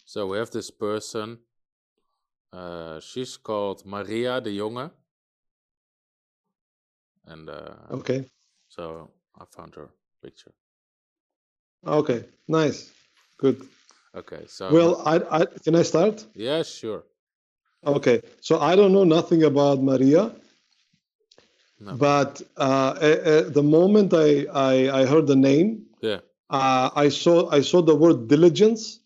So 0.06 0.28
we 0.28 0.38
have 0.38 0.52
this 0.52 0.70
person. 0.70 1.40
Uh, 2.52 3.00
she's 3.00 3.38
called 3.38 3.86
Maria 3.86 4.40
de 4.40 4.52
Jonge. 4.52 4.92
And 7.26 7.50
uh, 7.50 7.76
okay. 7.90 8.26
So 8.68 9.10
I 9.40 9.46
found 9.46 9.76
her 9.76 9.90
picture. 10.22 10.52
Okay, 11.86 12.26
nice, 12.48 12.92
good. 13.38 13.62
Okay, 14.16 14.44
so 14.48 14.72
well, 14.72 15.02
I, 15.06 15.16
I 15.42 15.46
can 15.64 15.76
I 15.76 15.82
start? 15.82 16.26
Yeah, 16.36 16.62
sure. 16.62 17.04
Okay, 17.86 18.22
so 18.42 18.60
I 18.60 18.76
don't 18.76 18.94
know 18.94 19.04
nothing 19.04 19.44
about 19.44 19.82
Maria, 19.82 20.32
no. 21.80 21.96
but 21.96 22.42
uh, 22.56 22.94
the 23.50 23.64
moment 23.64 24.14
I, 24.14 24.46
I, 24.54 25.02
I 25.02 25.06
heard 25.06 25.26
the 25.26 25.36
name, 25.36 25.88
yeah, 26.02 26.20
uh, 26.52 26.92
I 26.96 27.10
saw 27.10 27.50
I 27.50 27.62
saw 27.62 27.82
the 27.82 27.96
word 27.96 28.28
diligence, 28.28 29.00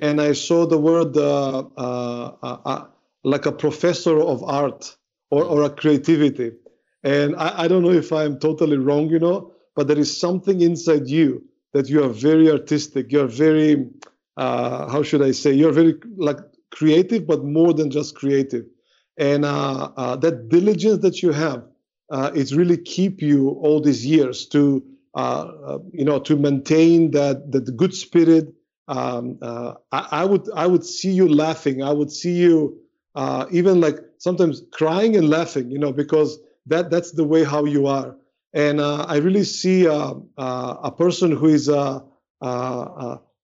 and 0.00 0.20
I 0.20 0.32
saw 0.32 0.64
the 0.64 0.78
word 0.78 1.16
uh, 1.16 1.64
uh, 1.76 2.36
uh, 2.42 2.58
uh 2.64 2.84
like 3.24 3.46
a 3.46 3.52
professor 3.52 4.20
of 4.20 4.42
art 4.44 4.96
or, 5.30 5.44
or 5.44 5.64
a 5.64 5.70
creativity, 5.70 6.52
and 7.02 7.34
I, 7.34 7.64
I 7.64 7.68
don't 7.68 7.82
know 7.82 7.90
if 7.90 8.12
I'm 8.12 8.38
totally 8.38 8.76
wrong, 8.76 9.10
you 9.10 9.18
know, 9.18 9.52
but 9.74 9.88
there 9.88 9.98
is 9.98 10.16
something 10.16 10.60
inside 10.60 11.08
you 11.08 11.44
that 11.72 11.88
you 11.88 12.04
are 12.04 12.08
very 12.08 12.48
artistic, 12.50 13.10
you're 13.10 13.26
very 13.26 13.88
uh, 14.36 14.90
how 14.90 15.02
should 15.02 15.22
I 15.22 15.32
say? 15.32 15.52
You're 15.52 15.72
very 15.72 15.94
like 16.16 16.38
creative, 16.70 17.26
but 17.26 17.44
more 17.44 17.72
than 17.72 17.90
just 17.90 18.14
creative. 18.14 18.64
And 19.18 19.44
uh, 19.44 19.90
uh, 19.96 20.16
that 20.16 20.48
diligence 20.48 21.02
that 21.02 21.22
you 21.22 21.32
have, 21.32 21.64
uh, 22.10 22.30
it's 22.34 22.52
really 22.52 22.78
keep 22.78 23.20
you 23.20 23.50
all 23.50 23.80
these 23.80 24.04
years 24.06 24.46
to 24.48 24.82
uh, 25.14 25.18
uh, 25.66 25.78
you 25.92 26.04
know 26.04 26.18
to 26.20 26.36
maintain 26.36 27.10
that 27.12 27.52
that 27.52 27.76
good 27.76 27.94
spirit. 27.94 28.54
Um, 28.88 29.38
I, 29.42 29.74
I, 29.92 30.24
would 30.24 30.48
I 30.54 30.66
would 30.66 30.84
see 30.84 31.12
you 31.12 31.28
laughing. 31.28 31.82
I 31.82 31.92
would 31.92 32.10
see 32.10 32.32
you 32.34 32.78
even 33.50 33.80
like 33.80 33.96
sometimes 34.18 34.62
crying 34.72 35.16
and 35.16 35.28
laughing. 35.28 35.70
You 35.70 35.78
know 35.78 35.92
because 35.92 36.38
that 36.66 36.90
that's 36.90 37.12
the 37.12 37.24
way 37.24 37.44
how 37.44 37.64
you 37.64 37.86
are. 37.86 38.16
And 38.54 38.80
I 38.80 39.18
really 39.18 39.44
see 39.44 39.86
a 39.86 40.90
person 40.96 41.32
who 41.32 41.46
is 41.46 41.68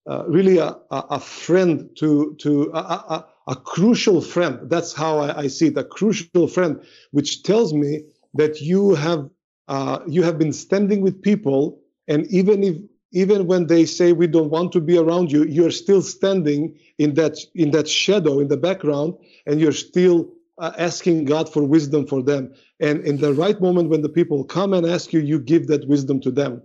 uh, 0.09 0.25
really 0.27 0.59
a, 0.59 0.75
a, 0.91 1.21
friend 1.21 1.91
to 1.97 2.35
to 2.39 2.71
a, 2.73 2.79
a, 2.79 3.27
a, 3.49 3.57
crucial 3.57 4.23
friend. 4.23 4.59
That's 4.71 4.95
how 4.95 5.19
I, 5.19 5.41
I, 5.41 5.47
see 5.49 5.67
it, 5.67 5.77
a 5.77 5.85
crucial 5.85 6.49
friend, 6.49 6.81
which 7.11 7.43
tells 7.43 7.75
me 7.75 8.05
that 8.35 8.61
you 8.61 8.95
have 8.95 9.29
uh, 9.69 9.99
you 10.07 10.23
have 10.23 10.39
been 10.39 10.53
standing 10.55 11.03
with 11.03 11.21
people, 11.21 11.81
and 12.09 12.27
even 12.29 12.65
if 12.65 12.77
even 13.13 13.47
when 13.47 13.67
they 13.67 13.85
say 13.85 14.13
we 14.13 14.27
don't 14.27 14.51
want 14.51 14.73
to 14.73 14.81
be 14.81 14.97
around 14.97 15.31
you, 15.31 15.45
you're 15.45 15.71
still 15.71 16.01
standing 16.01 16.79
in 16.97 17.15
that 17.15 17.37
in 17.55 17.71
that 17.73 17.87
shadow 17.87 18.41
in 18.41 18.49
the 18.49 18.57
background, 18.57 19.15
and 19.47 19.61
you're 19.61 19.73
still 19.73 20.33
uh, 20.59 20.73
asking 20.79 21.27
God 21.27 21.53
for 21.53 21.63
wisdom 21.65 22.07
for 22.07 22.23
them. 22.23 22.55
And 22.81 23.05
in 23.05 23.19
the 23.19 23.35
right 23.35 23.61
moment 23.61 23.91
when 23.91 24.03
the 24.03 24.09
people 24.09 24.45
come 24.45 24.73
and 24.73 24.87
ask 24.87 25.13
you, 25.13 25.21
you 25.21 25.39
give 25.39 25.67
that 25.67 25.87
wisdom 25.87 26.21
to 26.23 26.31
them. 26.31 26.63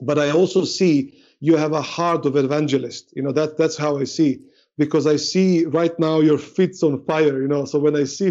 But 0.00 0.18
I 0.18 0.30
also 0.30 0.64
see 0.64 1.14
you 1.40 1.56
have 1.56 1.72
a 1.72 1.82
heart 1.82 2.26
of 2.26 2.36
evangelist. 2.36 3.12
You 3.16 3.22
know, 3.22 3.32
that 3.32 3.56
that's 3.56 3.76
how 3.76 3.98
I 3.98 4.04
see. 4.04 4.40
Because 4.78 5.06
I 5.06 5.16
see 5.16 5.64
right 5.64 5.98
now 5.98 6.20
your 6.20 6.38
feet's 6.38 6.82
on 6.82 7.04
fire, 7.04 7.42
you 7.42 7.48
know. 7.48 7.64
So 7.64 7.78
when 7.78 7.96
I 7.96 8.04
see 8.04 8.28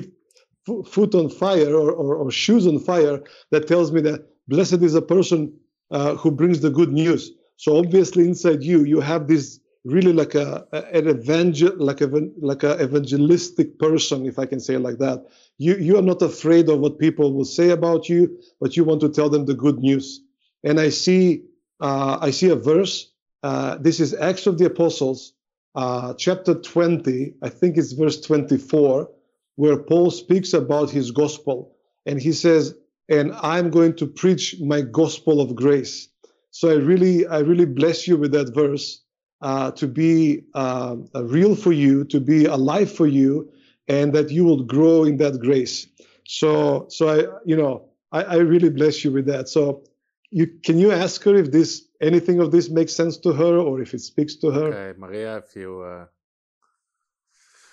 f- 0.68 0.88
foot 0.88 1.14
on 1.14 1.30
fire 1.30 1.76
or, 1.76 1.91
or, 1.91 2.15
or, 2.15 2.31
shoes 2.31 2.65
on 2.65 2.80
fire, 2.80 3.22
that 3.52 3.68
tells 3.68 3.91
me 3.91 4.02
that 4.02 4.27
blessed 4.48 4.81
is 4.81 4.95
a 4.95 5.02
person 5.02 5.53
uh, 5.91 6.15
who 6.15 6.31
brings 6.31 6.61
the 6.61 6.69
good 6.69 6.91
news. 6.91 7.31
So 7.57 7.77
obviously 7.77 8.23
inside 8.23 8.64
you, 8.64 8.84
you 8.84 8.99
have 8.99 9.27
this 9.27 9.60
really 9.86 10.14
like 10.14 10.36
a, 10.36 10.65
an 10.72 11.07
evangel 11.07 11.72
like 11.77 12.02
a 12.02 12.07
like 12.41 12.64
a 12.64 12.81
evangelistic 12.81 13.80
person, 13.80 14.26
if 14.26 14.38
I 14.40 14.45
can 14.45 14.60
say 14.60 14.76
it 14.76 14.80
like 14.80 14.98
that. 14.99 15.26
You 15.57 15.76
you 15.76 15.98
are 15.98 16.03
not 16.03 16.22
afraid 16.22 16.69
of 16.69 16.80
what 16.80 16.99
people 16.99 17.34
will 17.34 17.45
say 17.45 17.69
about 17.69 18.10
you, 18.10 18.40
but 18.60 18.76
you 18.76 18.84
want 18.84 19.02
to 19.02 19.10
tell 19.10 19.30
them 19.30 19.45
the 19.45 19.56
good 19.56 19.80
news. 19.80 20.22
And 20.64 20.80
I 20.80 20.90
see 20.90 21.44
uh, 21.80 22.18
I 22.22 22.32
see 22.32 22.50
a 22.50 22.56
verse. 22.56 23.12
Uh, 23.44 23.78
this 23.78 24.00
is 24.00 24.14
Acts 24.14 24.48
of 24.48 24.58
the 24.58 24.66
Apostles, 24.66 25.34
uh, 25.76 26.14
chapter 26.16 26.56
20. 26.56 27.36
I 27.42 27.50
think 27.50 27.78
it's 27.78 27.94
verse 27.94 28.20
24, 28.22 29.10
where 29.56 29.78
Paul 29.78 30.12
speaks 30.12 30.54
about 30.54 30.90
his 30.90 31.12
gospel. 31.12 31.76
And 32.06 32.22
he 32.22 32.34
says, 32.34 32.76
and 33.10 33.34
I'm 33.42 33.70
going 33.70 33.96
to 33.96 34.08
preach 34.08 34.60
my 34.60 34.82
gospel 34.82 35.42
of 35.42 35.56
grace. 35.56 36.10
So 36.52 36.70
I 36.70 36.76
really, 36.76 37.28
I 37.28 37.40
really 37.40 37.66
bless 37.66 38.08
you 38.08 38.18
with 38.18 38.32
that 38.34 38.54
verse 38.54 39.02
uh, 39.42 39.72
to 39.72 39.88
be 39.88 40.44
uh, 40.54 40.98
real 41.16 41.56
for 41.56 41.72
you, 41.72 42.04
to 42.06 42.20
be 42.20 42.46
alive 42.46 42.92
for 42.92 43.08
you, 43.08 43.52
and 43.88 44.14
that 44.14 44.30
you 44.30 44.44
will 44.44 44.64
grow 44.64 45.04
in 45.04 45.18
that 45.18 45.40
grace. 45.40 45.88
So, 46.28 46.88
so 46.90 47.10
I, 47.10 47.40
you 47.46 47.56
know, 47.56 47.90
I, 48.12 48.24
I 48.24 48.36
really 48.38 48.70
bless 48.70 49.04
you 49.04 49.12
with 49.12 49.26
that. 49.26 49.50
So, 49.50 49.84
you 50.30 50.60
can 50.62 50.78
you 50.78 50.92
ask 50.92 51.24
her 51.24 51.36
if 51.36 51.50
this 51.50 51.90
anything 52.00 52.40
of 52.40 52.52
this 52.52 52.70
makes 52.70 52.96
sense 52.96 53.20
to 53.20 53.34
her 53.34 53.58
or 53.58 53.82
if 53.82 53.94
it 53.94 54.02
speaks 54.02 54.36
to 54.40 54.52
her? 54.52 54.68
Okay, 54.68 54.94
Maria, 54.98 55.38
if 55.38 55.54
you, 55.54 55.84
uh, 55.84 56.06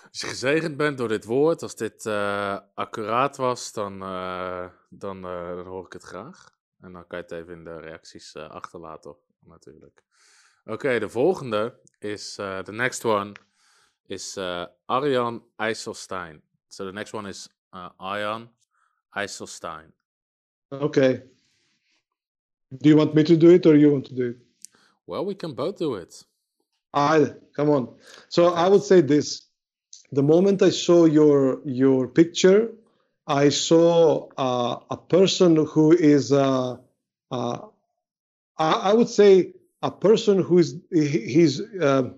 als 0.09 0.21
je 0.21 0.27
gezegend 0.27 0.77
bent 0.77 0.97
door 0.97 1.07
dit 1.07 1.25
woord, 1.25 1.61
als 1.61 1.75
dit 1.75 2.05
uh, 2.05 2.59
accuraat 2.73 3.37
was, 3.37 3.73
dan, 3.73 4.01
uh, 4.03 4.69
dan, 4.89 5.21
dan 5.21 5.65
hoor 5.65 5.85
ik 5.85 5.93
het 5.93 6.03
graag. 6.03 6.55
En 6.79 6.93
dan 6.93 7.07
kan 7.07 7.17
je 7.17 7.23
het 7.23 7.33
even 7.33 7.53
in 7.53 7.63
de 7.63 7.79
reacties 7.79 8.35
achterlaten, 8.35 9.15
natuurlijk. 9.39 10.03
Oké, 10.63 10.73
okay, 10.73 10.99
de 10.99 11.09
volgende 11.09 11.79
is, 11.99 12.33
the 12.35 12.71
next 12.71 13.05
one 13.05 13.31
is 14.05 14.37
Arjan 14.85 15.45
IJsselstein. 15.55 16.41
So 16.67 16.85
the 16.85 16.91
next 16.91 17.13
one 17.13 17.29
is 17.29 17.49
Arjan 17.97 18.51
IJsselstein. 19.09 19.93
Okay. 20.69 21.36
Do 22.75 22.89
you 22.89 22.97
want 22.97 23.15
me 23.15 23.23
to 23.23 23.37
do 23.37 23.49
it 23.49 23.65
or 23.65 23.75
you 23.75 23.91
want 23.91 24.05
to 24.07 24.15
do 24.15 24.29
it? 24.29 24.37
Well, 25.05 25.25
we 25.25 25.35
can 25.35 25.53
both 25.53 25.77
do 25.77 25.95
it. 25.95 26.23
I 26.93 27.33
come 27.55 27.69
on. 27.69 27.95
So 28.29 28.53
I 28.53 28.67
would 28.67 28.83
say 28.83 29.01
this: 29.01 29.43
the 30.11 30.23
moment 30.23 30.61
I 30.61 30.69
saw 30.71 31.05
your 31.05 31.61
your 31.65 32.07
picture, 32.07 32.71
I 33.25 33.49
saw 33.49 34.27
uh, 34.37 34.79
a 34.89 34.97
person 34.97 35.65
who 35.65 35.93
is, 35.93 36.31
uh, 36.31 36.77
uh, 37.31 37.59
I, 38.57 38.71
I, 38.71 38.93
would 38.93 39.09
say, 39.09 39.53
a 39.81 39.91
person 39.91 40.41
who 40.41 40.57
is 40.57 40.75
he's. 40.91 41.61
Um, 41.81 42.15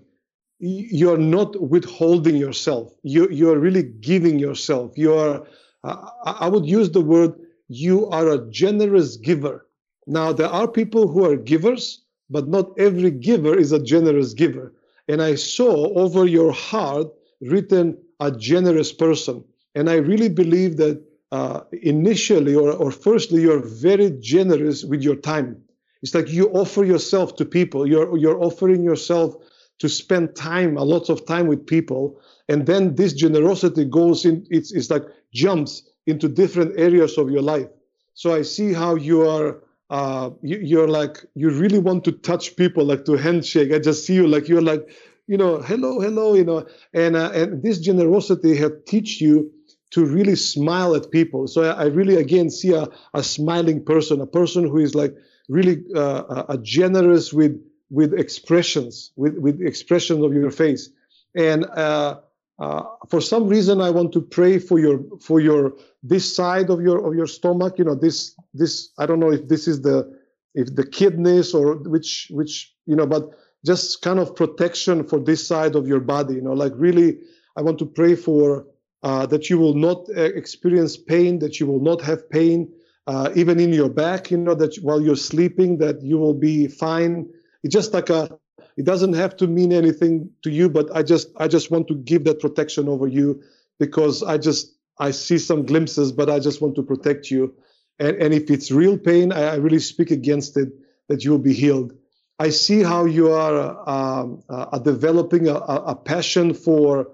you're 0.61 1.17
not 1.17 1.61
withholding 1.61 2.35
yourself. 2.35 2.93
You 3.03 3.29
you're 3.29 3.57
really 3.57 3.83
giving 3.83 4.39
yourself. 4.39 4.97
You 4.97 5.13
are. 5.13 5.47
Uh, 5.83 6.09
I 6.25 6.49
would 6.49 6.65
use 6.65 6.91
the 6.91 7.01
word. 7.01 7.33
You 7.69 8.07
are 8.09 8.29
a 8.29 8.49
generous 8.49 9.15
giver 9.15 9.65
now, 10.09 10.33
there 10.33 10.47
are 10.47 10.67
people 10.67 11.07
who 11.07 11.23
are 11.23 11.35
givers, 11.35 12.01
but 12.31 12.47
not 12.47 12.71
every 12.79 13.11
giver 13.11 13.55
is 13.55 13.71
a 13.71 13.81
generous 13.81 14.33
giver. 14.33 14.73
And 15.07 15.21
I 15.21 15.35
saw 15.35 15.93
over 15.93 16.25
your 16.25 16.51
heart 16.51 17.07
written 17.41 17.95
a 18.19 18.31
generous 18.31 18.91
person. 18.91 19.43
And 19.75 19.87
I 19.87 19.97
really 19.97 20.27
believe 20.29 20.77
that 20.77 20.99
uh, 21.31 21.61
initially 21.83 22.55
or, 22.55 22.71
or 22.73 22.89
firstly, 22.89 23.43
you're 23.43 23.61
very 23.63 24.09
generous 24.19 24.83
with 24.83 25.03
your 25.03 25.15
time. 25.15 25.61
It's 26.01 26.15
like 26.15 26.29
you 26.29 26.49
offer 26.53 26.83
yourself 26.83 27.35
to 27.35 27.45
people. 27.45 27.85
You're, 27.87 28.17
you're 28.17 28.43
offering 28.43 28.83
yourself 28.83 29.35
to 29.77 29.87
spend 29.87 30.35
time, 30.35 30.75
a 30.75 30.83
lot 30.83 31.09
of 31.11 31.27
time 31.27 31.45
with 31.45 31.67
people. 31.67 32.19
And 32.47 32.65
then 32.65 32.95
this 32.95 33.13
generosity 33.13 33.85
goes 33.85 34.25
in, 34.25 34.47
it's, 34.49 34.71
it's 34.71 34.89
like 34.89 35.03
jumps 35.35 35.83
into 36.07 36.27
different 36.27 36.79
areas 36.79 37.19
of 37.19 37.29
your 37.29 37.43
life. 37.43 37.67
So 38.15 38.33
I 38.33 38.41
see 38.41 38.73
how 38.73 38.95
you 38.95 39.29
are 39.29 39.61
uh, 39.89 40.29
you, 40.41 40.81
are 40.81 40.87
like 40.87 41.25
you 41.35 41.49
really 41.49 41.79
want 41.79 42.03
to 42.05 42.11
touch 42.11 42.55
people, 42.55 42.85
like 42.85 43.05
to 43.05 43.13
handshake. 43.13 43.73
I 43.73 43.79
just 43.79 44.05
see 44.05 44.13
you 44.13 44.27
like 44.27 44.47
you're 44.47 44.61
like, 44.61 44.89
you 45.27 45.37
know, 45.37 45.61
hello, 45.61 45.99
hello, 45.99 46.35
you 46.35 46.43
know, 46.43 46.65
and 46.93 47.15
uh, 47.15 47.31
and 47.33 47.63
this 47.63 47.79
generosity 47.79 48.55
have 48.57 48.85
teach 48.85 49.19
you 49.19 49.51
to 49.91 50.05
really 50.05 50.35
smile 50.35 50.95
at 50.95 51.09
people. 51.09 51.47
So 51.47 51.63
I, 51.63 51.83
I 51.83 51.85
really 51.85 52.15
again 52.15 52.49
see 52.49 52.73
a, 52.73 52.87
a 53.13 53.23
smiling 53.23 53.83
person, 53.83 54.21
a 54.21 54.27
person 54.27 54.67
who 54.67 54.77
is 54.77 54.93
like 54.93 55.15
really 55.47 55.83
uh, 55.95 56.43
a 56.49 56.57
generous 56.57 57.33
with 57.33 57.59
with 57.89 58.13
expressions, 58.13 59.11
with 59.15 59.37
with 59.37 59.61
expressions 59.61 60.23
of 60.23 60.33
your 60.33 60.51
face, 60.51 60.89
and. 61.35 61.65
Uh, 61.65 62.19
uh, 62.59 62.83
for 63.07 63.21
some 63.21 63.47
reason, 63.47 63.79
I 63.79 63.89
want 63.89 64.11
to 64.13 64.21
pray 64.21 64.59
for 64.59 64.79
your 64.79 64.99
for 65.21 65.39
your 65.39 65.73
this 66.03 66.35
side 66.35 66.69
of 66.69 66.81
your 66.81 67.07
of 67.07 67.15
your 67.15 67.27
stomach. 67.27 67.75
You 67.77 67.85
know, 67.85 67.95
this 67.95 68.35
this 68.53 68.91
I 68.97 69.05
don't 69.05 69.19
know 69.19 69.31
if 69.31 69.47
this 69.47 69.67
is 69.67 69.81
the 69.81 70.11
if 70.55 70.75
the 70.75 70.85
kidneys 70.85 71.53
or 71.53 71.75
which 71.75 72.27
which 72.31 72.73
you 72.85 72.95
know, 72.95 73.05
but 73.05 73.29
just 73.65 74.01
kind 74.01 74.19
of 74.19 74.35
protection 74.35 75.05
for 75.05 75.19
this 75.19 75.45
side 75.45 75.75
of 75.75 75.87
your 75.87 76.01
body. 76.01 76.35
You 76.35 76.41
know, 76.41 76.53
like 76.53 76.73
really, 76.75 77.19
I 77.55 77.61
want 77.61 77.79
to 77.79 77.85
pray 77.85 78.15
for 78.15 78.65
uh, 79.03 79.25
that 79.27 79.49
you 79.49 79.57
will 79.57 79.75
not 79.75 80.07
uh, 80.09 80.21
experience 80.21 80.97
pain, 80.97 81.39
that 81.39 81.59
you 81.61 81.65
will 81.65 81.81
not 81.81 82.01
have 82.01 82.29
pain, 82.29 82.73
uh, 83.07 83.31
even 83.35 83.59
in 83.59 83.71
your 83.71 83.89
back. 83.89 84.31
You 84.31 84.37
know, 84.37 84.55
that 84.55 84.75
while 84.81 85.01
you're 85.01 85.15
sleeping, 85.15 85.77
that 85.77 86.01
you 86.01 86.17
will 86.17 86.33
be 86.33 86.67
fine. 86.67 87.29
It's 87.63 87.73
just 87.73 87.93
like 87.93 88.09
a 88.09 88.38
it 88.79 88.85
doesn't 88.85 89.11
have 89.11 89.35
to 89.35 89.45
mean 89.45 89.73
anything 89.73 90.29
to 90.41 90.49
you, 90.49 90.69
but 90.69 90.87
I 90.95 91.03
just 91.03 91.27
I 91.35 91.49
just 91.49 91.69
want 91.69 91.89
to 91.89 91.95
give 91.95 92.23
that 92.23 92.39
protection 92.39 92.87
over 92.87 93.07
you 93.07 93.43
because 93.77 94.23
I 94.23 94.37
just 94.37 94.73
I 94.99 95.11
see 95.11 95.37
some 95.37 95.65
glimpses, 95.65 96.13
but 96.13 96.29
I 96.29 96.39
just 96.39 96.61
want 96.61 96.75
to 96.75 96.83
protect 96.83 97.29
you. 97.29 97.53
And 97.99 98.15
and 98.15 98.33
if 98.33 98.49
it's 98.49 98.71
real 98.71 98.97
pain, 98.97 99.33
I, 99.33 99.41
I 99.41 99.55
really 99.55 99.79
speak 99.79 100.11
against 100.11 100.55
it 100.55 100.69
that 101.09 101.25
you 101.25 101.31
will 101.31 101.45
be 101.51 101.53
healed. 101.53 101.93
I 102.39 102.51
see 102.51 102.81
how 102.81 103.03
you 103.03 103.33
are 103.33 103.57
um, 103.89 104.43
uh, 104.47 104.79
developing 104.79 105.49
a, 105.49 105.55
a, 105.55 105.93
passion 105.93 106.53
for 106.53 107.11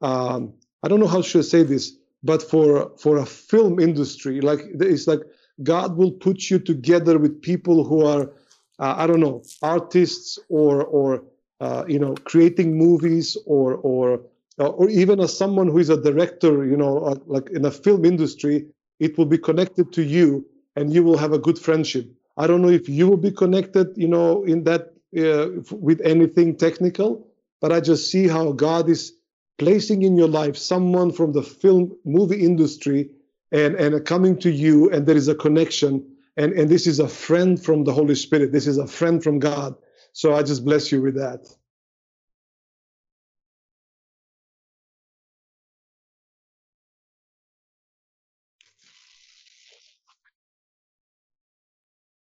um, 0.00 0.52
I 0.84 0.88
don't 0.88 1.00
know 1.00 1.08
how 1.08 1.22
should 1.22 1.40
I 1.40 1.48
say 1.48 1.64
this, 1.64 1.96
but 2.22 2.44
for 2.48 2.92
for 2.96 3.16
a 3.16 3.26
film 3.26 3.80
industry. 3.80 4.40
Like 4.40 4.60
it's 4.62 5.08
like 5.08 5.22
God 5.64 5.96
will 5.96 6.12
put 6.12 6.48
you 6.48 6.60
together 6.60 7.18
with 7.18 7.42
people 7.42 7.82
who 7.82 8.06
are 8.06 8.30
uh, 8.78 8.94
I 8.96 9.06
don't 9.06 9.20
know, 9.20 9.42
artists 9.62 10.38
or 10.48 10.84
or 10.84 11.24
uh, 11.60 11.84
you 11.88 11.98
know, 11.98 12.14
creating 12.24 12.76
movies 12.76 13.36
or 13.46 13.74
or 13.74 14.20
uh, 14.58 14.68
or 14.68 14.88
even 14.88 15.20
as 15.20 15.36
someone 15.36 15.68
who 15.68 15.78
is 15.78 15.90
a 15.90 16.00
director, 16.00 16.64
you 16.64 16.76
know, 16.76 16.98
uh, 16.98 17.16
like 17.26 17.50
in 17.50 17.64
a 17.64 17.70
film 17.70 18.04
industry, 18.04 18.66
it 19.00 19.16
will 19.18 19.26
be 19.26 19.38
connected 19.38 19.92
to 19.92 20.02
you, 20.02 20.46
and 20.76 20.92
you 20.92 21.02
will 21.02 21.16
have 21.16 21.32
a 21.32 21.38
good 21.38 21.58
friendship. 21.58 22.08
I 22.36 22.46
don't 22.46 22.62
know 22.62 22.68
if 22.68 22.88
you 22.88 23.08
will 23.08 23.16
be 23.16 23.32
connected, 23.32 23.88
you 23.96 24.08
know, 24.08 24.44
in 24.44 24.64
that 24.64 24.92
uh, 25.18 25.48
with 25.72 26.00
anything 26.02 26.56
technical, 26.56 27.26
but 27.60 27.72
I 27.72 27.80
just 27.80 28.10
see 28.10 28.28
how 28.28 28.52
God 28.52 28.88
is 28.88 29.12
placing 29.58 30.02
in 30.02 30.16
your 30.16 30.28
life 30.28 30.56
someone 30.56 31.10
from 31.10 31.32
the 31.32 31.42
film 31.42 31.96
movie 32.04 32.44
industry 32.44 33.10
and 33.50 33.74
and 33.74 34.04
coming 34.04 34.38
to 34.38 34.50
you, 34.50 34.90
and 34.90 35.06
there 35.06 35.16
is 35.16 35.28
a 35.28 35.34
connection 35.34 36.04
and 36.38 36.54
and 36.54 36.70
this 36.70 36.86
is 36.88 37.00
a 37.00 37.08
friend 37.08 37.62
from 37.62 37.84
the 37.84 37.92
holy 37.92 38.16
spirit. 38.16 38.52
This 38.52 38.68
is 38.68 38.78
a 38.78 38.88
friend 38.88 39.22
from 39.24 39.40
god. 39.40 39.76
So 40.14 40.34
i 40.34 40.42
just 40.44 40.64
bless 40.64 40.92
you 40.92 41.02
with 41.02 41.16
that. 41.16 41.46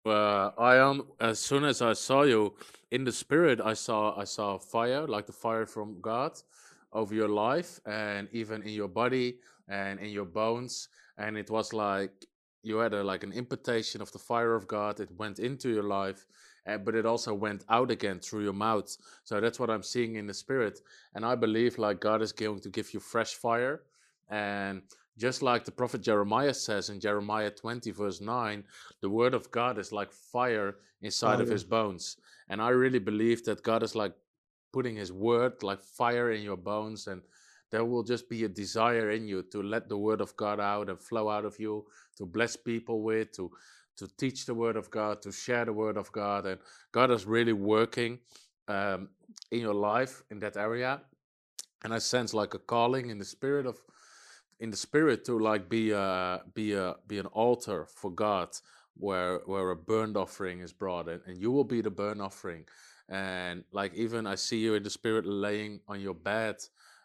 Uh, 0.04 0.50
Arjan, 0.58 1.06
as 1.20 1.38
soon 1.38 1.64
as 1.64 1.82
I 1.82 1.94
saw 1.94 2.22
you 2.24 2.54
in 2.90 3.04
the 3.04 3.12
spirit, 3.12 3.60
I 3.60 3.74
saw 3.74 4.18
I 4.20 4.24
saw 4.24 4.58
fire, 4.58 5.06
like 5.06 5.26
the 5.26 5.32
fire 5.32 5.66
from 5.66 6.00
God, 6.00 6.32
over 6.92 7.14
your 7.14 7.28
life, 7.30 7.80
and 7.86 8.28
even 8.32 8.62
in 8.62 8.70
your 8.74 8.88
body 8.88 9.38
and 9.68 10.00
in 10.00 10.10
your 10.10 10.26
bones. 10.26 10.88
And 11.18 11.38
it 11.38 11.50
was 11.50 11.72
like 11.72 12.26
you 12.62 12.78
had 12.78 12.94
a, 12.94 13.02
like 13.02 13.24
an 13.24 13.32
impartation 13.32 14.00
of 14.00 14.12
the 14.12 14.18
fire 14.18 14.54
of 14.54 14.68
God. 14.68 15.00
It 15.00 15.10
went 15.18 15.38
into 15.38 15.68
your 15.68 15.82
life, 15.82 16.26
uh, 16.66 16.78
but 16.78 16.94
it 16.94 17.06
also 17.06 17.34
went 17.34 17.64
out 17.68 17.90
again 17.90 18.20
through 18.20 18.44
your 18.44 18.52
mouth. 18.52 18.96
So 19.24 19.40
that's 19.40 19.58
what 19.58 19.70
I'm 19.70 19.82
seeing 19.82 20.16
in 20.16 20.26
the 20.26 20.34
spirit. 20.34 20.80
And 21.14 21.24
I 21.24 21.34
believe 21.34 21.78
like 21.78 22.00
God 22.00 22.22
is 22.22 22.32
going 22.32 22.60
to 22.60 22.68
give 22.68 22.94
you 22.94 23.00
fresh 23.00 23.34
fire. 23.34 23.82
And 24.28 24.82
just 25.18 25.42
like 25.42 25.64
the 25.64 25.72
prophet 25.72 26.00
Jeremiah 26.02 26.54
says 26.54 26.88
in 26.88 27.00
Jeremiah 27.00 27.50
20, 27.50 27.90
verse 27.90 28.20
9, 28.20 28.64
the 29.00 29.10
word 29.10 29.34
of 29.34 29.50
God 29.50 29.78
is 29.78 29.92
like 29.92 30.12
fire 30.12 30.76
inside 31.02 31.40
oh, 31.40 31.42
of 31.42 31.48
his 31.48 31.64
bones. 31.64 32.16
And 32.48 32.62
I 32.62 32.68
really 32.68 33.00
believe 33.00 33.44
that 33.44 33.62
God 33.62 33.82
is 33.82 33.94
like 33.94 34.14
putting 34.72 34.96
his 34.96 35.12
word 35.12 35.62
like 35.62 35.82
fire 35.82 36.32
in 36.32 36.42
your 36.42 36.56
bones 36.56 37.06
and 37.08 37.22
there 37.72 37.84
will 37.84 38.04
just 38.04 38.28
be 38.28 38.44
a 38.44 38.48
desire 38.48 39.10
in 39.10 39.26
you 39.26 39.42
to 39.50 39.62
let 39.62 39.88
the 39.88 39.96
word 39.96 40.20
of 40.20 40.36
God 40.36 40.60
out 40.60 40.88
and 40.90 41.00
flow 41.00 41.28
out 41.28 41.44
of 41.44 41.58
you, 41.58 41.86
to 42.18 42.26
bless 42.26 42.54
people 42.54 43.02
with, 43.02 43.32
to 43.32 43.50
to 43.96 44.08
teach 44.16 44.46
the 44.46 44.54
word 44.54 44.76
of 44.76 44.90
God, 44.90 45.20
to 45.22 45.32
share 45.32 45.64
the 45.66 45.72
word 45.72 45.96
of 45.96 46.10
God, 46.12 46.46
and 46.46 46.58
God 46.92 47.10
is 47.10 47.26
really 47.26 47.52
working 47.52 48.18
um, 48.68 49.08
in 49.50 49.60
your 49.60 49.74
life 49.74 50.22
in 50.30 50.38
that 50.38 50.56
area. 50.56 51.00
And 51.84 51.92
I 51.92 51.98
sense 51.98 52.32
like 52.32 52.54
a 52.54 52.58
calling 52.58 53.10
in 53.10 53.18
the 53.18 53.24
spirit 53.24 53.66
of 53.66 53.78
in 54.60 54.70
the 54.70 54.76
spirit 54.76 55.24
to 55.24 55.38
like 55.38 55.68
be 55.68 55.90
a 55.90 56.42
be 56.54 56.74
a 56.74 56.94
be 57.08 57.18
an 57.18 57.26
altar 57.26 57.86
for 57.86 58.10
God 58.10 58.48
where 58.96 59.40
where 59.46 59.70
a 59.70 59.76
burnt 59.76 60.16
offering 60.16 60.60
is 60.60 60.72
brought 60.72 61.08
and, 61.08 61.20
and 61.26 61.40
you 61.40 61.50
will 61.50 61.64
be 61.64 61.80
the 61.80 61.90
burnt 61.90 62.20
offering 62.20 62.64
and 63.08 63.64
like 63.72 63.92
even 63.94 64.26
I 64.26 64.36
see 64.36 64.58
you 64.58 64.74
in 64.74 64.84
the 64.84 64.90
spirit 64.90 65.26
laying 65.26 65.80
on 65.88 66.00
your 66.00 66.14
bed 66.14 66.56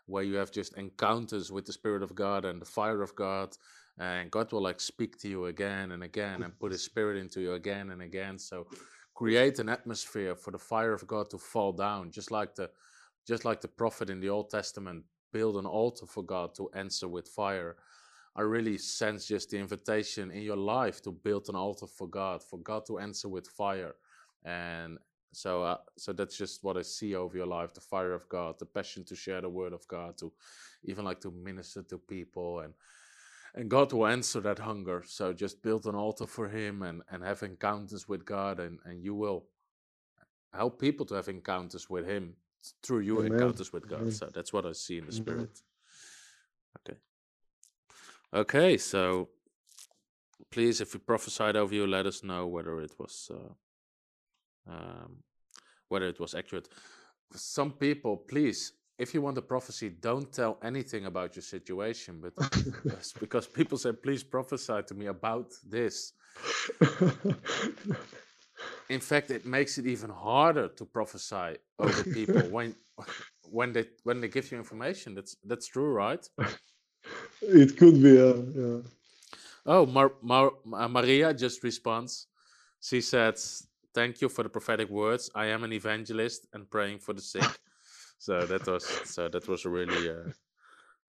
where 0.08 0.24
you 0.24 0.36
have 0.36 0.52
just 0.52 0.76
encounters 0.78 1.52
with 1.52 1.66
the 1.66 1.74
Spirit 1.74 2.02
of 2.02 2.16
God 2.16 2.46
and 2.46 2.62
the 2.62 2.66
fire 2.66 3.02
of 3.02 3.16
God. 3.16 3.56
And 4.00 4.32
God 4.32 4.52
will 4.52 4.62
like 4.62 4.80
speak 4.80 5.18
to 5.20 5.28
you 5.28 5.46
again 5.46 5.92
and 5.92 6.04
again 6.04 6.44
and 6.44 6.58
put 6.60 6.72
His 6.72 6.84
Spirit 6.84 7.18
into 7.18 7.42
you 7.42 7.54
again 7.54 7.92
and 7.92 8.02
again. 8.02 8.40
So 8.40 8.68
create 9.14 9.60
an 9.60 9.70
atmosphere 9.70 10.36
for 10.36 10.52
the 10.52 10.60
fire 10.60 10.94
of 10.94 11.06
God 11.08 11.30
to 11.32 11.38
fall 11.38 11.74
down, 11.74 12.12
just 12.12 12.32
like 12.32 12.56
the 12.56 12.70
just 13.28 13.44
like 13.44 13.60
the 13.60 13.68
prophet 13.68 14.10
in 14.10 14.22
the 14.22 14.30
Old 14.30 14.50
Testament 14.50 15.04
build 15.34 15.58
an 15.58 15.66
altar 15.66 16.06
for 16.06 16.24
God 16.24 16.56
to 16.56 16.70
answer 16.74 17.08
with 17.08 17.28
fire. 17.28 17.76
I 18.36 18.42
really 18.42 18.78
sense 18.78 19.26
just 19.26 19.50
the 19.50 19.58
invitation 19.58 20.32
in 20.32 20.44
your 20.44 20.56
life 20.56 21.02
to 21.02 21.12
build 21.12 21.50
an 21.50 21.56
altar 21.56 21.88
for 21.88 22.08
God, 22.08 22.44
for 22.44 22.60
God 22.60 22.86
to 22.86 23.00
answer 23.00 23.28
with 23.28 23.48
fire. 23.48 23.96
And 24.46 24.98
so, 25.38 25.62
uh, 25.62 25.78
so 25.96 26.14
that's 26.14 26.36
just 26.36 26.64
what 26.64 26.78
I 26.78 26.82
see 26.82 27.14
over 27.14 27.38
your 27.38 27.46
life: 27.46 27.72
the 27.72 27.80
fire 27.80 28.14
of 28.14 28.28
God, 28.28 28.58
the 28.58 28.66
passion 28.66 29.04
to 29.06 29.16
share 29.16 29.40
the 29.40 29.48
word 29.48 29.72
of 29.72 29.88
God, 29.88 30.18
to 30.18 30.34
even 30.84 31.06
like 31.06 31.22
to 31.22 31.30
minister 31.30 31.84
to 31.84 32.00
people, 32.00 32.62
and 32.62 32.74
and 33.54 33.70
God 33.70 33.94
will 33.94 34.08
answer 34.08 34.40
that 34.42 34.58
hunger. 34.58 35.04
So 35.06 35.34
just 35.34 35.62
build 35.62 35.86
an 35.86 35.94
altar 35.94 36.26
for 36.26 36.50
Him 36.50 36.82
and 36.82 37.04
and 37.12 37.24
have 37.24 37.44
encounters 37.44 38.10
with 38.10 38.26
God, 38.26 38.60
and 38.60 38.80
and 38.84 39.04
you 39.04 39.14
will 39.14 39.46
help 40.56 40.82
people 40.82 41.06
to 41.06 41.14
have 41.14 41.30
encounters 41.30 41.88
with 41.88 42.08
Him 42.08 42.34
through 42.82 43.02
your 43.02 43.24
Amen. 43.24 43.34
encounters 43.34 43.72
with 43.72 43.88
God. 43.88 44.00
Amen. 44.00 44.12
So 44.12 44.32
that's 44.34 44.52
what 44.52 44.66
I 44.66 44.72
see 44.72 44.98
in 44.98 45.06
the 45.06 45.12
spirit. 45.12 45.62
Okay. 46.80 46.98
Okay, 48.34 48.78
so 48.78 49.30
please, 50.50 50.82
if 50.82 50.96
we 50.96 51.00
prophesied 51.00 51.56
over 51.56 51.76
you, 51.76 51.86
let 51.86 52.08
us 52.08 52.24
know 52.24 52.48
whether 52.48 52.82
it 52.82 52.96
was 52.98 53.30
uh, 53.32 53.54
um, 54.72 55.24
whether 55.90 56.08
it 56.08 56.20
was 56.20 56.36
accurate. 56.36 56.70
Some 57.34 57.72
people, 57.74 58.18
please, 58.18 58.74
if 58.98 59.14
you 59.14 59.22
want 59.22 59.38
a 59.38 59.42
prophecy, 59.42 59.90
don't 59.90 60.32
tell 60.32 60.58
anything 60.64 61.06
about 61.06 61.36
your 61.36 61.44
situation, 61.44 62.22
but 62.22 62.34
because 63.20 63.48
people 63.48 63.78
say, 63.78 63.92
please 63.92 64.24
prophesy 64.24 64.82
to 64.88 64.94
me 64.94 65.08
about 65.08 65.54
this. 65.68 66.14
In 68.90 69.00
fact, 69.02 69.32
it 69.32 69.46
makes 69.46 69.78
it 69.78 69.86
even 69.86 70.10
harder 70.10 70.70
to 70.70 70.86
prophesy 70.86 71.58
over 71.80 72.04
people 72.04 72.42
when 72.50 72.76
when 73.52 73.74
they 73.74 73.86
when 74.04 74.22
they 74.22 74.28
give 74.30 74.52
you 74.52 74.58
information. 74.58 75.14
That's 75.14 75.36
that's 75.44 75.68
true, 75.68 75.92
right? 75.92 76.26
it 77.42 77.78
could 77.78 78.02
be, 78.02 78.20
uh, 78.20 78.36
yeah. 78.56 78.82
Oh, 79.66 79.86
Mar- 79.86 80.16
Mar- 80.22 80.54
Maria 80.66 81.34
just 81.34 81.64
responds. 81.64 82.28
She 82.80 83.02
said, 83.02 83.36
"Thank 83.98 84.22
you 84.22 84.30
for 84.30 84.44
the 84.44 84.50
prophetic 84.50 84.90
words. 84.92 85.32
I 85.34 85.48
am 85.48 85.64
an 85.64 85.74
evangelist 85.74 86.46
and 86.54 86.70
praying 86.70 87.00
for 87.00 87.14
the 87.14 87.22
sick." 87.22 87.50
so 88.20 88.46
that 88.46 88.68
was 88.68 88.86
so 89.06 89.28
that 89.28 89.48
was 89.48 89.66
really 89.66 90.10
uh, 90.10 90.30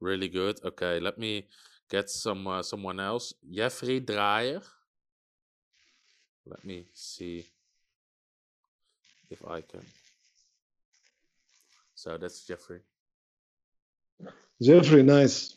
really 0.00 0.28
good. 0.28 0.56
Okay, 0.64 0.98
let 0.98 1.18
me 1.18 1.48
get 1.90 2.08
some 2.08 2.46
uh, 2.46 2.62
someone 2.62 2.98
else. 2.98 3.34
Jeffrey 3.44 4.00
Dreyer. 4.00 4.62
Let 6.46 6.64
me 6.64 6.86
see 6.94 7.44
if 9.28 9.44
I 9.46 9.60
can. 9.60 9.84
So 11.94 12.16
that's 12.16 12.46
Jeffrey. 12.46 12.80
Jeffrey, 14.62 15.02
nice. 15.02 15.56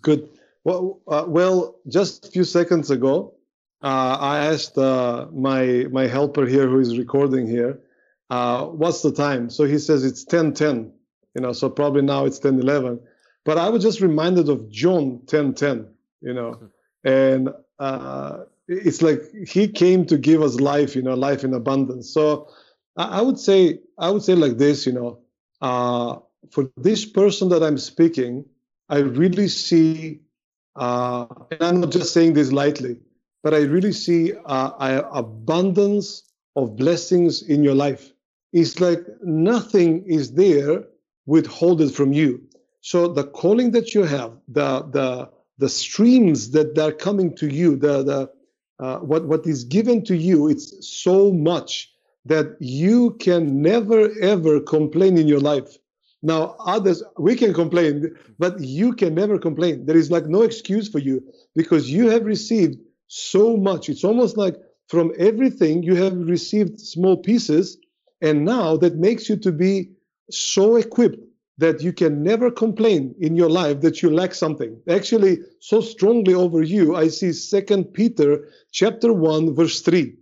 Good. 0.00 0.28
Well, 0.62 1.00
uh, 1.08 1.24
well, 1.26 1.80
just 1.88 2.28
a 2.28 2.30
few 2.30 2.44
seconds 2.44 2.92
ago, 2.92 3.34
uh, 3.82 4.18
I 4.20 4.46
asked 4.46 4.76
uh, 4.76 5.26
my 5.32 5.86
my 5.90 6.06
helper 6.06 6.46
here, 6.46 6.68
who 6.68 6.80
is 6.80 6.98
recording 6.98 7.46
here, 7.46 7.80
uh, 8.30 8.66
what's 8.66 9.02
the 9.02 9.12
time? 9.12 9.50
So 9.50 9.64
he 9.64 9.78
says 9.78 10.04
it's 10.04 10.24
10:10. 10.24 10.92
You 11.34 11.42
know, 11.42 11.52
so 11.52 11.70
probably 11.70 12.02
now 12.02 12.24
it's 12.24 12.40
10:11. 12.40 13.00
But 13.44 13.58
I 13.58 13.68
was 13.68 13.82
just 13.82 14.00
reminded 14.00 14.48
of 14.48 14.68
John 14.68 15.20
10:10. 15.26 15.88
You 16.20 16.34
know, 16.34 16.60
and 17.04 17.50
uh, 17.78 18.44
it's 18.66 19.02
like 19.02 19.20
he 19.46 19.68
came 19.68 20.04
to 20.06 20.18
give 20.18 20.42
us 20.42 20.60
life. 20.60 20.96
You 20.96 21.02
know, 21.02 21.14
life 21.14 21.44
in 21.44 21.54
abundance. 21.54 22.10
So 22.12 22.48
I, 22.96 23.18
I 23.18 23.22
would 23.22 23.38
say 23.38 23.80
I 23.98 24.10
would 24.10 24.22
say 24.22 24.34
like 24.34 24.58
this. 24.58 24.86
You 24.86 24.92
know, 24.92 25.18
uh, 25.60 26.18
for 26.50 26.70
this 26.76 27.04
person 27.04 27.48
that 27.50 27.62
I'm 27.62 27.78
speaking, 27.78 28.44
I 28.88 28.98
really 28.98 29.48
see, 29.48 30.20
uh, 30.76 31.26
and 31.50 31.62
I'm 31.62 31.80
not 31.80 31.92
just 31.92 32.12
saying 32.12 32.34
this 32.34 32.52
lightly, 32.52 32.98
but 33.42 33.54
I 33.54 33.58
really 33.58 33.92
see 33.92 34.32
uh, 34.46 35.02
abundance 35.12 36.24
of 36.56 36.76
blessings 36.76 37.42
in 37.42 37.62
your 37.62 37.74
life. 37.74 38.12
It's 38.52 38.80
like 38.80 39.00
nothing 39.22 40.04
is 40.06 40.32
there 40.32 40.84
withholded 41.26 41.94
from 41.94 42.12
you. 42.12 42.42
So 42.80 43.08
the 43.08 43.24
calling 43.24 43.72
that 43.72 43.94
you 43.94 44.04
have, 44.04 44.32
the 44.48 44.82
the 44.90 45.30
the 45.58 45.68
streams 45.68 46.50
that 46.52 46.78
are 46.78 46.92
coming 46.92 47.34
to 47.36 47.48
you, 47.48 47.76
the 47.76 48.02
the 48.02 48.30
uh, 48.84 48.98
what 49.00 49.26
what 49.26 49.46
is 49.46 49.64
given 49.64 50.04
to 50.04 50.16
you, 50.16 50.48
it's 50.48 50.88
so 50.88 51.32
much 51.32 51.92
that 52.24 52.56
you 52.60 53.16
can 53.20 53.62
never 53.62 54.10
ever 54.20 54.60
complain 54.60 55.18
in 55.18 55.28
your 55.28 55.40
life. 55.40 55.78
Now, 56.22 56.56
others, 56.58 57.02
we 57.16 57.36
can 57.36 57.54
complain, 57.54 58.14
but 58.38 58.58
you 58.60 58.92
can 58.92 59.14
never 59.14 59.38
complain. 59.38 59.86
There 59.86 59.96
is 59.96 60.10
like 60.10 60.26
no 60.26 60.42
excuse 60.42 60.88
for 60.88 60.98
you 60.98 61.22
because 61.54 61.90
you 61.90 62.08
have 62.08 62.24
received 62.24 62.78
so 63.08 63.56
much. 63.56 63.88
It's 63.88 64.04
almost 64.04 64.36
like 64.36 64.56
from 64.88 65.12
everything 65.18 65.82
you 65.82 65.96
have 65.96 66.16
received 66.16 66.80
small 66.80 67.16
pieces, 67.16 67.78
and 68.20 68.44
now 68.44 68.76
that 68.76 68.96
makes 68.96 69.28
you 69.28 69.36
to 69.38 69.52
be 69.52 69.90
so 70.30 70.76
equipped 70.76 71.24
that 71.58 71.82
you 71.82 71.92
can 71.92 72.22
never 72.22 72.50
complain 72.50 73.14
in 73.18 73.34
your 73.34 73.50
life 73.50 73.80
that 73.80 74.00
you 74.00 74.10
lack 74.10 74.32
something. 74.32 74.80
Actually, 74.88 75.38
so 75.60 75.80
strongly 75.80 76.32
over 76.32 76.62
you, 76.62 76.94
I 76.94 77.08
see 77.08 77.32
Second 77.32 77.92
Peter 77.92 78.48
chapter 78.70 79.12
1, 79.12 79.54
verse 79.54 79.80
3, 79.80 80.14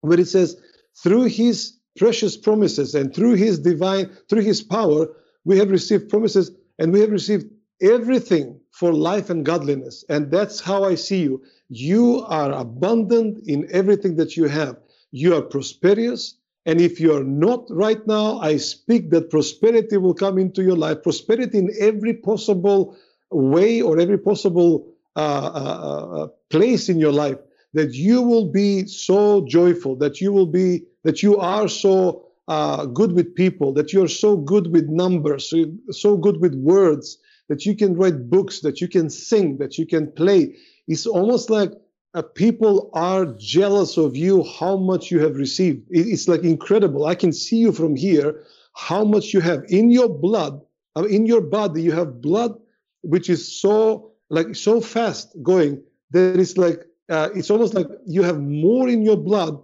where 0.00 0.18
it 0.18 0.26
says, 0.26 0.60
through 1.02 1.24
his 1.24 1.78
precious 1.96 2.36
promises 2.36 2.94
and 2.94 3.14
through 3.14 3.34
his 3.34 3.60
divine, 3.60 4.10
through 4.28 4.42
his 4.42 4.62
power, 4.62 5.06
we 5.44 5.58
have 5.58 5.70
received 5.70 6.08
promises 6.08 6.50
and 6.78 6.92
we 6.92 7.00
have 7.00 7.10
received 7.10 7.46
everything 7.80 8.59
for 8.80 8.94
life 8.94 9.28
and 9.28 9.44
godliness. 9.44 10.06
And 10.08 10.30
that's 10.30 10.58
how 10.58 10.84
I 10.84 10.94
see 10.94 11.20
you. 11.20 11.42
You 11.68 12.24
are 12.26 12.50
abundant 12.50 13.46
in 13.46 13.68
everything 13.70 14.16
that 14.16 14.38
you 14.38 14.48
have. 14.48 14.76
You 15.12 15.36
are 15.36 15.42
prosperous. 15.42 16.36
And 16.64 16.80
if 16.80 16.98
you 16.98 17.14
are 17.14 17.22
not 17.22 17.66
right 17.68 18.04
now, 18.06 18.38
I 18.38 18.56
speak 18.56 19.10
that 19.10 19.28
prosperity 19.28 19.98
will 19.98 20.14
come 20.14 20.38
into 20.38 20.62
your 20.62 20.76
life, 20.76 21.02
prosperity 21.02 21.58
in 21.58 21.70
every 21.78 22.14
possible 22.14 22.96
way 23.30 23.82
or 23.82 24.00
every 24.00 24.16
possible 24.16 24.88
uh, 25.14 25.50
uh, 25.54 26.22
uh, 26.22 26.28
place 26.48 26.88
in 26.88 26.98
your 26.98 27.12
life, 27.12 27.38
that 27.74 27.92
you 27.92 28.22
will 28.22 28.50
be 28.50 28.86
so 28.86 29.44
joyful, 29.46 29.94
that 29.96 30.22
you 30.22 30.32
will 30.32 30.46
be, 30.46 30.84
that 31.04 31.22
you 31.22 31.36
are 31.36 31.68
so 31.68 32.24
uh, 32.48 32.86
good 32.86 33.12
with 33.12 33.34
people, 33.34 33.74
that 33.74 33.92
you're 33.92 34.08
so 34.08 34.38
good 34.38 34.72
with 34.72 34.88
numbers, 34.88 35.50
so, 35.50 35.66
so 35.90 36.16
good 36.16 36.40
with 36.40 36.54
words, 36.54 37.18
that 37.50 37.66
you 37.66 37.76
can 37.76 37.96
write 37.96 38.30
books, 38.30 38.60
that 38.62 38.80
you 38.82 38.88
can 38.88 39.10
sing, 39.10 39.58
that 39.58 39.78
you 39.78 39.86
can 39.86 40.12
play. 40.12 40.56
It's 40.88 41.06
almost 41.06 41.50
like 41.50 41.72
uh, 42.14 42.22
people 42.22 42.90
are 42.94 43.26
jealous 43.38 43.98
of 43.98 44.16
you, 44.16 44.44
how 44.44 44.76
much 44.78 45.10
you 45.12 45.20
have 45.20 45.36
received. 45.36 45.86
It- 45.90 46.08
it's 46.08 46.28
like 46.28 46.42
incredible. 46.44 47.06
I 47.06 47.16
can 47.16 47.32
see 47.32 47.58
you 47.58 47.72
from 47.72 47.96
here, 47.96 48.44
how 48.74 49.04
much 49.04 49.34
you 49.34 49.40
have 49.40 49.64
in 49.68 49.90
your 49.90 50.08
blood, 50.08 50.62
uh, 50.96 51.04
in 51.04 51.26
your 51.26 51.42
body. 51.42 51.82
You 51.82 51.92
have 51.92 52.22
blood 52.22 52.58
which 53.02 53.30
is 53.30 53.60
so 53.60 54.12
like 54.30 54.54
so 54.56 54.80
fast 54.80 55.36
going 55.42 55.82
that 56.12 56.28
it's 56.28 56.46
like 56.46 56.70
uh, 56.98 57.18
it's 57.24 57.38
almost 57.40 57.64
like 57.74 57.78
you 57.98 58.14
have 58.22 58.32
more 58.32 58.88
in 58.88 59.02
your 59.02 59.16
blood. 59.16 59.58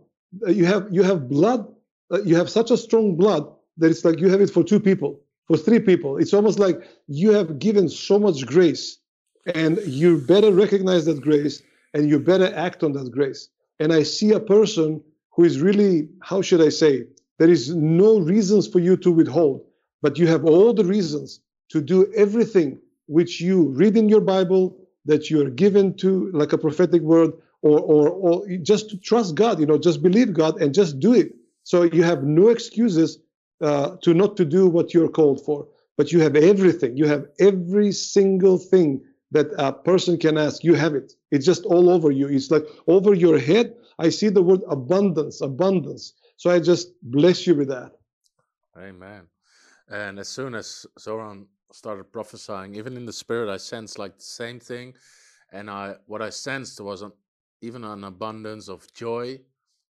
Uh, 0.47 0.51
you 0.51 0.65
have 0.65 0.87
you 0.91 1.03
have 1.03 1.29
blood 1.29 1.67
uh, 2.13 2.23
you 2.23 2.37
have 2.37 2.49
such 2.51 2.71
a 2.71 2.77
strong 2.77 3.17
blood 3.17 3.47
that 3.79 3.91
it's 3.91 4.05
like 4.05 4.21
you 4.21 4.29
have 4.29 4.41
it 4.41 4.51
for 4.51 4.63
two 4.65 4.81
people, 4.81 5.21
for 5.47 5.56
three 5.56 5.81
people. 5.81 6.16
It's 6.16 6.35
almost 6.35 6.59
like 6.59 6.81
you 7.06 7.32
have 7.32 7.59
given 7.59 7.89
so 7.89 8.18
much 8.18 8.47
grace, 8.47 8.98
and 9.55 9.78
you 9.86 10.18
better 10.18 10.52
recognize 10.52 11.05
that 11.05 11.20
grace 11.20 11.62
and 11.94 12.09
you 12.09 12.18
better 12.18 12.52
act 12.55 12.82
on 12.82 12.93
that 12.93 13.10
grace. 13.12 13.48
And 13.78 13.93
I 13.93 14.02
see 14.02 14.32
a 14.32 14.40
person 14.40 15.02
who 15.31 15.44
is 15.44 15.60
really, 15.60 16.09
how 16.20 16.43
should 16.43 16.60
I 16.60 16.70
say, 16.70 17.06
there 17.39 17.51
is 17.51 17.74
no 17.74 18.18
reasons 18.18 18.66
for 18.66 18.81
you 18.81 18.97
to 18.98 19.10
withhold, 19.12 19.64
but 20.02 20.18
you 20.18 20.27
have 20.27 20.44
all 20.44 20.73
the 20.73 20.85
reasons 20.85 21.40
to 21.68 21.81
do 21.81 22.12
everything 22.14 22.78
which 23.06 23.40
you 23.40 23.68
read 23.68 23.97
in 23.97 24.09
your 24.09 24.20
Bible 24.20 24.77
that 25.05 25.31
you 25.31 25.47
are 25.47 25.51
given 25.51 25.94
to, 25.98 26.31
like 26.32 26.52
a 26.52 26.59
prophetic 26.59 27.02
word, 27.02 27.31
or, 27.62 27.78
or, 27.81 28.09
or 28.10 28.48
just 28.62 28.90
to 28.90 28.97
trust 28.98 29.35
God, 29.35 29.60
you 29.60 29.66
know, 29.66 29.78
just 29.78 30.02
believe 30.02 30.32
God 30.32 30.60
and 30.60 30.74
just 30.74 30.98
do 30.98 31.14
it. 31.14 31.32
So 31.62 31.82
you 31.82 32.02
have 32.02 32.24
no 32.24 32.48
excuses 32.48 33.18
uh, 33.61 33.97
to 34.03 34.15
not 34.15 34.37
to 34.37 34.45
do 34.45 34.66
what 34.69 34.95
you're 34.95 35.09
called 35.09 35.45
for, 35.45 35.66
but 35.97 36.12
you 36.12 36.20
have 36.20 36.37
everything. 36.37 36.97
You 36.97 37.07
have 37.07 37.27
every 37.41 37.93
single 37.93 38.59
thing 38.59 39.03
that 39.33 39.49
a 39.59 39.73
person 39.73 40.19
can 40.19 40.39
ask. 40.39 40.65
You 40.65 40.74
have 40.74 40.95
it. 40.95 41.12
It's 41.31 41.47
just 41.47 41.65
all 41.65 41.91
over 41.91 42.11
you. 42.11 42.28
It's 42.28 42.51
like 42.51 42.65
over 42.87 43.15
your 43.15 43.39
head. 43.39 43.74
I 43.99 44.11
see 44.11 44.28
the 44.28 44.43
word 44.43 44.61
abundance, 44.69 45.41
abundance. 45.41 46.15
So 46.37 46.51
I 46.51 46.61
just 46.61 46.93
bless 47.03 47.47
you 47.47 47.55
with 47.55 47.69
that. 47.69 47.93
Amen. 48.77 49.28
And 49.89 50.19
as 50.19 50.28
soon 50.28 50.55
as 50.55 50.87
Zoran 50.99 51.47
started 51.73 52.12
prophesying, 52.12 52.74
even 52.74 52.97
in 52.97 53.07
the 53.07 53.12
spirit, 53.12 53.49
I 53.53 53.57
sensed 53.57 53.99
like 53.99 54.16
the 54.19 54.24
same 54.24 54.61
thing. 54.61 54.95
And 55.53 55.70
I, 55.70 55.97
what 56.07 56.23
I 56.23 56.31
sensed 56.31 56.81
was 56.81 57.03
an, 57.03 57.12
even 57.62 57.85
an 57.85 58.05
abundance 58.05 58.69
of 58.69 58.93
joy, 58.93 59.41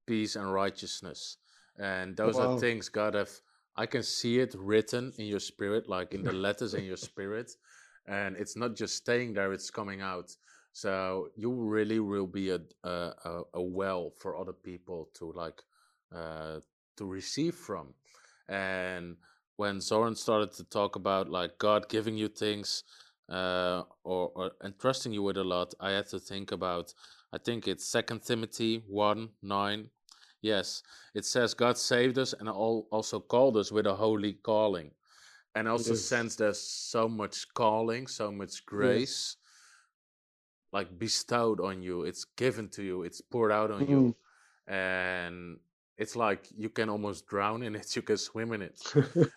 peace, 0.05 0.35
and 0.35 0.53
righteousness. 0.53 1.37
And 1.77 2.15
those 2.15 2.39
Wow. 2.39 2.55
are 2.55 2.59
things 2.59 2.89
God 2.89 3.15
have. 3.15 3.31
I 3.75 3.85
can 3.85 4.03
see 4.03 4.39
it 4.39 4.55
written 4.57 5.13
in 5.17 5.25
your 5.25 5.39
spirit, 5.39 5.87
like 5.87 6.13
in 6.13 6.23
the 6.23 6.33
letters 6.45 6.73
in 6.73 6.83
your 6.83 6.97
spirit, 6.97 7.51
and 8.07 8.35
it's 8.37 8.55
not 8.57 8.75
just 8.75 8.95
staying 8.95 9.33
there; 9.33 9.53
it's 9.53 9.69
coming 9.69 10.01
out. 10.01 10.35
So 10.73 11.29
you 11.35 11.51
really 11.51 11.99
will 11.99 12.27
be 12.27 12.49
a 12.51 12.59
a, 12.83 13.41
a, 13.53 13.61
well 13.61 14.11
for 14.17 14.37
other 14.37 14.53
people 14.53 15.09
to 15.15 15.31
like 15.31 15.61
uh, 16.15 16.59
to 16.97 17.05
receive 17.05 17.55
from. 17.55 17.93
And 18.47 19.17
when 19.57 19.81
Zoran 19.81 20.15
started 20.15 20.51
to 20.53 20.63
talk 20.63 20.95
about 20.95 21.29
like 21.29 21.57
God 21.57 21.89
giving 21.89 22.17
you 22.17 22.27
things 22.27 22.83
uh, 23.29 23.83
or, 24.03 24.31
or 24.35 24.51
entrusting 24.63 25.13
you 25.13 25.23
with 25.23 25.37
a 25.37 25.43
lot, 25.43 25.73
I 25.79 25.91
had 25.91 26.07
to 26.09 26.19
think 26.19 26.51
about. 26.51 26.93
I 27.31 27.37
think 27.37 27.67
it's 27.67 27.85
Second 27.85 28.23
Timothy 28.23 28.83
one 28.87 29.29
nine. 29.41 29.89
Yes, 30.41 30.83
it 31.13 31.25
says 31.25 31.53
God 31.53 31.77
saved 31.77 32.17
us 32.17 32.33
and 32.33 32.47
also 32.49 33.19
called 33.19 33.57
us 33.57 33.71
with 33.71 33.85
a 33.87 33.95
holy 33.95 34.33
calling. 34.33 34.91
And 35.55 35.67
also 35.67 35.93
sense 35.95 36.35
there's 36.35 36.59
so 36.61 37.09
much 37.09 37.45
calling, 37.53 38.07
so 38.07 38.31
much 38.31 38.65
grace, 38.65 39.35
like 40.71 40.97
bestowed 40.97 41.59
on 41.59 41.81
you. 41.81 42.03
It's 42.03 42.23
given 42.23 42.69
to 42.69 42.83
you. 42.83 43.03
It's 43.03 43.19
poured 43.21 43.51
out 43.51 43.71
on 43.71 43.87
you, 43.87 44.15
and 44.67 45.57
it's 45.97 46.15
like 46.15 46.47
you 46.55 46.69
can 46.69 46.89
almost 46.89 47.27
drown 47.27 47.63
in 47.63 47.75
it. 47.75 47.87
You 47.95 48.01
can 48.03 48.17
swim 48.17 48.53
in 48.53 48.61
it, 48.61 48.79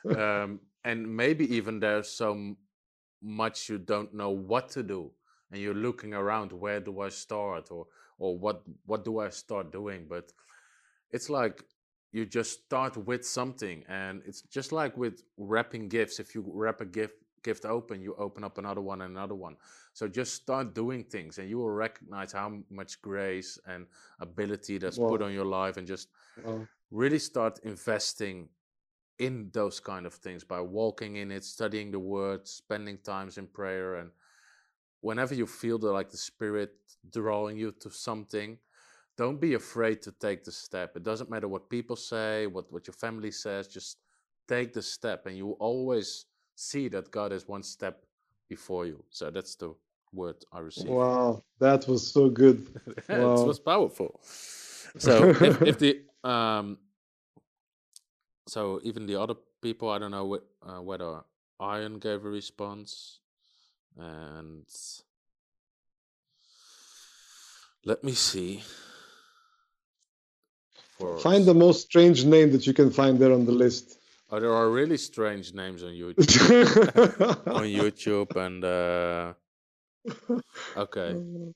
um, 0.17 0.61
and 0.85 1.17
maybe 1.17 1.53
even 1.57 1.81
there's 1.81 2.09
so 2.09 2.55
much 3.23 3.69
you 3.69 3.79
don't 3.79 4.13
know 4.15 4.31
what 4.31 4.69
to 4.71 4.83
do, 4.83 5.11
and 5.51 5.61
you're 5.61 5.75
looking 5.75 6.15
around. 6.15 6.53
Where 6.53 6.81
do 6.81 7.01
I 7.01 7.09
start, 7.09 7.71
or 7.71 7.87
or 8.19 8.39
what 8.39 8.63
what 8.87 9.05
do 9.05 9.19
I 9.19 9.31
start 9.31 9.73
doing? 9.73 10.07
But 10.09 10.31
it's 11.13 11.31
like 11.31 11.65
you 12.13 12.27
just 12.27 12.65
start 12.65 12.97
with 12.97 13.27
something 13.27 13.85
and 13.89 14.23
it's 14.27 14.43
just 14.43 14.73
like 14.73 14.97
with 14.97 15.23
wrapping 15.37 15.89
gifts 15.89 16.21
if 16.21 16.35
you 16.35 16.45
wrap 16.47 16.81
a 16.81 16.85
gift 16.85 17.15
gift 17.43 17.65
open 17.65 18.01
you 18.01 18.15
open 18.19 18.45
up 18.45 18.59
another 18.59 18.81
one 18.81 19.03
and 19.03 19.17
another 19.17 19.35
one 19.35 19.57
so 19.95 20.07
just 20.07 20.35
start 20.35 20.75
doing 20.75 21.03
things 21.05 21.39
and 21.39 21.49
you 21.49 21.59
will 21.59 21.71
recognize 21.71 22.33
how 22.33 22.53
much 22.71 23.01
grace 23.03 23.59
and 23.67 23.87
ability 24.21 24.79
that's 24.79 24.99
put 24.99 25.21
on 25.23 25.33
your 25.33 25.45
life 25.45 25.77
and 25.77 25.87
just 25.87 26.09
Wow. 26.37 26.69
really 26.91 27.19
start 27.19 27.59
investing 27.65 28.49
in 29.19 29.51
those 29.53 29.81
kind 29.81 30.07
of 30.07 30.15
things 30.15 30.45
by 30.45 30.61
walking 30.61 31.17
in 31.17 31.31
it 31.31 31.45
studying 31.45 31.91
the 31.91 31.99
word 31.99 32.47
spending 32.47 32.99
times 32.99 33.39
in 33.39 33.47
prayer 33.47 33.97
and 33.97 34.11
whenever 35.01 35.35
you 35.35 35.47
feel 35.47 35.79
the 35.79 35.91
like 35.91 36.11
the 36.11 36.17
spirit 36.17 36.73
drawing 37.11 37.57
you 37.57 37.73
to 37.73 37.91
something 37.91 38.59
don't 39.17 39.41
be 39.41 39.55
afraid 39.55 40.03
to 40.03 40.13
take 40.13 40.45
the 40.45 40.53
step. 40.53 40.97
It 40.97 41.03
doesn't 41.03 41.31
matter 41.31 41.49
what 41.49 41.69
people 41.69 41.97
say 41.97 42.47
what 42.47 42.73
what 42.73 42.87
your 42.87 42.95
family 42.95 43.31
says 43.31 43.69
just 43.69 43.99
take 44.49 44.73
the 44.73 44.83
step 44.83 45.27
and 45.27 45.37
you 45.37 45.53
always 45.61 46.27
see 46.57 46.89
that 46.89 47.11
god 47.11 47.33
is 47.33 47.47
one 47.49 47.63
step 47.63 48.05
before 48.49 48.87
you. 48.87 49.05
So 49.11 49.31
that's 49.31 49.55
the 49.57 49.75
word 50.13 50.37
i 50.53 50.59
received 50.59 50.89
Wow, 50.89 51.43
that 51.59 51.89
was 51.89 52.13
so 52.13 52.29
good. 52.29 52.67
it 52.97 53.09
Wow. 53.09 53.45
was 53.47 53.59
powerful. 53.61 54.21
So 54.99 55.31
if, 55.31 55.63
if 55.63 55.79
the 55.79 56.03
um 56.23 56.77
so 58.47 58.81
even 58.83 59.07
the 59.07 59.21
other 59.21 59.35
people 59.63 59.89
i 59.89 59.99
don't 59.99 60.11
know 60.11 60.39
uh, 60.63 60.83
whether 60.83 61.23
Arjan 61.61 62.01
gave 62.01 62.25
a 62.25 62.29
response 62.31 63.21
and 63.97 64.67
let 67.85 68.05
me 68.05 68.13
see 68.13 68.63
for 71.03 71.19
Find 71.19 71.45
the 71.45 71.55
most 71.55 71.81
strange 71.89 72.25
name 72.25 72.53
that 72.53 72.67
you 72.67 72.75
can 72.81 72.91
find 72.91 73.19
there 73.19 73.33
on 73.33 73.45
the 73.51 73.57
list. 73.65 73.99
oh 74.31 74.41
there 74.41 74.55
are 74.61 74.69
really 74.81 74.99
strange 75.11 75.47
names 75.63 75.83
on 75.89 75.93
youtube 76.03 76.67
on 77.59 77.67
youtube 77.81 78.31
and 78.45 78.61
uh 78.65 79.35
okay 80.85 81.11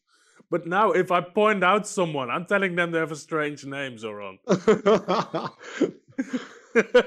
but 0.52 0.62
now 0.76 0.86
if 1.02 1.08
i 1.18 1.20
point 1.20 1.62
out 1.70 1.86
someone 1.98 2.28
i'm 2.34 2.46
telling 2.52 2.72
them 2.78 2.88
they 2.92 3.00
have 3.04 3.14
a 3.18 3.22
strange 3.28 3.60
name 3.76 3.94
zoran 4.04 4.36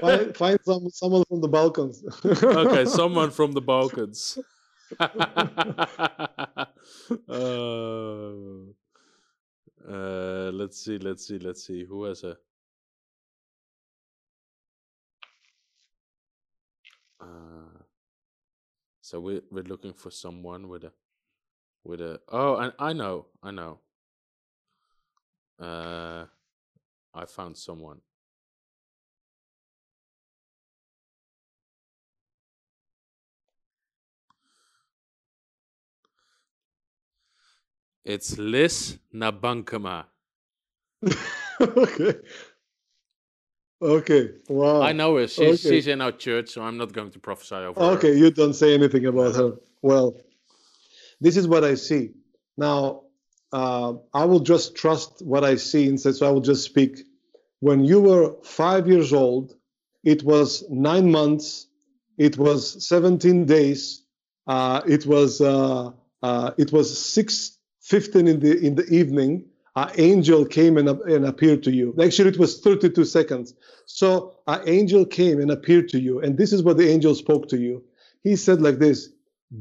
find, 0.00 0.36
find 0.36 0.58
some 0.68 0.90
someone 0.90 1.24
from 1.28 1.40
the 1.40 1.48
Balkans. 1.48 1.96
okay, 2.42 2.84
someone 2.84 3.30
from 3.30 3.52
the 3.52 3.60
Balkans. 3.60 4.38
uh, 7.28 8.72
uh, 9.88 10.50
let's 10.52 10.84
see, 10.84 10.98
let's 10.98 11.26
see, 11.26 11.38
let's 11.38 11.66
see. 11.66 11.84
Who 11.84 12.04
has 12.04 12.24
a? 12.24 12.36
Uh, 17.20 17.82
so 19.00 19.20
we're 19.20 19.42
we're 19.50 19.64
looking 19.64 19.92
for 19.92 20.10
someone 20.10 20.68
with 20.68 20.84
a, 20.84 20.92
with 21.84 22.00
a. 22.00 22.20
Oh, 22.28 22.56
and 22.56 22.72
I 22.78 22.92
know, 22.92 23.26
I 23.42 23.50
know. 23.50 23.80
Uh, 25.58 26.26
I 27.14 27.24
found 27.26 27.56
someone. 27.56 28.00
It's 38.04 38.38
Liz 38.38 38.98
Nabankama. 39.14 40.04
okay. 41.60 42.14
Okay. 43.82 44.30
Wow. 44.48 44.82
I 44.82 44.92
know 44.92 45.16
her. 45.16 45.26
She's, 45.28 45.64
okay. 45.64 45.76
she's 45.76 45.86
in 45.86 46.00
our 46.00 46.12
church, 46.12 46.50
so 46.50 46.62
I'm 46.62 46.76
not 46.76 46.92
going 46.92 47.10
to 47.10 47.18
prophesy 47.18 47.54
over 47.54 47.78
her. 47.80 47.86
Okay, 47.92 48.16
you 48.16 48.30
don't 48.30 48.54
say 48.54 48.74
anything 48.74 49.06
about 49.06 49.36
her. 49.36 49.52
Well, 49.82 50.16
this 51.20 51.36
is 51.36 51.46
what 51.48 51.64
I 51.64 51.74
see. 51.74 52.10
Now, 52.56 53.02
uh, 53.52 53.94
I 54.14 54.24
will 54.24 54.40
just 54.40 54.76
trust 54.76 55.22
what 55.24 55.44
I 55.44 55.56
see 55.56 55.88
instead, 55.88 56.14
so 56.14 56.26
I 56.26 56.30
will 56.30 56.40
just 56.40 56.64
speak. 56.64 57.00
When 57.60 57.84
you 57.84 58.00
were 58.00 58.34
five 58.42 58.86
years 58.88 59.12
old, 59.12 59.54
it 60.04 60.22
was 60.22 60.64
nine 60.70 61.10
months, 61.10 61.66
it 62.16 62.38
was 62.38 62.86
17 62.86 63.44
days, 63.44 64.04
uh, 64.46 64.82
it 64.86 65.06
was 65.06 65.40
uh, 65.40 65.90
uh, 66.22 66.50
it 66.58 66.72
was 66.72 66.98
6:15 67.90 68.28
in 68.28 68.40
the 68.40 68.58
in 68.58 68.74
the 68.76 68.86
evening. 68.86 69.44
An 69.76 69.90
angel 69.98 70.44
came 70.44 70.76
and, 70.76 70.88
and 70.88 71.24
appeared 71.24 71.62
to 71.62 71.70
you. 71.70 71.94
Actually, 72.02 72.30
it 72.30 72.38
was 72.38 72.60
32 72.60 73.04
seconds. 73.04 73.54
So 73.86 74.34
an 74.48 74.62
angel 74.66 75.06
came 75.06 75.40
and 75.40 75.50
appeared 75.50 75.88
to 75.90 76.00
you, 76.00 76.20
and 76.20 76.36
this 76.36 76.52
is 76.52 76.62
what 76.64 76.76
the 76.76 76.88
angel 76.88 77.14
spoke 77.14 77.48
to 77.50 77.56
you. 77.56 77.82
He 78.24 78.36
said 78.36 78.60
like 78.60 78.78
this: 78.78 79.08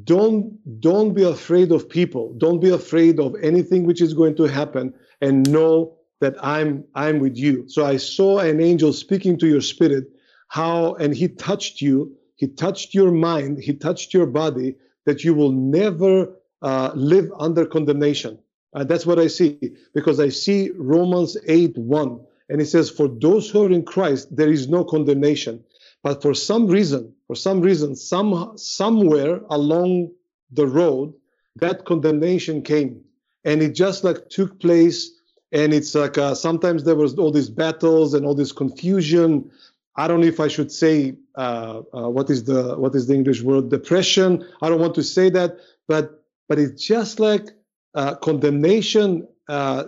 Don't 0.04 0.58
don't 0.82 1.14
be 1.14 1.24
afraid 1.24 1.72
of 1.72 1.90
people. 1.90 2.34
Don't 2.38 2.60
be 2.60 2.70
afraid 2.70 3.20
of 3.20 3.36
anything 3.42 3.86
which 3.86 4.02
is 4.02 4.14
going 4.14 4.36
to 4.38 4.44
happen, 4.44 4.94
and 5.22 5.50
know 5.52 5.96
that 6.22 6.36
I'm 6.44 6.84
I'm 6.96 7.20
with 7.20 7.38
you. 7.38 7.66
So 7.68 7.86
I 7.86 7.98
saw 7.98 8.40
an 8.40 8.60
angel 8.62 8.94
speaking 8.94 9.38
to 9.40 9.48
your 9.48 9.62
spirit, 9.62 10.06
how 10.48 10.96
and 10.96 11.16
he 11.16 11.28
touched 11.28 11.82
you. 11.82 12.16
He 12.36 12.48
touched 12.48 12.94
your 12.94 13.12
mind. 13.12 13.60
He 13.60 13.74
touched 13.74 14.14
your 14.14 14.26
body. 14.26 14.76
That 15.06 15.24
you 15.24 15.34
will 15.34 15.52
never 15.52 16.39
uh, 16.62 16.92
live 16.96 17.32
under 17.40 17.66
condemnation. 17.66 18.40
Uh, 18.74 18.84
that's 18.84 19.06
what 19.06 19.20
I 19.20 19.28
see 19.28 19.58
because 19.94 20.20
I 20.20 20.30
see 20.30 20.72
Romans 20.76 21.38
8 21.48 21.78
1. 21.78 22.20
And 22.50 22.62
it 22.62 22.66
says, 22.66 22.90
For 22.90 23.08
those 23.08 23.50
who 23.50 23.66
are 23.66 23.72
in 23.72 23.84
Christ, 23.84 24.36
there 24.36 24.52
is 24.52 24.68
no 24.68 24.84
condemnation. 24.84 25.64
But 26.04 26.22
for 26.22 26.34
some 26.34 26.68
reason, 26.68 27.14
for 27.28 27.36
some 27.36 27.62
reason, 27.62 27.96
some, 27.96 28.54
somewhere 28.58 29.42
along 29.50 30.12
the 30.52 30.66
road, 30.66 31.14
that 31.58 31.86
condemnation 31.86 32.62
came. 32.62 33.02
And 33.44 33.62
it 33.62 33.76
just 33.76 34.04
like 34.04 34.30
took 34.30 34.60
place. 34.60 35.12
And 35.52 35.74
it's 35.74 35.96
like 35.96 36.18
uh, 36.18 36.36
sometimes 36.36 36.84
there 36.84 36.96
was 36.96 37.16
all 37.16 37.32
these 37.32 37.50
battles 37.50 38.14
and 38.14 38.26
all 38.26 38.36
this 38.36 38.52
confusion. 38.52 39.52
I 39.96 40.08
don't 40.08 40.22
know 40.22 40.28
if 40.28 40.40
I 40.40 40.48
should 40.48 40.72
say 40.72 41.16
uh, 41.36 41.82
uh, 41.94 42.10
what 42.10 42.30
is 42.30 42.44
the 42.44 42.78
what 42.78 42.96
is 42.96 43.08
the 43.08 43.16
English 43.16 43.42
word 43.42 43.70
depression. 43.70 44.46
I 44.62 44.70
don't 44.70 44.80
want 44.80 44.96
to 44.96 45.04
say 45.04 45.30
that, 45.32 45.58
but 45.88 46.19
but 46.50 46.60
it's 46.60 46.86
just 46.86 47.20
like 47.20 47.48
uh, 47.96 48.16
condemnation 48.16 49.28
uh, 49.50 49.86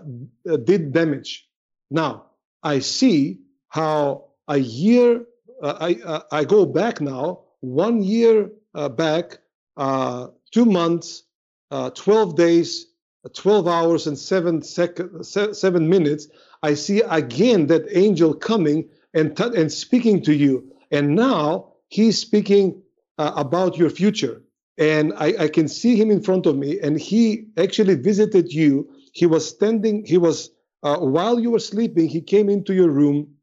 did 0.66 0.94
damage. 0.94 1.50
Now 1.92 2.28
I 2.64 2.80
see 2.80 3.42
how 3.70 4.30
a 4.48 4.58
year 4.58 5.26
uh, 5.62 5.78
I 5.80 5.96
uh, 6.06 6.22
I 6.32 6.46
go 6.46 6.66
back 6.66 7.02
now 7.02 7.42
one 7.62 8.04
year 8.04 8.52
uh, 8.76 8.90
back, 8.90 9.40
uh, 9.78 10.28
two 10.52 10.66
months, 10.66 11.24
uh, 11.72 11.92
twelve 11.92 12.38
days, 12.38 12.88
twelve 13.34 13.68
hours 13.68 14.08
and 14.08 14.18
seven 14.18 14.64
seconds, 14.64 15.38
seven 15.54 15.90
minutes. 15.90 16.28
I 16.64 16.76
see 16.76 17.02
again 17.02 17.68
that 17.68 17.86
angel 17.92 18.34
coming 18.36 18.90
and 19.14 19.38
t- 19.38 19.44
and 19.44 19.72
speaking 19.72 20.24
to 20.24 20.34
you, 20.36 20.74
and 20.92 21.16
now 21.16 21.74
he's 21.90 22.20
speaking 22.20 22.84
uh, 23.18 23.34
about 23.36 23.78
your 23.78 23.90
future 23.90 24.42
and 24.82 25.14
I, 25.16 25.28
I, 25.46 25.48
can 25.48 25.68
see 25.68 25.96
him 25.96 26.10
in 26.10 26.22
front 26.22 26.46
of 26.46 26.58
me 26.58 26.80
and 26.80 27.00
he 27.00 27.46
actually 27.58 27.96
visited 27.96 28.52
you 28.52 28.90
he 29.14 29.26
was 29.26 29.48
standing 29.48 30.04
he 30.06 30.18
was 30.18 30.50
uh, 30.84 30.98
while 30.98 31.40
you 31.40 31.52
were 31.52 31.60
sleeping, 31.60 32.08
he 32.08 32.22
came 32.22 32.50
into 32.50 32.74
your 32.74 32.90
room, 32.90 33.36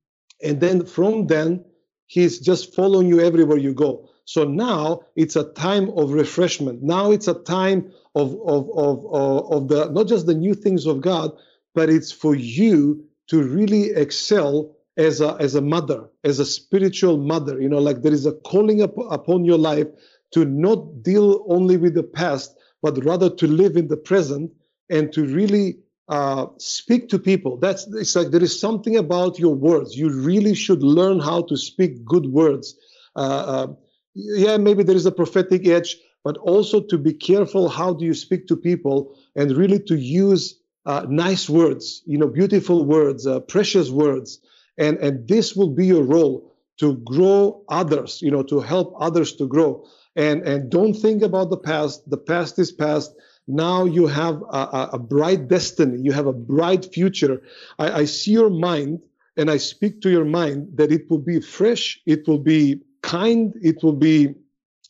and 0.43 0.61
then 0.61 0.85
from 0.85 1.27
then, 1.27 1.65
he's 2.07 2.39
just 2.39 2.75
following 2.75 3.07
you 3.07 3.21
everywhere 3.21 3.59
you 3.59 3.73
go. 3.73 4.09
So 4.25 4.45
now 4.45 5.03
it's 5.17 5.37
a 5.37 5.53
time 5.53 5.91
of 5.91 6.13
refreshment. 6.13 6.83
Now 6.83 7.11
it's 7.13 7.29
a 7.29 7.35
time 7.35 7.93
of 8.15 8.35
of 8.45 8.69
of 8.71 9.07
of, 9.07 9.53
of 9.53 9.69
the 9.69 9.89
not 9.91 10.09
just 10.09 10.27
the 10.27 10.35
new 10.35 10.55
things 10.55 10.87
of 10.87 11.01
God, 11.01 11.31
but 11.75 11.89
it's 11.89 12.13
for 12.13 12.35
you 12.35 13.05
to 13.29 13.43
really 13.43 13.91
excel 13.91 14.77
as 14.97 15.21
a 15.21 15.37
as 15.39 15.55
a 15.55 15.63
mother, 15.63 16.09
as 16.25 16.41
a 16.41 16.45
spiritual 16.45 17.19
mother. 17.19 17.61
You 17.61 17.69
know, 17.69 17.79
like 17.79 18.03
there 18.03 18.13
is 18.13 18.27
a 18.27 18.33
calling 18.33 18.83
up, 18.83 18.95
upon 19.11 19.45
your 19.45 19.59
life 19.59 19.87
to 20.33 20.45
not 20.45 21.03
deal 21.03 21.45
only 21.49 21.77
with 21.77 21.95
the 21.95 22.03
past, 22.03 22.57
but 22.83 23.05
rather 23.05 23.31
to 23.31 23.47
live 23.47 23.77
in 23.77 23.89
the 23.89 23.97
present 23.97 24.53
and 24.91 25.13
to 25.13 25.25
really 25.25 25.79
uh, 26.09 26.47
speak 26.59 27.09
to 27.11 27.19
people. 27.19 27.59
That's 27.59 27.87
it's 27.89 28.17
like 28.17 28.31
there 28.31 28.43
is 28.43 28.59
something 28.59 28.97
about 28.97 29.39
your 29.39 29.55
words. 29.55 29.97
You 29.97 30.11
really 30.11 30.55
should 30.55 30.83
learn 30.83 31.21
how 31.21 31.43
to 31.43 31.57
speak 31.57 32.05
good 32.05 32.27
words. 32.27 32.77
Uh, 33.15 33.21
uh, 33.21 33.67
yeah, 34.15 34.57
maybe 34.57 34.83
there 34.83 34.97
is 34.97 35.07
a 35.07 35.13
prophetic 35.13 35.67
edge, 35.67 35.97
but 36.25 36.37
also 36.39 36.81
to 36.81 36.99
be 36.99 37.13
careful 37.13 37.69
how 37.69 37.93
do 37.93 38.05
you 38.05 38.15
speak 38.15 38.47
to 38.49 38.57
people 38.57 39.15
and 39.37 39.57
really 39.57 39.79
to 39.81 39.97
use 39.97 40.59
uh, 40.87 41.05
nice 41.09 41.49
words, 41.49 42.03
you 42.07 42.17
know, 42.17 42.27
beautiful 42.27 42.85
words, 42.85 43.27
uh, 43.27 43.41
precious 43.41 43.91
words, 43.91 44.41
and 44.79 44.97
and 44.99 45.29
this 45.29 45.55
will 45.55 45.71
be 45.71 45.87
your 45.87 46.03
role 46.03 46.55
to 46.79 46.97
grow 46.99 47.63
others, 47.69 48.23
you 48.23 48.31
know, 48.31 48.43
to 48.45 48.61
help 48.61 48.95
others 48.99 49.35
to 49.35 49.47
grow. 49.47 49.85
And 50.17 50.43
and 50.43 50.71
don't 50.71 50.95
think 50.95 51.23
about 51.23 51.51
the 51.51 51.57
past. 51.57 52.09
The 52.11 52.17
past 52.17 52.59
is 52.59 52.73
past. 52.73 53.15
Now 53.49 53.87
you 53.87 54.07
have 54.07 54.43
a, 54.43 54.91
a, 54.93 54.99
bright 54.99 55.49
destiny. 55.49 55.99
You 56.03 56.13
have 56.13 56.27
a 56.27 56.35
bright 56.35 56.93
future. 56.93 57.41
I, 57.79 58.01
I, 58.01 58.05
see 58.05 58.33
your 58.33 58.51
mind 58.51 59.01
and 59.39 59.51
i 59.51 59.57
speak 59.57 60.03
to 60.03 60.11
your 60.11 60.27
mind 60.27 60.69
that 60.75 60.93
it 60.93 61.09
will 61.09 61.25
be 61.33 61.41
fresh. 61.41 61.99
It 62.05 62.29
will 62.29 62.41
be 62.41 62.83
kind. 63.03 63.55
It 63.63 63.83
will 63.83 63.97
be 63.97 64.35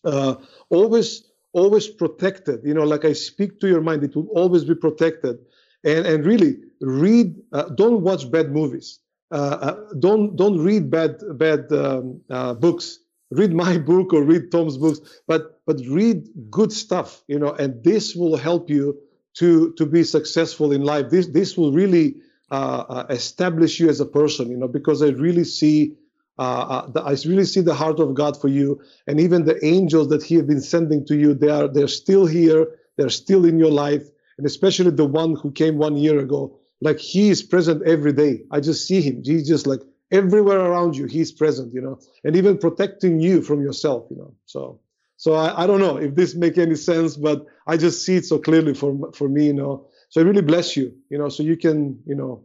uh, 0.05 0.35
always 0.71 1.25
always 1.53 1.87
protected. 1.87 2.61
You 2.65 2.75
know 2.75 2.85
like 2.85 3.05
i 3.05 3.13
speak 3.13 3.61
to 3.61 3.69
your 3.69 3.81
mind 3.81 4.03
it 4.03 4.17
will 4.17 4.29
always 4.35 4.65
be 4.65 4.75
protected. 4.75 5.39
And 5.85 6.05
and 6.05 6.27
really 6.27 6.57
read 6.81 7.37
uh, 7.53 7.69
don't 7.77 8.03
watch 8.03 8.29
bad 8.29 8.51
movies. 8.51 8.99
Uh, 9.31 9.59
uh 9.67 9.77
don't 10.01 10.35
don't 10.35 10.59
read 10.59 10.91
bad 10.91 11.23
bad 11.39 11.71
um, 11.71 12.21
uh, 12.29 12.55
books 12.55 12.99
read 13.31 13.53
my 13.53 13.79
book 13.91 14.13
or 14.13 14.23
read 14.23 14.51
tom's 14.51 14.77
books 14.77 15.01
but 15.27 15.61
but 15.67 15.81
read 15.89 16.29
good 16.51 16.73
stuff 16.73 17.23
you 17.29 17.39
know 17.39 17.53
and 17.53 17.83
this 17.85 18.15
will 18.15 18.37
help 18.37 18.71
you 18.71 18.99
to 19.35 19.73
to 19.75 19.87
be 19.87 20.03
successful 20.03 20.73
in 20.73 20.83
life 20.83 21.11
this 21.11 21.29
this 21.29 21.57
will 21.57 21.73
really 21.73 22.17
uh, 22.51 22.85
uh, 22.89 23.07
establish 23.11 23.79
you 23.79 23.89
as 23.89 24.01
a 24.01 24.07
person 24.07 24.51
you 24.51 24.57
know 24.57 24.69
because 24.69 25.03
i 25.03 25.09
really 25.09 25.45
see 25.45 25.95
uh, 26.39 26.87
uh, 26.95 27.03
I 27.05 27.17
really 27.27 27.45
see 27.45 27.61
the 27.61 27.75
heart 27.75 27.99
of 27.99 28.15
God 28.15 28.41
for 28.41 28.49
you, 28.49 28.81
and 29.09 29.21
even 29.21 29.45
the 29.45 29.65
angels 29.65 30.09
that 30.11 30.23
He 30.23 30.37
has 30.37 30.45
been 30.45 30.61
sending 30.61 31.05
to 31.07 31.17
you, 31.17 31.35
they 31.35 31.49
are 31.49 31.67
they're 31.67 31.89
still 31.89 32.27
here, 32.27 32.69
they're 32.97 33.11
still 33.11 33.45
in 33.45 33.59
your 33.59 33.73
life, 33.73 34.05
and 34.37 34.47
especially 34.47 34.93
the 34.93 35.05
one 35.05 35.35
who 35.35 35.51
came 35.51 35.79
one 35.79 35.97
year 35.97 36.21
ago. 36.21 36.57
Like 36.81 36.99
He 37.01 37.29
is 37.29 37.43
present 37.43 37.83
every 37.83 38.13
day. 38.13 38.45
I 38.53 38.61
just 38.61 38.87
see 38.87 39.01
Him. 39.01 39.23
He's 39.25 39.49
just 39.49 39.67
like 39.67 39.81
everywhere 40.11 40.61
around 40.61 40.97
you 40.97 41.07
he's 41.07 41.33
present 41.33 41.73
you 41.73 41.81
know 41.81 41.99
and 42.25 42.37
even 42.37 42.57
protecting 42.57 43.21
you 43.21 43.43
from 43.43 43.63
yourself 43.63 44.07
you 44.11 44.17
know 44.17 44.35
so 44.47 44.81
so 45.17 45.35
I, 45.35 45.65
I 45.65 45.67
don't 45.67 45.81
know 45.81 45.97
if 45.97 46.15
this 46.15 46.35
make 46.35 46.57
any 46.59 46.77
sense 46.77 47.17
but 47.17 47.45
i 47.67 47.77
just 47.77 48.05
see 48.05 48.17
it 48.17 48.25
so 48.25 48.39
clearly 48.39 48.75
for 48.75 49.13
for 49.13 49.29
me 49.29 49.47
you 49.47 49.53
know. 49.53 49.87
So 50.11 50.21
i 50.21 50.25
really 50.25 50.43
bless 50.43 50.77
you 50.77 50.95
you 51.11 51.19
know 51.19 51.29
so 51.29 51.43
you 51.43 51.57
can 51.57 52.01
you 52.07 52.15
know 52.15 52.45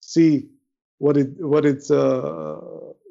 see 0.00 0.48
what 0.98 1.16
it 1.16 1.28
what 1.38 1.64
it 1.64 1.90
uh, 1.90 2.56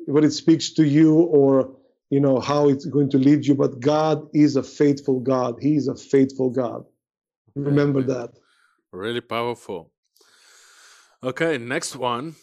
what 0.06 0.24
it 0.24 0.32
speaks 0.32 0.72
to 0.72 0.84
you 0.84 1.16
or 1.16 1.76
you 2.10 2.20
know 2.20 2.40
how 2.40 2.70
it's 2.70 2.86
going 2.86 3.10
to 3.10 3.18
lead 3.18 3.46
you 3.46 3.56
but 3.56 3.80
god 3.80 4.28
is 4.34 4.56
a 4.56 4.64
faithful 4.64 5.20
god. 5.20 5.58
He 5.62 5.76
is 5.76 5.88
a 5.88 5.96
faithful 5.96 6.50
god. 6.50 6.86
Remember 7.56 8.02
that. 8.04 8.32
Really 8.92 9.22
powerful. 9.22 9.92
Okay 11.24 11.58
next 11.58 11.96
one 11.96 12.36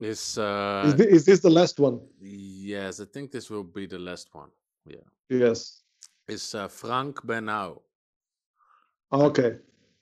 is 0.00 0.38
uh 0.38 0.82
is, 0.86 0.94
this, 0.96 1.06
is 1.06 1.24
this 1.26 1.40
the 1.40 1.50
last 1.50 1.78
one? 1.78 2.00
Yes 2.20 3.00
i 3.00 3.04
think 3.04 3.30
this 3.30 3.50
will 3.50 3.64
be 3.64 3.86
the 3.86 3.98
last 3.98 4.28
one 4.34 4.50
yeah. 4.86 4.96
Yes. 5.28 5.82
Is 6.28 6.54
uh, 6.54 6.68
frank 6.68 7.16
benau. 7.26 7.80
Okay. 9.12 9.56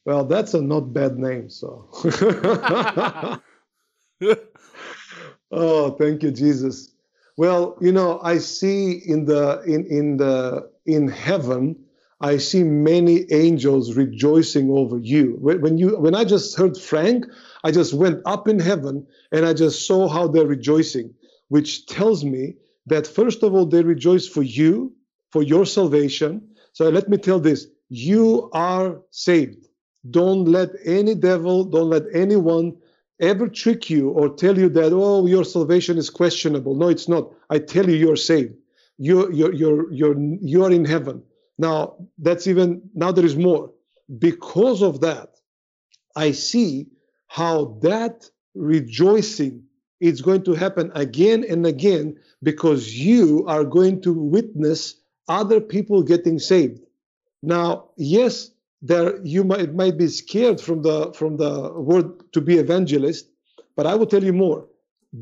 Well 0.04 0.24
that's 0.24 0.54
a 0.54 0.62
not 0.62 0.92
bad 0.92 1.18
name 1.18 1.50
so. 1.50 1.88
Oh 5.50 5.92
thank 5.92 6.22
you 6.22 6.30
jesus. 6.30 6.92
Well 7.38 7.78
you 7.80 7.92
know 7.92 8.20
i 8.22 8.36
see 8.36 9.00
in 9.06 9.24
the 9.24 9.62
in 9.62 9.86
in 9.86 10.16
the 10.18 10.70
in 10.84 11.08
heaven 11.08 11.76
I 12.20 12.38
see 12.38 12.64
many 12.64 13.32
angels 13.32 13.94
rejoicing 13.96 14.70
over 14.70 14.98
you. 14.98 15.36
When 15.40 15.78
you 15.78 15.96
when 15.98 16.14
I 16.16 16.24
just 16.24 16.56
heard 16.56 16.76
Frank, 16.76 17.26
I 17.64 17.70
just 17.70 17.94
went 17.94 18.20
up 18.24 18.48
in 18.48 18.58
heaven 18.58 19.06
and 19.32 19.44
I 19.44 19.52
just 19.52 19.86
saw 19.86 20.08
how 20.08 20.28
they're 20.28 20.46
rejoicing, 20.46 21.14
which 21.48 21.86
tells 21.86 22.24
me 22.24 22.56
that 22.86 23.06
first 23.06 23.42
of 23.42 23.54
all 23.54 23.66
they 23.66 23.82
rejoice 23.82 24.26
for 24.26 24.42
you, 24.42 24.92
for 25.30 25.42
your 25.42 25.66
salvation. 25.66 26.48
So 26.72 26.88
let 26.88 27.08
me 27.08 27.18
tell 27.18 27.40
this, 27.40 27.66
you 27.88 28.50
are 28.52 29.00
saved. 29.10 29.66
Don't 30.10 30.44
let 30.44 30.70
any 30.84 31.14
devil, 31.14 31.64
don't 31.64 31.90
let 31.90 32.04
anyone 32.14 32.76
ever 33.20 33.48
trick 33.48 33.90
you 33.90 34.10
or 34.10 34.28
tell 34.28 34.56
you 34.56 34.68
that 34.68 34.92
oh 34.92 35.26
your 35.26 35.44
salvation 35.44 35.98
is 35.98 36.08
questionable. 36.08 36.74
No, 36.74 36.88
it's 36.88 37.08
not. 37.08 37.32
I 37.50 37.58
tell 37.58 37.88
you 37.88 37.96
you're 37.96 38.16
saved. 38.16 38.54
You're 38.96 39.32
you're 39.32 39.52
you're 39.54 39.92
you're 39.92 40.16
you're 40.40 40.70
in 40.72 40.84
heaven 40.84 41.22
now, 41.58 41.96
that's 42.18 42.46
even, 42.46 42.88
now 42.94 43.12
there 43.12 43.24
is 43.24 43.36
more. 43.36 43.72
Because 44.18 44.80
of 44.82 45.00
that, 45.00 45.34
I 46.16 46.30
see 46.30 46.86
how 47.28 47.78
that 47.82 48.28
rejoicing 48.54 49.62
is 50.00 50.20
going 50.22 50.44
to 50.44 50.54
happen 50.54 50.90
again 50.94 51.44
and 51.48 51.66
again 51.66 52.18
because 52.42 52.94
you 52.94 53.44
are 53.46 53.64
going 53.64 54.00
to 54.02 54.12
witness 54.12 54.96
other 55.28 55.60
people 55.60 56.02
getting 56.02 56.38
saved. 56.38 56.80
Now, 57.42 57.90
yes, 57.96 58.50
there 58.82 59.20
you 59.24 59.44
might 59.44 59.74
might 59.74 59.98
be 59.98 60.08
scared 60.08 60.60
from 60.60 60.82
the 60.82 61.12
from 61.12 61.36
the 61.36 61.72
word 61.72 62.32
to 62.32 62.40
be 62.40 62.56
evangelist, 62.56 63.28
but 63.76 63.86
I 63.86 63.94
will 63.94 64.06
tell 64.06 64.24
you 64.24 64.32
more. 64.32 64.66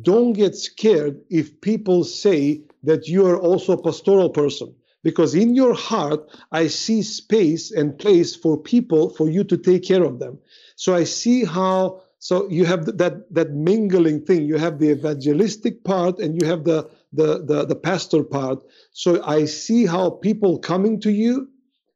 Don't 0.03 0.33
get 0.33 0.55
scared 0.57 1.20
if 1.31 1.61
people 1.61 2.05
say 2.05 2.62
that 2.83 3.09
you 3.09 3.27
are 3.27 3.39
also 3.39 3.73
a 3.74 3.83
pastoral 3.83 4.31
person 4.31 4.74
because 5.07 5.37
in 5.37 5.55
your 5.55 5.73
heart 5.73 6.20
i 6.51 6.66
see 6.66 7.01
space 7.01 7.70
and 7.70 7.97
place 7.99 8.35
for 8.35 8.57
people 8.59 9.11
for 9.11 9.31
you 9.31 9.45
to 9.45 9.57
take 9.57 9.85
care 9.85 10.03
of 10.03 10.19
them 10.19 10.37
so 10.77 10.94
i 10.94 11.05
see 11.05 11.44
how 11.44 12.01
so 12.19 12.48
you 12.48 12.65
have 12.65 12.86
that 12.86 13.32
that 13.32 13.53
mingling 13.53 14.24
thing. 14.24 14.47
You 14.47 14.57
have 14.57 14.78
the 14.78 14.90
evangelistic 14.90 15.85
part 15.85 16.19
and 16.19 16.40
you 16.40 16.48
have 16.48 16.65
the 16.65 16.90
the 17.12 17.44
the, 17.44 17.66
the 17.66 17.77
pastor 17.77 18.24
part. 18.24 18.65
So 18.93 19.23
i 19.23 19.44
see 19.44 19.86
how 19.86 20.11
people 20.11 20.59
coming 20.59 20.98
to 21.01 21.12
you 21.12 21.48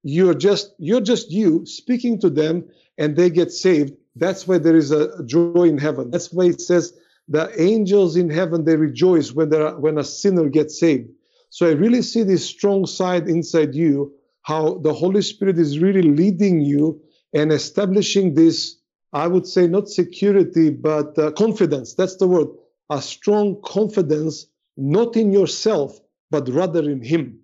you're 0.02 0.35
just 0.35 0.74
you're 0.78 1.01
just 1.01 1.31
you 1.31 1.65
speaking 1.66 2.20
to 2.20 2.31
them 2.31 2.65
and 2.98 3.16
they 3.16 3.31
get 3.31 3.52
saved. 3.52 3.94
That's 4.16 4.47
why 4.47 4.59
there 4.59 4.77
is 4.77 4.90
a 4.90 5.24
joy 5.24 5.65
in 5.65 5.78
heaven. 5.78 6.11
That's 6.11 6.32
why 6.32 6.47
it 6.47 6.61
says 6.61 6.93
the 7.28 7.51
angels 7.61 8.16
in 8.16 8.31
heaven 8.31 8.65
they 8.65 8.77
rejoice 8.77 9.32
when 9.32 9.51
there 9.51 9.77
when 9.78 9.98
a 9.98 10.05
sinner 10.05 10.48
gets 10.48 10.78
saved. 10.78 11.09
So 11.51 11.66
I 11.66 11.73
really 11.73 12.02
see 12.02 12.23
this 12.23 12.44
strong 12.44 12.86
side 12.86 13.28
inside 13.28 13.74
you, 13.74 14.12
how 14.43 14.78
the 14.78 14.94
Holy 14.94 15.23
Spirit 15.23 15.59
is 15.59 15.81
really 15.81 16.02
leading 16.02 16.61
you 16.61 17.01
and 17.35 17.52
establishing 17.52 18.35
this, 18.35 18.77
I 19.12 19.27
would 19.27 19.47
say, 19.47 19.66
not 19.66 19.89
security, 19.89 20.70
but 20.70 21.19
uh, 21.19 21.32
confidence. 21.32 21.94
That's 21.94 22.16
the 22.16 22.28
word. 22.28 22.48
A 22.90 23.01
strong 23.01 23.61
confidence, 23.62 24.47
not 24.77 25.16
in 25.16 25.32
yourself, 25.32 25.98
but 26.31 26.48
rather 26.48 26.89
in 26.89 27.02
Him. 27.02 27.39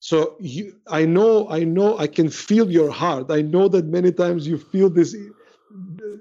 So 0.00 0.36
you, 0.40 0.76
I 0.88 1.04
know, 1.04 1.48
I 1.48 1.64
know, 1.64 1.98
I 1.98 2.06
can 2.06 2.28
feel 2.28 2.70
your 2.70 2.90
heart. 2.90 3.30
I 3.30 3.42
know 3.42 3.68
that 3.68 3.86
many 3.86 4.12
times 4.12 4.46
you 4.46 4.58
feel 4.58 4.90
this 4.90 5.16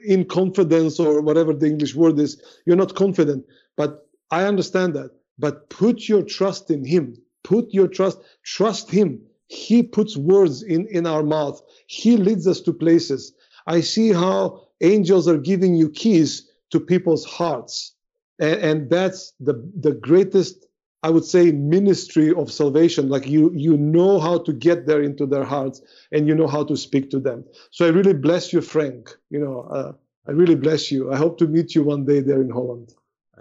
in 0.05 0.25
confidence 0.25 0.99
or 0.99 1.21
whatever 1.21 1.53
the 1.53 1.67
English 1.67 1.95
word 1.95 2.19
is. 2.19 2.41
You're 2.65 2.75
not 2.75 2.95
confident, 2.95 3.45
but 3.77 4.07
I 4.31 4.45
understand 4.45 4.93
that. 4.95 5.11
But 5.37 5.69
put 5.69 6.07
your 6.07 6.23
trust 6.23 6.71
in 6.71 6.85
Him 6.85 7.17
put 7.45 7.71
your 7.73 7.87
trust 7.87 8.17
trust 8.43 8.89
him 8.89 9.21
he 9.47 9.83
puts 9.83 10.17
words 10.17 10.63
in 10.63 10.87
in 10.87 11.05
our 11.05 11.23
mouth 11.23 11.61
he 11.85 12.17
leads 12.17 12.47
us 12.47 12.61
to 12.61 12.73
places 12.73 13.33
i 13.67 13.81
see 13.81 14.11
how 14.11 14.61
angels 14.81 15.27
are 15.27 15.37
giving 15.37 15.75
you 15.75 15.89
keys 15.89 16.49
to 16.69 16.79
people's 16.79 17.25
hearts 17.25 17.93
and, 18.39 18.61
and 18.61 18.89
that's 18.89 19.33
the 19.39 19.53
the 19.79 19.91
greatest 19.91 20.65
i 21.03 21.09
would 21.09 21.25
say 21.25 21.51
ministry 21.51 22.33
of 22.33 22.51
salvation 22.51 23.09
like 23.09 23.27
you 23.27 23.51
you 23.53 23.77
know 23.77 24.19
how 24.19 24.37
to 24.37 24.51
get 24.53 24.85
there 24.85 25.01
into 25.01 25.25
their 25.25 25.43
hearts 25.43 25.81
and 26.11 26.27
you 26.27 26.35
know 26.35 26.47
how 26.47 26.63
to 26.63 26.75
speak 26.75 27.09
to 27.09 27.19
them 27.19 27.43
so 27.71 27.85
i 27.85 27.89
really 27.89 28.13
bless 28.13 28.51
you 28.51 28.61
frank 28.61 29.15
you 29.29 29.39
know 29.39 29.61
uh, 29.71 29.93
I 30.27 30.31
really 30.31 30.55
bless 30.55 30.91
you. 30.91 31.11
I 31.11 31.17
hope 31.17 31.37
to 31.37 31.47
meet 31.47 31.75
you 31.75 31.83
one 31.83 32.05
day 32.05 32.19
there 32.19 32.41
in 32.41 32.49
Holland. 32.49 32.93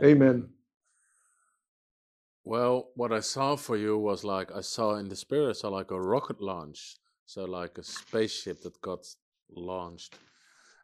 Amen. 0.02 0.48
Well, 2.44 2.90
what 2.94 3.10
I 3.10 3.20
saw 3.20 3.56
for 3.56 3.76
you 3.76 3.96
was 3.96 4.22
like 4.22 4.52
I 4.52 4.60
saw 4.60 4.96
in 4.96 5.08
the 5.08 5.16
spirit, 5.16 5.48
I 5.48 5.52
saw 5.52 5.68
like 5.68 5.90
a 5.90 6.00
rocket 6.00 6.42
launch, 6.42 6.96
so 7.26 7.44
like 7.44 7.78
a 7.78 7.82
spaceship 7.82 8.62
that 8.62 8.80
got 8.80 9.06
launched. 9.54 10.16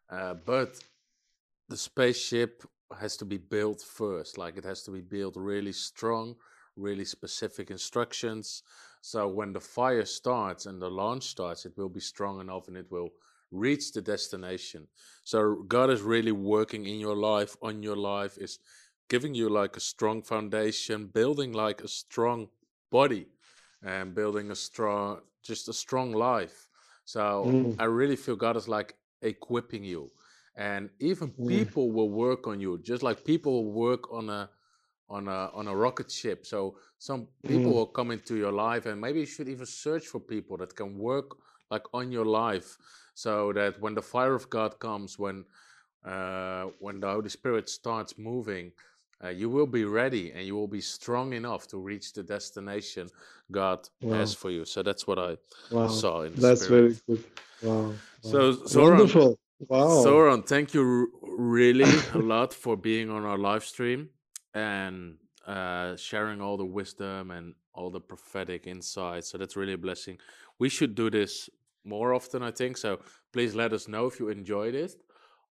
Uh, 0.08 0.34
but 0.34 0.82
the 1.68 1.76
spaceship 1.76 2.64
has 2.98 3.16
to 3.18 3.24
be 3.24 3.38
built 3.38 3.80
first. 3.80 4.38
Like 4.38 4.56
it 4.56 4.64
has 4.64 4.82
to 4.84 4.90
be 4.90 5.00
built 5.00 5.36
really 5.36 5.72
strong, 5.72 6.34
really 6.76 7.04
specific 7.04 7.70
instructions. 7.70 8.62
So 9.02 9.28
when 9.28 9.52
the 9.52 9.60
fire 9.60 10.04
starts 10.04 10.66
and 10.66 10.80
the 10.80 10.90
launch 10.90 11.24
starts, 11.24 11.64
it 11.64 11.72
will 11.76 11.88
be 11.88 12.00
strong 12.00 12.40
enough 12.40 12.68
and 12.68 12.76
it 12.76 12.90
will 12.90 13.10
reach 13.50 13.92
the 13.92 14.02
destination. 14.02 14.86
So 15.24 15.64
God 15.68 15.90
is 15.90 16.02
really 16.02 16.32
working 16.32 16.86
in 16.86 16.98
your 16.98 17.16
life, 17.16 17.56
on 17.62 17.82
your 17.82 17.96
life, 17.96 18.36
is 18.38 18.58
giving 19.08 19.34
you 19.34 19.48
like 19.48 19.76
a 19.76 19.80
strong 19.80 20.22
foundation, 20.22 21.06
building 21.06 21.52
like 21.52 21.82
a 21.82 21.88
strong 21.88 22.48
body 22.90 23.26
and 23.82 24.14
building 24.14 24.50
a 24.50 24.54
strong 24.54 25.20
just 25.42 25.68
a 25.68 25.72
strong 25.72 26.12
life. 26.12 26.68
So 27.04 27.46
Mm. 27.46 27.76
I 27.78 27.84
really 27.84 28.16
feel 28.16 28.36
God 28.36 28.56
is 28.56 28.68
like 28.68 28.94
equipping 29.22 29.84
you. 29.84 30.10
And 30.56 30.90
even 31.00 31.30
Mm. 31.30 31.48
people 31.48 31.90
will 31.90 32.10
work 32.10 32.46
on 32.46 32.60
you, 32.60 32.78
just 32.78 33.02
like 33.02 33.24
people 33.24 33.64
work 33.72 34.12
on 34.12 34.28
a 34.28 34.50
on 35.08 35.28
a 35.28 35.50
on 35.54 35.68
a 35.68 35.74
rocket 35.74 36.10
ship. 36.10 36.46
So 36.46 36.76
some 36.98 37.28
people 37.46 37.72
Mm. 37.72 37.74
will 37.74 37.86
come 37.86 38.10
into 38.10 38.36
your 38.36 38.52
life, 38.52 38.86
and 38.86 39.00
maybe 39.00 39.20
you 39.20 39.26
should 39.26 39.48
even 39.48 39.66
search 39.66 40.06
for 40.06 40.20
people 40.20 40.56
that 40.58 40.74
can 40.76 40.98
work 40.98 41.36
like 41.70 41.84
on 41.94 42.12
your 42.12 42.26
life, 42.26 42.76
so 43.14 43.52
that 43.52 43.80
when 43.80 43.94
the 43.94 44.02
fire 44.02 44.34
of 44.34 44.50
God 44.50 44.78
comes, 44.78 45.18
when 45.18 45.44
uh, 46.04 46.64
when 46.80 47.00
the 47.00 47.08
Holy 47.10 47.28
Spirit 47.28 47.68
starts 47.68 48.18
moving, 48.18 48.72
uh, 49.24 49.28
you 49.28 49.48
will 49.50 49.66
be 49.66 49.84
ready 49.84 50.32
and 50.32 50.46
you 50.46 50.54
will 50.54 50.68
be 50.68 50.80
strong 50.80 51.32
enough 51.32 51.66
to 51.68 51.78
reach 51.78 52.12
the 52.12 52.22
destination 52.22 53.08
God 53.50 53.88
has 54.10 54.34
for 54.34 54.50
you. 54.50 54.64
So 54.64 54.82
that's 54.82 55.06
what 55.06 55.18
I 55.18 55.36
Wow. 55.70 55.88
saw 55.88 56.22
in 56.22 56.34
the 56.34 56.40
That's 56.40 56.66
very 56.66 56.96
good. 57.06 57.24
Wow. 57.62 57.72
wow. 57.72 57.92
So 58.20 58.52
Zoran, 58.66 58.98
Wonderful. 58.98 59.38
Wow. 59.68 59.88
Zoran, 60.02 60.42
thank 60.42 60.74
you 60.74 61.08
really 61.22 61.84
a 62.14 62.18
lot 62.34 62.54
for 62.54 62.76
being 62.76 63.10
on 63.10 63.24
our 63.24 63.38
live 63.38 63.64
stream 63.64 64.08
and 64.54 65.16
uh, 65.46 65.96
sharing 65.96 66.40
all 66.40 66.56
the 66.56 66.64
wisdom 66.64 67.30
and 67.30 67.54
all 67.74 67.90
the 67.90 68.00
prophetic 68.00 68.66
insights. 68.66 69.30
So 69.30 69.38
that's 69.38 69.56
really 69.56 69.74
a 69.74 69.78
blessing. 69.78 70.18
We 70.58 70.68
should 70.68 70.94
do 70.94 71.10
this 71.10 71.50
more 71.84 72.14
often, 72.14 72.42
I 72.42 72.50
think. 72.50 72.76
So 72.76 73.00
please 73.32 73.54
let 73.54 73.72
us 73.72 73.88
know 73.88 74.06
if 74.06 74.18
you 74.18 74.28
enjoyed 74.28 74.74
it. 74.74 74.94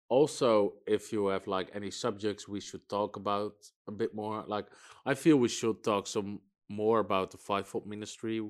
Also, 0.09 0.73
if 0.87 1.13
you 1.13 1.27
have 1.27 1.47
like 1.47 1.69
any 1.73 1.91
subjects 1.91 2.47
we 2.47 2.59
should 2.59 2.87
talk 2.89 3.15
about 3.15 3.53
a 3.87 3.91
bit 3.91 4.13
more, 4.13 4.43
like 4.47 4.65
I 5.05 5.13
feel 5.13 5.37
we 5.37 5.49
should 5.49 5.83
talk 5.83 6.07
some 6.07 6.41
more 6.67 6.99
about 6.99 7.31
the 7.31 7.37
fivefold 7.37 7.87
ministry. 7.87 8.41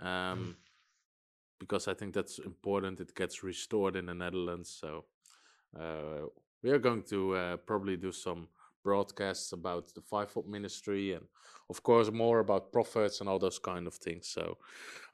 Um, 0.00 0.56
because 1.60 1.88
I 1.88 1.94
think 1.94 2.14
that's 2.14 2.38
important. 2.38 3.00
It 3.00 3.14
gets 3.14 3.42
restored 3.42 3.96
in 3.96 4.06
the 4.06 4.14
Netherlands. 4.14 4.76
So 4.80 5.04
uh, 5.78 6.26
we 6.62 6.70
are 6.70 6.78
going 6.78 7.02
to 7.04 7.34
uh, 7.34 7.56
probably 7.58 7.96
do 7.96 8.12
some 8.12 8.48
broadcasts 8.82 9.52
about 9.52 9.94
the 9.94 10.02
fivefold 10.02 10.46
ministry 10.46 11.14
and, 11.14 11.24
of 11.70 11.82
course, 11.82 12.10
more 12.10 12.40
about 12.40 12.72
prophets 12.72 13.20
and 13.20 13.28
all 13.28 13.38
those 13.38 13.58
kind 13.58 13.86
of 13.86 13.94
things. 13.94 14.28
So 14.28 14.58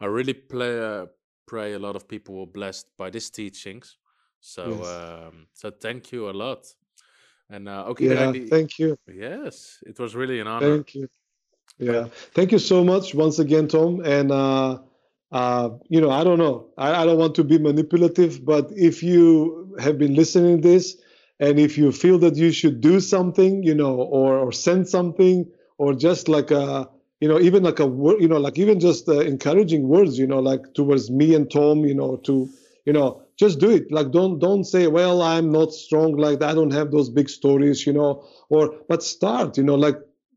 I 0.01 0.07
really 0.07 0.35
play, 0.35 0.81
uh, 0.81 1.07
pray 1.47 1.75
a 1.75 1.79
lot 1.79 1.97
of 1.97 2.09
people 2.09 2.35
were 2.35 2.47
blessed 2.47 2.87
by 2.97 3.11
these 3.11 3.31
teachings. 3.31 3.97
So 4.41 4.65
Yes. 4.65 4.87
um, 4.87 5.47
so 5.55 5.71
thank 5.71 6.13
you 6.13 6.31
a 6.31 6.33
lot. 6.33 6.67
And 7.51 7.69
uh, 7.69 7.85
okay, 7.89 8.07
Yeah. 8.09 8.33
Thank 8.33 8.79
you. 8.79 8.97
yes, 9.07 9.79
it 9.87 9.99
was 9.99 10.15
really 10.15 10.41
an 10.41 10.47
honor. 10.47 10.67
Thank 10.67 10.95
you. 10.95 11.09
Yeah. 11.79 12.07
Thank 12.35 12.53
you 12.53 12.59
so 12.59 12.85
much 12.85 13.15
once 13.15 13.39
again, 13.39 13.69
Tom. 13.69 14.01
And 14.05 14.31
uh, 14.31 14.79
uh, 15.33 15.71
you 15.89 16.01
know, 16.01 16.11
I 16.11 16.25
don't 16.25 16.39
know. 16.39 16.69
I, 16.77 17.03
I 17.03 17.07
don't 17.07 17.19
want 17.19 17.35
to 17.37 17.45
be 17.45 17.59
manipulative, 17.59 18.45
but 18.45 18.71
if 18.77 19.03
you 19.03 19.77
have 19.81 19.99
been 19.99 20.15
listening 20.15 20.61
to 20.63 20.69
this, 20.69 20.97
and 21.39 21.59
if 21.59 21.79
you 21.79 21.91
feel 21.93 22.19
that 22.19 22.37
you 22.37 22.53
should 22.53 22.81
do 22.81 23.01
something, 23.01 23.63
you 23.63 23.75
know, 23.75 23.95
or 23.97 24.39
or 24.39 24.53
send 24.53 24.89
something, 24.89 25.47
or 25.79 25.95
just 25.95 26.29
like 26.29 26.51
a, 26.51 26.89
you 27.21 27.29
know, 27.29 27.41
even 27.41 27.63
like 27.63 27.81
a 27.81 27.87
word, 27.87 28.21
you 28.21 28.29
know, 28.29 28.39
like 28.39 28.59
even 28.59 28.79
just 28.79 29.09
uh, 29.09 29.21
encouraging 29.21 29.89
words, 29.89 30.19
you 30.19 30.27
know, 30.27 30.41
like 30.41 30.75
towards 30.75 31.11
me 31.11 31.35
and 31.35 31.51
Tom, 31.51 31.85
you 31.87 31.95
know, 31.95 32.17
to, 32.17 32.49
you 32.85 32.93
know, 32.93 33.23
just 33.41 33.59
do 33.59 33.71
it. 33.71 33.91
Like 33.91 34.11
don't 34.13 34.39
don't 34.39 34.65
say, 34.65 34.87
well, 34.87 35.23
I'm 35.23 35.51
not 35.51 35.73
strong 35.73 36.17
like. 36.17 36.43
I 36.43 36.55
don't 36.55 36.73
have 36.73 36.91
those 36.93 37.09
big 37.09 37.29
stories, 37.29 37.87
you 37.87 37.95
know, 37.95 38.23
or 38.51 38.63
but 38.89 39.03
start, 39.03 39.57
you 39.57 39.65
know, 39.65 39.77
like 39.87 39.97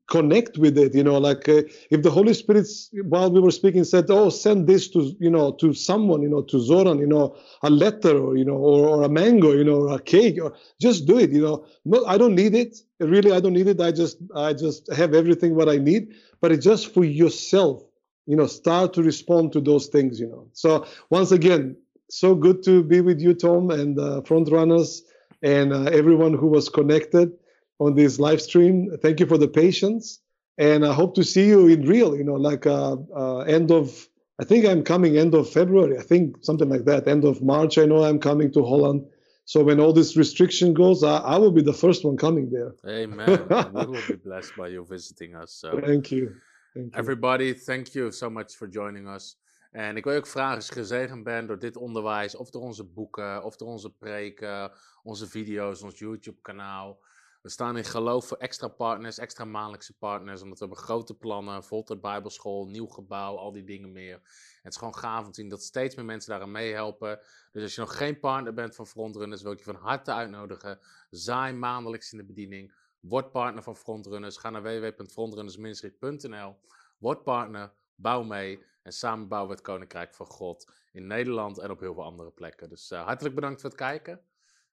connect 0.10 0.58
with 0.58 0.78
it 0.78 0.94
you 0.94 1.04
know 1.04 1.18
like 1.18 1.48
uh, 1.48 1.62
if 1.90 2.02
the 2.04 2.12
holy 2.12 2.34
spirit 2.34 2.68
while 3.14 3.32
we 3.32 3.40
were 3.40 3.50
speaking 3.52 3.86
said 3.86 4.06
oh 4.10 4.30
send 4.30 4.68
this 4.68 4.90
to 4.90 5.00
you 5.20 5.30
know 5.30 5.54
to 5.54 5.74
someone 5.74 6.22
you 6.22 6.28
know 6.28 6.42
to 6.42 6.60
zoran 6.60 7.00
you 7.00 7.08
know 7.08 7.36
a 7.64 7.70
letter 7.70 8.18
or 8.18 8.36
you 8.36 8.44
know 8.44 8.60
or, 8.70 8.88
or 8.90 9.04
a 9.04 9.10
mango 9.10 9.54
you 9.54 9.64
know 9.64 9.80
or 9.84 9.96
a 9.96 10.00
cake 10.00 10.38
or 10.44 10.54
just 10.80 11.08
do 11.08 11.18
it 11.18 11.32
you 11.32 11.42
know. 11.42 11.66
No 11.86 12.06
i 12.06 12.18
don't 12.18 12.36
need 12.36 12.54
it. 12.54 12.78
Really 13.00 13.32
i 13.32 13.40
don't 13.40 13.54
need 13.54 13.68
it. 13.68 13.80
I 13.80 13.92
just 13.92 14.18
i 14.36 14.54
just 14.54 14.92
have 14.94 15.14
everything 15.14 15.56
what 15.56 15.70
i 15.70 15.78
need. 15.78 16.14
But 16.42 16.52
it's 16.52 16.66
just 16.66 16.94
for 16.94 17.06
yourself 17.06 17.82
you 18.26 18.36
know 18.36 18.48
start 18.48 18.94
to 18.96 19.04
respond 19.04 19.54
to 19.54 19.62
those 19.62 19.88
things 19.88 20.20
you 20.20 20.28
know. 20.28 20.48
So 20.54 20.86
once 21.10 21.32
again 21.32 21.78
so 22.10 22.36
good 22.36 22.64
to 22.64 22.84
be 22.84 23.02
with 23.02 23.20
you 23.20 23.34
tom 23.34 23.72
and 23.72 24.00
uh, 24.00 24.22
front 24.22 24.50
runners 24.52 25.04
and 25.44 25.74
uh, 25.74 25.84
everyone 25.84 26.34
who 26.34 26.48
was 26.48 26.70
connected 26.70 27.34
on 27.80 27.96
this 27.96 28.20
live 28.20 28.42
stream. 28.42 28.98
Thank 29.02 29.20
you 29.20 29.26
for 29.26 29.38
the 29.38 29.48
patience, 29.48 30.20
and 30.58 30.86
I 30.86 30.94
hope 30.94 31.16
to 31.16 31.24
see 31.24 31.48
you 31.48 31.68
in 31.68 31.88
real. 31.88 32.16
You 32.16 32.24
know, 32.24 32.36
like 32.36 32.66
uh, 32.66 32.98
uh, 33.16 33.40
end 33.40 33.72
of. 33.72 34.08
I 34.40 34.46
think 34.46 34.66
I'm 34.66 34.84
coming 34.84 35.18
end 35.18 35.36
of 35.36 35.48
February. 35.48 35.98
I 36.00 36.02
think 36.02 36.38
something 36.42 36.68
like 36.68 36.86
that. 36.86 37.08
End 37.08 37.24
of 37.24 37.44
March. 37.44 37.78
I 37.78 37.86
know 37.86 38.04
I'm 38.04 38.20
coming 38.20 38.52
to 38.54 38.66
Holland. 38.66 39.06
So 39.46 39.64
when 39.64 39.80
all 39.80 39.94
this 39.94 40.18
restriction 40.18 40.74
goes, 40.74 41.04
I, 41.04 41.18
I 41.18 41.38
will 41.38 41.52
be 41.52 41.62
the 41.62 41.74
first 41.74 42.04
one 42.04 42.18
coming 42.18 42.50
there. 42.50 42.74
Amen. 42.88 43.46
And 43.50 43.74
we 43.74 43.86
will 43.86 44.08
be 44.08 44.16
blessed 44.16 44.54
by 44.58 44.70
you 44.70 44.86
visiting 44.90 45.36
us. 45.36 45.52
So. 45.54 45.80
Thank 45.80 46.12
you. 46.12 46.36
Thank 46.74 46.96
you. 46.96 47.00
Everybody, 47.00 47.54
thank 47.54 47.94
you 47.94 48.12
so 48.12 48.30
much 48.30 48.56
for 48.56 48.68
joining 48.68 49.08
us. 49.08 49.36
En 49.74 49.98
ik 49.98 50.04
wil 50.04 50.14
je 50.14 50.20
ook 50.20 50.28
vragen 50.28 50.56
als 50.56 50.68
je 50.68 50.74
gezegend 50.74 51.24
bent 51.24 51.48
door 51.48 51.60
dit 51.60 51.78
onderwijs, 51.78 52.36
of 52.36 52.50
door 52.50 52.62
onze 52.62 52.84
boeken, 52.84 53.44
of 53.44 53.56
door 53.56 53.68
onze 53.68 53.94
preken, 53.94 54.72
onze 55.04 55.28
video's, 55.28 55.82
ons 55.82 56.00
YouTube-kanaal. 56.00 57.00
We 57.42 57.50
staan 57.50 57.78
in 57.78 57.84
geloof 57.84 58.28
voor 58.28 58.38
extra 58.38 58.68
partners, 58.68 59.18
extra 59.18 59.46
maandelijkse 59.46 59.98
partners, 59.98 60.42
omdat 60.42 60.60
we 60.60 60.66
hebben 60.66 60.84
grote 60.84 61.14
plannen, 61.18 61.64
Volter 61.64 62.00
Bijbelschool, 62.00 62.68
nieuw 62.68 62.88
gebouw, 62.88 63.38
al 63.38 63.52
die 63.52 63.64
dingen 63.64 63.92
meer. 63.92 64.22
Het 64.62 64.74
is 64.74 64.78
gewoon 64.78 64.96
gaaf 64.96 65.26
om 65.26 65.32
te 65.32 65.42
zien 65.42 65.50
dat 65.50 65.64
steeds 65.64 65.96
meer 65.96 66.06
mensen 66.06 66.30
daaraan 66.30 66.52
meehelpen. 66.52 67.20
Dus 67.52 67.64
als 67.64 67.76
je 67.76 67.82
nog 67.82 67.98
geen 67.98 68.20
partner 68.20 68.54
bent 68.54 68.76
van 68.76 68.88
Frontrunners, 68.88 69.42
wil 69.42 69.52
ik 69.52 69.58
je 69.58 69.64
van 69.64 69.76
harte 69.76 70.14
uitnodigen. 70.14 70.80
Zaai 71.10 71.54
maandelijks 71.54 72.12
in 72.12 72.18
de 72.18 72.26
bediening. 72.26 72.74
Word 73.00 73.32
partner 73.32 73.64
van 73.64 73.76
Frontrunners. 73.76 74.38
Ga 74.38 74.50
naar 74.50 74.64
www.frontrunnersministry.nl. 74.64 76.56
Word 76.98 77.24
partner, 77.24 77.74
bouw 77.96 78.24
mee 78.24 78.72
en 78.84 78.92
samen 78.92 79.28
bouwen 79.28 79.50
we 79.50 79.56
het 79.56 79.66
Koninkrijk 79.66 80.16
van 80.16 80.26
God 80.26 80.72
in 80.92 81.08
Nederland 81.08 81.58
en 81.58 81.72
op 81.72 81.80
heel 81.80 81.94
veel 81.94 82.04
andere 82.04 82.32
plekken. 82.32 82.70
Dus 82.70 82.92
uh, 82.92 83.04
hartelijk 83.06 83.36
bedankt 83.36 83.62
voor 83.62 83.70
het 83.70 83.80
kijken 83.80 84.22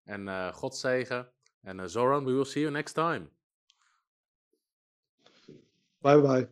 en 0.05 0.27
uh, 0.27 0.53
God 0.53 0.77
zegen. 0.77 1.33
En 1.61 1.79
uh, 1.79 1.85
Zoran, 1.87 2.25
we 2.25 2.33
will 2.33 2.45
see 2.45 2.63
you 2.63 2.75
next 2.75 2.95
time. 2.95 3.29
Bye 5.99 6.21
bye. 6.21 6.49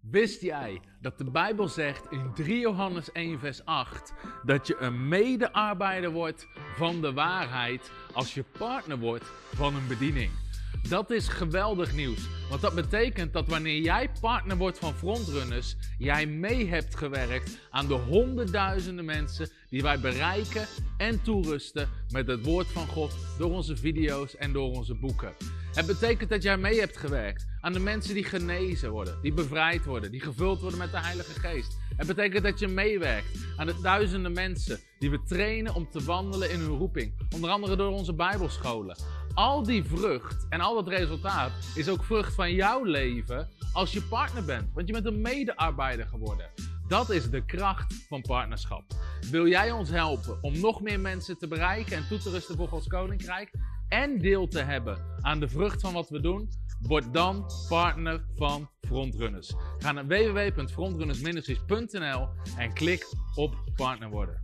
Wist 0.00 0.40
jij 0.40 0.80
dat 1.00 1.18
de 1.18 1.30
Bijbel 1.30 1.68
zegt 1.68 2.10
in 2.10 2.32
3 2.34 2.58
Johannes 2.58 3.12
1, 3.12 3.38
vers 3.38 3.64
8 3.64 4.12
dat 4.44 4.66
je 4.66 4.76
een 4.76 5.08
medearbeider 5.08 6.10
wordt 6.10 6.46
van 6.76 7.00
de 7.00 7.12
waarheid 7.12 7.90
als 8.12 8.34
je 8.34 8.44
partner 8.58 8.98
wordt 8.98 9.24
van 9.54 9.74
een 9.74 9.88
bediening? 9.88 10.43
Dat 10.88 11.10
is 11.10 11.28
geweldig 11.28 11.94
nieuws, 11.94 12.28
want 12.48 12.60
dat 12.60 12.74
betekent 12.74 13.32
dat 13.32 13.48
wanneer 13.48 13.80
jij 13.80 14.10
partner 14.20 14.56
wordt 14.56 14.78
van 14.78 14.94
Frontrunners, 14.94 15.76
jij 15.98 16.26
mee 16.26 16.68
hebt 16.68 16.96
gewerkt 16.96 17.58
aan 17.70 17.86
de 17.86 17.94
honderdduizenden 17.94 19.04
mensen 19.04 19.48
die 19.68 19.82
wij 19.82 20.00
bereiken 20.00 20.66
en 20.96 21.22
toerusten 21.22 21.88
met 22.10 22.26
het 22.26 22.44
woord 22.44 22.66
van 22.66 22.86
God 22.86 23.16
door 23.38 23.50
onze 23.50 23.76
video's 23.76 24.36
en 24.36 24.52
door 24.52 24.70
onze 24.70 24.94
boeken. 24.94 25.32
Het 25.72 25.86
betekent 25.86 26.30
dat 26.30 26.42
jij 26.42 26.56
mee 26.56 26.80
hebt 26.80 26.96
gewerkt 26.96 27.46
aan 27.60 27.72
de 27.72 27.80
mensen 27.80 28.14
die 28.14 28.24
genezen 28.24 28.90
worden, 28.90 29.18
die 29.22 29.32
bevrijd 29.32 29.84
worden, 29.84 30.10
die 30.10 30.20
gevuld 30.20 30.60
worden 30.60 30.78
met 30.78 30.90
de 30.90 31.00
Heilige 31.00 31.40
Geest. 31.40 31.78
Het 31.96 32.06
betekent 32.06 32.44
dat 32.44 32.58
je 32.58 32.68
meewerkt 32.68 33.38
aan 33.56 33.66
de 33.66 33.80
duizenden 33.82 34.32
mensen 34.32 34.80
die 34.98 35.10
we 35.10 35.22
trainen 35.22 35.74
om 35.74 35.90
te 35.90 36.04
wandelen 36.04 36.50
in 36.50 36.60
hun 36.60 36.76
roeping, 36.76 37.12
onder 37.34 37.50
andere 37.50 37.76
door 37.76 37.92
onze 37.92 38.14
Bijbelscholen. 38.14 38.96
Al 39.34 39.62
die 39.62 39.84
vrucht 39.84 40.46
en 40.48 40.60
al 40.60 40.74
dat 40.74 40.88
resultaat 40.88 41.52
is 41.74 41.88
ook 41.88 42.04
vrucht 42.04 42.34
van 42.34 42.52
jouw 42.52 42.84
leven 42.84 43.48
als 43.72 43.92
je 43.92 44.02
partner 44.02 44.44
bent, 44.44 44.72
want 44.72 44.86
je 44.86 44.92
bent 44.92 45.06
een 45.06 45.20
medearbeider 45.20 46.06
geworden. 46.06 46.50
Dat 46.88 47.10
is 47.10 47.30
de 47.30 47.44
kracht 47.44 47.94
van 48.08 48.22
partnerschap. 48.22 48.84
Wil 49.30 49.48
jij 49.48 49.70
ons 49.70 49.90
helpen 49.90 50.42
om 50.42 50.60
nog 50.60 50.80
meer 50.80 51.00
mensen 51.00 51.38
te 51.38 51.48
bereiken 51.48 51.96
en 51.96 52.08
toe 52.08 52.18
te 52.18 52.30
rusten 52.30 52.56
voor 52.56 52.68
Gods 52.68 52.86
Koninkrijk? 52.86 53.50
En 53.88 54.18
deel 54.18 54.48
te 54.48 54.60
hebben 54.60 54.98
aan 55.20 55.40
de 55.40 55.48
vrucht 55.48 55.80
van 55.80 55.92
wat 55.92 56.08
we 56.08 56.20
doen? 56.20 56.48
Word 56.80 57.12
dan 57.12 57.50
partner 57.68 58.24
van 58.36 58.70
Frontrunners. 58.80 59.54
Ga 59.78 59.92
naar 59.92 60.06
www.frontrunnersministries.nl 60.06 62.28
en 62.56 62.72
klik 62.72 63.06
op 63.34 63.56
partner 63.76 64.10
worden. 64.10 64.43